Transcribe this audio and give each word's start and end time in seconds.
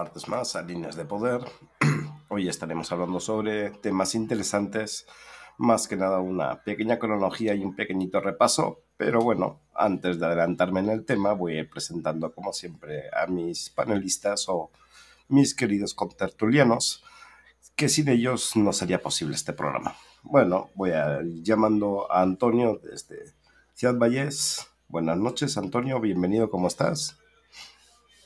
martes 0.00 0.28
más 0.28 0.56
a 0.56 0.62
Líneas 0.62 0.96
de 0.96 1.04
Poder. 1.04 1.42
Hoy 2.30 2.48
estaremos 2.48 2.90
hablando 2.90 3.20
sobre 3.20 3.68
temas 3.68 4.14
interesantes, 4.14 5.06
más 5.58 5.88
que 5.88 5.94
nada 5.94 6.20
una 6.20 6.62
pequeña 6.62 6.98
cronología 6.98 7.54
y 7.54 7.62
un 7.62 7.76
pequeñito 7.76 8.18
repaso, 8.18 8.80
pero 8.96 9.20
bueno, 9.20 9.60
antes 9.74 10.18
de 10.18 10.24
adelantarme 10.24 10.80
en 10.80 10.88
el 10.88 11.04
tema 11.04 11.34
voy 11.34 11.58
a 11.58 11.68
presentando 11.68 12.32
como 12.32 12.54
siempre 12.54 13.10
a 13.12 13.26
mis 13.26 13.68
panelistas 13.68 14.48
o 14.48 14.70
mis 15.28 15.54
queridos 15.54 15.92
contertulianos, 15.92 17.04
que 17.76 17.90
sin 17.90 18.08
ellos 18.08 18.56
no 18.56 18.72
sería 18.72 19.02
posible 19.02 19.34
este 19.34 19.52
programa. 19.52 19.96
Bueno, 20.22 20.70
voy 20.76 20.92
a 20.92 21.20
ir 21.20 21.42
llamando 21.42 22.10
a 22.10 22.22
Antonio 22.22 22.80
desde 22.82 23.34
Ciudad 23.74 23.98
Valles. 23.98 24.66
Buenas 24.88 25.18
noches, 25.18 25.58
Antonio, 25.58 26.00
bienvenido, 26.00 26.48
¿cómo 26.48 26.68
estás? 26.68 27.19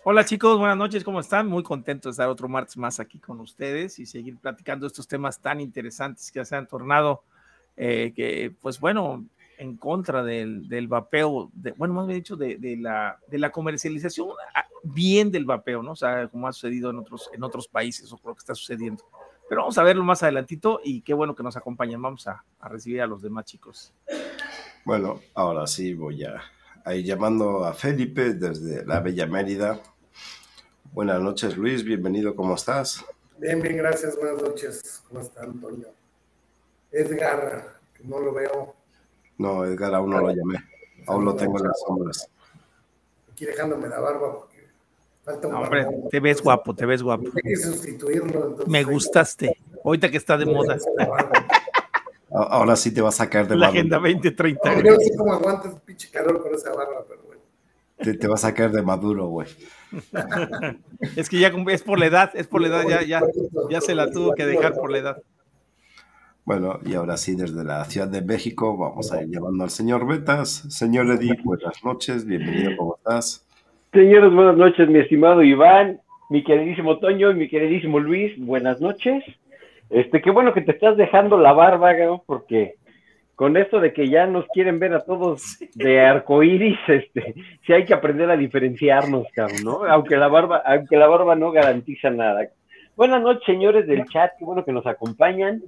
Hola 0.06 0.22
chicos, 0.26 0.58
buenas 0.58 0.76
noches, 0.76 1.02
¿cómo 1.02 1.18
están? 1.18 1.46
Muy 1.46 1.62
contento 1.62 2.08
de 2.08 2.10
estar 2.10 2.28
otro 2.28 2.46
martes 2.46 2.76
más 2.76 3.00
aquí 3.00 3.18
con 3.18 3.40
ustedes 3.40 3.98
y 3.98 4.04
seguir 4.04 4.36
platicando 4.36 4.86
estos 4.86 5.08
temas 5.08 5.40
tan 5.40 5.62
interesantes 5.62 6.30
que 6.30 6.44
se 6.44 6.54
han 6.54 6.66
tornado, 6.66 7.22
eh, 7.74 8.12
que 8.14 8.54
pues 8.60 8.78
bueno, 8.78 9.24
en 9.56 9.78
contra 9.78 10.22
del, 10.22 10.68
del 10.68 10.88
vapeo, 10.88 11.50
de, 11.54 11.72
bueno, 11.72 11.94
más 11.94 12.06
bien 12.06 12.18
dicho, 12.18 12.36
de, 12.36 12.58
de, 12.58 12.76
la, 12.76 13.18
de 13.28 13.38
la 13.38 13.50
comercialización 13.50 14.28
ah, 14.54 14.66
bien 14.82 15.30
del 15.30 15.46
vapeo, 15.46 15.82
¿no? 15.82 15.92
O 15.92 15.96
sea, 15.96 16.28
como 16.28 16.48
ha 16.48 16.52
sucedido 16.52 16.90
en 16.90 16.98
otros, 16.98 17.30
en 17.32 17.42
otros 17.42 17.66
países 17.66 18.12
o 18.12 18.18
creo 18.18 18.34
que 18.34 18.40
está 18.40 18.54
sucediendo. 18.54 19.02
Pero 19.48 19.62
vamos 19.62 19.78
a 19.78 19.84
verlo 19.84 20.04
más 20.04 20.22
adelantito 20.22 20.82
y 20.84 21.00
qué 21.00 21.14
bueno 21.14 21.34
que 21.34 21.42
nos 21.42 21.56
acompañan. 21.56 22.02
Vamos 22.02 22.28
a, 22.28 22.44
a 22.60 22.68
recibir 22.68 23.00
a 23.00 23.06
los 23.06 23.22
demás 23.22 23.46
chicos. 23.46 23.94
Bueno, 24.84 25.20
ahora 25.32 25.66
sí 25.66 25.94
voy 25.94 26.24
a 26.24 26.94
ir 26.94 27.06
llamando 27.06 27.64
a 27.64 27.72
Felipe 27.72 28.34
desde 28.34 28.84
la 28.84 29.00
Bella 29.00 29.26
Mérida 29.26 29.80
Buenas 30.94 31.20
noches, 31.20 31.56
Luis. 31.56 31.82
Bienvenido. 31.82 32.36
¿Cómo 32.36 32.54
estás? 32.54 33.04
Bien, 33.38 33.60
bien, 33.60 33.78
gracias. 33.78 34.16
Buenas 34.16 34.40
noches. 34.40 35.02
¿Cómo 35.08 35.22
está, 35.22 35.42
Antonio? 35.42 35.88
Edgar, 36.92 37.80
que 37.92 38.04
no 38.04 38.20
lo 38.20 38.32
veo. 38.32 38.76
No, 39.36 39.64
Edgar 39.64 39.92
aún 39.92 40.10
no 40.10 40.20
lo 40.20 40.30
llamé. 40.30 40.64
Aún 41.08 41.24
lo 41.24 41.34
tengo 41.34 41.58
en 41.58 41.64
las 41.64 41.80
sombras. 41.80 42.30
Aquí 43.32 43.44
dejándome 43.44 43.88
la 43.88 43.98
barba 43.98 44.38
porque 44.38 44.68
falta 45.24 45.48
un 45.48 45.54
hombre, 45.56 45.84
te 46.12 46.20
ves 46.20 46.40
guapo, 46.40 46.76
te 46.76 46.86
ves 46.86 47.02
guapo. 47.02 47.24
Hay 47.24 47.42
que 47.42 47.56
sustituirlo. 47.56 48.58
Me 48.68 48.84
gustaste. 48.84 49.58
Ahorita 49.84 50.08
que 50.12 50.18
está 50.18 50.38
de 50.38 50.46
moda. 50.46 50.78
Ahora 52.30 52.76
sí 52.76 52.94
te 52.94 53.00
vas 53.00 53.14
a 53.14 53.24
sacar 53.24 53.48
de 53.48 53.56
la 53.56 53.66
agenda 53.66 53.98
2030. 53.98 54.72
No, 54.72 54.80
yo 54.80 54.92
no 54.92 55.00
sé 55.00 55.16
cómo 55.16 55.32
aguantas 55.32 55.74
pinche 55.80 56.08
calor 56.12 56.40
con 56.40 56.54
esa 56.54 56.72
barba, 56.72 57.04
pero 57.08 57.22
bueno. 57.24 57.42
Te, 57.96 58.14
te 58.14 58.28
vas 58.28 58.44
a 58.44 58.48
sacar 58.50 58.70
de 58.70 58.80
maduro, 58.80 59.26
güey. 59.26 59.48
es 61.16 61.28
que 61.28 61.38
ya 61.38 61.52
es 61.68 61.82
por 61.82 61.98
la 61.98 62.06
edad, 62.06 62.30
es 62.34 62.46
por 62.46 62.60
la 62.60 62.68
edad, 62.68 62.84
ya, 62.88 63.02
ya, 63.02 63.20
ya 63.70 63.80
se 63.80 63.94
la 63.94 64.10
tuvo 64.10 64.34
que 64.34 64.46
dejar 64.46 64.74
por 64.74 64.90
la 64.90 64.98
edad. 64.98 65.22
Bueno, 66.44 66.78
y 66.84 66.94
ahora 66.94 67.16
sí, 67.16 67.34
desde 67.36 67.64
la 67.64 67.84
Ciudad 67.86 68.08
de 68.08 68.20
México, 68.20 68.76
vamos 68.76 69.10
a 69.12 69.22
ir 69.22 69.30
llamando 69.30 69.64
al 69.64 69.70
señor 69.70 70.06
Betas. 70.06 70.66
Señor 70.68 71.10
Edith, 71.10 71.42
buenas 71.42 71.82
noches, 71.82 72.26
bienvenido, 72.26 72.76
¿cómo 72.76 72.96
estás? 72.96 73.46
Señores, 73.94 74.32
buenas 74.34 74.56
noches, 74.56 74.88
mi 74.88 74.98
estimado 74.98 75.42
Iván, 75.42 76.00
mi 76.28 76.44
queridísimo 76.44 76.98
Toño 76.98 77.30
y 77.30 77.34
mi 77.34 77.48
queridísimo 77.48 77.98
Luis, 77.98 78.32
buenas 78.38 78.80
noches. 78.80 79.24
Este, 79.88 80.20
qué 80.20 80.30
bueno 80.30 80.52
que 80.52 80.60
te 80.60 80.72
estás 80.72 80.96
dejando 80.96 81.38
la 81.38 81.52
barba, 81.52 81.92
porque 82.26 82.74
con 83.34 83.56
esto 83.56 83.80
de 83.80 83.92
que 83.92 84.08
ya 84.08 84.26
nos 84.26 84.46
quieren 84.48 84.78
ver 84.78 84.94
a 84.94 85.00
todos 85.00 85.58
de 85.74 86.00
arcoíris, 86.00 86.78
este, 86.88 87.34
sí 87.66 87.72
hay 87.72 87.84
que 87.84 87.94
aprender 87.94 88.30
a 88.30 88.36
diferenciarnos, 88.36 89.26
cabrón, 89.34 89.64
¿no? 89.64 89.84
Aunque 89.84 90.16
la 90.16 90.28
barba, 90.28 90.62
aunque 90.64 90.96
la 90.96 91.08
barba 91.08 91.34
no 91.34 91.52
garantiza 91.52 92.10
nada. 92.10 92.48
Buenas 92.96 93.22
noches, 93.22 93.42
señores 93.44 93.86
del 93.86 94.04
chat, 94.06 94.32
qué 94.38 94.44
bueno 94.44 94.64
que 94.64 94.72
nos 94.72 94.86
acompañan 94.86 95.62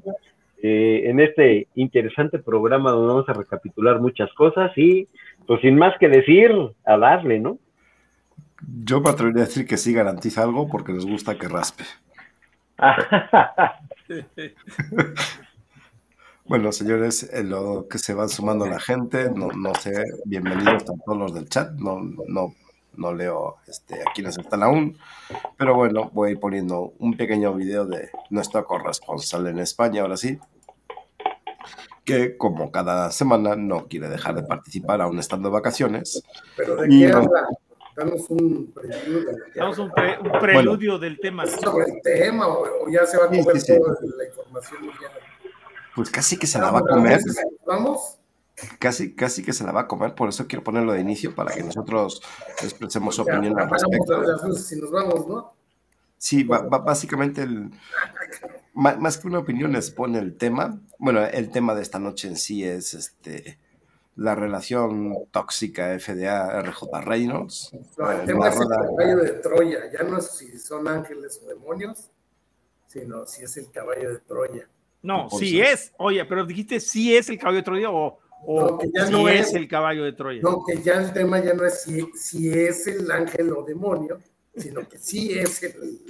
eh, 0.63 1.03
en 1.07 1.21
este 1.21 1.67
interesante 1.75 2.39
programa 2.39 2.93
donde 2.93 3.09
vamos 3.09 3.29
a 3.29 3.33
recapitular 3.33 4.01
muchas 4.01 4.33
cosas 4.35 4.71
y, 4.77 5.09
pues 5.47 5.61
sin 5.61 5.77
más 5.77 5.99
que 5.99 6.09
decir, 6.09 6.53
a 6.85 6.97
darle, 6.97 7.41
¿no? 7.41 7.59
Yo 8.85 9.01
me 9.01 9.11
atrevería 9.11 9.43
a 9.43 9.47
decir 9.47 9.67
que 9.67 9.77
sí 9.77 9.93
garantiza 9.93 10.45
algo 10.45 10.69
porque 10.69 10.93
les 10.93 11.05
gusta 11.05 11.37
que 11.37 11.49
raspe. 11.49 11.85
Bueno, 16.49 16.71
señores, 16.71 17.29
en 17.33 17.51
lo 17.51 17.89
que 17.89 17.99
se 17.99 18.15
van 18.15 18.29
sumando 18.29 18.67
la 18.67 18.79
gente, 18.79 19.31
no, 19.35 19.49
no 19.49 19.75
sé, 19.75 20.05
bienvenidos 20.27 20.85
a 20.85 20.95
todos 21.05 21.19
los 21.19 21.35
del 21.35 21.49
chat, 21.49 21.73
no, 21.73 22.01
no, 22.29 22.55
no 22.97 23.13
leo 23.13 23.57
este, 23.67 23.97
a 23.97 24.13
quienes 24.15 24.39
están 24.39 24.63
aún, 24.63 24.97
pero 25.59 25.75
bueno, 25.75 26.09
voy 26.13 26.29
a 26.29 26.33
ir 26.33 26.39
poniendo 26.39 26.93
un 27.01 27.17
pequeño 27.17 27.53
video 27.53 27.85
de 27.85 28.11
nuestro 28.31 28.65
corresponsal 28.65 29.49
en 29.49 29.59
España, 29.59 30.03
ahora 30.03 30.17
sí, 30.17 30.39
que 32.05 32.37
como 32.37 32.71
cada 32.71 33.11
semana 33.11 33.57
no 33.57 33.89
quiere 33.89 34.09
dejar 34.09 34.37
de 34.37 34.45
participar 34.45 35.01
aún 35.01 35.19
estando 35.19 35.49
de 35.49 35.55
vacaciones. 35.55 36.23
¿Pero 36.57 36.77
de 36.77 36.89
qué 36.89 37.13
habla? 37.13 37.49
Damos 37.97 38.31
un 38.31 38.73
preludio, 38.73 39.31
Damos 39.53 39.79
un, 39.79 39.91
pre, 39.91 40.19
un 40.21 40.31
preludio 40.39 40.93
bueno, 40.93 40.99
del 40.99 41.19
tema. 41.19 41.45
¿Sobre 41.47 41.87
el 41.87 42.01
tema 42.03 42.47
o, 42.47 42.89
ya 42.89 43.05
se 43.05 43.17
va 43.17 43.25
a 43.25 43.29
comer 43.29 43.59
sí, 43.59 43.73
sí, 43.73 43.79
toda 43.79 43.97
la 44.17 44.27
información? 44.27 44.83
Ya? 45.03 45.36
Pues 45.97 46.11
casi 46.11 46.39
que 46.39 46.47
se 46.47 46.61
la 46.61 46.71
va 46.71 46.81
a 46.81 46.83
comer. 46.83 47.21
¿Vamos? 47.67 48.19
Casi, 48.79 49.15
casi 49.15 49.43
que 49.43 49.53
se 49.53 49.65
la 49.65 49.73
va 49.73 49.83
a 49.83 49.89
comer, 49.89 50.15
por 50.15 50.29
eso 50.29 50.47
quiero 50.47 50.63
ponerlo 50.63 50.93
de 50.93 51.01
inicio 51.01 51.35
para 51.35 51.55
que 51.55 51.63
nosotros 51.63 52.23
expresemos 52.63 53.19
opinión 53.19 53.59
al 53.59 53.69
respecto. 53.69 54.55
Si 54.55 54.81
nos 54.81 54.91
vamos, 54.91 55.27
¿no? 55.27 55.55
Sí, 56.19 56.45
básicamente 56.45 57.43
el, 57.43 57.71
más 58.75 59.19
que 59.19 59.27
una 59.27 59.39
opinión 59.39 59.73
les 59.73 59.91
pone 59.91 60.19
el 60.19 60.37
tema. 60.37 60.79
Bueno, 60.99 61.25
el 61.25 61.51
tema 61.51 61.75
de 61.75 61.83
esta 61.83 61.99
noche 61.99 62.29
en 62.29 62.37
sí 62.37 62.65
es 62.65 62.95
este 62.95 63.59
la 64.17 64.35
relación 64.35 65.15
tóxica 65.31 65.99
FDA 65.99 66.63
RJ 66.63 67.01
Reynolds. 67.03 67.73
No, 67.99 68.11
el 68.11 68.27
tema 68.27 68.49
es 68.49 68.57
el 68.57 68.69
caballo 68.69 69.17
de 69.19 69.33
Troya, 69.33 69.93
ya 69.93 70.03
no 70.05 70.19
es 70.19 70.31
si 70.31 70.59
son 70.59 70.89
ángeles 70.89 71.41
o 71.45 71.49
demonios, 71.49 72.11
sino 72.87 73.27
si 73.27 73.45
es 73.45 73.57
el 73.59 73.71
caballo 73.71 74.13
de 74.13 74.19
Troya. 74.21 74.69
No, 75.03 75.29
sí 75.31 75.61
es. 75.61 75.93
Oye, 75.99 76.25
pero 76.25 76.45
dijiste 76.45 76.81
sí 76.81 77.17
es 77.17 77.29
el 77.29 77.39
caballo 77.39 77.57
de 77.59 77.63
Troya 77.63 77.91
o, 77.91 78.19
o 78.45 78.79
que 78.79 78.91
ya 78.93 79.07
sí 79.07 79.13
no 79.13 79.29
es 79.29 79.49
es. 79.49 79.55
el 79.55 79.69
caballo 79.69 80.05
de 80.05 80.13
Troya. 80.13 80.41
No, 80.43 80.63
que 80.67 80.81
ya 80.83 80.95
el 80.95 81.13
tema 81.13 81.39
ya 81.43 81.55
no 81.55 81.65
es 81.65 81.83
si, 81.83 82.07
si 82.15 82.51
es 82.51 82.87
el 82.87 83.11
ángel 83.11 83.53
o 83.53 83.63
demonio, 83.63 84.19
sino 84.57 84.89
que 84.89 84.99
sí 84.99 85.39
es 85.39 85.63
el. 85.63 86.01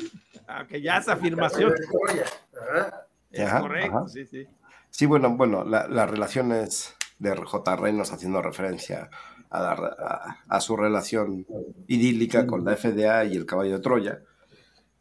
Ah, 0.48 0.66
que 0.66 0.80
ya 0.80 0.98
es 0.98 1.08
afirmación. 1.08 1.72
el 1.72 1.78
de 1.80 1.86
Troya. 1.86 2.24
Ajá. 2.60 3.06
Es 3.30 3.40
Ajá, 3.40 3.60
correcto, 3.60 3.96
ajá. 3.98 4.08
sí, 4.08 4.24
sí. 4.26 4.46
Sí, 4.90 5.04
bueno, 5.04 5.36
bueno, 5.36 5.64
la, 5.64 5.86
las 5.88 6.10
relaciones 6.10 6.94
de 7.18 7.34
RJ 7.34 7.76
Reynolds 7.76 8.12
haciendo 8.12 8.40
referencia 8.40 9.10
a, 9.50 9.60
la 9.60 9.74
re- 9.74 9.96
a- 9.98 10.44
a 10.48 10.60
su 10.60 10.74
relación 10.76 11.44
idílica 11.86 12.46
con 12.46 12.64
la 12.64 12.76
FDA 12.76 13.24
y 13.26 13.34
el 13.36 13.44
caballo 13.44 13.72
de 13.72 13.80
Troya. 13.80 14.22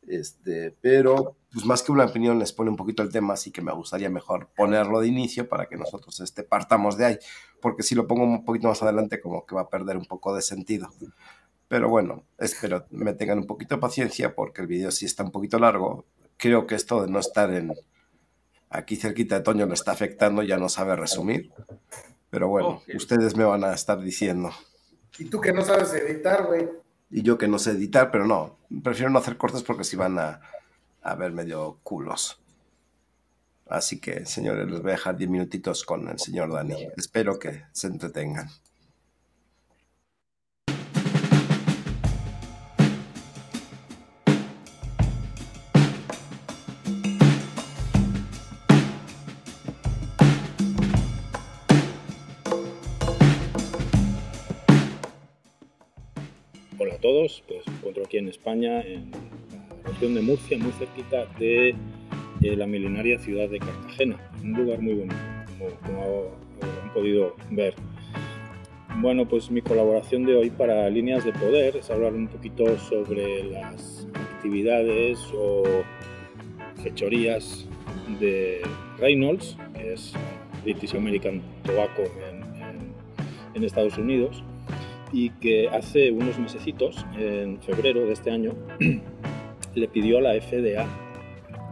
Este, 0.07 0.75
pero, 0.81 1.35
pues 1.55 1.65
más 1.65 1.81
que 1.83 1.93
una 1.93 2.03
opinión, 2.03 2.37
les 2.37 2.51
pone 2.51 2.69
un 2.69 2.75
poquito 2.75 3.01
el 3.01 3.13
tema, 3.13 3.35
así 3.35 3.49
que 3.49 3.61
me 3.61 3.71
gustaría 3.71 4.09
mejor 4.09 4.49
ponerlo 4.57 4.99
de 4.99 5.07
inicio 5.07 5.47
para 5.47 5.67
que 5.67 5.77
nosotros 5.77 6.19
este, 6.19 6.43
partamos 6.43 6.97
de 6.97 7.05
ahí, 7.05 7.19
porque 7.61 7.81
si 7.81 7.95
lo 7.95 8.07
pongo 8.07 8.25
un 8.25 8.43
poquito 8.43 8.67
más 8.67 8.83
adelante, 8.83 9.21
como 9.21 9.45
que 9.45 9.55
va 9.55 9.61
a 9.61 9.69
perder 9.69 9.95
un 9.95 10.03
poco 10.03 10.35
de 10.35 10.41
sentido. 10.41 10.89
Pero 11.69 11.87
bueno, 11.87 12.25
espero 12.37 12.85
me 12.91 13.13
tengan 13.13 13.37
un 13.37 13.47
poquito 13.47 13.75
de 13.75 13.79
paciencia 13.79 14.35
porque 14.35 14.63
el 14.63 14.67
vídeo 14.67 14.91
sí 14.91 15.05
está 15.05 15.23
un 15.23 15.31
poquito 15.31 15.57
largo. 15.57 16.03
Creo 16.35 16.67
que 16.67 16.75
esto 16.75 17.01
de 17.01 17.09
no 17.09 17.19
estar 17.19 17.49
en, 17.53 17.73
aquí 18.69 18.97
cerquita 18.97 19.35
de 19.35 19.41
Toño 19.45 19.65
le 19.65 19.75
está 19.75 19.93
afectando, 19.93 20.43
ya 20.43 20.57
no 20.57 20.67
sabe 20.67 20.97
resumir. 20.97 21.53
Pero 22.31 22.49
bueno, 22.49 22.67
Ok. 22.67 22.95
ustedes 22.95 23.37
me 23.37 23.45
van 23.45 23.63
a 23.63 23.73
estar 23.73 24.01
diciendo. 24.01 24.51
Y 25.17 25.29
tú 25.29 25.39
que 25.39 25.53
no 25.53 25.61
sabes 25.61 25.93
editar, 25.93 26.47
güey. 26.47 26.67
Y 27.09 27.21
yo 27.21 27.37
que 27.37 27.47
no 27.47 27.59
sé 27.59 27.71
editar, 27.71 28.11
pero 28.11 28.27
no, 28.27 28.57
prefiero 28.83 29.09
no 29.09 29.19
hacer 29.19 29.37
cortes 29.37 29.63
porque 29.63 29.85
si 29.85 29.95
van 29.95 30.19
a, 30.19 30.41
a 31.05 31.13
ver 31.13 31.31
medio 31.31 31.79
culos. 31.83 32.39
Así 33.67 33.99
que, 33.99 34.25
señores, 34.25 34.67
les 34.69 34.81
voy 34.81 34.89
a 34.89 34.95
dejar 34.95 35.15
10 35.15 35.29
minutitos 35.29 35.83
con 35.83 36.07
el 36.09 36.19
señor 36.19 36.51
Dani. 36.51 36.87
Espero 36.97 37.37
que 37.37 37.63
se 37.71 37.87
entretengan. 37.87 38.49
Hola 56.79 56.95
a 56.95 56.97
todos, 56.97 57.43
pues 57.47 57.67
me 57.67 57.75
encuentro 57.75 58.05
aquí 58.05 58.17
en 58.17 58.29
España, 58.29 58.81
en 58.81 59.11
región 59.85 60.13
de 60.15 60.21
Murcia, 60.21 60.57
muy 60.57 60.71
cerquita 60.73 61.25
de 61.39 61.69
eh, 61.69 62.55
la 62.55 62.67
milenaria 62.67 63.17
ciudad 63.19 63.49
de 63.49 63.59
Cartagena, 63.59 64.17
un 64.43 64.53
lugar 64.53 64.81
muy 64.81 64.93
bonito, 64.93 65.15
como, 65.57 65.69
como 65.85 66.31
han 66.83 66.93
podido 66.93 67.35
ver. 67.51 67.73
Bueno, 69.01 69.27
pues 69.27 69.51
mi 69.51 69.61
colaboración 69.61 70.25
de 70.25 70.35
hoy 70.35 70.49
para 70.49 70.89
Líneas 70.89 71.25
de 71.25 71.33
Poder 71.33 71.75
es 71.75 71.89
hablar 71.89 72.13
un 72.13 72.27
poquito 72.27 72.77
sobre 72.77 73.43
las 73.43 74.07
actividades 74.35 75.19
o 75.37 75.63
fechorías 76.81 77.67
de 78.19 78.61
Reynolds, 78.99 79.57
que 79.73 79.93
es 79.93 80.13
British 80.63 80.95
American 80.95 81.41
Tobacco 81.63 82.03
en- 82.29 82.45
en 83.53 83.63
Estados 83.63 83.97
Unidos, 83.97 84.43
y 85.13 85.29
que 85.29 85.67
hace 85.69 86.11
unos 86.11 86.37
mesecitos, 86.39 87.05
en 87.17 87.61
febrero 87.61 88.05
de 88.05 88.13
este 88.13 88.31
año, 88.31 88.53
le 89.75 89.87
pidió 89.87 90.17
a 90.17 90.21
la 90.21 90.41
FDA 90.41 90.87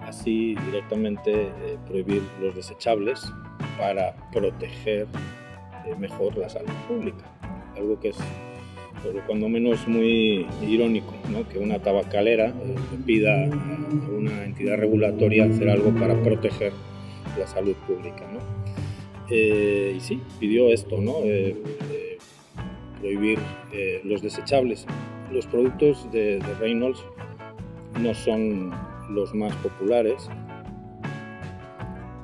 así 0.07 0.55
directamente 0.65 1.31
eh, 1.31 1.77
prohibir 1.87 2.21
los 2.41 2.55
desechables 2.55 3.21
para 3.77 4.15
proteger 4.31 5.07
eh, 5.85 5.95
mejor 5.97 6.37
la 6.37 6.49
salud 6.49 6.73
pública. 6.87 7.25
Algo 7.75 7.99
que 7.99 8.09
es 8.09 8.17
por 9.03 9.13
lo 9.15 9.25
cuando 9.25 9.49
menos 9.49 9.85
muy 9.87 10.45
irónico, 10.61 11.13
¿no? 11.29 11.47
que 11.49 11.57
una 11.57 11.79
tabacalera 11.79 12.47
eh, 12.47 12.75
pida 13.05 13.45
a 13.45 13.49
una 14.15 14.45
entidad 14.45 14.77
regulatoria 14.77 15.45
hacer 15.45 15.69
algo 15.69 15.93
para 15.95 16.21
proteger 16.21 16.71
la 17.37 17.47
salud 17.47 17.75
pública. 17.87 18.23
¿no? 18.31 18.39
Y 19.35 19.99
sí, 19.99 20.21
pidió 20.39 20.69
esto, 20.69 21.01
¿no? 21.01 21.15
Prohibir 22.99 23.39
los 24.03 24.21
desechables. 24.21 24.85
Los 25.31 25.47
productos 25.47 26.11
de, 26.11 26.37
de 26.37 26.53
Reynolds 26.59 27.03
no 27.99 28.13
son 28.13 28.71
los 29.09 29.33
más 29.33 29.55
populares 29.57 30.29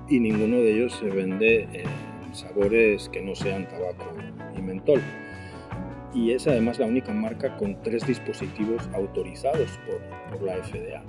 y 0.10 0.20
ninguno 0.20 0.58
de 0.58 0.74
ellos 0.74 0.94
se 0.94 1.06
vende 1.06 1.68
en 1.72 2.36
sabores 2.36 3.10
que 3.10 3.22
no 3.22 3.36
sean 3.36 3.68
tabaco 3.68 4.06
y 4.58 4.62
mentol. 4.62 5.02
Y 6.14 6.32
es 6.32 6.48
además 6.48 6.80
la 6.80 6.88
única 6.88 7.14
marca 7.14 7.56
con 7.58 7.82
tres 7.84 8.06
dispositivos 8.08 8.90
autorizados 8.94 9.70
por, 9.86 10.42
la 10.42 10.56
FDA. 10.64 11.04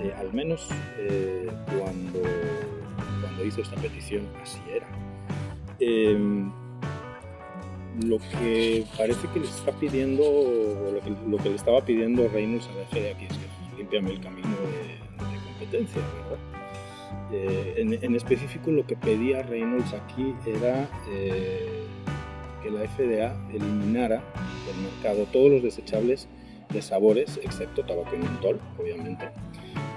Eh, 0.00 0.12
al 0.16 0.32
menos 0.32 0.68
eh, 0.98 1.48
cuando, 1.66 2.20
cuando 3.20 3.44
hizo 3.44 3.62
esta 3.62 3.76
petición 3.76 4.28
así 4.42 4.60
era. 4.72 4.86
Em, 5.80 6.52
lo 8.04 8.18
que 8.18 8.84
parece 8.96 9.26
que 9.32 9.40
les 9.40 9.50
está 9.50 9.72
pidiendo, 9.72 10.22
lo 10.22 11.00
que, 11.00 11.10
lo 11.28 11.36
que 11.38 11.48
le 11.48 11.56
estaba 11.56 11.84
pidiendo 11.84 12.28
Reynolds 12.28 12.68
a 12.68 12.72
la 12.78 12.86
FDA 12.86 13.14
aquí 13.14 13.26
es 13.26 13.38
que 13.38 13.63
limpiame 13.76 14.10
el 14.10 14.20
camino 14.20 14.48
de, 14.48 15.32
de 15.32 15.44
competencia, 15.44 16.00
¿verdad? 16.00 16.38
Eh, 17.32 17.74
en, 17.78 17.92
en 17.92 18.14
específico 18.14 18.70
lo 18.70 18.86
que 18.86 18.96
pedía 18.96 19.42
Reynolds 19.42 19.92
aquí 19.94 20.34
era 20.46 20.88
eh, 21.10 21.84
que 22.62 22.70
la 22.70 22.86
FDA 22.86 23.36
eliminara 23.52 24.22
del 24.66 24.92
mercado 24.92 25.26
todos 25.32 25.50
los 25.50 25.62
desechables 25.62 26.28
de 26.72 26.82
sabores, 26.82 27.40
excepto 27.42 27.84
tabaco 27.84 28.14
y 28.14 28.18
mentol, 28.18 28.60
obviamente. 28.78 29.28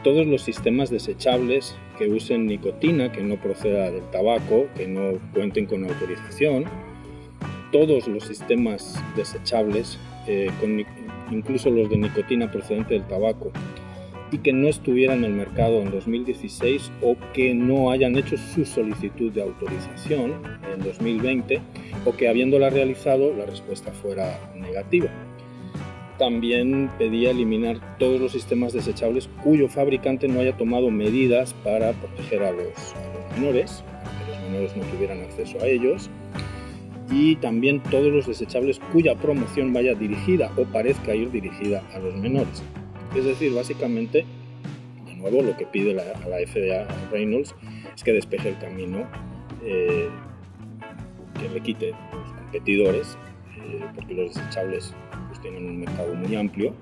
Todos 0.04 0.26
los 0.26 0.42
sistemas 0.42 0.90
desechables 0.90 1.76
que 1.98 2.08
usen 2.08 2.46
nicotina, 2.46 3.12
que 3.12 3.22
no 3.22 3.36
proceda 3.38 3.92
del 3.92 4.04
tabaco, 4.12 4.68
que 4.76 4.88
no 4.88 5.20
cuenten 5.34 5.66
con 5.66 5.84
autorización, 5.86 6.66
todos 7.72 8.07
los 8.07 8.24
sistemas 8.24 8.96
desechables, 9.16 9.98
eh, 10.28 10.50
con 10.60 10.86
incluso 11.31 11.69
los 11.69 11.90
de 11.90 11.98
nicotina 11.98 12.52
procedente 12.52 12.94
del 12.94 13.07
tabaco, 13.07 13.52
y 14.31 14.40
que 14.40 14.54
no 14.54 14.68
estuvieran 14.68 15.19
en 15.19 15.26
el 15.26 15.34
mercado 15.34 15.81
en 15.81 15.92
2016 15.92 16.92
o 17.02 17.16
que 17.34 17.54
no 17.54 17.92
hayan 17.92 18.18
hecho 18.18 18.36
su 18.38 18.66
solicitud 18.66 19.31
de 19.31 19.42
autorización 19.42 20.34
en 20.74 20.84
2020 20.84 21.62
o 22.06 22.16
que 22.16 22.28
habiéndola 22.28 22.69
realizado 22.69 23.34
la 23.34 23.46
respuesta 23.46 23.92
fuera 23.92 24.40
negativa. 24.56 25.10
También 26.18 26.90
pedía 26.98 27.31
eliminar 27.31 27.98
todos 28.00 28.19
los 28.19 28.31
sistemas 28.31 28.74
desechables 28.74 29.30
cuyo 29.44 29.69
fabricante 29.69 30.28
no 30.28 30.40
haya 30.40 30.57
tomado 30.57 30.90
medidas 30.90 31.54
para 31.64 31.94
proteger 31.94 32.44
a 32.44 32.52
los, 32.52 32.96
a 32.96 33.14
los 33.14 33.40
menores, 33.40 33.84
para 34.04 34.26
que 34.26 34.31
los 34.31 34.42
menores 34.42 34.76
no 34.76 34.84
tuvieran 34.86 35.22
acceso 35.22 35.60
a 35.62 35.68
ellos, 35.68 36.10
y 37.09 37.35
también 37.37 37.81
todos 37.83 38.11
los 38.11 38.28
desechables 38.28 38.80
cuya 38.92 39.16
promoción 39.16 39.73
vaya 39.73 39.94
dirigida 39.94 40.52
o 40.57 40.66
parezca 40.66 41.16
ir 41.16 41.31
dirigida 41.31 41.83
a 41.94 41.99
los 41.99 42.16
menores. 42.16 42.64
Es 43.16 43.26
decir, 43.26 43.54
básicamente, 43.54 44.26
de 45.06 45.16
nuevo, 45.16 45.42
lo 45.42 45.56
que 45.56 45.66
pide 45.66 45.94
la, 45.94 46.04
a 46.04 46.28
la 46.28 46.37
FDA 46.45 46.83
a 46.83 47.11
Reynolds 47.11 47.56
es 47.95 48.04
que 48.04 48.14
despeje 48.14 48.49
el 48.49 48.57
camino, 48.59 49.07
eh, 49.64 50.09
que 51.40 51.49
le 51.49 51.61
quite 51.61 51.92
los 51.92 52.31
competidores, 52.37 53.18
eh, 53.57 53.81
porque 53.95 54.14
los 54.14 54.35
desechables 54.35 54.94
pues, 55.28 55.42
tienen 55.42 55.66
un 55.66 55.80
mercado 55.80 56.14
muy 56.14 56.35
amplio, 56.35 56.73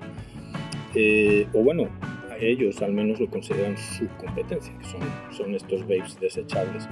eh, 0.94 1.46
o 1.52 1.62
bueno, 1.62 1.88
a 2.30 2.36
ellos 2.38 2.82
al 2.82 2.92
menos 2.92 3.20
lo 3.20 3.28
consideran 3.28 3.76
su 3.76 4.08
competencia, 4.18 4.76
que 4.78 4.84
son, 4.84 5.00
son 5.30 5.54
estos 5.54 5.82
vapes 5.82 6.18
desechables. 6.20 6.88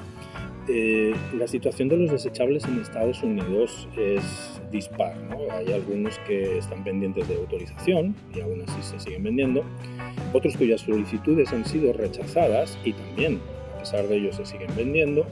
Eh, 0.66 1.14
la 1.34 1.46
situación 1.46 1.88
de 1.88 1.98
los 1.98 2.10
desechables 2.10 2.64
en 2.64 2.80
Estados 2.80 3.22
Unidos 3.22 3.86
es 3.98 4.60
dispar. 4.70 5.16
¿no? 5.28 5.36
Hay 5.52 5.72
algunos 5.72 6.18
que 6.20 6.58
están 6.58 6.82
pendientes 6.84 7.28
de 7.28 7.36
autorización 7.36 8.14
y 8.34 8.40
aún 8.40 8.62
así 8.66 8.82
se 8.82 8.98
siguen 8.98 9.24
vendiendo, 9.24 9.62
otros 10.32 10.56
cuyas 10.56 10.80
solicitudes 10.80 11.52
han 11.52 11.66
sido 11.66 11.92
rechazadas 11.92 12.78
y 12.82 12.94
también, 12.94 13.40
a 13.76 13.80
pesar 13.80 14.08
de 14.08 14.16
ello, 14.16 14.32
se 14.32 14.46
siguen 14.46 14.70
vendiendo, 14.74 15.26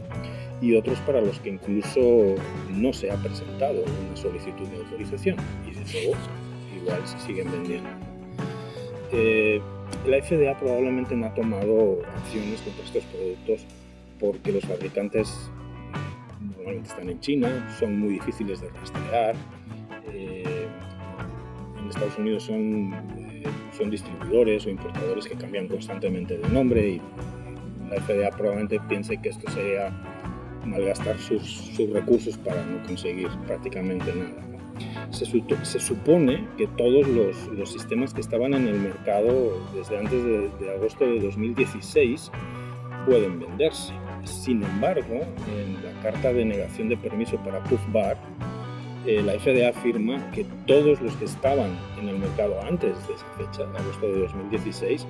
y 0.60 0.76
otros 0.76 0.98
para 1.00 1.20
los 1.20 1.40
que 1.40 1.50
incluso 1.50 2.36
no 2.70 2.92
se 2.92 3.10
ha 3.10 3.16
presentado 3.16 3.82
una 3.82 4.16
solicitud 4.16 4.66
de 4.68 4.76
autorización 4.76 5.36
y 5.66 5.72
de 5.72 5.80
nuevo 5.92 6.16
igual 6.80 7.00
se 7.06 7.18
siguen 7.18 7.50
vendiendo. 7.50 7.88
Eh, 9.12 9.60
la 10.06 10.22
FDA 10.22 10.58
probablemente 10.58 11.16
no 11.16 11.26
ha 11.26 11.34
tomado 11.34 12.00
acciones 12.16 12.60
contra 12.60 12.84
estos 12.84 13.04
productos 13.04 13.66
porque 14.22 14.52
los 14.52 14.64
fabricantes 14.64 15.50
normalmente 16.56 16.88
están 16.88 17.08
en 17.10 17.20
China, 17.20 17.76
son 17.78 17.98
muy 17.98 18.14
difíciles 18.14 18.60
de 18.60 18.70
rastrear. 18.70 19.34
eh, 20.06 20.68
en 21.78 21.88
Estados 21.88 22.16
Unidos 22.16 22.44
son, 22.44 22.94
eh, 23.18 23.42
son 23.76 23.90
distribuidores 23.90 24.64
o 24.66 24.70
importadores 24.70 25.26
que 25.26 25.34
cambian 25.34 25.66
constantemente 25.66 26.38
de 26.38 26.48
nombre 26.48 26.88
y 26.88 27.02
la 27.90 28.00
FDA 28.00 28.30
probablemente 28.30 28.80
piense 28.88 29.16
que 29.20 29.30
esto 29.30 29.50
sería 29.50 29.90
malgastar 30.64 31.18
sus, 31.18 31.42
sus 31.42 31.90
recursos 31.90 32.38
para 32.38 32.64
no 32.64 32.80
conseguir 32.86 33.28
prácticamente 33.46 34.14
nada. 34.14 34.48
Se, 35.10 35.26
se, 35.26 35.80
supone 35.80 36.46
que 36.56 36.66
todos 36.78 37.06
los, 37.06 37.46
los, 37.48 37.72
sistemas 37.72 38.14
que 38.14 38.20
estaban 38.20 38.54
en 38.54 38.68
el 38.68 38.78
mercado 38.80 39.60
desde 39.74 39.98
antes 39.98 40.24
de, 40.24 40.48
de, 40.60 40.74
agosto 40.74 41.04
de 41.04 41.20
2016 41.20 42.30
pueden 43.06 43.38
venderse. 43.40 43.92
Sin 44.24 44.62
embargo, 44.62 45.20
en 45.48 45.84
la 45.84 46.00
carta 46.02 46.32
de 46.32 46.44
negación 46.44 46.88
de 46.88 46.96
permiso 46.96 47.36
para 47.38 47.62
Puff 47.64 47.80
Bar, 47.92 48.16
eh, 49.06 49.22
la 49.22 49.32
FDA 49.34 49.70
afirma 49.70 50.30
que 50.30 50.46
todos 50.66 51.00
los 51.00 51.14
que 51.16 51.24
estaban 51.24 51.76
en 52.00 52.08
el 52.08 52.18
mercado 52.18 52.60
antes 52.62 52.94
de 53.08 53.14
esa 53.14 53.26
fecha, 53.36 53.64
de 53.70 53.78
agosto 53.78 54.06
de 54.06 54.20
2016, 54.20 55.06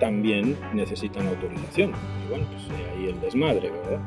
también 0.00 0.56
necesitan 0.74 1.28
autorización. 1.28 1.92
Y 2.24 2.30
bueno, 2.30 2.46
pues 2.50 2.64
ahí 2.96 3.06
el 3.06 3.20
desmadre, 3.20 3.70
¿verdad? 3.70 4.00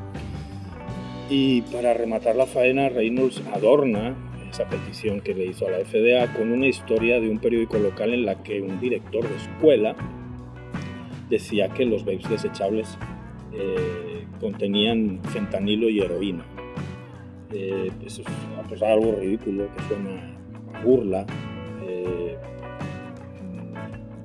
Y 1.30 1.62
para 1.64 1.94
rematar 1.94 2.36
la 2.36 2.46
faena, 2.46 2.90
Reynolds 2.90 3.42
adorna 3.54 4.16
esa 4.52 4.68
petición 4.68 5.22
que 5.22 5.34
le 5.34 5.46
hizo 5.46 5.68
a 5.68 5.72
la 5.72 5.80
FDA 5.80 6.32
con 6.34 6.52
una 6.52 6.68
historia 6.68 7.20
de 7.22 7.30
un 7.30 7.40
periódico 7.40 7.78
local 7.78 8.14
en 8.14 8.26
la 8.26 8.44
que 8.44 8.62
un 8.62 8.80
director 8.80 9.28
de 9.28 9.36
escuela 9.38 9.96
decía 11.30 11.70
que 11.70 11.86
los 11.86 12.04
vapes 12.04 12.30
desechables 12.30 12.98
eh, 13.54 14.11
contenían 14.42 15.22
fentanilo 15.30 15.88
y 15.88 16.02
heroína. 16.02 16.44
Eh, 17.54 17.92
eso 18.06 18.24
es 18.24 18.28
pues, 18.68 18.82
algo 18.82 19.16
ridículo, 19.20 19.68
que 19.76 19.84
suena 19.84 20.36
a 20.74 20.84
burla, 20.84 21.26
eh, 21.86 22.36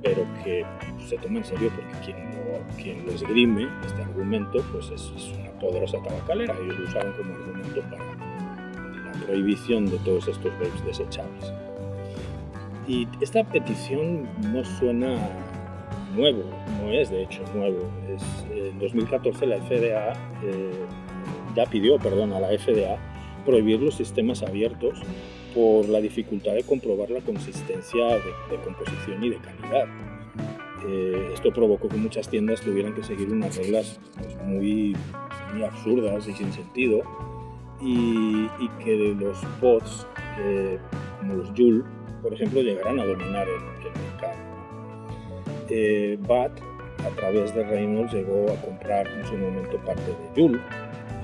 pero 0.01 0.25
que 0.43 0.65
se 1.05 1.17
toma 1.17 1.37
en 1.37 1.45
serio 1.45 1.71
porque 1.75 2.05
quien 2.05 2.17
lo, 2.17 2.81
quien 2.81 3.05
lo 3.05 3.11
esgrime, 3.11 3.67
este 3.85 4.01
argumento, 4.01 4.63
pues 4.71 4.89
es, 4.89 5.13
es 5.15 5.33
una 5.37 5.51
poderosa 5.59 5.97
tabacalera. 6.03 6.55
Ellos 6.63 6.79
lo 6.79 6.85
usaron 6.85 7.13
como 7.13 7.33
argumento 7.33 7.81
para 7.81 8.05
la 9.05 9.11
prohibición 9.25 9.85
de 9.85 9.97
todos 9.99 10.27
estos 10.27 10.51
vapes 10.53 10.85
desechables. 10.85 11.53
Y 12.87 13.07
esta 13.19 13.43
petición 13.43 14.29
no 14.53 14.63
suena 14.63 15.17
nuevo, 16.17 16.43
no 16.81 16.91
es 16.91 17.09
de 17.09 17.23
hecho 17.23 17.43
nuevo. 17.53 17.89
Es, 18.13 18.23
en 18.51 18.79
2014 18.79 19.45
la 19.45 19.57
FDA 19.57 20.13
eh, 20.43 20.71
ya 21.55 21.65
pidió 21.65 21.97
perdón 21.97 22.33
a 22.33 22.39
la 22.39 22.47
FDA 22.47 22.97
prohibir 23.45 23.79
los 23.81 23.95
sistemas 23.95 24.43
abiertos 24.43 24.99
por 25.53 25.87
la 25.87 26.01
dificultad 26.01 26.53
de 26.53 26.63
comprobar 26.63 27.09
la 27.09 27.21
consistencia 27.21 28.05
de, 28.05 28.31
de 28.51 28.63
composición 28.63 29.23
y 29.23 29.29
de 29.29 29.37
calidad. 29.37 29.87
Eh, 30.87 31.31
esto 31.33 31.51
provocó 31.51 31.89
que 31.89 31.97
muchas 31.97 32.29
tiendas 32.29 32.61
tuvieran 32.61 32.93
que 32.93 33.03
seguir 33.03 33.29
unas 33.29 33.57
reglas 33.57 33.99
pues, 34.17 34.35
muy, 34.43 34.95
muy, 35.53 35.63
absurdas 35.63 36.27
y 36.27 36.33
sin 36.33 36.53
sentido 36.53 37.01
y, 37.81 38.47
y 38.59 38.69
que 38.83 39.15
los 39.19 39.37
bots 39.59 40.07
eh, 40.39 40.77
como 41.19 41.33
los 41.33 41.49
Joule, 41.49 41.83
por 42.21 42.33
ejemplo, 42.33 42.61
llegaran 42.61 42.99
a 42.99 43.05
dominar 43.05 43.47
el, 43.47 43.85
el 43.85 44.01
mercado. 44.01 44.46
Eh, 45.69 46.17
BAT, 46.21 46.51
a 47.05 47.15
través 47.15 47.53
de 47.53 47.63
Reynolds, 47.63 48.13
llegó 48.13 48.51
a 48.51 48.55
comprar 48.61 49.07
en 49.07 49.25
su 49.25 49.37
momento 49.37 49.77
parte 49.85 50.03
de 50.03 50.29
Joule 50.35 50.59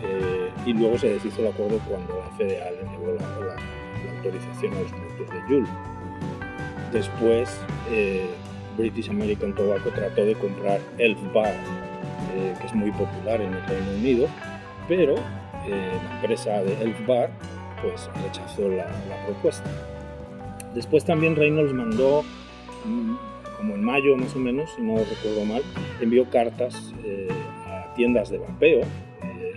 eh, 0.03 0.49
y 0.65 0.73
luego 0.73 0.97
se 0.97 1.09
deshizo 1.09 1.41
el 1.41 1.47
acuerdo 1.47 1.79
cuando 1.87 2.17
la 2.17 2.25
FDA 2.37 2.71
le 2.71 2.89
negó 2.89 3.13
la, 3.13 3.45
la, 3.45 3.55
la 3.55 4.17
autorización 4.17 4.73
a 4.73 4.81
los 4.81 4.91
productos 4.91 5.29
de 5.29 5.41
Joule. 5.47 5.69
Después, 6.91 7.59
eh, 7.89 8.29
British 8.77 9.09
American 9.09 9.53
Tobacco 9.55 9.89
trató 9.89 10.25
de 10.25 10.35
comprar 10.35 10.79
Elf 10.97 11.19
Bar, 11.33 11.53
eh, 12.35 12.53
que 12.59 12.67
es 12.67 12.73
muy 12.73 12.91
popular 12.91 13.41
en 13.41 13.53
el 13.53 13.65
Reino 13.65 13.91
Unido, 13.97 14.27
pero 14.87 15.15
eh, 15.65 15.99
la 16.03 16.15
empresa 16.15 16.63
de 16.63 16.81
Elf 16.83 17.07
Bar 17.07 17.31
pues, 17.81 18.09
rechazó 18.23 18.69
la, 18.69 18.85
la, 19.09 19.25
propuesta. 19.25 19.69
Después 20.73 21.03
también 21.05 21.35
Reynolds 21.35 21.73
mandó, 21.73 22.23
mm, 22.85 23.15
como 23.63 23.75
en 23.75 23.83
mayo 23.85 24.17
más 24.17 24.35
o 24.35 24.39
menos, 24.39 24.71
si 24.75 24.81
no 24.81 24.97
recuerdo 24.97 25.45
mal, 25.45 25.61
envió 26.01 26.29
cartas 26.29 26.93
eh, 27.05 27.29
a 27.65 27.93
tiendas 27.93 28.29
de 28.29 28.39
vapeo 28.39 28.81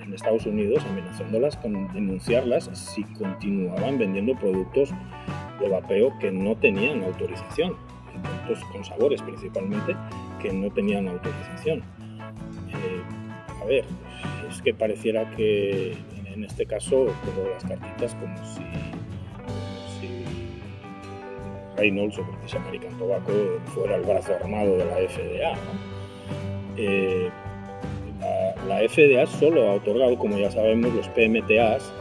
en 0.04 0.14
Estados 0.14 0.46
Unidos 0.46 0.84
amenazándolas 0.88 1.56
con 1.56 1.92
denunciarlas 1.92 2.70
si 2.72 3.02
continuaban 3.02 3.98
vendiendo 3.98 4.36
productos 4.36 4.90
de 5.60 5.68
vapeo 5.68 6.16
que 6.20 6.30
no 6.30 6.54
tenían 6.56 7.02
autorización, 7.02 7.74
productos 8.12 8.64
con 8.70 8.84
sabores 8.84 9.20
principalmente 9.22 9.96
que 10.40 10.52
no 10.52 10.70
tenían 10.70 11.08
autorización. 11.08 11.80
Eh, 11.80 13.02
a 13.60 13.64
ver, 13.64 13.84
es 14.48 14.62
que 14.62 14.72
pareciera 14.72 15.28
que 15.32 15.96
en 16.32 16.44
este 16.44 16.64
caso 16.64 17.06
como 17.24 17.48
las 17.48 17.64
cartitas 17.64 18.14
como 18.14 18.36
si 18.44 18.62
Reynolds 21.76 22.18
o 22.18 22.24
British 22.24 22.56
American 22.56 22.96
Tobacco 22.98 23.32
fuera 23.74 23.96
el 23.96 24.02
brazo 24.02 24.34
armado 24.34 24.76
de 24.76 24.84
la 24.84 24.96
FDA. 24.96 25.52
¿no? 25.54 25.96
Eh, 26.76 27.30
la, 28.66 28.80
la, 28.80 28.88
FDA 28.88 29.26
solo 29.26 29.68
ha 29.68 29.74
otorgado, 29.74 30.16
como 30.18 30.38
ya 30.38 30.50
sabemos, 30.50 30.92
los 30.92 31.08
PMTAs 31.08 31.92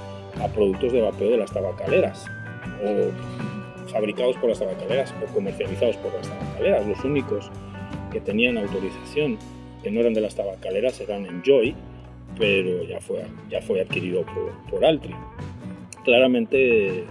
a 0.41 0.47
productos 0.47 0.91
de 0.91 1.01
vapeo 1.01 1.31
de 1.31 1.37
las 1.37 1.51
tabacaleras 1.51 2.25
o 2.83 3.91
fabricados 3.91 4.35
por 4.37 4.49
las 4.49 4.59
tabacaleras 4.59 5.13
o 5.23 5.33
comercializados 5.33 5.97
por 5.97 6.13
las 6.13 6.27
tabacaleras. 6.27 6.85
Los 6.87 7.03
únicos 7.03 7.51
que 8.11 8.19
tenían 8.19 8.57
autorización 8.57 9.37
que 9.83 9.91
no 9.91 9.99
eran 9.99 10.13
de 10.13 10.21
las 10.21 10.35
tabacaleras 10.35 10.99
eran 10.99 11.25
Enjoy, 11.25 11.75
pero 12.37 12.83
ya 12.83 12.99
fue, 12.99 13.23
ya 13.49 13.61
fue 13.61 13.81
adquirido 13.81 14.25
por, 14.25 14.51
por 14.69 14.85
Altri. 14.85 15.15
Claramente 16.03 17.05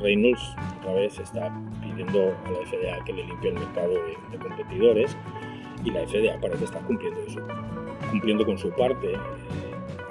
Reynolds 0.00 0.42
otra 0.80 0.94
vez 0.94 1.18
está 1.18 1.52
pidiendo 1.98 2.36
a 2.44 2.50
la 2.50 2.58
FDA 2.66 3.04
que 3.04 3.12
le 3.12 3.24
limpie 3.24 3.50
el 3.50 3.58
mercado 3.58 3.90
de, 3.90 4.16
de 4.30 4.38
competidores 4.38 5.16
y 5.84 5.90
la 5.90 6.06
FDA 6.06 6.40
parece 6.40 6.64
estar 6.64 6.82
cumpliendo, 6.84 7.20
su, 7.28 7.40
cumpliendo 8.10 8.44
con 8.44 8.58
su 8.58 8.70
parte. 8.70 9.16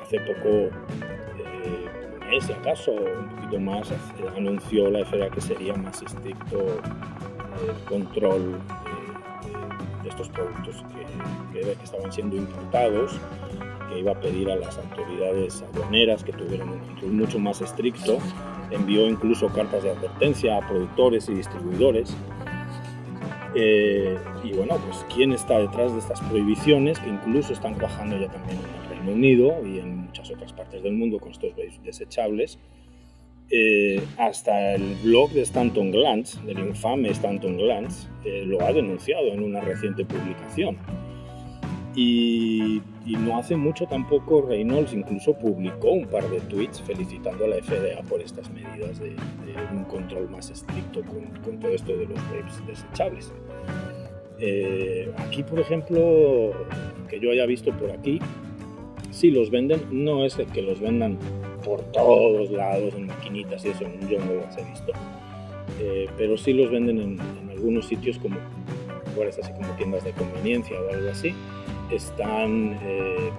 Hace 0.01 0.20
poco, 0.22 0.50
eh, 0.50 1.89
un 2.22 2.29
mes 2.29 2.50
acaso, 2.50 2.91
un 2.91 3.29
poquito 3.29 3.60
más, 3.60 3.94
anunció 4.36 4.89
la 4.89 5.06
FDA 5.06 5.29
que 5.29 5.41
sería 5.41 5.74
más 5.75 6.01
estricto 6.01 6.60
el 6.60 7.84
control 7.89 8.53
de, 8.53 10.03
de 10.03 10.10
estos 10.10 10.29
productos 10.29 10.84
que, 11.53 11.60
que, 11.60 11.72
estaban 11.84 12.12
siendo 12.12 12.36
importados, 12.36 13.20
que 13.88 14.00
iba 14.00 14.12
a 14.12 14.20
pedir 14.20 14.50
a 14.50 14.56
las 14.56 14.77
autoridades 14.77 15.62
aduaneras 15.62 16.24
que 16.24 16.34
tuvieran 16.34 16.70
un 16.70 16.79
control 16.79 17.12
mucho 17.12 17.39
más 17.39 17.62
estricto. 17.62 18.20
Envió 18.72 19.08
incluso 19.08 19.48
cartas 19.50 19.84
de 19.84 19.91
advertencia 19.91 20.58
a 20.58 20.67
productores 20.67 21.29
y 21.29 21.36
distribuidores 21.36 22.15
eh, 23.60 24.17
y 24.44 24.53
bueno, 24.53 24.77
pues 24.86 25.03
quién 25.13 25.32
está 25.32 25.58
detrás 25.58 25.91
de 25.91 26.00
estas 26.00 26.22
prohibiciones 26.22 27.00
que 27.00 27.10
incluso 27.10 27.53
están 27.53 27.74
cuajando 27.74 28.20
ya 28.20 28.29
también 28.29 28.60
en 28.60 28.84
el 28.84 28.89
Reino 28.89 29.12
Unido 29.13 29.65
y 29.65 29.79
en 29.79 29.98
muchas 29.98 30.29
otras 30.29 30.53
partes 30.53 30.84
del 30.84 30.94
mundo 30.94 31.20
con 31.20 31.32
estos 31.32 31.53
desechables. 31.84 32.60
Eh, 33.50 34.03
hasta 34.17 34.75
el 34.75 34.96
blog 35.03 35.32
de 35.32 35.41
Stanton 35.41 35.91
Glantz, 35.91 36.44
del 36.46 36.60
infame 36.60 37.10
Stanton 37.10 37.58
Glantz, 37.58 38.10
eh, 38.25 38.44
lo 38.46 38.62
ha 38.62 38.72
denunciado 38.74 39.27
en 39.27 39.41
una 39.41 39.62
reciente 39.62 40.06
publicación. 40.06 40.77
Y, 41.96 42.82
y, 43.08 43.16
no 43.16 43.38
hace 43.38 43.56
mucho 43.56 43.86
tampoco 43.88 44.42
Reynolds 44.42 44.94
incluso 44.94 45.34
publicó 45.34 45.92
un 45.92 46.08
par 46.08 46.30
de 46.30 46.40
tweets 46.42 46.82
felicitando 46.82 47.46
a 47.46 47.48
la 47.48 47.56
FDA 47.58 48.02
por 48.08 48.22
estas 48.22 48.50
medidas 48.52 49.00
de, 49.00 49.10
de 49.10 49.56
un 49.72 49.86
control 49.86 50.30
más 50.30 50.50
estricto 50.50 51.02
con, 51.04 51.26
con, 51.44 51.60
todo 51.60 51.72
esto 51.72 51.96
de 51.96 52.06
los 52.06 52.16
vapes 52.16 52.66
desechables. 52.68 53.32
Eh, 54.40 55.12
aquí, 55.18 55.44
por 55.44 55.60
ejemplo, 55.60 56.52
que 57.10 57.20
yo 57.20 57.32
haya 57.32 57.46
visto 57.46 57.72
por 57.72 57.92
aquí, 57.92 58.20
si 59.12 59.32
los 59.32 59.50
venden, 59.50 59.82
no 59.92 60.26
es 60.26 60.38
que 60.54 60.62
los 60.62 60.80
vendan 60.80 61.18
por 61.64 61.82
todos 61.92 62.52
lados 62.52 62.94
en 62.96 63.08
maquinitas 63.08 63.66
y 63.66 63.70
eso, 63.70 63.86
yo 64.10 64.20
no 64.20 64.34
los 64.34 64.58
he 64.58 64.64
visto. 64.64 64.92
Eh, 65.80 66.08
pero 66.18 66.38
sí 66.38 66.54
los 66.54 66.72
venden 66.72 67.00
en, 67.00 67.20
en 67.20 67.50
algunos 67.50 67.88
sitios 67.88 68.18
como 68.20 68.38
lugares 69.14 69.40
así 69.40 69.52
como 69.54 69.74
tiendas 69.76 70.04
de 70.04 70.12
conveniencia 70.12 70.80
o 70.80 70.94
algo 70.94 71.10
así 71.10 71.34
están, 71.91 72.79
eh, 72.82 73.32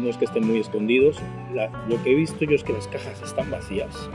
no 0.00 0.08
es 0.08 0.16
que 0.16 0.24
estén 0.24 0.46
muy 0.46 0.60
escondidos, 0.60 1.18
lo 1.88 2.02
que 2.02 2.12
he 2.12 2.14
visto 2.14 2.44
yo 2.44 2.56
es 2.56 2.64
que 2.64 2.72
las 2.72 2.88
cajas 2.88 3.22
están 3.22 3.50
vacías 3.50 4.10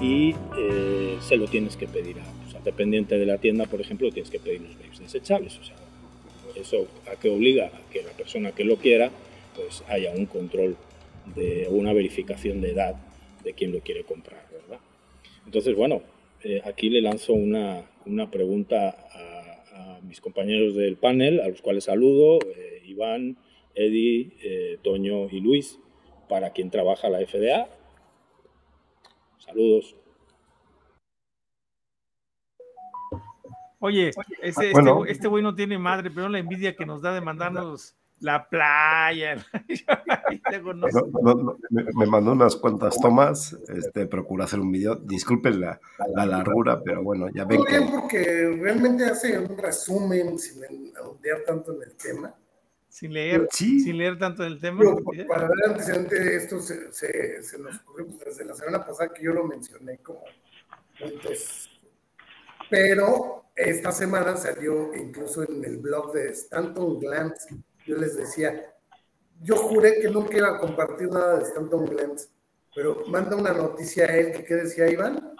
y 0.00 0.34
eh, 0.58 1.16
se 1.20 1.36
lo 1.36 1.46
tienes 1.46 1.76
que 1.76 1.86
pedir 1.86 2.16
a, 2.20 2.24
dependiente 2.64 3.18
de 3.18 3.26
la 3.26 3.38
tienda, 3.38 3.66
por 3.66 3.80
ejemplo, 3.80 4.10
tienes 4.10 4.30
que 4.30 4.40
pedir 4.40 4.62
los 4.62 4.74
vapes 4.76 4.98
desechables, 4.98 5.58
o 5.58 5.64
sea, 5.64 5.76
eso 6.56 6.86
a 7.12 7.20
que 7.20 7.28
obliga 7.28 7.66
a 7.66 7.90
que 7.92 8.02
la 8.02 8.12
persona 8.12 8.52
que 8.52 8.64
lo 8.64 8.76
quiera, 8.76 9.10
pues 9.54 9.84
haya 9.88 10.12
un 10.12 10.24
control 10.24 10.76
de 11.34 11.68
una 11.70 11.92
verificación 11.92 12.60
de 12.62 12.70
edad 12.70 12.96
de 13.42 13.52
quien 13.52 13.70
lo 13.70 13.80
quiere 13.80 14.04
comprar, 14.04 14.46
¿verdad? 14.50 14.80
Entonces, 15.44 15.76
bueno, 15.76 16.00
eh, 16.42 16.62
aquí 16.64 16.88
le 16.88 17.02
lanzo 17.02 17.34
una, 17.34 17.82
una 18.06 18.30
pregunta 18.30 18.96
a 19.12 19.33
mis 20.04 20.20
compañeros 20.20 20.74
del 20.74 20.96
panel, 20.96 21.40
a 21.40 21.48
los 21.48 21.62
cuales 21.62 21.84
saludo, 21.84 22.38
eh, 22.56 22.82
Iván, 22.84 23.38
Eddie, 23.74 24.36
eh, 24.42 24.78
Toño 24.82 25.28
y 25.30 25.40
Luis, 25.40 25.80
para 26.28 26.50
quien 26.50 26.70
trabaja 26.70 27.08
la 27.08 27.18
FDA. 27.18 27.68
Saludos. 29.38 29.96
Oye, 33.80 34.08
ese, 34.08 34.70
este, 34.70 34.72
este 35.08 35.28
güey 35.28 35.42
no 35.42 35.54
tiene 35.54 35.76
madre, 35.76 36.10
pero 36.10 36.28
la 36.28 36.38
envidia 36.38 36.74
que 36.74 36.86
nos 36.86 37.02
da 37.02 37.12
de 37.12 37.20
mandarnos 37.20 37.94
la 38.20 38.48
playa. 38.48 39.36
me, 41.94 42.06
mandó 42.06 42.32
unas 42.32 42.56
cuantas 42.56 42.98
tomas, 43.00 43.56
este, 43.68 44.06
procura 44.06 44.44
hacer 44.44 44.60
un 44.60 44.72
video. 44.72 44.96
Disculpen 44.96 45.60
la, 45.60 45.80
la 46.14 46.26
largura, 46.26 46.82
pero 46.82 47.02
bueno, 47.02 47.28
ya 47.34 47.44
ven 47.44 47.64
que... 47.64 47.80
porque 47.80 48.56
realmente 48.60 49.04
hace 49.04 49.38
un 49.38 49.56
resumen 49.58 50.38
sin 50.38 50.92
ahondear 50.96 51.40
tanto 51.46 51.74
en 51.74 51.82
el 51.82 51.94
tema. 51.96 52.34
Sin 52.88 53.12
leer, 53.12 53.48
sin 53.50 53.98
leer 53.98 54.18
tanto 54.18 54.44
en 54.44 54.52
el 54.52 54.60
tema. 54.60 54.84
para 55.28 55.48
dar 55.48 55.70
antecedente, 55.70 56.36
esto 56.36 56.60
se, 56.60 56.92
se, 56.92 57.42
se, 57.42 57.58
nos 57.58 57.80
ocurrió 57.80 58.06
pues, 58.06 58.24
desde 58.24 58.44
la 58.44 58.54
semana 58.54 58.86
pasada 58.86 59.12
que 59.12 59.24
yo 59.24 59.32
lo 59.32 59.44
mencioné 59.44 59.98
como 59.98 60.22
puntos. 61.00 61.70
Pero 62.70 63.46
esta 63.56 63.90
semana 63.90 64.36
salió 64.36 64.94
incluso 64.94 65.42
en 65.42 65.64
el 65.64 65.78
blog 65.78 66.12
de 66.12 66.30
Stanton 66.30 67.00
Glantz 67.00 67.48
yo 67.86 67.96
les 67.96 68.16
decía, 68.16 68.74
yo 69.42 69.56
juré 69.56 70.00
que 70.00 70.08
nunca 70.08 70.36
iba 70.36 70.48
a 70.48 70.58
compartir 70.58 71.08
nada 71.08 71.38
de 71.38 71.44
Stanton 71.44 71.84
Glantz, 71.86 72.30
pero 72.74 73.04
manda 73.08 73.36
una 73.36 73.52
noticia 73.52 74.06
a 74.06 74.16
él, 74.16 74.32
que 74.32 74.44
qué 74.44 74.54
decía 74.54 74.90
Iván. 74.90 75.34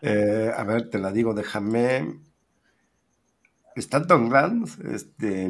Eh, 0.00 0.50
a 0.54 0.64
ver, 0.64 0.90
te 0.90 0.98
la 0.98 1.12
digo, 1.12 1.34
déjame. 1.34 2.20
Stanton 3.76 4.28
Glantz, 4.28 4.78
este. 4.80 5.48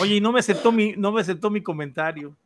Oye, 0.00 0.16
y 0.16 0.20
no 0.20 0.32
me 0.32 0.40
aceptó 0.40 0.72
mi, 0.72 0.94
no 0.96 1.12
me 1.12 1.20
aceptó 1.20 1.50
mi 1.50 1.62
comentario. 1.64 2.36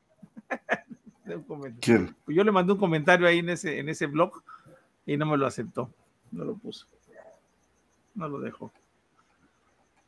¿Quién? 1.81 2.15
Pues 2.25 2.37
yo 2.37 2.45
le 2.45 2.53
mandé 2.53 2.73
un 2.73 2.79
comentario 2.79 3.27
ahí 3.27 3.39
en 3.39 3.51
ese, 3.51 3.79
en 3.79 3.89
ese 3.89 4.07
blog 4.07 4.43
y 5.07 5.17
no 5.17 5.27
me 5.27 5.37
lo 5.37 5.47
aceptó. 5.47 5.91
No 6.31 6.45
lo 6.45 6.55
puso. 6.55 6.87
No 8.15 8.29
lo 8.29 8.41
dejó. 8.41 8.73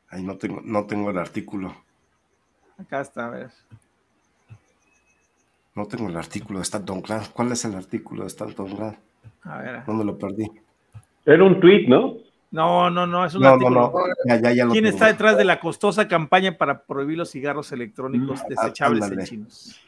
Ahí 0.09 0.23
no 0.23 0.37
tengo, 0.37 0.61
no 0.63 0.87
tengo 0.87 1.11
el 1.11 1.19
artículo. 1.19 1.84
Acá 2.79 3.01
está, 3.01 3.27
a 3.27 3.31
ver. 3.31 3.51
No 5.75 5.87
tengo 5.87 6.09
el 6.09 6.17
artículo 6.17 6.59
de 6.59 6.63
Stanton. 6.63 7.03
¿Cuál 7.33 7.53
es 7.53 7.65
el 7.65 7.75
artículo 7.75 8.23
de 8.23 8.29
Stanton 8.29 8.77
Clan? 8.77 8.99
A 9.43 9.59
ver. 9.59 9.85
¿Dónde 9.85 10.05
lo 10.05 10.19
perdí? 10.19 10.51
Era 11.27 11.45
un 11.45 11.61
tweet, 11.61 11.87
¿no? 11.89 12.17
No, 12.51 12.89
no, 12.89 13.07
no, 13.07 13.25
es 13.25 13.35
un 13.35 13.43
no, 13.43 13.49
artículo. 13.49 13.81
No, 13.81 13.91
no, 13.91 14.15
ya, 14.27 14.41
ya, 14.41 14.53
ya 14.53 14.69
¿Quién 14.69 14.87
está 14.87 15.07
detrás 15.07 15.37
de 15.37 15.45
la 15.45 15.59
costosa 15.59 16.07
campaña 16.07 16.57
para 16.57 16.85
prohibir 16.85 17.19
los 17.19 17.31
cigarros 17.31 17.73
electrónicos 17.73 18.43
mm, 18.45 18.49
desechables 18.49 19.11
en 19.11 19.25
chinos? 19.25 19.81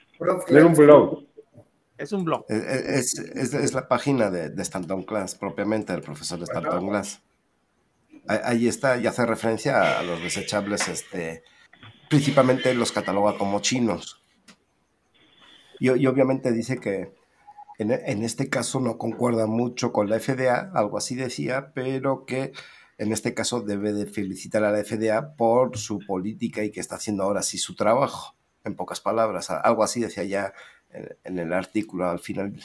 Era 0.49 0.67
un 0.67 0.75
blog. 0.75 1.25
Es 1.97 2.13
un 2.13 2.25
blog. 2.25 2.45
Es, 2.49 3.19
es, 3.19 3.55
es 3.55 3.73
la 3.73 3.87
página 3.87 4.31
de, 4.31 4.51
de, 4.51 4.63
Stanton 4.63 5.05
Class, 5.05 5.35
propiamente, 5.35 5.93
del 5.93 6.03
profesor 6.03 6.39
de 6.39 6.45
Stanton 6.45 6.89
Class. 6.89 7.23
Ahí 8.27 8.67
está, 8.67 8.97
y 8.97 9.07
hace 9.07 9.25
referencia 9.25 10.01
a 10.01 10.03
los 10.03 10.21
desechables 10.21 10.89
este, 10.89 11.45
principalmente 12.09 12.75
los 12.75 12.93
cataloga 12.93 13.37
como 13.39 13.61
chinos. 13.61 14.23
Y, 15.79 15.89
obviamente 16.07 16.53
dice 16.53 16.79
que 16.79 17.15
en, 17.79 18.23
este 18.23 18.49
caso 18.49 18.81
no 18.81 18.97
concuerda 18.97 19.47
mucho 19.47 19.93
con 19.93 20.09
la 20.09 20.19
FDA, 20.19 20.71
algo 20.75 20.97
así 20.97 21.15
decía, 21.15 21.73
pero 21.75 22.25
que 22.25 22.53
en 22.97 23.13
este 23.13 23.35
caso 23.35 23.61
debe 23.61 23.93
de 23.93 24.07
felicitar 24.07 24.65
a 24.65 24.73
la 24.73 24.83
FDA 24.83 25.35
por 25.37 25.77
su 25.77 25.99
política 25.99 26.65
y 26.65 26.71
que 26.71 26.81
está 26.81 26.97
haciendo 26.97 27.25
ahora 27.25 27.43
sí 27.43 27.59
su 27.59 27.75
trabajo, 27.75 28.35
en 28.65 28.75
pocas 28.75 29.01
palabras. 29.01 29.51
Algo 29.51 29.85
así 29.85 30.01
decía 30.01 30.25
ya 30.25 30.55
en, 31.25 31.39
el 31.39 31.53
artículo 31.53 32.09
al 32.09 32.19
final. 32.19 32.59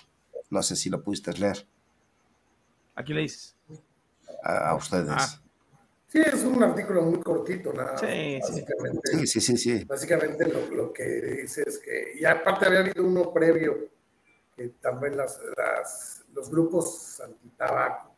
No 0.50 0.64
sé 0.64 0.78
si 0.78 0.90
lo 0.90 1.04
pudiste 1.04 1.34
leer. 1.34 1.68
Aquí 2.96 3.14
le 3.14 3.22
dices. 3.22 3.56
A, 4.44 4.74
ustedes. 4.76 5.10
Ah. 5.12 5.41
Sí, 6.12 6.20
es 6.20 6.44
un 6.44 6.62
artículo 6.62 7.04
muy 7.04 7.22
cortito, 7.22 7.72
nada. 7.72 7.98
Sí, 7.98 8.38
básicamente, 8.42 9.26
sí, 9.26 9.40
sí, 9.40 9.58
sí, 9.58 9.86
Básicamente 9.86 10.46
lo, 10.46 10.92
que 10.92 11.06
dice 11.06 11.64
es 11.66 11.80
que, 11.80 12.16
y 12.20 12.26
aparte 12.26 12.66
había 12.66 12.80
habido 12.80 13.06
uno 13.06 13.32
previo, 13.32 13.88
que 14.54 14.68
también 14.82 15.16
las, 15.16 15.40
los 16.34 16.52
grupos 16.52 17.22
antitabaco 17.22 18.14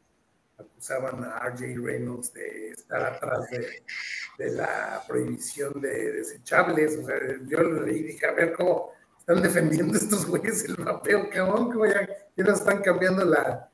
acusaban 0.58 1.23
a 1.23 1.47
RJ 1.49 1.86
Reynolds 1.86 2.34
de 2.34 2.69
estar 2.69 3.03
atrás 3.03 3.47
de, 3.51 4.51
la 4.53 5.03
prohibición 5.08 5.79
de 5.79 6.13
desechables. 6.13 6.97
O 6.97 7.06
sea, 7.06 7.15
yo 7.45 7.62
leí 7.62 7.97
y 7.97 8.03
dije, 8.03 8.25
a 8.25 8.32
ver 8.32 8.53
cómo 8.53 8.91
están 9.19 9.39
defendiendo 9.43 9.99
estos 9.99 10.25
güeyes 10.25 10.65
el 10.65 10.77
vapeo, 10.77 11.29
cabrón, 11.29 11.71
que 11.71 11.89
ya, 11.89 12.10
ya 12.36 12.43
nos 12.43 12.60
están 12.60 12.82
cambiando 12.82 13.23
la, 13.23 13.69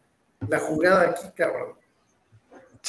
la 0.45 0.60
jugada 0.60 1.12
aquí, 1.12 1.32
cabrón. 1.38 1.79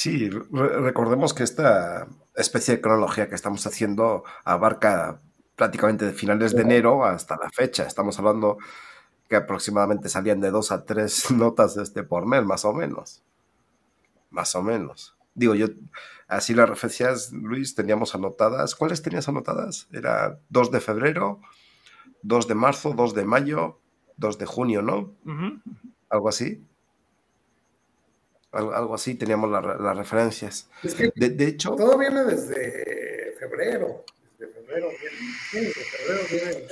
Sí, 0.01 0.31
recordemos 0.31 1.31
que 1.35 1.43
esta 1.43 2.07
especie 2.35 2.75
de 2.75 2.81
cronología 2.81 3.29
que 3.29 3.35
estamos 3.35 3.67
haciendo 3.67 4.23
abarca 4.43 5.21
prácticamente 5.55 6.05
de 6.05 6.13
finales 6.13 6.55
de 6.55 6.63
enero 6.63 7.05
hasta 7.05 7.37
la 7.37 7.51
fecha. 7.51 7.85
Estamos 7.85 8.17
hablando 8.17 8.57
que 9.29 9.35
aproximadamente 9.35 10.09
salían 10.09 10.39
de 10.39 10.49
dos 10.49 10.71
a 10.71 10.85
tres 10.85 11.29
notas 11.29 11.77
este 11.77 12.01
por 12.01 12.25
mes, 12.25 12.43
más 12.43 12.65
o 12.65 12.73
menos. 12.73 13.21
Más 14.31 14.55
o 14.55 14.63
menos. 14.63 15.15
Digo, 15.35 15.53
yo, 15.53 15.67
así 16.27 16.55
las 16.55 16.67
referencias, 16.67 17.31
Luis, 17.31 17.75
teníamos 17.75 18.15
anotadas. 18.15 18.73
¿Cuáles 18.73 19.03
tenías 19.03 19.29
anotadas? 19.29 19.87
Era 19.91 20.39
2 20.49 20.71
de 20.71 20.79
febrero, 20.79 21.41
2 22.23 22.47
de 22.47 22.55
marzo, 22.55 22.95
2 22.95 23.13
de 23.13 23.25
mayo, 23.25 23.79
2 24.17 24.39
de 24.39 24.45
junio, 24.47 24.81
¿no? 24.81 25.13
Algo 26.09 26.27
así 26.27 26.65
algo 28.51 28.95
así 28.95 29.15
teníamos 29.15 29.49
las 29.49 29.97
referencias. 29.97 30.69
de, 31.15 31.45
hecho... 31.45 31.75
Todo 31.75 31.97
viene 31.97 32.23
desde 32.23 33.33
febrero. 33.39 34.03
Desde 34.37 34.53
febrero 34.53 34.89
viene, 34.89 35.67
desde 35.67 35.83
febrero 35.83 36.67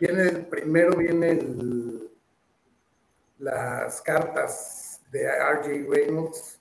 viene, 0.00 0.22
el 0.22 0.46
primero 0.46 0.96
viene 0.96 1.40
las 3.38 4.00
cartas 4.02 5.00
de 5.10 5.26
RJ 5.26 5.90
Reynolds 5.90 6.60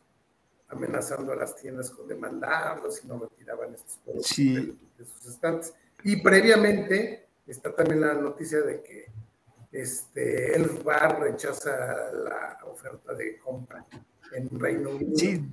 amenazando 0.69 1.33
a 1.33 1.35
las 1.35 1.55
tiendas 1.55 1.91
con 1.91 2.07
demandarlos 2.07 2.95
si 2.95 3.07
no 3.07 3.19
retiraban 3.19 3.73
estos 3.75 3.97
productos 3.97 4.35
de, 4.35 5.05
sus 5.05 5.25
estantes. 5.27 5.73
Y 6.03 6.21
previamente 6.21 7.27
está 7.45 7.73
también 7.75 8.01
la 8.01 8.13
noticia 8.15 8.61
de 8.61 8.81
que 8.81 9.05
este, 9.71 10.55
el 10.55 10.69
bar 10.83 11.19
rechaza 11.19 12.11
la 12.11 12.59
oferta 12.65 13.13
de 13.13 13.37
compra 13.37 13.85
en. 14.35 15.17
Sí, 15.17 15.45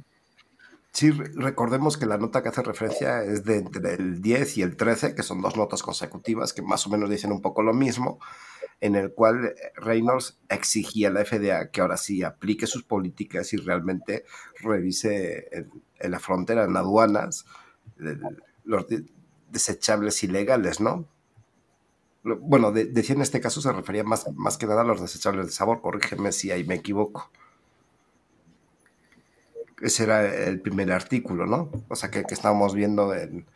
sí, 0.92 1.10
recordemos 1.10 1.96
que 1.96 2.06
la 2.06 2.18
nota 2.18 2.42
que 2.42 2.48
hace 2.48 2.62
referencia 2.62 3.22
es 3.22 3.44
de 3.44 3.58
entre 3.58 3.94
el 3.94 4.20
10 4.20 4.58
y 4.58 4.62
el 4.62 4.76
13, 4.76 5.14
que 5.14 5.22
son 5.22 5.40
dos 5.40 5.56
notas 5.56 5.82
consecutivas 5.82 6.52
que 6.52 6.62
más 6.62 6.86
o 6.86 6.90
menos 6.90 7.10
dicen 7.10 7.32
un 7.32 7.40
poco 7.40 7.62
lo 7.62 7.74
mismo, 7.74 8.18
en 8.80 8.96
el 8.96 9.12
cual 9.12 9.54
Reynolds 9.76 10.38
exigía 10.48 11.08
a 11.08 11.12
la 11.12 11.24
FDA 11.24 11.70
que 11.70 11.80
ahora 11.80 11.96
sí 11.96 12.22
aplique 12.22 12.66
sus 12.66 12.82
políticas 12.82 13.52
y 13.52 13.58
realmente 13.58 14.24
revise 14.60 15.48
en, 15.52 16.10
la 16.10 16.18
frontera, 16.18 16.64
en 16.64 16.76
aduanas, 16.76 17.44
los 18.64 18.86
desechables 19.50 20.22
ilegales, 20.22 20.80
¿no? 20.80 21.06
Bueno, 22.22 22.70
decía 22.72 23.14
en 23.14 23.22
este 23.22 23.40
caso 23.40 23.62
se 23.62 23.72
refería 23.72 24.04
más, 24.04 24.26
más 24.34 24.58
que 24.58 24.66
nada 24.66 24.82
a 24.82 24.84
los 24.84 25.00
desechables 25.00 25.46
de 25.46 25.52
sabor, 25.52 25.80
corrígeme 25.80 26.32
si 26.32 26.50
ahí 26.50 26.64
me 26.64 26.74
equivoco. 26.74 27.30
Ese 29.80 30.04
era 30.04 30.24
el 30.24 30.60
primer 30.60 30.92
artículo, 30.92 31.46
¿no? 31.46 31.70
O 31.88 31.96
sea, 31.96 32.10
que, 32.10 32.24
que 32.24 32.34
estábamos 32.34 32.74
viendo 32.74 33.14
en, 33.14 33.46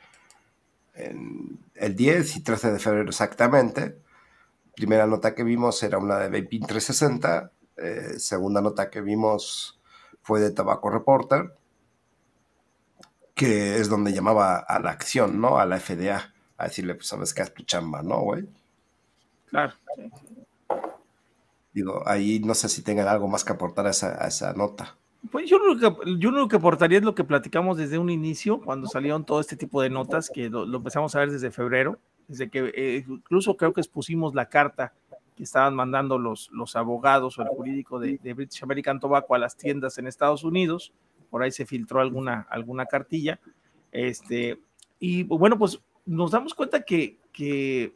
el 0.95 1.97
10 1.97 2.37
y 2.37 2.41
13 2.43 2.73
de 2.73 2.79
febrero 2.79 3.09
exactamente. 3.09 3.99
Primera 4.75 5.07
nota 5.07 5.35
que 5.35 5.45
vimos 5.45 5.83
era 5.83 5.99
una 5.99 6.19
de 6.19 6.29
Vaping 6.29 6.67
360. 6.67 7.51
Eh, 7.77 8.15
segunda 8.19 8.61
nota 8.61 8.91
que 8.91 9.01
vimos 9.01 9.81
fue 10.23 10.41
de 10.41 10.51
Tabaco 10.51 10.91
Reporter, 10.91 11.53
que 13.35 13.79
es 13.79 13.89
donde 13.89 14.13
llamaba 14.13 14.59
a 14.59 14.79
la 14.79 14.91
acción, 14.91 15.41
¿no? 15.41 15.59
A 15.59 15.67
la 15.67 15.81
FDA, 15.81 16.33
a 16.57 16.65
decirle, 16.65 16.95
pues 16.95 17.09
sabes 17.09 17.35
que 17.35 17.43
es 17.43 17.53
tu 17.53 17.65
chamba, 17.65 18.03
¿no, 18.03 18.21
güey? 18.21 18.49
Claro. 19.47 19.75
Digo, 21.73 22.03
ahí 22.07 22.39
no 22.39 22.55
sé 22.55 22.69
si 22.69 22.83
tengan 22.83 23.09
algo 23.09 23.29
más 23.29 23.45
que 23.45 23.53
aportar 23.53 23.87
a 23.87 23.91
esa 23.91 24.53
nota. 24.55 24.97
Pues 25.31 25.49
yo 25.49 25.59
lo, 25.59 25.79
que, 25.79 26.19
yo 26.19 26.31
lo 26.31 26.49
que 26.49 26.57
aportaría 26.57 26.99
es 26.99 27.05
lo 27.05 27.15
que 27.15 27.25
platicamos 27.25 27.79
desde 27.79 27.99
un 27.99 28.11
inicio, 28.11 28.61
cuando 28.61 28.87
salieron 28.87 29.25
todo 29.25 29.41
este 29.41 29.57
tipo 29.57 29.81
de 29.81 29.91
notas, 29.91 30.31
que 30.31 30.51
lo, 30.51 30.65
empezamos 30.77 31.15
a 31.15 31.21
ver 31.21 31.31
desde 31.31 31.51
febrero, 31.51 31.99
desde 32.29 32.51
que 32.51 32.73
eh, 32.75 33.05
incluso 33.09 33.57
creo 33.57 33.73
que 33.73 33.81
expusimos 33.81 34.35
la 34.35 34.49
carta 34.49 34.93
que 35.37 35.43
estaban 35.43 35.75
mandando 35.75 36.19
los, 36.19 36.51
los 36.53 36.77
abogados 36.77 37.39
o 37.39 37.43
el 37.43 37.49
jurídico 37.49 37.99
de, 37.99 38.19
British 38.35 38.63
American 38.63 39.01
Tobacco 39.01 39.35
a 39.35 39.39
las 39.39 39.57
tiendas 39.57 39.99
en 39.99 40.07
Estados 40.07 40.45
Unidos, 40.45 40.93
por 41.31 41.43
ahí 41.43 41.51
se 41.51 41.67
filtró 41.67 42.01
alguna, 42.01 42.47
alguna 42.51 42.87
cartilla, 42.87 43.41
este, 43.91 44.61
y 45.01 45.25
bueno, 45.25 45.59
pues 45.59 45.81
nos 46.07 46.31
damos 46.31 46.55
cuenta 46.55 46.83
que 46.83 47.19
que 47.35 47.93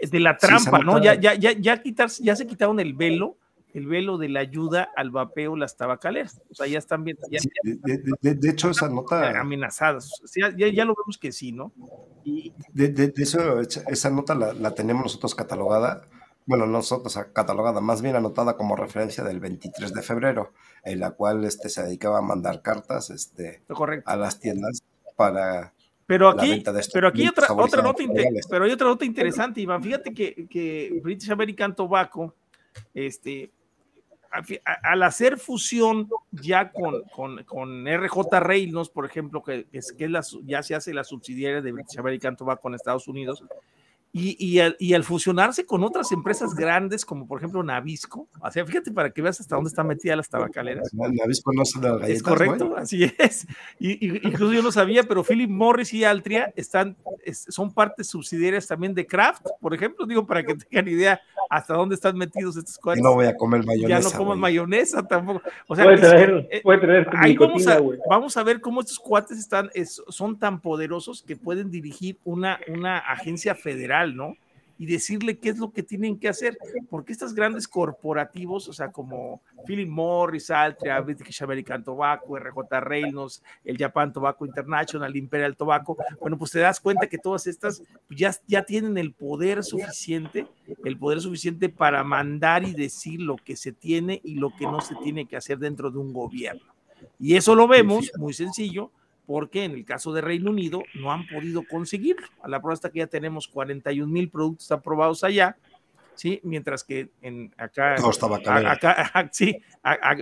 de 0.00 0.20
la 0.20 0.38
trampa, 0.38 0.78
¿no? 0.78 1.02
Ya, 1.02 1.14
ya, 1.14 1.34
ya, 1.34 1.52
ya, 1.52 1.82
quitarse, 1.82 2.22
ya 2.22 2.34
se 2.36 2.46
quitaron 2.46 2.80
el 2.80 2.94
velo, 2.94 3.36
el 3.74 3.86
velo 3.86 4.18
de 4.18 4.28
la 4.28 4.40
ayuda 4.40 4.90
al 4.96 5.10
vapeo 5.10 5.56
las 5.56 5.76
tabacaleras. 5.76 6.40
O 6.50 6.54
sea, 6.54 6.66
ya 6.66 6.78
están 6.78 7.04
bien. 7.04 7.16
de, 8.20 8.50
hecho, 8.50 8.70
esa 8.70 8.88
nota. 8.88 9.38
Amenazadas. 9.40 10.22
ya, 10.36 10.50
ya, 10.50 10.84
lo 10.84 10.94
vemos 10.94 11.18
que 11.18 11.32
sí, 11.32 11.52
¿no? 11.52 11.72
Y, 12.24 12.52
de, 12.72 13.12
eso, 13.16 13.60
esa 13.60 14.10
nota 14.10 14.34
la, 14.34 14.52
la, 14.52 14.74
tenemos 14.74 15.02
nosotros 15.04 15.34
catalogada. 15.34 16.06
Bueno, 16.46 16.66
nosotros 16.66 17.18
catalogada, 17.32 17.80
más 17.80 18.02
bien 18.02 18.16
anotada 18.16 18.56
como 18.56 18.74
referencia 18.74 19.22
del 19.22 19.40
23 19.40 19.92
de 19.92 20.02
febrero, 20.02 20.52
en 20.84 20.98
la 20.98 21.12
cual 21.12 21.44
este, 21.44 21.68
se 21.68 21.82
dedicaba 21.82 22.18
a 22.18 22.22
mandar 22.22 22.62
cartas 22.62 23.10
este, 23.10 23.62
a 24.04 24.16
las 24.16 24.40
tiendas 24.40 24.82
para 25.16 25.74
pero 26.10 26.28
aquí, 26.28 26.64
pero 26.92 27.06
aquí 27.06 27.28
otra, 27.28 27.52
otra 27.54 27.82
nota 27.82 28.02
pero 28.50 28.64
hay 28.64 28.72
otra 28.72 28.88
nota 28.88 29.04
interesante, 29.04 29.60
Iván. 29.60 29.80
Fíjate 29.80 30.12
que, 30.12 30.48
que 30.50 30.98
British 31.04 31.30
American 31.30 31.76
Tobacco, 31.76 32.34
este, 32.92 33.52
al 34.30 35.02
hacer 35.02 35.38
fusión 35.38 36.08
ya 36.30 36.70
con, 36.70 37.02
con, 37.14 37.42
con, 37.44 37.86
RJ 37.86 38.40
Reynolds, 38.40 38.88
por 38.88 39.04
ejemplo, 39.04 39.42
que, 39.42 39.66
es, 39.72 39.92
que 39.92 40.08
ya 40.44 40.62
se 40.62 40.74
hace 40.74 40.94
la 40.94 41.02
subsidiaria 41.02 41.60
de 41.60 41.72
British 41.72 41.98
American 41.98 42.36
Tobacco 42.36 42.68
en 42.68 42.74
Estados 42.74 43.08
Unidos, 43.08 43.42
y, 44.12 44.36
y, 44.44 44.58
al, 44.58 44.76
y, 44.80 44.94
al, 44.94 45.04
fusionarse 45.04 45.64
con 45.64 45.84
otras 45.84 46.10
empresas 46.10 46.54
grandes, 46.54 47.04
como 47.04 47.28
por 47.28 47.38
ejemplo 47.38 47.62
Navisco, 47.62 48.28
o 48.40 48.50
sea, 48.50 48.66
fíjate 48.66 48.90
para 48.90 49.10
que 49.10 49.22
veas 49.22 49.40
hasta 49.40 49.54
dónde 49.54 49.68
están 49.68 49.86
metidas 49.86 50.16
las 50.16 50.28
tabacaleras. 50.28 50.92
Navisco 50.92 51.52
no 51.52 51.64
se 51.64 51.80
da 51.80 51.96
Es 52.08 52.22
correcto, 52.22 52.74
así 52.76 53.04
es. 53.18 53.46
Y, 53.78 54.26
incluso 54.26 54.52
yo 54.52 54.62
no 54.62 54.72
sabía, 54.72 55.04
pero 55.04 55.22
Philip 55.22 55.48
Morris 55.48 55.94
y 55.94 56.04
Altria 56.04 56.52
están, 56.56 56.96
son 57.32 57.72
partes 57.72 58.08
subsidiarias 58.08 58.66
también 58.66 58.94
de 58.94 59.06
Kraft, 59.06 59.46
por 59.60 59.74
ejemplo, 59.74 60.06
digo, 60.06 60.26
para 60.26 60.44
que 60.44 60.56
tengan 60.56 60.88
idea 60.88 61.20
hasta 61.48 61.74
dónde 61.74 61.94
están 61.94 62.16
metidos 62.16 62.56
estos 62.56 62.78
cuates. 62.78 63.02
No 63.02 63.14
voy 63.14 63.26
a 63.26 63.36
comer 63.36 63.64
mayonesa. 63.64 64.00
Ya 64.00 64.08
no 64.08 64.16
comas 64.16 64.38
mayonesa 64.38 65.06
tampoco. 65.06 65.42
O 65.66 65.74
sea, 65.74 65.84
puede 65.84 65.98
traer, 65.98 66.48
eh, 66.50 66.60
puede 66.62 66.78
traer 66.78 67.08
ahí 67.12 67.36
vamos 67.36 67.66
a, 67.66 67.80
vamos 68.08 68.36
a 68.36 68.42
ver 68.42 68.60
cómo 68.60 68.80
estos 68.80 68.98
cuates 68.98 69.38
están, 69.38 69.70
son 70.08 70.38
tan 70.38 70.60
poderosos 70.60 71.22
que 71.22 71.36
pueden 71.36 71.70
dirigir 71.70 72.18
una, 72.24 72.60
una 72.68 72.98
agencia 72.98 73.54
federal 73.54 73.99
¿no? 74.08 74.36
Y 74.78 74.86
decirle 74.86 75.38
qué 75.38 75.50
es 75.50 75.58
lo 75.58 75.72
que 75.72 75.82
tienen 75.82 76.18
que 76.18 76.28
hacer, 76.28 76.56
porque 76.88 77.12
estas 77.12 77.34
grandes 77.34 77.68
corporativos, 77.68 78.66
o 78.66 78.72
sea, 78.72 78.90
como 78.90 79.42
Philip 79.66 79.88
Morris, 79.90 80.50
Altria, 80.50 80.98
British 81.00 81.42
American 81.42 81.84
Tobacco, 81.84 82.38
RJ 82.38 82.80
Reynolds, 82.80 83.42
el 83.62 83.76
Japan 83.76 84.10
Tobacco 84.10 84.46
International, 84.46 85.14
Imperial 85.14 85.54
Tobacco, 85.54 85.98
bueno, 86.18 86.38
pues 86.38 86.52
te 86.52 86.60
das 86.60 86.80
cuenta 86.80 87.08
que 87.08 87.18
todas 87.18 87.46
estas 87.46 87.82
ya, 88.08 88.34
ya 88.46 88.62
tienen 88.62 88.96
el 88.96 89.12
poder 89.12 89.62
suficiente, 89.62 90.46
el 90.82 90.96
poder 90.96 91.20
suficiente 91.20 91.68
para 91.68 92.02
mandar 92.02 92.64
y 92.64 92.72
decir 92.72 93.20
lo 93.20 93.36
que 93.36 93.56
se 93.56 93.72
tiene 93.72 94.18
y 94.24 94.36
lo 94.36 94.48
que 94.56 94.64
no 94.64 94.80
se 94.80 94.94
tiene 95.02 95.26
que 95.26 95.36
hacer 95.36 95.58
dentro 95.58 95.90
de 95.90 95.98
un 95.98 96.14
gobierno. 96.14 96.72
Y 97.18 97.36
eso 97.36 97.54
lo 97.54 97.68
vemos, 97.68 98.10
muy 98.16 98.32
sencillo, 98.32 98.90
porque 99.30 99.62
en 99.62 99.70
el 99.74 99.84
caso 99.84 100.12
de 100.12 100.22
Reino 100.22 100.50
Unido 100.50 100.82
no 100.92 101.12
han 101.12 101.24
podido 101.28 101.62
conseguirlo. 101.62 102.26
A 102.42 102.48
la 102.48 102.58
prueba 102.58 102.74
está 102.74 102.90
que 102.90 102.98
ya 102.98 103.06
tenemos 103.06 103.46
41 103.46 104.12
mil 104.12 104.28
productos 104.28 104.72
aprobados 104.72 105.22
allá, 105.22 105.56
¿sí? 106.16 106.40
Mientras 106.42 106.82
que 106.82 107.10
en 107.22 107.54
acá, 107.56 107.94
acá, 108.66 109.28
sí, 109.32 109.56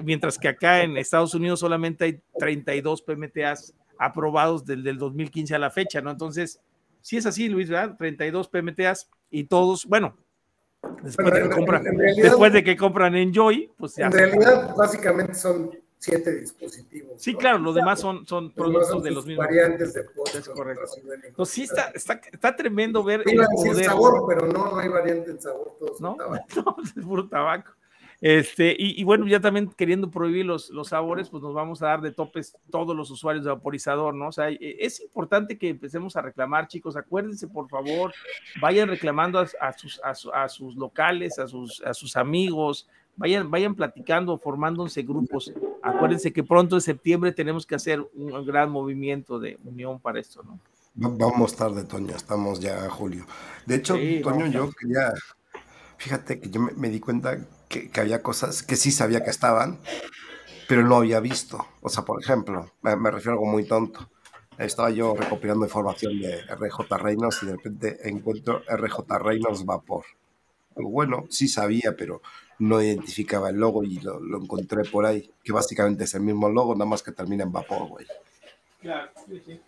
mientras 0.05 0.37
que 0.37 0.49
acá 0.49 0.83
en 0.83 0.99
Estados 0.99 1.35
Unidos 1.35 1.61
solamente 1.61 2.05
hay 2.05 2.21
32 2.39 3.01
PMTAs 3.01 3.73
aprobados 3.99 4.67
desde 4.67 4.91
el 4.91 4.99
2015 4.99 5.55
a 5.55 5.59
la 5.59 5.71
fecha, 5.71 6.03
¿no? 6.03 6.11
Entonces, 6.11 6.61
sí 7.01 7.17
es 7.17 7.25
así, 7.25 7.49
Luis, 7.49 7.71
¿verdad? 7.71 7.97
32 7.97 8.47
PMTAs 8.49 9.09
y 9.31 9.45
todos, 9.45 9.87
bueno, 9.87 10.19
después, 11.03 11.33
de, 11.33 11.43
que 11.45 11.49
compran, 11.49 11.83
después 12.15 12.53
de 12.53 12.63
que 12.63 12.77
compran 12.77 13.15
Enjoy, 13.15 13.71
pues 13.79 13.97
ya. 13.97 14.05
En 14.05 14.13
realidad, 14.13 14.77
básicamente 14.77 15.33
son 15.33 15.71
siete 15.99 16.35
dispositivos. 16.35 17.21
Sí, 17.21 17.35
claro, 17.35 17.59
los 17.59 17.75
demás 17.75 18.01
son, 18.01 18.27
son 18.27 18.53
productos 18.53 19.03
de 19.03 19.11
los 19.11 19.27
mismos. 19.27 19.47
Variantes 19.47 19.93
de 19.95 20.05
post. 20.05 20.35
Es 20.37 20.49
correcto. 20.49 20.85
Entonces, 21.25 21.55
sí, 21.55 21.63
está, 21.65 21.91
está, 21.95 22.21
está 22.33 22.57
tremendo 22.57 23.03
ver. 23.03 23.23
el 23.27 23.37
poder. 23.55 23.85
sabor, 23.85 24.25
pero 24.29 24.47
no, 24.47 24.71
no 24.71 24.79
hay 24.79 24.89
variante 24.89 25.33
en 25.33 25.41
sabor, 25.41 25.77
todos 25.79 26.01
¿No? 26.01 26.17
no, 26.57 26.77
es 26.83 26.93
puro 27.05 27.29
tabaco. 27.29 27.73
Este, 28.21 28.75
y, 28.77 29.01
y, 29.01 29.05
bueno, 29.05 29.29
ya 29.29 29.39
también 29.39 29.71
queriendo 29.71 30.11
prohibir 30.11 30.45
los, 30.45 30.71
los 30.71 30.89
sabores, 30.89 31.29
pues 31.29 31.41
nos 31.41 31.55
vamos 31.55 31.83
a 31.83 31.87
dar 31.87 32.01
de 32.01 32.11
topes 32.11 32.57
todos 32.69 32.97
los 32.97 33.11
usuarios 33.13 33.45
de 33.45 33.53
vaporizador, 33.53 34.13
¿no? 34.13 34.29
O 34.29 34.33
sea, 34.33 34.51
e, 34.51 34.59
es 34.81 35.01
importante 35.01 35.57
que 35.57 35.69
empecemos 35.69 36.17
a 36.17 36.23
reclamar, 36.23 36.67
chicos. 36.67 36.97
Acuérdense, 36.97 37.47
por 37.47 37.69
favor, 37.69 38.13
vayan 38.61 38.89
reclamando 38.89 39.39
a, 39.39 39.47
a, 39.61 39.73
sus, 39.73 40.01
a, 40.03 40.43
a, 40.43 40.49
sus 40.49 40.75
locales, 40.75 41.39
a 41.39 41.47
sus, 41.47 41.81
a 41.83 41.95
sus 41.95 42.17
amigos, 42.17 42.89
vayan, 43.19 43.51
vayan 43.51 43.75
platicando, 43.75 44.39
formándose 44.39 45.03
grupos. 45.03 45.53
Acuérdense 45.83 46.33
que 46.33 46.43
pronto 46.43 46.77
en 46.77 46.81
septiembre 46.81 47.33
tenemos 47.33 47.67
que 47.67 47.75
hacer 47.75 48.01
un 48.15 48.47
gran 48.47 48.71
movimiento 48.71 49.39
de 49.39 49.59
unión 49.65 50.01
para 50.01 50.21
esto, 50.21 50.43
¿no? 50.43 50.59
Vamos 50.95 51.55
tarde, 51.55 51.85
Toño, 51.85 52.17
estamos 52.17 52.59
ya 52.59 52.85
a 52.85 52.91
julio. 52.91 53.25
De 53.67 53.77
hecho, 53.77 53.95
Toño, 54.23 54.47
yo 54.47 54.71
quería, 54.73 55.13
fíjate 55.97 56.41
que 56.41 56.51
yo 56.51 56.61
me, 56.61 56.89
di 56.89 56.99
cuenta 56.99 57.39
que, 57.69 57.91
había 58.01 58.21
cosas 58.21 58.65
que 58.65 58.75
sí 58.75 58.91
sabía 58.91 59.23
que 59.23 59.31
estaban, 59.31 59.79
pero 60.69 60.83
no 60.83 60.97
había 60.97 61.21
visto. 61.21 61.65
O 61.83 61.89
sea, 61.89 62.05
por 62.05 62.21
ejemplo, 62.21 62.73
me, 62.83 63.11
refiero 63.13 63.33
a 63.33 63.35
algo 63.35 63.47
muy 63.47 63.65
tonto. 63.65 64.09
Estaba 64.59 64.91
yo 64.91 65.15
recopilando 65.15 65.65
información 65.65 66.19
de 66.19 66.43
RJ 66.43 66.99
Reynolds 66.99 67.45
y 67.45 67.47
de 67.47 67.53
repente 67.53 68.09
encuentro 68.09 68.63
RJ 68.69 69.19
Reynolds 69.21 69.65
Vapor. 69.65 70.05
Bueno, 70.75 71.27
sí 71.31 71.47
sabía, 71.47 71.95
pero 71.97 72.23
no 72.59 72.83
identificaba 72.83 73.51
el 73.51 73.57
logo 73.57 73.85
y 73.85 74.01
lo, 74.01 74.19
encontré 74.37 74.85
por 74.85 75.07
ahí, 75.07 75.31
que 75.43 75.53
básicamente 75.53 76.05
es 76.05 76.15
el 76.15 76.23
mismo 76.23 76.49
logo, 76.49 76.75
nada 76.75 76.91
más 76.91 77.03
que 77.03 77.13
termina 77.13 77.45
en 77.45 77.53
vapor, 77.53 77.87
güey. 77.89 78.07
Claro, 78.81 79.11
sí, 79.27 79.43
sí. 79.45 79.61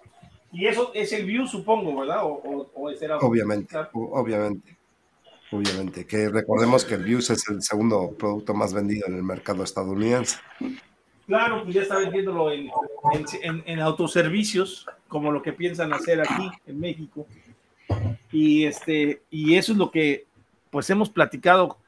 Y 0.53 0.66
eso 0.66 0.90
es 0.94 1.12
el 1.12 1.24
View, 1.24 1.46
supongo, 1.46 2.00
¿verdad? 2.00 2.24
O, 2.24 2.70
obviamente, 2.74 3.76
obviamente. 3.92 4.76
Obviamente, 5.53 6.07
que 6.07 6.29
recordemos 6.29 6.85
que 6.85 6.94
el 6.94 7.03
Views 7.03 7.31
es 7.31 7.48
el 7.48 7.61
segundo 7.61 8.12
producto 8.16 8.55
más 8.55 8.72
vendido 8.72 9.09
en 9.09 9.16
el 9.16 9.24
mercado 9.24 9.64
estadounidense. 9.64 10.37
Claro, 11.26 11.64
pues 11.64 11.74
ya 11.74 11.83
está 11.83 11.98
vendiéndolo 11.98 12.53
en, 12.53 12.70
en, 13.42 13.62
en, 13.66 13.81
autoservicios, 13.81 14.87
como 15.09 15.33
lo 15.33 15.42
que 15.42 15.53
piensan 15.53 15.92
hacer 15.92 16.20
aquí 16.20 16.48
en 16.66 16.79
México. 16.79 17.26
Y, 18.31 18.64
este, 18.64 19.22
y 19.29 19.57
eso 19.57 19.72
es 19.72 19.79
lo 19.79 19.90
que 19.90 20.26
pues 20.70 20.88
hemos 20.88 21.11
platicado 21.11 21.79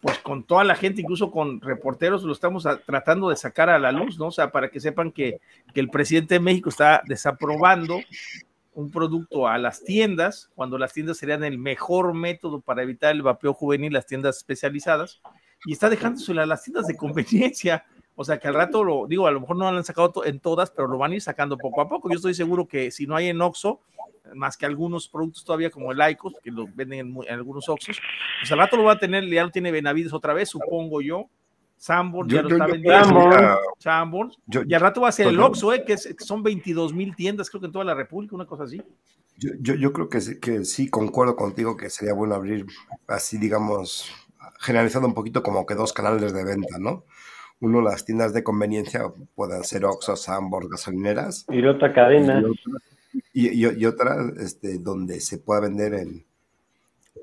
pues 0.00 0.18
con 0.18 0.44
toda 0.44 0.64
la 0.64 0.74
gente, 0.74 1.02
incluso 1.02 1.30
con 1.30 1.60
reporteros, 1.60 2.22
lo 2.22 2.32
estamos 2.32 2.66
tratando 2.86 3.28
de 3.28 3.36
sacar 3.36 3.68
a 3.68 3.78
la 3.78 3.92
luz, 3.92 4.18
¿no? 4.18 4.28
O 4.28 4.32
sea, 4.32 4.50
para 4.50 4.70
que 4.70 4.80
sepan 4.80 5.12
que, 5.12 5.40
que, 5.74 5.80
el 5.80 5.90
presidente 5.90 6.34
de 6.34 6.40
México 6.40 6.70
está 6.70 7.02
desaprobando 7.06 8.00
un 8.72 8.90
producto 8.90 9.46
a 9.46 9.58
las 9.58 9.82
tiendas, 9.84 10.50
cuando 10.54 10.78
las 10.78 10.92
tiendas 10.92 11.18
serían 11.18 11.44
el 11.44 11.58
mejor 11.58 12.14
método 12.14 12.60
para 12.60 12.82
evitar 12.82 13.12
el 13.12 13.22
vapeo 13.22 13.52
juvenil, 13.52 13.92
las 13.92 14.06
tiendas 14.06 14.38
especializadas, 14.38 15.20
y 15.66 15.72
está 15.72 15.90
dejándose 15.90 16.32
a 16.32 16.46
las 16.46 16.62
tiendas 16.62 16.86
de 16.86 16.96
conveniencia. 16.96 17.84
O 18.16 18.24
sea, 18.24 18.38
que 18.38 18.48
al 18.48 18.54
rato 18.54 18.84
lo 18.84 19.06
digo, 19.06 19.26
a 19.26 19.30
lo 19.30 19.40
mejor 19.40 19.56
no 19.56 19.70
lo 19.70 19.78
han 19.78 19.84
sacado 19.84 20.24
en 20.24 20.40
todas, 20.40 20.70
pero 20.70 20.88
lo 20.88 20.98
van 20.98 21.12
a 21.12 21.14
ir 21.16 21.22
sacando 21.22 21.56
poco 21.56 21.80
a 21.80 21.88
poco. 21.88 22.08
Yo 22.08 22.16
estoy 22.16 22.34
seguro 22.34 22.66
que 22.66 22.90
si 22.90 23.06
no 23.06 23.16
hay 23.16 23.28
en 23.28 23.40
Oxxo, 23.40 23.80
más 24.34 24.56
que 24.56 24.66
algunos 24.66 25.08
productos 25.08 25.44
todavía 25.44 25.70
como 25.70 25.92
el 25.92 26.10
Icos, 26.10 26.34
que 26.42 26.50
lo 26.50 26.66
venden 26.74 27.14
en, 27.28 27.32
algunos 27.32 27.68
Oxxos, 27.68 28.00
pues 28.40 28.52
al 28.52 28.58
rato 28.58 28.76
lo 28.76 28.84
va 28.84 28.92
a 28.92 28.98
tener, 28.98 29.26
ya 29.28 29.44
lo 29.44 29.50
tiene 29.50 29.70
Benavides 29.70 30.12
otra 30.12 30.32
vez, 30.32 30.48
supongo 30.48 31.00
yo. 31.00 31.28
Sanborn 31.76 32.28
ya 32.28 32.42
lo 32.42 32.50
está 32.50 32.66
vendiendo. 32.66 33.58
Sanborn. 33.78 34.32
y 34.66 34.74
al 34.74 34.80
rato 34.82 35.00
va 35.00 35.08
a 35.08 35.12
ser 35.12 35.28
el 35.28 35.40
Oxxo, 35.40 35.72
eh, 35.72 35.84
que, 35.84 35.96
son 35.96 36.42
22 36.42 36.92
mil 36.92 37.16
tiendas, 37.16 37.48
creo 37.48 37.60
que 37.60 37.66
en 37.66 37.72
toda 37.72 37.84
la 37.86 37.94
República, 37.94 38.34
una 38.34 38.44
cosa 38.44 38.64
así. 38.64 38.82
Yo, 39.38 39.50
yo, 39.60 39.74
yo 39.74 39.92
creo 39.94 40.10
que, 40.10 40.18
que 40.38 40.64
sí, 40.66 40.90
concuerdo 40.90 41.36
contigo 41.36 41.78
que 41.78 41.88
sería 41.88 42.12
bueno 42.12 42.34
abrir 42.34 42.66
así, 43.08 43.38
digamos, 43.38 44.12
generalizando 44.58 45.08
un 45.08 45.14
poquito 45.14 45.42
como 45.42 45.64
que 45.64 45.74
dos 45.74 45.94
canales 45.94 46.34
de 46.34 46.44
venta, 46.44 46.78
¿no? 46.78 47.04
Uno, 47.60 47.82
las 47.82 48.04
tiendas 48.04 48.32
de 48.32 48.42
conveniencia 48.42 49.02
pueden 49.34 49.64
ser 49.64 49.84
Oxxo, 49.84 50.16
Sanborn, 50.16 50.68
gasolineras. 50.68 51.44
Y 51.48 51.64
otra 51.66 51.92
cadena. 51.92 52.40
Y, 52.40 52.44
y, 53.32 53.84
otra 53.86 54.16
este, 54.38 54.78
donde 54.78 55.20
se 55.20 55.38
pueda 55.38 55.60
vender 55.60 55.94
en, 55.94 56.24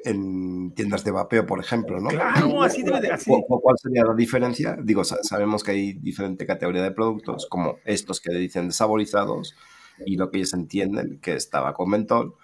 en 0.04 0.72
tiendas 0.72 1.04
de 1.04 1.12
vapeo, 1.12 1.46
por 1.46 1.60
ejemplo, 1.60 2.00
¿no? 2.00 2.10
Claro, 2.10 2.62
así 2.64 2.84
debe 2.84 3.02
de 3.02 3.12
así. 3.12 3.32
¿Cuál 3.48 3.78
sería 3.78 4.04
la 4.04 4.14
diferencia? 4.14 4.78
Digo, 4.82 5.04
sabemos 5.04 5.64
que 5.64 5.72
hay 5.72 5.94
diferente 5.94 6.46
categoría 6.46 6.84
de 6.84 6.92
productos, 6.92 7.48
como 7.50 7.78
estos 7.86 8.22
que 8.22 8.34
dicen 8.34 8.68
desaborizados 8.68 9.56
y 10.06 10.16
lo 10.18 10.30
que 10.30 10.38
ellos 10.38 10.54
entienden 10.54 11.20
que 11.22 11.34
estaba 11.34 11.74
con 11.74 11.90
mentol, 11.90 12.36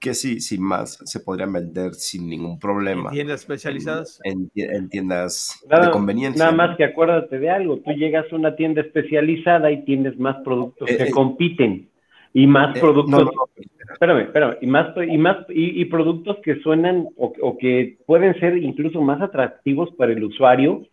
que 0.00 0.14
sí, 0.14 0.40
sin 0.40 0.62
más, 0.62 0.98
se 1.04 1.20
podrían 1.20 1.52
vender 1.52 1.94
sin 1.94 2.28
ningún 2.28 2.58
problema. 2.58 3.10
¿En 3.10 3.14
tiendas 3.14 3.40
especializadas? 3.40 4.20
En, 4.24 4.50
tiendas 4.88 5.64
de 5.68 5.90
conveniencia. 5.90 6.44
Nada 6.44 6.56
más 6.56 6.76
que 6.76 6.84
acuérdate 6.84 7.38
de 7.38 7.50
algo, 7.50 7.78
tú 7.78 7.92
llegas 7.92 8.26
a 8.32 8.36
una 8.36 8.56
tienda 8.56 8.80
especializada 8.80 9.70
y 9.70 9.84
tienes 9.84 10.18
más 10.18 10.36
productos 10.44 10.90
eh, 10.90 10.96
que 10.96 11.04
eh, 11.04 11.10
compiten 11.10 11.88
y 12.36 12.46
más 12.46 12.76
Eh, 12.76 12.80
productos, 12.80 13.10
no, 13.10 13.24
no, 13.24 13.32
no. 13.32 13.48
espérame, 13.94 14.20
espérame, 14.28 14.56
y 14.60 14.66
más, 14.66 14.94
y 15.08 15.16
más, 15.16 15.36
y, 15.48 15.80
y 15.80 15.84
productos 15.86 16.36
que 16.44 16.56
suenan 16.60 17.08
o, 17.16 17.32
o 17.40 17.56
que 17.56 17.96
pueden 18.06 18.38
ser 18.38 18.58
incluso 18.58 19.00
más 19.00 19.22
atractivos 19.22 19.88
para 19.96 20.12
el 20.12 20.22
usuario, 20.22 20.86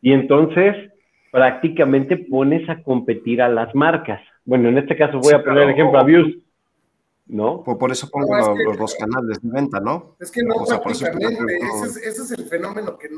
y 0.00 0.12
entonces 0.12 0.92
prácticamente 1.32 2.16
pones 2.16 2.68
a 2.68 2.80
competir 2.84 3.42
a 3.42 3.48
las 3.48 3.74
marcas. 3.74 4.20
Bueno, 4.44 4.68
en 4.68 4.78
este 4.78 4.96
caso 4.96 5.18
voy 5.18 5.30
Sí, 5.30 5.34
a 5.34 5.42
poner 5.42 5.64
el 5.64 5.70
ejemplo 5.70 5.98
a 5.98 6.04
Views, 6.04 6.38
¿no? 7.26 7.64
Por, 7.64 7.76
por 7.76 7.90
eso 7.90 8.08
pongo 8.08 8.32
No, 8.32 8.38
es 8.40 8.46
los, 8.46 8.56
que- 8.58 8.64
los 8.64 8.78
dos 8.78 8.94
canales 8.94 9.40
de 9.42 9.50
venta, 9.50 9.80
¿no? 9.80 10.14
Es 10.20 10.30
que 10.30 10.44
no 10.44 10.54
O 10.62 10.66
sea, 10.66 10.80
por 10.80 10.92
eso 10.92 11.06
prácticamente, 11.06 11.56
ese 11.56 11.86
es, 11.86 11.96
ese 12.06 12.22
es 12.22 12.30
el 12.38 12.44
fenómeno 12.44 12.96
que 12.96 13.08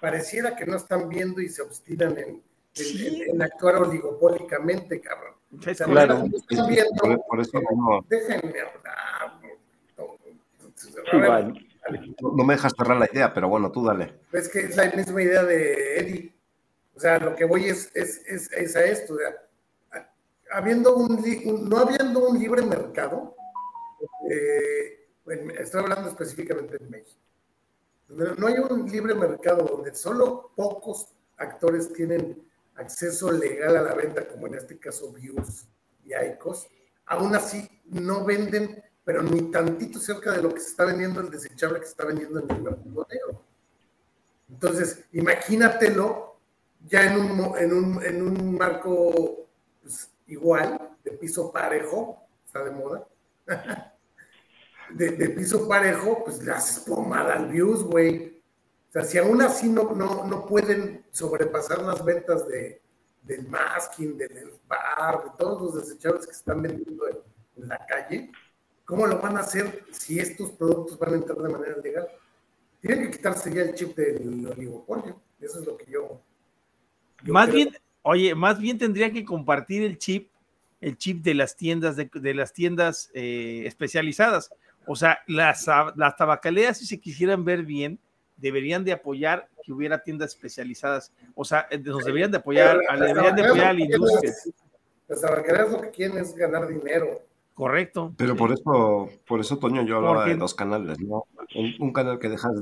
pareciera 0.00 0.54
que 0.54 0.64
no 0.64 0.76
están 0.76 1.08
viendo 1.08 1.40
y 1.40 1.48
se 1.48 1.62
obstinan 1.62 2.12
en, 2.18 2.28
en- 2.28 2.42
Sí. 2.72 3.04
en- 3.08 3.34
en 3.34 3.42
actuar 3.42 3.76
oligopólicamente, 3.82 5.00
cabrón. 5.00 5.34
Claro. 5.84 6.24
viendo, 6.68 6.90
por, 7.00 7.26
por 7.26 7.40
eso 7.40 7.60
no, 7.74 8.04
déjenme 8.08 8.60
hablar. 8.60 9.40
no, 9.96 10.16
Sí, 10.74 10.92
ver, 11.18 11.52
me 12.44 12.54
dejas 12.54 12.72
cerrar 12.76 12.96
la 12.96 13.08
idea, 13.12 13.32
pero 13.32 13.48
bueno, 13.48 13.70
tú 13.72 13.84
dale. 13.84 14.20
Es 14.32 14.48
que 14.48 14.60
es 14.60 14.76
la 14.76 14.90
misma 14.90 15.22
idea 15.22 15.44
de 15.44 15.98
Eddie. 16.00 16.32
O 16.94 17.00
sea, 17.00 17.18
lo 17.18 17.34
que 17.36 17.44
voy 17.44 17.66
es, 17.66 17.90
es, 17.94 18.22
es, 18.26 18.50
es 18.52 18.76
a 18.76 18.84
esto. 18.84 19.14
o 19.14 19.16
sea, 19.18 19.34
a- 19.92 20.56
habiendo 20.58 20.96
un, 20.96 21.68
no 21.68 21.78
habiendo 21.78 22.28
un 22.28 22.38
libre 22.38 22.62
mercado, 22.62 23.36
eh, 24.30 25.06
estoy 25.58 25.82
hablando 25.82 26.08
específicamente 26.10 26.76
en 26.80 26.90
México. 26.90 27.20
No 28.08 28.46
hay 28.46 28.54
un 28.58 28.90
libre 28.90 29.14
mercado 29.14 29.64
donde 29.64 29.94
solo 29.94 30.52
pocos 30.54 31.08
actores 31.38 31.92
tienen 31.92 32.40
acceso 32.76 33.30
legal 33.32 33.76
a 33.76 33.82
la 33.82 33.94
venta, 33.94 34.26
como 34.26 34.46
en 34.46 34.54
este 34.54 34.78
caso 34.78 35.12
Views 35.12 35.66
y 36.04 36.14
Icos. 36.14 36.68
Aún 37.06 37.34
así, 37.34 37.68
no 37.84 38.24
venden, 38.24 38.82
pero 39.04 39.22
ni 39.22 39.50
tantito 39.50 39.98
cerca 39.98 40.32
de 40.32 40.42
lo 40.42 40.52
que 40.52 40.60
se 40.60 40.70
está 40.70 40.84
vendiendo 40.84 41.20
el 41.20 41.30
desechable 41.30 41.80
que 41.80 41.86
está 41.86 42.04
vendiendo 42.04 42.40
en 42.40 42.50
el 42.50 42.62
mercado. 42.62 43.42
Entonces, 44.48 45.04
imagínatelo 45.12 46.36
ya 46.86 47.04
en 47.04 47.20
un, 47.20 47.58
en 47.58 47.72
un, 47.72 48.04
en 48.04 48.22
un 48.22 48.56
marco 48.56 49.48
pues, 49.82 50.10
igual, 50.26 50.96
de 51.04 51.12
piso 51.12 51.52
parejo, 51.52 52.26
está 52.44 52.64
de 52.64 52.70
moda. 52.70 53.06
de, 54.94 55.28
piso 55.30 55.68
parejo, 55.68 56.24
pues 56.24 56.46
haces 56.48 56.80
pomada 56.84 57.34
al 57.34 57.48
views, 57.48 57.82
güey. 57.84 58.35
Sea, 58.96 59.04
si 59.04 59.18
aún 59.18 59.42
así 59.42 59.68
no, 59.68 59.92
no, 59.94 60.24
no 60.24 60.46
pueden 60.46 61.04
sobrepasar 61.10 61.82
las 61.82 62.02
ventas 62.02 62.48
de, 62.48 62.80
del 63.22 63.46
masking, 63.46 64.16
del 64.16 64.52
bar, 64.66 65.22
de 65.22 65.30
todos 65.36 65.60
los 65.60 65.86
desechables 65.86 66.26
que 66.26 66.32
se 66.32 66.38
están 66.38 66.62
vendiendo 66.62 67.06
en, 67.06 67.18
en 67.56 67.68
la 67.68 67.84
calle, 67.84 68.30
¿cómo 68.86 69.06
lo 69.06 69.18
van 69.20 69.36
a 69.36 69.40
hacer 69.40 69.84
si 69.90 70.18
estos 70.18 70.52
productos 70.52 70.98
van 70.98 71.12
a 71.12 71.16
entrar 71.16 71.36
de 71.38 71.48
manera 71.50 71.76
legal? 71.76 72.08
Tienen 72.80 73.04
que 73.04 73.16
quitarse 73.18 73.52
ya 73.52 73.62
el 73.62 73.74
chip 73.74 73.94
del 73.96 74.46
oligopolio. 74.46 75.20
Eso 75.40 75.60
es 75.60 75.66
lo 75.66 75.76
que 75.76 75.90
yo. 75.90 76.22
yo 77.22 77.34
Más 77.34 77.48
creo. 77.50 77.54
bien, 77.56 77.76
oye, 78.00 78.34
más 78.34 78.58
bien 78.58 78.78
tendría 78.78 79.12
que 79.12 79.26
compartir 79.26 79.82
el 79.82 79.98
chip, 79.98 80.30
el 80.80 80.96
chip 80.96 81.22
de 81.22 81.34
las 81.34 81.54
tiendas, 81.54 81.96
de, 81.96 82.08
de 82.14 82.32
las 82.32 82.54
tiendas 82.54 83.10
eh, 83.12 83.64
especializadas. 83.66 84.50
O 84.86 84.96
sea, 84.96 85.18
las, 85.26 85.66
las 85.96 86.16
tabacaleras, 86.16 86.78
si 86.78 86.86
se 86.86 86.98
quisieran 86.98 87.44
ver 87.44 87.62
bien, 87.64 87.98
deberían 88.36 88.84
de 88.84 88.92
apoyar 88.92 89.48
que 89.64 89.72
hubiera 89.72 90.02
tiendas 90.02 90.34
especializadas. 90.34 91.12
O 91.34 91.44
sea, 91.44 91.66
eh, 91.70 91.78
nos 91.78 92.04
deberían 92.04 92.30
de 92.30 92.38
apoyar, 92.38 92.78
a- 92.88 92.96
deberían 92.96 93.34
de 93.36 93.46
apoyar 93.46 93.66
a 93.68 93.72
la 93.72 93.80
industria. 93.80 94.32
Las 95.08 95.20
tabacaleras 95.20 95.70
lo 95.72 95.80
que 95.80 95.90
quieren 95.90 96.18
es 96.18 96.34
ganar 96.34 96.66
dinero. 96.68 97.20
Correcto. 97.54 98.12
Pero 98.18 98.36
por 98.36 98.52
eso, 98.52 99.08
por 99.26 99.40
eso, 99.40 99.58
Toño, 99.58 99.82
yo 99.84 99.96
hablaba 99.96 100.16
Porque- 100.16 100.30
de 100.32 100.36
dos 100.36 100.54
canales, 100.54 101.00
¿no? 101.00 101.24
Un, 101.54 101.74
un 101.80 101.92
canal 101.92 102.18
que 102.18 102.28
dejas 102.28 102.52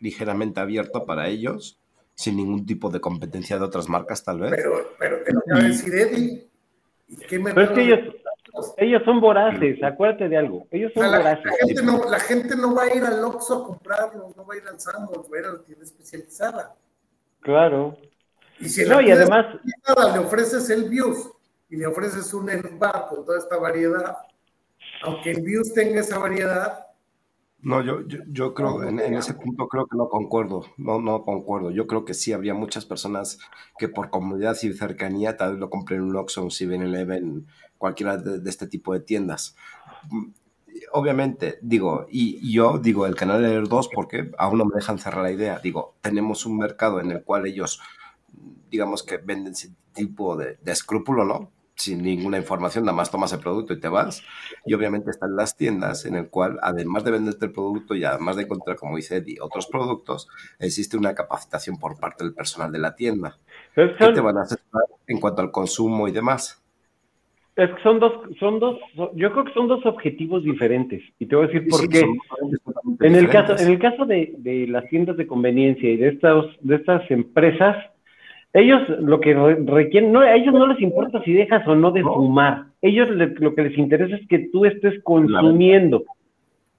ligeramente 0.00 0.60
abierto 0.60 1.04
para 1.06 1.28
ellos, 1.28 1.78
sin 2.14 2.36
ningún 2.36 2.66
tipo 2.66 2.90
de 2.90 3.00
competencia 3.00 3.58
de 3.58 3.64
otras 3.64 3.88
marcas, 3.88 4.24
tal 4.24 4.40
vez. 4.40 4.50
Pero, 4.50 4.90
pero 4.98 5.22
te 5.22 5.32
lo 5.32 5.38
acaba 5.40 5.60
de 5.60 5.68
decir 5.68 5.94
Eddie. 5.94 6.46
¿Y 7.08 7.16
qué 7.16 7.38
me 7.38 7.52
Pero 7.54 7.66
es 7.66 7.70
que 7.72 7.82
ellos, 7.82 8.14
ellos 8.76 9.02
son 9.04 9.20
voraces, 9.20 9.82
acuérdate 9.82 10.28
de 10.28 10.36
algo, 10.36 10.66
ellos 10.70 10.92
O 10.94 11.00
sea, 11.00 11.02
son 11.04 11.12
la, 11.12 11.18
voraces. 11.18 11.44
la 11.44 11.66
gente 11.66 11.82
no, 11.82 12.10
la 12.10 12.20
gente 12.20 12.56
no 12.56 12.74
va 12.74 12.82
a 12.84 12.94
ir 12.94 13.04
al 13.04 13.24
Oxxo 13.24 13.54
a 13.54 13.66
comprarlos, 13.66 14.36
no 14.36 14.46
va 14.46 14.54
a 14.54 14.56
ir 14.56 14.64
al 14.68 14.80
Sambors, 14.80 15.30
va 15.32 15.36
a 15.36 15.40
ir 15.40 15.46
a 15.46 15.52
la 15.52 15.62
tienda 15.62 15.84
especializada. 15.84 16.74
Claro. 17.40 17.96
Y 18.58 18.68
si 18.68 18.84
No, 18.84 19.00
la 19.00 19.08
y 19.08 19.10
además, 19.12 19.46
especializada 19.54 20.16
le 20.16 20.26
ofreces 20.26 20.70
el 20.70 20.88
Views 20.88 21.30
y 21.68 21.76
le 21.76 21.86
ofreces 21.86 22.32
un 22.34 22.50
Bar 22.78 23.06
con 23.08 23.24
toda 23.24 23.38
esta 23.38 23.56
variedad, 23.56 24.16
aunque 25.02 25.30
el 25.30 25.42
Views 25.42 25.72
tenga 25.72 26.00
esa 26.00 26.18
variedad, 26.18 26.86
No, 27.62 27.82
yo, 27.84 28.06
yo, 28.06 28.20
yo 28.28 28.54
creo, 28.54 28.84
en, 28.84 28.98
ese 29.00 29.34
punto 29.34 29.68
creo 29.68 29.86
que 29.86 29.96
no 29.96 30.08
concuerdo, 30.08 30.64
no, 30.78 31.00
no 31.00 31.24
concuerdo. 31.24 31.70
Yo 31.70 31.86
creo 31.86 32.04
que 32.06 32.14
sí 32.14 32.32
habría 32.32 32.54
muchas 32.54 32.86
personas 32.86 33.38
que 33.78 33.88
por 33.88 34.08
comodidad 34.08 34.56
y 34.62 34.72
cercanía 34.72 35.36
tal 35.36 35.52
vez 35.52 35.60
lo 35.60 35.68
compren 35.68 36.00
en 36.00 36.06
un 36.06 36.16
Oxxo, 36.16 36.42
un 36.42 36.50
7-Eleven, 36.50 37.46
cualquiera 37.76 38.16
de, 38.16 38.40
de 38.40 38.50
este 38.50 38.66
tipo 38.66 38.94
de 38.94 39.00
tiendas. 39.00 39.56
Mm, 40.10 40.30
Obviamente, 40.92 41.58
digo, 41.62 42.06
y, 42.10 42.52
yo 42.52 42.78
digo 42.78 43.06
el 43.06 43.14
canal 43.14 43.42
de 43.42 43.60
los 43.60 43.68
dos 43.68 43.88
porque 43.88 44.30
aún 44.38 44.58
no 44.58 44.64
me 44.64 44.74
dejan 44.74 44.98
cerrar 44.98 45.22
la 45.22 45.30
idea. 45.30 45.58
Digo, 45.62 45.94
tenemos 46.00 46.46
un 46.46 46.58
mercado 46.58 47.00
en 47.00 47.10
el 47.10 47.22
cual 47.22 47.46
ellos, 47.46 47.80
digamos 48.70 49.02
que 49.02 49.18
venden 49.18 49.52
ese 49.52 49.70
tipo 49.92 50.36
de, 50.36 50.58
de 50.62 50.72
escrúpulo, 50.72 51.24
¿no? 51.24 51.50
Sin 51.80 52.02
ninguna 52.02 52.36
información, 52.36 52.84
nada 52.84 52.94
más 52.94 53.10
tomas 53.10 53.32
el 53.32 53.40
producto 53.40 53.72
y 53.72 53.80
te 53.80 53.88
vas. 53.88 54.22
Y 54.66 54.74
obviamente 54.74 55.10
están 55.10 55.34
las 55.34 55.56
tiendas 55.56 56.04
en 56.04 56.14
el 56.14 56.28
cual, 56.28 56.58
además 56.60 57.04
de 57.04 57.12
venderte 57.12 57.46
el 57.46 57.52
producto 57.52 57.94
y 57.94 58.04
además 58.04 58.36
de 58.36 58.42
encontrar, 58.42 58.76
como 58.76 58.96
dice 58.96 59.16
Eddie, 59.16 59.38
otros 59.40 59.66
productos, 59.66 60.28
existe 60.58 60.98
una 60.98 61.14
capacitación 61.14 61.78
por 61.78 61.98
parte 61.98 62.22
del 62.22 62.34
personal 62.34 62.70
de 62.70 62.78
la 62.80 62.94
tienda. 62.94 63.38
es 63.76 63.92
que 63.92 63.96
¿Qué 63.96 64.04
son, 64.04 64.14
te 64.14 64.20
van 64.20 64.36
a 64.36 64.42
asesorar 64.42 64.84
en 65.06 65.20
cuanto 65.20 65.40
al 65.40 65.50
consumo 65.50 66.06
y 66.06 66.12
demás? 66.12 66.62
es 67.56 67.70
que 67.70 67.82
son 67.82 67.98
dos, 67.98 68.12
son 68.38 68.58
dos, 68.58 68.78
yo 69.14 69.32
creo 69.32 69.44
que 69.44 69.52
son 69.52 69.68
dos 69.68 69.84
objetivos 69.84 70.44
diferentes. 70.44 71.02
Y 71.18 71.26
te 71.26 71.36
voy 71.36 71.44
a 71.44 71.48
decir 71.48 71.68
por 71.68 71.80
Sí, 71.80 71.88
qué. 71.88 72.06
En 73.00 73.14
el 73.14 73.28
caso, 73.28 73.58
en 73.58 73.70
el 73.70 73.78
caso 73.78 74.06
de, 74.06 74.34
de 74.38 74.66
las 74.66 74.86
tiendas 74.88 75.16
de 75.16 75.26
conveniencia 75.26 75.90
y 75.90 75.96
de 75.96 76.08
estas, 76.08 76.44
de 76.60 76.76
estas 76.76 77.10
empresas, 77.10 77.76
ellos 78.52 78.82
lo 79.00 79.20
que 79.20 79.34
re- 79.34 79.58
requieren, 79.64 80.12
no, 80.12 80.20
a 80.20 80.34
ellos 80.34 80.52
no 80.54 80.66
les 80.66 80.80
importa 80.80 81.22
si 81.22 81.32
dejas 81.32 81.66
o 81.68 81.74
no 81.76 81.90
de 81.92 82.02
No. 82.02 82.14
fumar. 82.14 82.64
Ellos 82.82 83.08
le- 83.10 83.34
lo 83.38 83.54
que 83.54 83.62
les 83.62 83.78
interesa 83.78 84.16
es 84.16 84.26
que 84.28 84.48
tú 84.52 84.64
estés 84.64 85.02
consumiendo. 85.02 86.04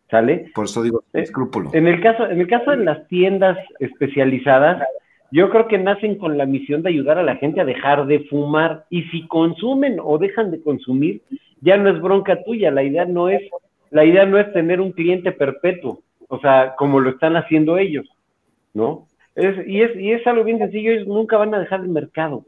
¿Sale? 0.09 0.51
Por 0.53 0.65
eso 0.65 0.83
digo, 0.83 1.03
Eh, 1.13 1.21
escrúpulo. 1.21 1.69
En 1.73 1.87
el 1.87 2.01
caso, 2.01 2.29
en 2.29 2.41
el 2.41 2.47
caso 2.47 2.71
de 2.71 2.83
las 2.83 3.07
tiendas 3.07 3.57
especializadas, 3.79 4.83
yo 5.31 5.49
creo 5.49 5.69
que 5.69 5.77
nacen 5.77 6.15
con 6.15 6.37
la 6.37 6.45
misión 6.45 6.81
de 6.83 6.89
ayudar 6.89 7.17
a 7.17 7.23
la 7.23 7.37
gente 7.37 7.61
a 7.61 7.65
dejar 7.65 8.05
de 8.07 8.19
fumar. 8.25 8.83
Y 8.89 9.03
si 9.03 9.25
consumen 9.27 9.97
o 10.03 10.17
dejan 10.17 10.51
de 10.51 10.61
consumir, 10.61 11.21
ya 11.61 11.77
no 11.77 11.89
es 11.89 12.01
bronca 12.01 12.43
tuya. 12.43 12.71
La 12.71 12.83
idea 12.83 13.05
no 13.05 13.29
es, 13.29 13.41
la 13.89 14.03
idea 14.03 14.25
no 14.25 14.37
es 14.37 14.51
tener 14.51 14.81
un 14.81 14.91
cliente 14.91 15.31
perpetuo, 15.31 15.99
o 16.27 16.39
sea, 16.39 16.73
como 16.77 16.99
lo 16.99 17.11
están 17.11 17.37
haciendo 17.37 17.77
ellos, 17.77 18.05
¿no? 18.73 19.05
Es, 19.35 19.67
y 19.67 19.81
es, 19.81 19.95
y 19.95 20.11
es 20.11 20.25
algo 20.27 20.43
bien 20.43 20.57
sencillo, 20.59 20.91
ellos 20.91 21.07
nunca 21.07 21.37
van 21.37 21.53
a 21.53 21.59
dejar 21.59 21.81
el 21.81 21.89
mercado. 21.89 22.45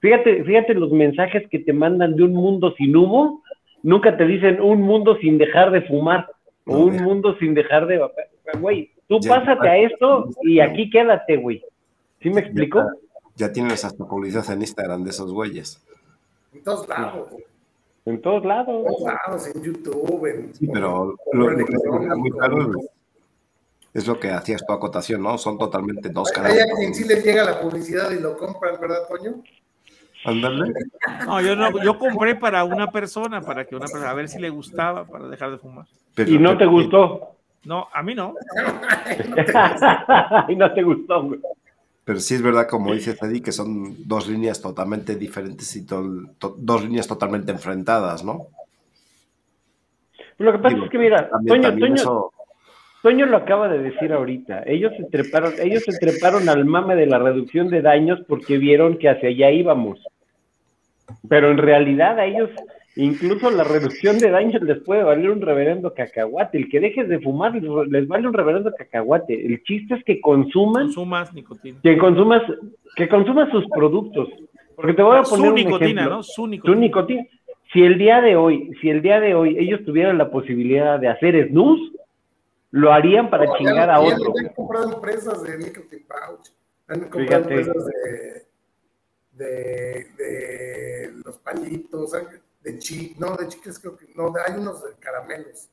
Fíjate, 0.00 0.44
fíjate 0.44 0.74
los 0.74 0.92
mensajes 0.92 1.48
que 1.48 1.58
te 1.58 1.72
mandan 1.72 2.14
de 2.16 2.22
un 2.24 2.32
mundo 2.34 2.72
sin 2.76 2.94
humo, 2.96 3.42
nunca 3.82 4.16
te 4.16 4.26
dicen 4.26 4.60
un 4.60 4.82
mundo 4.82 5.16
sin 5.20 5.38
dejar 5.38 5.70
de 5.70 5.82
fumar, 5.82 6.28
o 6.66 6.78
un 6.78 6.96
mundo 7.02 7.36
sin 7.38 7.54
dejar 7.54 7.86
de 7.86 8.00
güey, 8.60 8.90
tú 9.08 9.18
Ya, 9.20 9.30
pásate 9.30 9.66
ya. 9.66 9.72
a 9.72 9.78
esto 9.78 10.28
y 10.42 10.60
aquí 10.60 10.90
quédate, 10.90 11.36
güey. 11.36 11.62
¿Sí 12.20 12.30
me 12.30 12.40
explico? 12.40 12.84
Ya 13.36 13.52
tienes 13.52 13.84
hasta 13.84 14.04
publicidad 14.04 14.48
en 14.50 14.60
Instagram 14.60 15.04
de 15.04 15.10
esos 15.10 15.32
güeyes. 15.32 15.82
en 16.52 16.62
todos 16.62 16.88
lados, 16.88 17.28
en 18.06 18.14
En 18.14 18.20
todos 18.22 18.44
lados. 18.44 18.84
todos 18.86 19.02
lados, 19.02 19.54
en 19.54 19.62
YouTube, 19.62 20.26
en 20.26 20.54
Sí, 20.54 20.66
pero 20.72 21.14
lo, 21.32 21.50
muy 22.16 22.30
claro 22.30 22.70
es 23.94 24.06
lo 24.06 24.18
que 24.20 24.30
hacías 24.30 24.64
tu 24.66 24.72
acotación, 24.72 25.22
¿no? 25.22 25.38
Son 25.38 25.58
totalmente 25.58 26.08
dos 26.10 26.28
Hay 26.28 26.34
canales. 26.34 26.66
a 26.72 26.76
quien 26.76 26.94
sí 26.94 27.04
les 27.04 27.24
llega 27.24 27.44
la 27.44 27.60
publicidad 27.60 28.10
y 28.10 28.20
lo 28.20 28.36
compran, 28.36 28.80
¿verdad, 28.80 28.98
Toño? 29.08 29.42
Ándale. 30.24 30.72
No, 31.26 31.40
yo 31.40 31.54
no, 31.56 31.82
yo 31.82 31.98
compré 31.98 32.34
para 32.34 32.64
una 32.64 32.90
persona, 32.90 33.40
para 33.40 33.64
que 33.64 33.76
una 33.76 33.86
persona, 33.86 34.10
a 34.10 34.14
ver 34.14 34.28
si 34.28 34.38
le 34.40 34.50
gustaba, 34.50 35.04
para 35.06 35.28
dejar 35.28 35.50
de 35.52 35.58
fumar. 35.58 35.86
Pero- 36.14 36.30
Y 36.30 36.38
no 36.38 36.56
te 36.58 36.66
gustó. 36.66 37.36
No, 37.64 37.88
a 37.92 38.02
mí 38.02 38.14
no. 38.14 38.34
y 40.48 40.56
no 40.56 40.72
te 40.72 40.82
gustó, 40.82 41.22
güey. 41.22 41.40
Pero 42.04 42.20
sí 42.20 42.34
es 42.34 42.42
verdad, 42.42 42.66
como 42.68 42.92
dice 42.94 43.14
Teddy, 43.14 43.40
que 43.42 43.52
son 43.52 44.08
dos 44.08 44.26
líneas 44.28 44.60
totalmente 44.62 45.14
diferentes 45.16 45.74
y 45.76 45.84
to- 45.84 46.24
to- 46.38 46.54
dos 46.58 46.82
líneas 46.82 47.06
totalmente 47.06 47.52
enfrentadas, 47.52 48.24
¿no? 48.24 48.46
Lo 50.38 50.52
que 50.52 50.58
pasa 50.58 50.74
Digo, 50.74 50.86
es 50.86 50.90
que, 50.90 50.98
mira, 50.98 51.28
también- 51.28 51.60
Toño, 51.62 51.68
también 51.70 51.88
Toño, 51.94 52.02
eso- 52.02 52.32
Toño 53.02 53.26
lo 53.26 53.36
acaba 53.36 53.68
de 53.68 53.78
decir 53.78 54.12
ahorita. 54.12 54.64
Ellos 54.66 54.92
se 54.96 55.04
treparon, 55.04 55.52
ellos 55.62 55.84
se 55.84 55.98
treparon 55.98 56.48
al 56.48 56.64
mame 56.64 56.96
de 56.96 57.06
la 57.06 57.18
reducción 57.18 57.68
de 57.68 57.82
daños 57.82 58.20
porque 58.26 58.58
vieron 58.58 58.98
que 58.98 59.08
hacia 59.08 59.28
allá 59.28 59.50
íbamos. 59.50 60.00
Pero 61.28 61.50
en 61.50 61.58
realidad 61.58 62.18
a 62.18 62.26
ellos 62.26 62.50
Incluso 62.98 63.48
la 63.52 63.62
reducción 63.62 64.18
de 64.18 64.28
daños 64.28 64.60
les 64.60 64.80
puede 64.80 65.04
valer 65.04 65.30
un 65.30 65.40
reverendo 65.40 65.94
cacahuate. 65.94 66.58
El 66.58 66.68
que 66.68 66.80
dejes 66.80 67.08
de 67.08 67.20
fumar 67.20 67.54
les 67.54 68.08
vale 68.08 68.26
un 68.26 68.34
reverendo 68.34 68.72
cacahuate. 68.76 69.46
El 69.46 69.62
chiste 69.62 69.94
es 69.94 70.02
que 70.02 70.20
consuman. 70.20 70.86
Consumas 70.86 71.32
nicotina. 71.32 71.78
Que 71.80 71.96
consumas, 71.96 72.42
que 72.96 73.08
consumas 73.08 73.50
sus 73.52 73.64
productos. 73.68 74.28
Porque 74.74 74.94
te 74.94 75.02
voy 75.02 75.16
a 75.16 75.22
poner. 75.22 75.46
Su 75.46 75.48
un 75.48 75.54
nicotina, 75.54 75.90
ejemplo. 75.90 76.16
¿no? 76.16 76.22
Su 76.24 76.46
nicotina. 76.48 76.74
Su 76.74 76.80
nicotina. 76.80 77.26
Si 77.72 77.82
el 77.84 77.98
día 77.98 78.20
de 78.20 78.34
hoy, 78.34 78.68
si 78.80 78.90
el 78.90 79.00
día 79.00 79.20
de 79.20 79.32
hoy 79.36 79.56
ellos 79.56 79.84
tuvieran 79.84 80.18
la 80.18 80.32
posibilidad 80.32 80.98
de 80.98 81.06
hacer 81.06 81.50
snus, 81.50 81.78
lo 82.70 82.92
harían 82.92 83.30
para 83.30 83.44
No, 83.46 83.56
chingar 83.56 83.90
a 83.90 84.00
otro. 84.00 84.32
Han 84.38 84.48
comprado 84.50 84.94
empresas 84.94 85.42
de 85.42 85.58
nicotine 85.58 86.04
pouch. 86.06 86.50
Han 86.88 87.00
comprado 87.08 87.44
Fíjate. 87.44 87.54
empresas 87.60 87.86
de, 87.86 88.46
de, 89.32 90.04
de 90.16 91.12
los 91.24 91.38
palitos, 91.38 92.12
de 92.62 92.78
chi, 92.78 93.14
no, 93.18 93.36
de 93.36 93.48
chicles 93.48 93.78
creo 93.78 93.96
que, 93.96 94.06
no, 94.14 94.32
hay 94.46 94.54
unos 94.58 94.82
de 94.84 94.90
caramelos. 94.98 95.68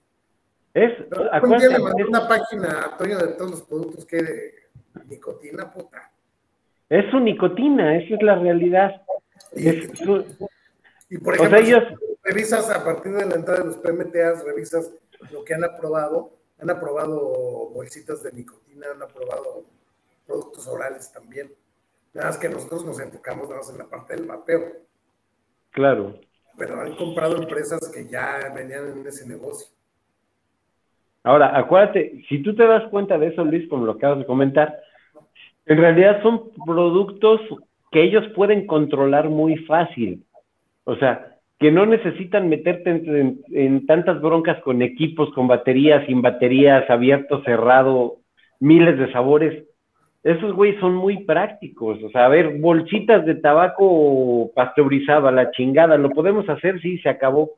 Es, 0.74 0.92
acuérdate, 1.32 1.70
le 1.70 1.80
mandé 1.80 2.04
una 2.04 2.28
página 2.28 2.86
a 2.86 2.98
Toño 2.98 3.18
de 3.18 3.28
todos 3.34 3.52
los 3.52 3.62
productos 3.64 4.06
que 4.06 4.18
hay 4.18 4.24
de 4.24 5.06
nicotina, 5.08 5.72
puta. 5.72 6.12
es 6.90 7.10
su 7.12 7.20
nicotina, 7.20 7.98
esa 7.98 8.16
es 8.16 8.22
la 8.22 8.36
realidad. 8.36 9.02
Y, 9.54 9.70
Es 9.70 9.90
su- 10.00 10.26
y 11.10 11.18
por 11.18 11.34
o 11.36 11.38
sea, 11.38 11.46
ejemplo, 11.60 11.60
ellos, 11.78 12.00
revisas 12.24 12.70
a 12.70 12.84
partir 12.84 13.14
de 13.14 13.26
la 13.26 13.36
entrada 13.36 13.62
de 13.62 13.66
los 13.68 13.78
PMTAs, 13.78 14.44
revisas 14.44 14.92
lo 15.32 15.46
que 15.46 15.54
han 15.54 15.64
aprobado, 15.64 16.35
han 16.60 16.70
aprobado 16.70 17.70
bolsitas 17.74 18.24
de 18.24 18.32
nicotina, 18.32 18.88
han 18.94 19.02
aprobado 19.02 19.64
productos 20.26 20.68
orales 20.68 21.12
también. 21.12 21.52
Nada 22.14 22.28
más 22.28 22.38
que 22.38 22.50
nosotros 22.50 22.86
nos 22.86 23.00
enfocamos 23.00 23.50
nada 23.50 23.62
más 23.62 23.70
en 23.70 23.78
la 23.78 23.86
parte 23.86 24.16
del 24.16 24.26
vapeo, 24.26 24.62
claro, 25.72 26.20
pero 26.58 26.80
han 26.80 26.96
comprado 26.96 27.36
empresas 27.38 27.92
que 27.94 28.08
ya 28.08 28.52
venían 28.56 29.00
en 29.00 29.08
ese 29.08 29.28
negocio. 29.28 29.68
Ahora, 31.24 31.58
acuérdate, 31.58 32.24
si 32.30 32.42
tú 32.44 32.56
te 32.56 32.66
das 32.66 32.88
cuenta 32.90 33.18
de 33.18 33.28
eso, 33.28 33.44
Luis, 33.44 33.68
como 33.68 33.86
lo 33.86 33.94
acabas 33.94 34.20
de 34.20 34.26
comentar, 34.26 34.80
en 35.66 35.78
realidad 35.78 36.22
son 36.22 36.52
productos 36.66 37.42
que 37.92 38.04
ellos 38.04 38.24
pueden 38.36 38.68
controlar 38.68 39.30
muy 39.30 39.58
fácil. 39.66 40.24
O 40.84 40.96
sea, 40.98 41.35
que 41.66 41.72
no 41.72 41.88
necesitan 41.88 42.48
meterte 42.48 42.92
en, 42.92 43.16
en- 43.16 43.40
en 43.52 43.86
tantas 43.88 44.22
broncas 44.22 44.62
con 44.62 44.84
equipos, 44.84 45.34
con 45.34 45.48
baterías, 45.48 46.06
sin 46.06 46.22
baterías, 46.22 46.88
abierto, 46.92 47.42
cerrado, 47.44 48.18
miles 48.60 49.00
de 49.00 49.12
sabores. 49.12 49.64
Esos 50.24 50.54
güeyes 50.54 50.80
son 50.80 50.94
muy 50.94 51.24
prácticos. 51.24 52.04
O 52.04 52.10
sea, 52.12 52.26
a 52.26 52.30
ver, 52.30 52.60
bolsitas 52.60 53.26
de 53.26 53.34
tabaco 53.34 54.52
pasteurizado 54.54 55.28
a 55.28 55.32
la 55.32 55.50
chingada, 55.50 55.98
¿lo 55.98 56.12
podemos 56.12 56.48
hacer? 56.50 56.80
Sí, 56.82 57.00
se 57.00 57.10
acabó. 57.10 57.54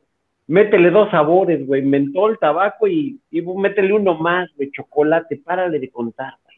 Métele 0.48 0.89
dos 0.89 1.12
sabores, 1.12 1.67
güey, 1.67 1.82
mentol, 1.82 2.39
tabaco 2.39 2.88
y, 2.88 3.20
y 3.30 3.41
métele 3.41 3.91
uno 3.91 4.15
más, 4.15 4.48
de 4.56 4.72
chocolate, 4.72 5.41
párale 5.43 5.80
de 5.80 5.89
contar, 5.89 6.36
güey. 6.46 6.58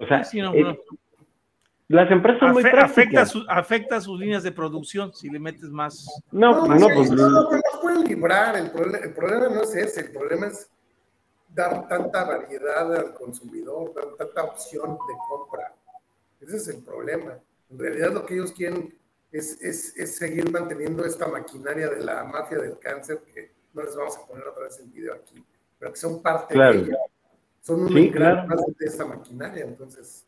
O 0.00 0.06
sea, 0.06 0.22
Sí, 0.24 0.38
no, 0.42 0.52
eh, 0.52 0.64
no. 0.64 0.76
Las 1.92 2.10
empresas 2.10 2.38
son 2.40 2.52
muy 2.52 2.62
Afe- 2.62 2.70
prácticas. 2.70 2.90
afecta, 2.92 3.26
su- 3.26 3.44
afecta 3.48 4.00
sus 4.00 4.18
líneas 4.20 4.42
de 4.42 4.52
producción 4.52 5.12
si 5.12 5.28
le 5.28 5.38
metes 5.40 5.70
más. 5.70 6.06
No, 6.30 6.64
pues 6.64 6.80
sí, 6.80 6.88
no, 6.88 6.94
pues 6.94 7.10
no, 7.10 7.16
no, 7.28 7.42
no 7.42 7.50
nos 7.50 7.80
pueden 7.82 8.04
librar. 8.04 8.56
El, 8.56 8.66
el 9.02 9.12
problema 9.12 9.48
no 9.48 9.62
es 9.62 9.74
ese, 9.74 10.00
el 10.02 10.12
problema 10.12 10.46
es 10.46 10.70
dar 11.52 11.88
tanta 11.88 12.24
variedad 12.24 12.94
al 12.94 13.12
consumidor, 13.14 13.92
dar 13.94 14.14
tanta 14.16 14.44
opción 14.44 14.92
de 14.92 15.14
compra. 15.28 15.74
Ese 16.40 16.56
es 16.58 16.68
el 16.68 16.82
problema. 16.82 17.38
En 17.70 17.78
realidad 17.78 18.12
lo 18.12 18.24
que 18.24 18.34
ellos 18.34 18.52
quieren 18.52 18.96
es, 19.32 19.60
es, 19.60 19.96
es 19.96 20.16
seguir 20.16 20.50
manteniendo 20.50 21.04
esta 21.04 21.26
maquinaria 21.28 21.88
de 21.88 22.04
la 22.04 22.22
mafia 22.24 22.58
del 22.58 22.78
cáncer, 22.78 23.20
que 23.34 23.52
no 23.74 23.82
les 23.82 23.96
vamos 23.96 24.16
a 24.16 24.26
poner 24.26 24.46
otra 24.46 24.64
vez 24.64 24.78
el 24.78 24.90
video 24.90 25.14
aquí, 25.14 25.44
pero 25.78 25.92
que 25.92 25.98
son 25.98 26.22
parte 26.22 26.54
Claro. 26.54 26.78
de 26.80 26.84
ella. 26.86 26.96
Son 27.60 27.82
un 27.82 27.88
Sí, 27.88 28.06
engranaje 28.06 28.46
claro. 28.46 28.62
más 28.64 28.76
de 28.78 28.86
esta 28.86 29.04
maquinaria, 29.04 29.64
entonces 29.64 30.24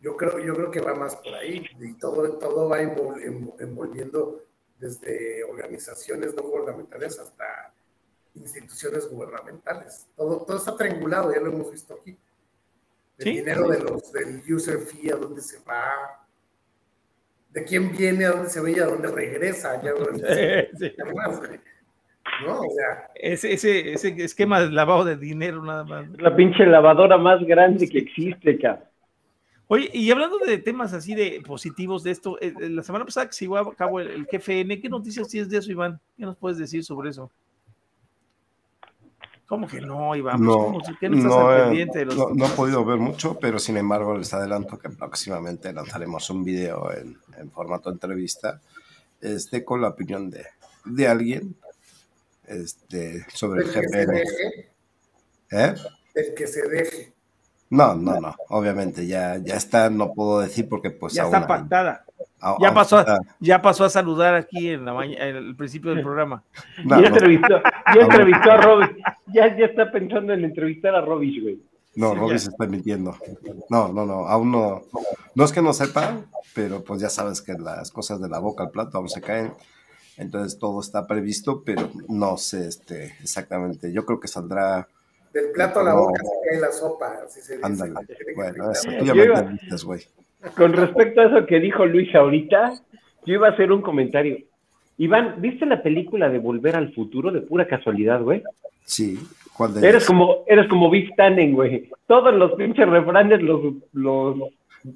yo 0.00 0.16
creo, 0.16 0.38
yo 0.38 0.54
creo 0.54 0.70
que 0.70 0.80
va 0.80 0.94
más 0.94 1.16
por 1.16 1.34
ahí 1.34 1.64
y 1.80 1.94
todo, 1.94 2.38
todo 2.38 2.68
va 2.68 2.80
envol- 2.82 3.22
env- 3.22 3.54
envolviendo 3.60 4.42
desde 4.78 5.42
organizaciones 5.44 6.34
no 6.34 6.42
gubernamentales 6.42 7.18
hasta 7.18 7.72
instituciones 8.34 9.08
gubernamentales. 9.10 10.06
Todo, 10.16 10.44
todo 10.44 10.58
está 10.58 10.76
triangulado, 10.76 11.32
ya 11.32 11.40
lo 11.40 11.50
hemos 11.50 11.70
visto 11.70 11.94
aquí. 11.94 12.16
El 13.18 13.24
Sí. 13.24 13.30
dinero 13.38 13.66
de 13.68 13.80
los, 13.80 14.12
del 14.12 14.42
user 14.52 14.78
fee, 14.78 15.10
a 15.10 15.16
dónde 15.16 15.40
se 15.40 15.58
va, 15.64 16.26
de 17.50 17.64
quién 17.64 17.90
viene, 17.96 18.26
a 18.26 18.32
dónde 18.32 18.50
se 18.50 18.60
ve 18.60 18.72
y 18.72 18.78
a 18.78 18.84
dónde 18.86 19.08
regresa. 19.10 19.80
Ya, 19.82 19.92
Sí. 20.78 20.92
más, 21.14 21.38
güey. 21.38 21.58
¿No? 22.44 22.60
O 22.60 22.70
sea, 22.74 23.10
Ese, 23.14 23.54
ese, 23.54 23.92
ese 23.94 24.08
esquema 24.22 24.60
de 24.60 24.70
lavado 24.70 25.06
de 25.06 25.16
dinero 25.16 25.62
nada 25.64 25.84
más. 25.84 26.06
La 26.18 26.36
pinche 26.36 26.66
lavadora 26.66 27.16
más 27.16 27.42
grande 27.46 27.88
que 27.88 28.00
existe, 28.00 28.58
cabrón. 28.58 28.84
Oye, 29.68 29.90
y 29.92 30.10
hablando 30.12 30.38
de 30.38 30.58
temas 30.58 30.92
así 30.92 31.14
de 31.14 31.42
positivos 31.44 32.04
de 32.04 32.12
esto, 32.12 32.38
eh, 32.40 32.54
eh, 32.60 32.68
la 32.70 32.82
semana 32.84 33.04
pasada 33.04 33.26
que 33.26 33.32
se 33.32 33.46
llevó 33.46 33.58
a 33.58 33.74
cabo 33.74 33.98
el, 34.00 34.08
el 34.10 34.26
GFN, 34.26 34.80
¿qué 34.80 34.88
noticias 34.88 35.26
tienes 35.28 35.48
de 35.50 35.58
eso, 35.58 35.70
Iván? 35.72 36.00
¿Qué 36.16 36.22
nos 36.24 36.36
puedes 36.36 36.56
decir 36.58 36.84
sobre 36.84 37.10
eso? 37.10 37.30
¿Cómo 39.46 39.66
que 39.68 39.80
no, 39.80 40.14
Iván? 40.14 40.38
Pues, 40.38 40.46
No, 40.48 40.56
¿cómo? 40.56 40.80
¿Qué 41.00 41.08
no 41.08 41.16
estás 41.18 41.32
eh, 41.32 41.64
pendiente 41.68 41.98
de 42.00 42.04
los 42.06 42.16
no- 42.16 42.30
no 42.34 42.46
he 42.46 42.50
podido 42.50 42.84
ver 42.84 42.98
mucho, 42.98 43.38
pero 43.40 43.58
sin 43.58 43.76
embargo 43.76 44.16
les 44.16 44.32
adelanto 44.34 44.78
que 44.78 44.90
próximamente 44.90 45.72
lanzaremos 45.72 46.28
un 46.30 46.44
video 46.44 46.92
en, 46.92 47.16
en 47.38 47.50
formato 47.50 47.90
entrevista 47.90 48.60
este, 49.20 49.64
con 49.64 49.80
la 49.80 49.88
opinión 49.88 50.30
de, 50.30 50.46
de 50.84 51.08
alguien 51.08 51.56
este, 52.46 53.24
sobre 53.32 53.62
el 53.62 53.68
el 53.68 53.74
que 53.74 53.88
se 53.88 54.04
GPN. 54.04 54.14
deje, 54.14 54.70
¿Eh? 55.50 55.74
el 56.14 56.34
que 56.34 56.46
se 56.46 56.68
deje. 56.68 57.12
No, 57.70 57.94
no, 57.94 58.20
no. 58.20 58.34
Obviamente 58.48 59.06
ya, 59.06 59.38
ya 59.38 59.54
está, 59.56 59.90
no 59.90 60.12
puedo 60.12 60.40
decir 60.40 60.68
porque 60.68 60.90
pues 60.90 61.14
ya 61.14 61.24
aún 61.24 61.34
está 61.34 61.46
pactada. 61.46 62.04
a- 62.40 62.56
Ya 62.60 62.72
pasó, 62.72 63.00
está- 63.00 63.18
ya 63.40 63.60
pasó 63.62 63.84
a 63.84 63.90
saludar 63.90 64.34
aquí 64.34 64.70
en 64.70 64.84
la 64.84 65.04
en 65.04 65.36
el 65.36 65.56
principio 65.56 65.90
del 65.92 66.02
programa. 66.04 66.42
no, 66.84 67.00
ya 67.02 67.08
no, 67.10 67.16
entrevistó, 67.16 67.60
ya 67.94 68.00
entrevistó 68.02 68.52
a 68.52 68.56
Robbie. 68.58 69.02
Ya, 69.32 69.56
ya 69.56 69.66
está 69.66 69.90
pensando 69.90 70.32
en 70.32 70.44
entrevistar 70.44 70.94
a 70.94 71.00
Robbie, 71.00 71.40
güey. 71.40 71.60
No, 71.96 72.28
Sí, 72.28 72.38
se 72.38 72.50
está 72.50 72.66
mintiendo. 72.66 73.16
No, 73.70 73.88
no, 73.88 74.04
no, 74.04 74.28
aún 74.28 74.52
no. 74.52 74.82
No 75.34 75.44
es 75.44 75.50
que 75.52 75.62
no 75.62 75.72
sepa, 75.72 76.18
pero 76.54 76.84
pues 76.84 77.00
ya 77.00 77.08
sabes 77.08 77.40
que 77.42 77.54
las 77.54 77.90
cosas 77.90 78.20
de 78.20 78.28
la 78.28 78.38
boca 78.38 78.64
al 78.64 78.70
plato 78.70 78.98
aún 78.98 79.08
se 79.08 79.22
caen. 79.22 79.52
Entonces 80.18 80.58
todo 80.58 80.80
está 80.80 81.06
previsto, 81.06 81.62
pero 81.64 81.90
no 82.08 82.36
sé 82.36 82.68
este, 82.68 83.06
exactamente. 83.22 83.92
Yo 83.92 84.04
creo 84.06 84.20
que 84.20 84.28
saldrá. 84.28 84.88
Del 85.36 85.50
plato 85.52 85.80
a 85.80 85.84
la 85.84 85.90
No. 85.90 85.98
boca 86.04 86.22
se 86.22 86.48
cae 86.50 86.60
la 86.60 86.72
sopa, 86.72 87.18
así 87.26 87.40
se 87.42 87.56
dice. 87.56 87.66
Ándale. 87.66 87.92
Tiene 88.06 88.24
que 88.24 88.34
Bueno, 88.34 88.70
eso. 88.70 88.88
Tú 88.98 89.04
ya 89.04 89.14
me 89.14 89.24
entendiste, 89.24 89.84
güey. 89.84 90.00
Con 90.56 90.72
respecto 90.72 91.20
a 91.20 91.24
eso 91.26 91.46
que 91.46 91.60
dijo 91.60 91.84
Luis 91.84 92.14
ahorita, 92.14 92.72
yo 93.26 93.34
iba 93.34 93.48
a 93.48 93.50
hacer 93.50 93.70
un 93.70 93.82
comentario. 93.82 94.38
Iván, 94.98 95.34
¿viste 95.42 95.66
la 95.66 95.82
película 95.82 96.30
de 96.30 96.38
Volver 96.38 96.74
al 96.76 96.94
Futuro 96.94 97.30
de 97.30 97.42
pura 97.42 97.66
casualidad, 97.66 98.22
güey? 98.22 98.42
Sí. 98.86 99.18
¿Cuál 99.54 99.74
de 99.74 99.86
Eres 99.86 100.06
como, 100.06 100.44
eres 100.46 100.68
como 100.68 100.88
Big 100.88 101.14
Tannen, 101.16 101.52
güey. 101.54 101.90
Todos 102.06 102.32
los 102.34 102.52
pinches 102.54 102.88
refranes 102.88 103.42
los, 103.42 103.74
los 103.92 104.36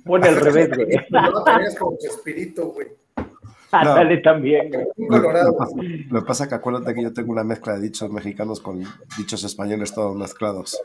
pone 0.05 0.29
al 0.29 0.37
revés, 0.37 0.71
güey. 0.75 0.89
No, 1.11 1.45
tenías 1.45 1.77
como 1.79 1.99
tu 1.99 2.07
espíritu, 2.07 2.73
güey. 2.73 2.87
Ándale 3.73 4.19
también, 4.19 4.71
Lo, 4.73 4.81
lo 4.97 5.09
colorado. 5.23 5.57
pasa, 5.57 5.75
lo 6.11 6.25
pasa 6.25 6.49
que 6.49 6.55
acuérdate 6.57 6.95
que 6.95 7.03
yo 7.03 7.13
tengo 7.13 7.33
una 7.33 7.45
mezcla 7.45 7.75
de 7.75 7.83
dichos 7.83 8.11
mexicanos 8.13 8.61
con 8.61 8.83
dichos 9.17 9.45
españoles 9.45 9.95
todos 9.95 10.17
mezclados. 10.17 10.81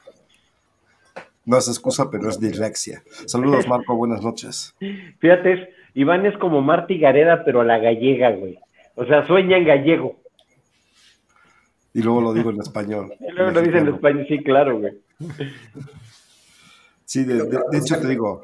No 1.46 1.58
es 1.58 1.68
excusa, 1.68 2.10
pero 2.12 2.30
es 2.30 2.40
dislexia. 2.40 3.04
Saludos, 3.28 3.68
Marco, 3.68 3.96
buenas 3.96 4.22
noches. 4.24 4.74
Fíjate, 5.20 5.70
Iván 5.94 6.26
es 6.26 6.38
como 6.38 6.62
Marty 6.62 6.98
Gareda, 7.00 7.44
pero 7.46 7.62
a 7.62 7.66
la 7.66 7.78
gallega, 7.78 8.32
güey. 8.32 8.60
O 8.96 9.06
sea, 9.06 9.26
sueña 9.28 9.58
en 9.58 9.66
gallego. 9.66 10.18
Y 11.94 12.02
luego 12.02 12.22
lo 12.22 12.34
digo 12.34 12.50
en 12.50 12.62
español. 12.62 13.14
Y 13.20 13.32
luego 13.32 13.52
lo 13.52 13.62
dice 13.62 13.78
en 13.80 13.88
español, 13.90 14.26
sí, 14.28 14.44
claro, 14.44 14.80
güey. 14.80 14.94
Sí, 17.06 17.24
de, 17.24 17.36
de- 17.36 17.62
de 17.72 17.78
hecho 17.78 18.00
te 18.00 18.08
digo, 18.08 18.42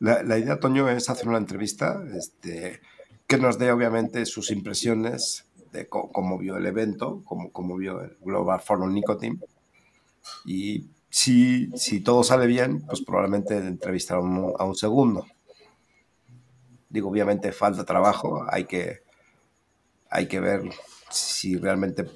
la, 0.00 0.22
la 0.22 0.38
idea, 0.38 0.58
Toño, 0.60 0.88
es 0.88 1.08
hacer 1.08 1.28
una 1.28 1.38
entrevista 1.38 2.02
este, 2.16 2.80
que 3.26 3.38
nos 3.38 3.58
dé 3.58 3.72
obviamente 3.72 4.24
sus 4.26 4.50
impresiones 4.50 5.46
de 5.72 5.88
cómo 5.88 6.38
vio 6.38 6.56
el 6.56 6.66
evento, 6.66 7.22
cómo, 7.24 7.50
cómo 7.50 7.76
vio 7.76 8.00
el 8.00 8.16
Global 8.20 8.60
Forum 8.60 8.92
Nicotine. 8.92 9.38
Y 10.44 10.86
si, 11.10 11.70
si 11.76 12.00
todo 12.00 12.22
sale 12.22 12.46
bien, 12.46 12.82
pues 12.86 13.02
probablemente 13.02 13.56
entrevistar 13.56 14.18
a 14.18 14.20
un, 14.20 14.54
a 14.58 14.64
un 14.64 14.74
segundo. 14.74 15.26
Digo, 16.88 17.10
obviamente 17.10 17.52
falta 17.52 17.84
trabajo, 17.84 18.44
hay 18.48 18.64
que, 18.64 19.02
hay 20.08 20.28
que 20.28 20.40
ver 20.40 20.62
si 21.10 21.56
realmente 21.56 22.06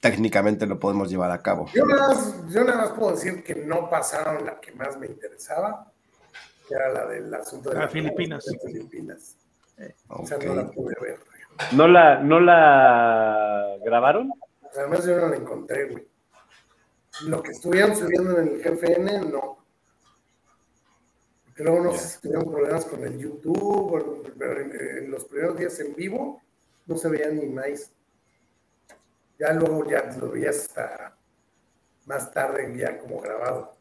técnicamente 0.00 0.66
lo 0.66 0.78
podemos 0.78 1.10
llevar 1.10 1.30
a 1.30 1.42
cabo. 1.42 1.66
Yo 1.74 1.84
nada, 1.86 2.08
más, 2.08 2.34
yo 2.48 2.62
nada 2.62 2.82
más 2.82 2.90
puedo 2.92 3.12
decir 3.12 3.42
que 3.42 3.54
no 3.54 3.88
pasaron 3.90 4.44
la 4.44 4.60
que 4.60 4.72
más 4.72 4.98
me 4.98 5.06
interesaba, 5.06 5.90
que 6.68 6.74
era 6.74 6.92
la 6.92 7.06
del 7.06 7.34
asunto 7.34 7.70
de 7.70 7.76
La 7.76 7.82
las 7.82 7.92
Filipinas. 7.92 8.44
Ok. 10.08 10.24
Esa 10.24 10.38
no 10.38 10.54
la 10.54 10.70
pude 10.70 10.94
ver. 11.00 11.20
¿No 11.72 11.88
la, 11.88 12.20
no 12.20 12.40
la 12.40 13.76
grabaron? 13.84 14.32
Además 14.76 15.06
yo 15.06 15.18
no 15.18 15.28
la 15.28 15.36
encontré, 15.36 15.90
güey. 15.90 16.06
Lo 17.26 17.42
que 17.42 17.52
estuvieron 17.52 17.96
subiendo 17.96 18.38
en 18.38 18.48
el 18.48 18.62
GFN, 18.62 19.30
no. 19.30 19.64
Creo 21.54 21.82
no 21.82 21.92
sé 21.92 22.08
si 22.08 22.20
tuvieron 22.20 22.50
problemas 22.50 22.84
con 22.84 23.02
el 23.02 23.18
YouTube, 23.18 24.34
pero 24.38 24.60
en, 24.60 25.10
los 25.10 25.24
primeros 25.24 25.56
días 25.56 25.80
en 25.80 25.94
vivo 25.94 26.42
no 26.86 26.96
se 26.98 27.08
veían 27.08 27.36
ni 27.36 27.46
más. 27.46 27.90
Ya 29.38 29.54
luego 29.54 29.88
ya 29.88 30.02
lo 30.20 30.30
veías 30.30 30.58
hasta 30.58 31.16
más 32.04 32.30
tarde 32.30 32.76
ya 32.76 32.98
como 32.98 33.20
grabado. 33.20 33.75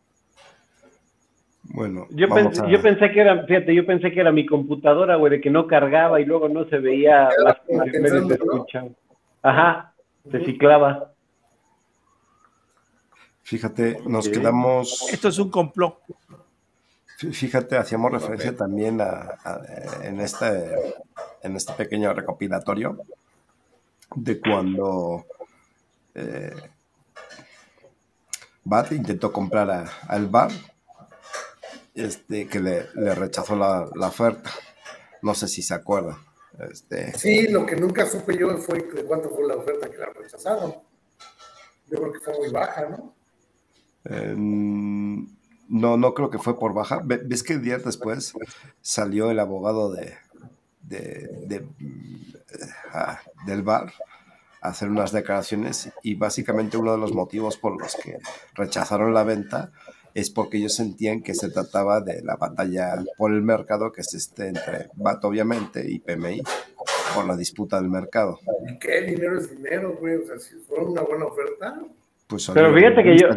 Bueno, 1.70 2.07
yo 2.11 2.30
pensé, 2.30 2.61
yo 2.70 2.82
pensé 2.82 3.11
que 3.11 3.22
era, 3.22 3.43
fíjate, 3.45 3.74
yo 3.74 3.86
pensé 3.86 4.11
que 4.11 4.20
era 4.20 4.32
mi 4.32 4.45
computadora, 4.45 5.16
güey, 5.16 5.32
de 5.32 5.41
que 5.41 5.49
no 5.49 5.68
cargaba 5.68 6.22
y 6.22 6.26
luego 6.26 6.47
no 6.47 6.66
se 6.66 6.78
veía 6.78 7.30
las 7.43 7.57
imágenes 7.68 8.13
Ajá, 9.41 9.93
se 10.32 10.45
ciclaba. 10.45 11.11
Fíjate, 13.43 13.99
nos 14.07 14.28
quedamos. 14.28 15.07
Esto 15.11 15.28
es 15.28 15.38
un 15.38 15.51
complot. 15.51 15.99
Fíjate, 17.18 17.78
hacíamos 17.78 18.11
referencia 18.11 18.55
también 18.55 18.99
a, 18.99 19.36
en, 20.03 20.20
este, 20.20 20.74
en 21.43 21.55
este 21.55 21.74
pequeño 21.74 22.13
recopilatorio 22.13 22.97
de 24.16 24.39
cuando 24.39 25.26
eh, 26.13 26.53
Bat 28.63 28.91
intentó 28.93 29.32
comprar 29.32 29.86
al 30.07 30.28
bar 30.28 30.51
este, 31.96 32.48
que 32.48 32.60
le, 32.60 33.16
rechazó 33.16 33.56
la, 33.56 33.89
oferta. 34.08 34.52
No 35.22 35.34
sé 35.34 35.48
si 35.48 35.62
se 35.62 35.74
acuerda. 35.74 36.20
Este... 36.72 37.18
Sí, 37.18 37.48
lo 37.48 37.66
que 37.66 37.76
nunca 37.76 38.06
supe 38.06 38.38
yo 38.38 38.56
fue 38.58 38.82
de 38.82 39.04
cuánto 39.04 39.30
fue 39.30 39.48
la 39.48 39.56
oferta 39.56 39.89
que 39.89 39.98
la 39.98 40.08
rechazaron. 40.08 40.76
Yo 41.89 41.98
creo 41.98 42.12
que 42.12 42.20
fue 42.20 42.38
muy 42.38 42.50
baja, 42.50 42.89
¿no? 42.89 43.16
Em, 44.06 45.28
no, 45.68 45.98
no 45.98 46.14
creo 46.14 46.30
que 46.30 46.38
fue 46.38 46.60
por 46.60 46.74
baja. 46.74 47.02
¿Ves 47.04 47.43
que 47.43 47.58
días 47.58 47.84
después 47.84 48.34
salió 48.82 49.32
el 49.32 49.39
abogado 49.39 49.91
de, 49.91 50.16
de, 50.82 51.68
ah, 52.93 53.20
del 53.46 53.64
bar 53.64 53.93
a 54.62 54.70
hacer 54.70 54.89
unas 54.89 55.12
declaraciones 55.12 55.91
y 56.04 56.16
básicamente 56.16 56.78
uno 56.78 56.91
de 56.91 56.98
los 56.98 57.14
motivos 57.14 57.58
por 57.58 57.80
los 57.80 57.96
que 57.96 58.18
rechazaron 58.54 59.14
la 59.14 59.24
venta 59.24 59.72
es 60.16 60.30
porque 60.30 60.57
ellos 60.57 60.74
sentían 60.74 61.22
que 61.22 61.36
se 61.36 61.51
trataba 61.51 61.99
de 61.99 62.24
la 62.24 62.38
batalla 62.38 62.95
por 63.18 63.34
el 63.34 63.41
mercado 63.41 63.91
que 63.91 64.01
se 64.01 64.16
esté 64.16 64.47
entre 64.47 64.88
BAT, 64.95 65.24
obviamente, 65.26 65.84
y 65.86 65.99
PMI, 65.99 66.41
por 67.13 67.28
la 67.28 67.36
disputa 67.36 67.82
del 67.82 67.89
mercado. 67.89 68.39
¿Y 68.66 68.80
qué? 68.80 69.01
Dinero 69.01 69.38
es 69.38 69.51
dinero, 69.51 69.97
güey. 69.99 70.16
O 70.16 70.26
sea, 70.26 70.39
si 70.39 70.55
fue 70.55 70.80
una 70.86 71.01
buena 71.01 71.26
oferta. 71.26 71.82
Pues 72.28 72.49
Pero 72.53 72.74
fíjate 72.74 73.03
que 73.03 73.18
yo. 73.18 73.28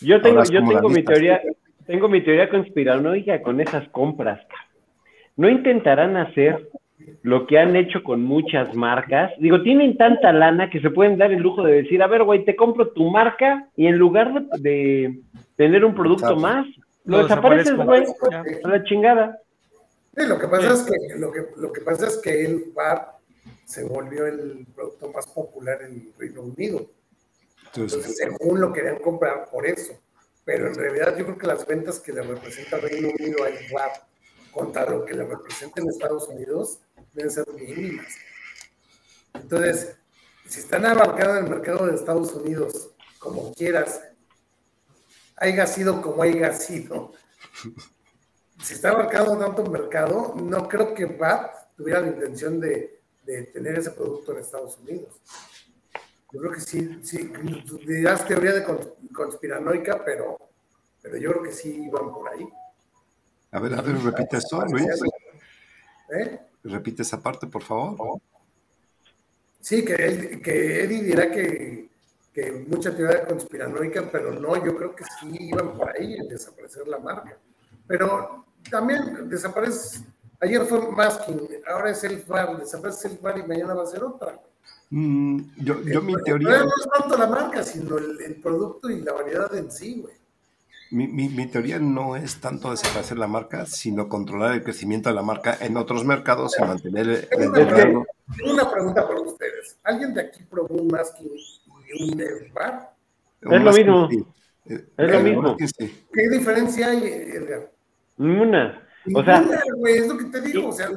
Yo 0.00 0.20
tengo, 0.20 0.42
yo 0.42 0.64
tengo 0.66 0.88
mi 0.88 1.04
teoría, 1.04 1.40
tengo 1.86 2.08
mi 2.08 2.22
teoría 2.24 2.50
conspiranoica 2.50 3.40
con 3.40 3.60
esas 3.60 3.88
compras. 3.90 4.44
No 5.36 5.48
intentarán 5.48 6.16
hacer 6.16 6.68
lo 7.22 7.46
que 7.46 7.58
han 7.58 7.76
hecho 7.76 8.02
con 8.02 8.22
muchas 8.22 8.74
marcas. 8.74 9.32
Digo, 9.38 9.62
tienen 9.62 9.96
tanta 9.96 10.32
lana 10.32 10.70
que 10.70 10.80
se 10.80 10.90
pueden 10.90 11.18
dar 11.18 11.32
el 11.32 11.42
lujo 11.42 11.62
de 11.62 11.82
decir, 11.82 12.02
a 12.02 12.06
ver, 12.06 12.22
güey, 12.22 12.44
te 12.44 12.56
compro 12.56 12.88
tu 12.88 13.10
marca 13.10 13.68
y 13.76 13.86
en 13.86 13.96
lugar 13.96 14.46
de, 14.58 15.20
tener 15.56 15.84
un 15.84 15.94
producto 15.94 16.36
más, 16.36 16.66
lo, 17.04 17.22
desapareces, 17.22 17.76
güey, 17.76 18.04
a 18.64 18.68
la 18.68 18.84
chingada. 18.84 19.38
Sí, 20.16 20.26
lo 20.26 20.38
que 20.38 20.48
pasa 20.48 20.72
es 20.72 20.82
que 20.82 21.18
lo 21.18 21.32
que, 21.32 21.40
lo 21.56 21.72
que 21.72 21.80
pasa 21.80 22.06
es 22.06 22.18
que 22.18 22.44
el 22.44 22.64
bar 22.74 23.14
se 23.64 23.84
volvió 23.84 24.26
el 24.26 24.66
producto 24.74 25.10
más 25.12 25.26
popular 25.26 25.82
en 25.82 26.12
Reino 26.18 26.42
Unido. 26.42 26.86
Entonces, 27.74 28.16
según 28.16 28.60
lo 28.60 28.72
querían 28.72 28.98
comprar 28.98 29.48
por 29.50 29.66
eso. 29.66 29.94
Pero 30.44 30.68
en 30.68 30.74
realidad 30.74 31.16
yo 31.16 31.24
creo 31.24 31.38
que 31.38 31.46
las 31.46 31.66
ventas 31.66 31.98
que 31.98 32.12
le 32.12 32.22
representa 32.22 32.76
Reino 32.76 33.08
Unido 33.18 33.44
al 33.44 33.54
bar 33.72 33.90
contra 34.54 34.88
lo 34.88 35.04
que 35.04 35.14
le 35.14 35.24
representa 35.24 35.80
en 35.80 35.88
Estados 35.88 36.28
Unidos 36.28 36.78
deben 37.12 37.30
ser 37.30 37.46
mínimas. 37.52 38.14
Entonces, 39.34 39.96
si 40.48 40.60
están 40.60 40.86
abarcados 40.86 41.38
en 41.38 41.44
el 41.44 41.50
mercado 41.50 41.86
de 41.86 41.94
Estados 41.94 42.32
Unidos, 42.34 42.90
como 43.18 43.52
quieras, 43.54 44.02
haya 45.36 45.66
sido 45.66 46.00
como 46.00 46.22
haya 46.22 46.52
sido, 46.52 47.12
si 48.62 48.74
está 48.74 48.90
abarcado 48.90 49.36
tanto 49.36 49.64
mercado, 49.70 50.34
no 50.36 50.68
creo 50.68 50.94
que 50.94 51.06
BAT 51.06 51.74
tuviera 51.76 52.00
la 52.00 52.08
intención 52.08 52.60
de, 52.60 53.00
tener 53.24 53.78
ese 53.78 53.90
producto 53.90 54.32
en 54.32 54.38
Estados 54.38 54.78
Unidos. 54.78 55.20
Yo 56.30 56.40
creo 56.40 56.52
que 56.52 56.60
sí, 56.60 57.00
sí, 57.02 57.32
dirás 57.86 58.26
teoría 58.26 58.52
de 58.52 58.64
conspiranoica, 59.12 60.04
pero, 60.04 60.36
pero 61.00 61.16
yo 61.16 61.30
creo 61.30 61.42
que 61.42 61.52
sí 61.52 61.84
iban 61.86 62.12
por 62.12 62.28
ahí. 62.28 62.46
A 63.54 63.60
ver, 63.60 63.72
a 63.74 63.82
ver, 63.82 63.96
repite 64.02 64.38
eso, 64.38 64.60
Luis. 64.66 64.84
¿Eh? 66.10 66.40
Repite 66.64 67.02
esa 67.02 67.22
parte, 67.22 67.46
por 67.46 67.62
favor. 67.62 68.20
Sí, 69.60 69.84
que, 69.84 70.40
que 70.42 70.82
Eddie 70.82 71.04
dirá 71.04 71.30
que, 71.30 71.88
que 72.32 72.50
mucha 72.68 72.94
teoría 72.94 73.24
conspiranoica, 73.24 74.10
pero 74.10 74.32
no, 74.32 74.56
yo 74.64 74.76
creo 74.76 74.96
que 74.96 75.04
sí 75.04 75.36
iban 75.38 75.78
por 75.78 75.88
ahí 75.88 76.14
en 76.14 76.28
desaparecer 76.28 76.88
la 76.88 76.98
marca. 76.98 77.38
Pero 77.86 78.44
también 78.68 79.28
desaparece, 79.28 80.04
ayer 80.40 80.66
fue 80.66 80.90
Masking, 80.90 81.48
ahora 81.68 81.90
es 81.92 82.02
el 82.02 82.22
bar, 82.22 82.58
desaparece 82.58 83.06
el 83.06 83.18
bar 83.18 83.38
y 83.38 83.44
mañana 83.44 83.74
va 83.74 83.84
a 83.84 83.86
ser 83.86 84.02
otra. 84.02 84.40
Mm, 84.90 85.40
yo, 85.58 85.80
yo 85.82 86.02
mi 86.02 86.20
teoría... 86.24 86.58
No 86.58 86.64
es 86.64 86.88
tanto 86.98 87.16
la 87.16 87.28
marca, 87.28 87.62
sino 87.62 87.98
el, 87.98 88.20
el 88.20 88.34
producto 88.40 88.90
y 88.90 89.00
la 89.00 89.12
variedad 89.12 89.54
en 89.54 89.70
sí, 89.70 90.00
güey. 90.00 90.23
Mi, 90.94 91.46
teoría 91.48 91.80
no 91.80 92.14
es 92.14 92.40
tanto 92.40 92.70
desaparecer 92.70 93.18
la 93.18 93.26
marca, 93.26 93.66
sino 93.66 94.08
controlar 94.08 94.54
el 94.54 94.62
crecimiento 94.62 95.08
de 95.08 95.16
la 95.16 95.22
marca 95.22 95.58
en 95.60 95.76
otros 95.76 96.04
mercados 96.04 96.54
y 96.56 96.62
mantener 96.62 97.28
el, 97.32 97.50
mercado. 97.50 98.06
Tengo 98.36 98.52
una 98.52 98.70
pregunta 98.70 99.08
para 99.08 99.20
ustedes. 99.20 99.76
¿Alguien 99.82 100.14
de 100.14 100.20
aquí 100.20 100.44
probó 100.44 100.76
un 100.76 100.86
masking 100.86 101.32
y 101.96 102.12
un 102.12 102.54
bar? 102.54 102.94
Es 103.40 103.60
lo 103.60 103.72
mismo. 103.72 104.08
Es 104.64 104.84
lo 104.96 105.20
mismo. 105.20 105.56
¿Qué 105.56 106.28
diferencia 106.30 106.90
hay, 106.90 107.02
Edgar? 107.02 107.72
Ninguna. 108.16 108.86
O 109.16 109.24
sea, 109.24 109.44
es 109.88 110.06
lo 110.06 110.16
que 110.16 110.24
te 110.26 110.40
digo. 110.42 110.68
O 110.68 110.72
sea, 110.72 110.90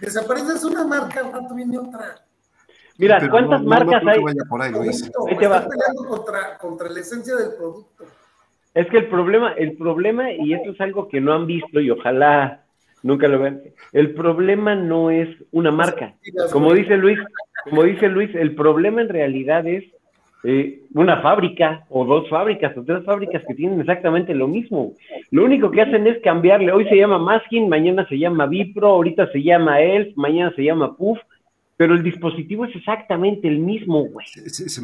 desapareces 0.00 0.64
una 0.64 0.84
marca, 0.84 1.20
al 1.20 1.32
rato 1.32 1.54
viene 1.54 1.78
otra. 1.78 2.26
Mira, 2.98 3.30
¿cuántas 3.30 3.62
marcas 3.62 4.02
hay? 4.04 4.20
Por 4.48 4.62
ahí, 4.62 4.72
Luis. 4.72 5.08
peleando 5.28 6.08
contra, 6.08 6.58
contra 6.58 6.88
la 6.88 6.98
esencia 6.98 7.36
del 7.36 7.54
producto. 7.54 8.04
Es 8.74 8.88
que 8.88 8.98
el 8.98 9.06
problema, 9.06 9.52
el 9.52 9.76
problema, 9.76 10.32
y 10.32 10.52
esto 10.52 10.72
es 10.72 10.80
algo 10.80 11.08
que 11.08 11.20
no 11.20 11.32
han 11.32 11.46
visto 11.46 11.80
y 11.80 11.90
ojalá 11.90 12.64
nunca 13.02 13.28
lo 13.28 13.38
vean, 13.38 13.60
el 13.92 14.14
problema 14.14 14.74
no 14.74 15.10
es 15.10 15.28
una 15.52 15.70
marca. 15.70 16.14
Como 16.52 16.72
dice 16.74 16.96
Luis, 16.96 17.18
como 17.64 17.84
dice 17.84 18.08
Luis, 18.08 18.34
el 18.34 18.54
problema 18.54 19.00
en 19.02 19.08
realidad 19.08 19.66
es 19.66 19.84
eh, 20.42 20.82
una 20.92 21.22
fábrica 21.22 21.86
o 21.88 22.04
dos 22.04 22.28
fábricas 22.28 22.76
o 22.76 22.84
tres 22.84 23.04
fábricas 23.04 23.42
que 23.46 23.54
tienen 23.54 23.80
exactamente 23.80 24.34
lo 24.34 24.48
mismo. 24.48 24.92
Lo 25.30 25.44
único 25.44 25.70
que 25.70 25.80
hacen 25.80 26.06
es 26.06 26.20
cambiarle. 26.22 26.72
Hoy 26.72 26.86
se 26.88 26.96
llama 26.96 27.18
Masking, 27.18 27.68
mañana 27.68 28.06
se 28.08 28.18
llama 28.18 28.46
Vipro, 28.46 28.88
ahorita 28.88 29.30
se 29.32 29.42
llama 29.42 29.80
Elf, 29.80 30.16
mañana 30.16 30.52
se 30.54 30.64
llama 30.64 30.96
Puff, 30.96 31.18
pero 31.76 31.94
el 31.94 32.02
dispositivo 32.02 32.64
es 32.66 32.74
exactamente 32.76 33.48
el 33.48 33.58
mismo, 33.58 34.04
güey. 34.04 34.26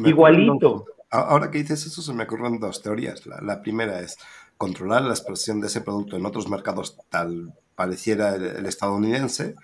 Igualito. 0.05 0.85
Ahora 1.11 1.51
que 1.51 1.57
dices 1.57 1.85
eso, 1.85 2.01
se 2.01 2.13
me 2.13 2.23
ocurren 2.23 2.59
dos 2.59 2.81
teorías. 2.81 3.25
La, 3.25 3.61
primera 3.61 3.99
es 3.99 4.17
controlar 4.57 5.01
la 5.01 5.13
expresión 5.13 5.59
de 5.59 5.67
ese 5.67 5.81
producto 5.81 6.15
en 6.15 6.25
otros 6.25 6.47
mercados, 6.49 6.97
tal 7.09 7.53
pareciera 7.75 8.35
el, 8.35 8.65
estadounidense, 8.65 9.55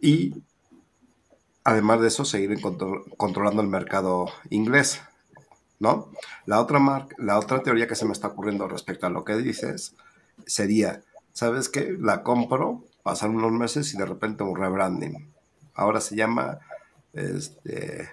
y 0.00 0.42
además 1.62 2.00
de 2.00 2.08
eso, 2.08 2.24
seguir 2.24 2.58
controlando 3.16 3.62
el 3.62 3.68
mercado 3.68 4.26
inglés. 4.50 5.00
¿no? 5.78 6.10
La 6.46 6.60
otra, 6.60 6.80
la 7.18 7.38
otra 7.38 7.62
teoría 7.62 7.86
que 7.86 7.94
se 7.94 8.04
me 8.04 8.12
está 8.12 8.28
ocurriendo 8.28 8.66
respecto 8.66 9.06
a 9.06 9.10
lo 9.10 9.24
que 9.24 9.36
dices 9.36 9.94
sería, 10.46 11.02
¿sabes 11.32 11.68
qué? 11.68 11.96
La 11.98 12.22
compro, 12.22 12.84
pasan 13.02 13.36
unos 13.36 13.52
meses 13.52 13.94
y 13.94 13.96
de 13.96 14.06
repente 14.06 14.42
un 14.42 14.56
rebranding. 14.56 15.32
Ahora 15.74 16.00
se 16.00 16.16
llama, 16.16 16.58
este, 17.12 18.10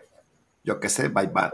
yo 0.63 0.79
qué 0.79 0.89
sé, 0.89 1.09
By 1.09 1.27
Bad. 1.27 1.53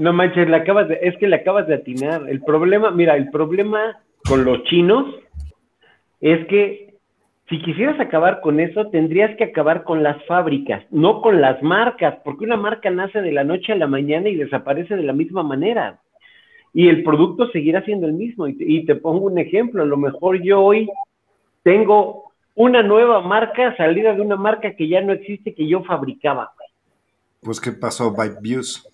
No 0.00 0.12
manches, 0.14 0.48
le 0.48 0.56
acabas 0.56 0.88
de, 0.88 0.98
es 1.02 1.16
que 1.18 1.28
le 1.28 1.36
acabas 1.36 1.66
de 1.66 1.74
atinar. 1.74 2.28
El 2.28 2.42
problema, 2.42 2.90
mira, 2.90 3.16
el 3.16 3.30
problema 3.30 3.98
con 4.26 4.44
los 4.44 4.64
chinos 4.64 5.14
es 6.20 6.46
que 6.46 6.94
si 7.50 7.60
quisieras 7.60 7.98
acabar 8.00 8.40
con 8.40 8.60
eso, 8.60 8.86
tendrías 8.90 9.36
que 9.36 9.44
acabar 9.44 9.82
con 9.82 10.02
las 10.02 10.24
fábricas, 10.26 10.84
no 10.90 11.20
con 11.20 11.40
las 11.40 11.60
marcas, 11.62 12.16
porque 12.24 12.44
una 12.44 12.56
marca 12.56 12.90
nace 12.90 13.20
de 13.20 13.32
la 13.32 13.44
noche 13.44 13.72
a 13.72 13.76
la 13.76 13.88
mañana 13.88 14.28
y 14.28 14.36
desaparece 14.36 14.96
de 14.96 15.02
la 15.02 15.12
misma 15.12 15.42
manera. 15.42 16.00
Y 16.72 16.88
el 16.88 17.02
producto 17.02 17.50
seguirá 17.50 17.84
siendo 17.84 18.06
el 18.06 18.12
mismo. 18.14 18.46
Y 18.46 18.86
te, 18.86 18.94
pongo 18.94 19.26
un 19.26 19.38
ejemplo, 19.38 19.82
a 19.82 19.86
lo 19.86 19.96
mejor 19.96 20.40
yo 20.42 20.62
hoy 20.62 20.88
tengo 21.62 22.32
una 22.54 22.82
nueva 22.82 23.20
marca 23.20 23.76
salida 23.76 24.14
de 24.14 24.20
una 24.22 24.36
marca 24.36 24.76
que 24.76 24.88
ya 24.88 25.00
no 25.02 25.12
existe, 25.12 25.54
que 25.54 25.66
yo 25.66 25.82
fabricaba. 25.82 26.52
Pues, 27.42 27.60
¿qué 27.60 27.72
pasó, 27.72 28.12
Byte 28.12 28.40
Views? 28.40 28.89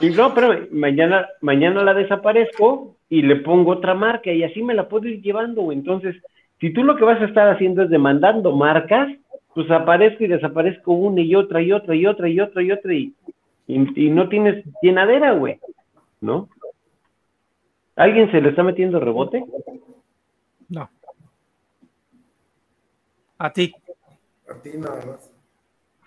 Y 0.00 0.10
no, 0.10 0.34
pero 0.34 0.66
mañana, 0.70 1.28
mañana 1.40 1.82
la 1.82 1.94
desaparezco 1.94 2.96
y 3.08 3.22
le 3.22 3.36
pongo 3.36 3.72
otra 3.72 3.94
marca 3.94 4.32
y 4.32 4.44
así 4.44 4.62
me 4.62 4.74
la 4.74 4.88
puedo 4.88 5.08
ir 5.08 5.22
llevando, 5.22 5.62
güey. 5.62 5.78
Entonces, 5.78 6.16
si 6.60 6.72
tú 6.72 6.84
lo 6.84 6.96
que 6.96 7.04
vas 7.04 7.20
a 7.20 7.24
estar 7.24 7.48
haciendo 7.48 7.82
es 7.82 7.90
demandando 7.90 8.54
marcas, 8.54 9.08
pues 9.54 9.70
aparezco 9.70 10.24
y 10.24 10.28
desaparezco 10.28 10.92
una 10.92 11.20
y 11.20 11.34
otra 11.34 11.62
y 11.62 11.72
otra 11.72 11.94
y 11.94 12.06
otra 12.06 12.28
y 12.28 12.40
otra 12.40 12.62
y 12.62 12.70
otra 12.70 12.94
y, 12.94 13.14
y, 13.66 14.10
no 14.10 14.28
tienes 14.28 14.64
llenadera, 14.82 15.32
güey, 15.32 15.58
¿no? 16.20 16.48
¿Alguien 17.96 18.30
se 18.30 18.40
le 18.40 18.50
está 18.50 18.62
metiendo 18.62 19.00
rebote? 19.00 19.44
No. 20.68 20.88
A 23.38 23.52
ti. 23.52 23.74
A 24.48 24.54
ti 24.62 24.70
nada 24.76 25.04
más. 25.04 25.32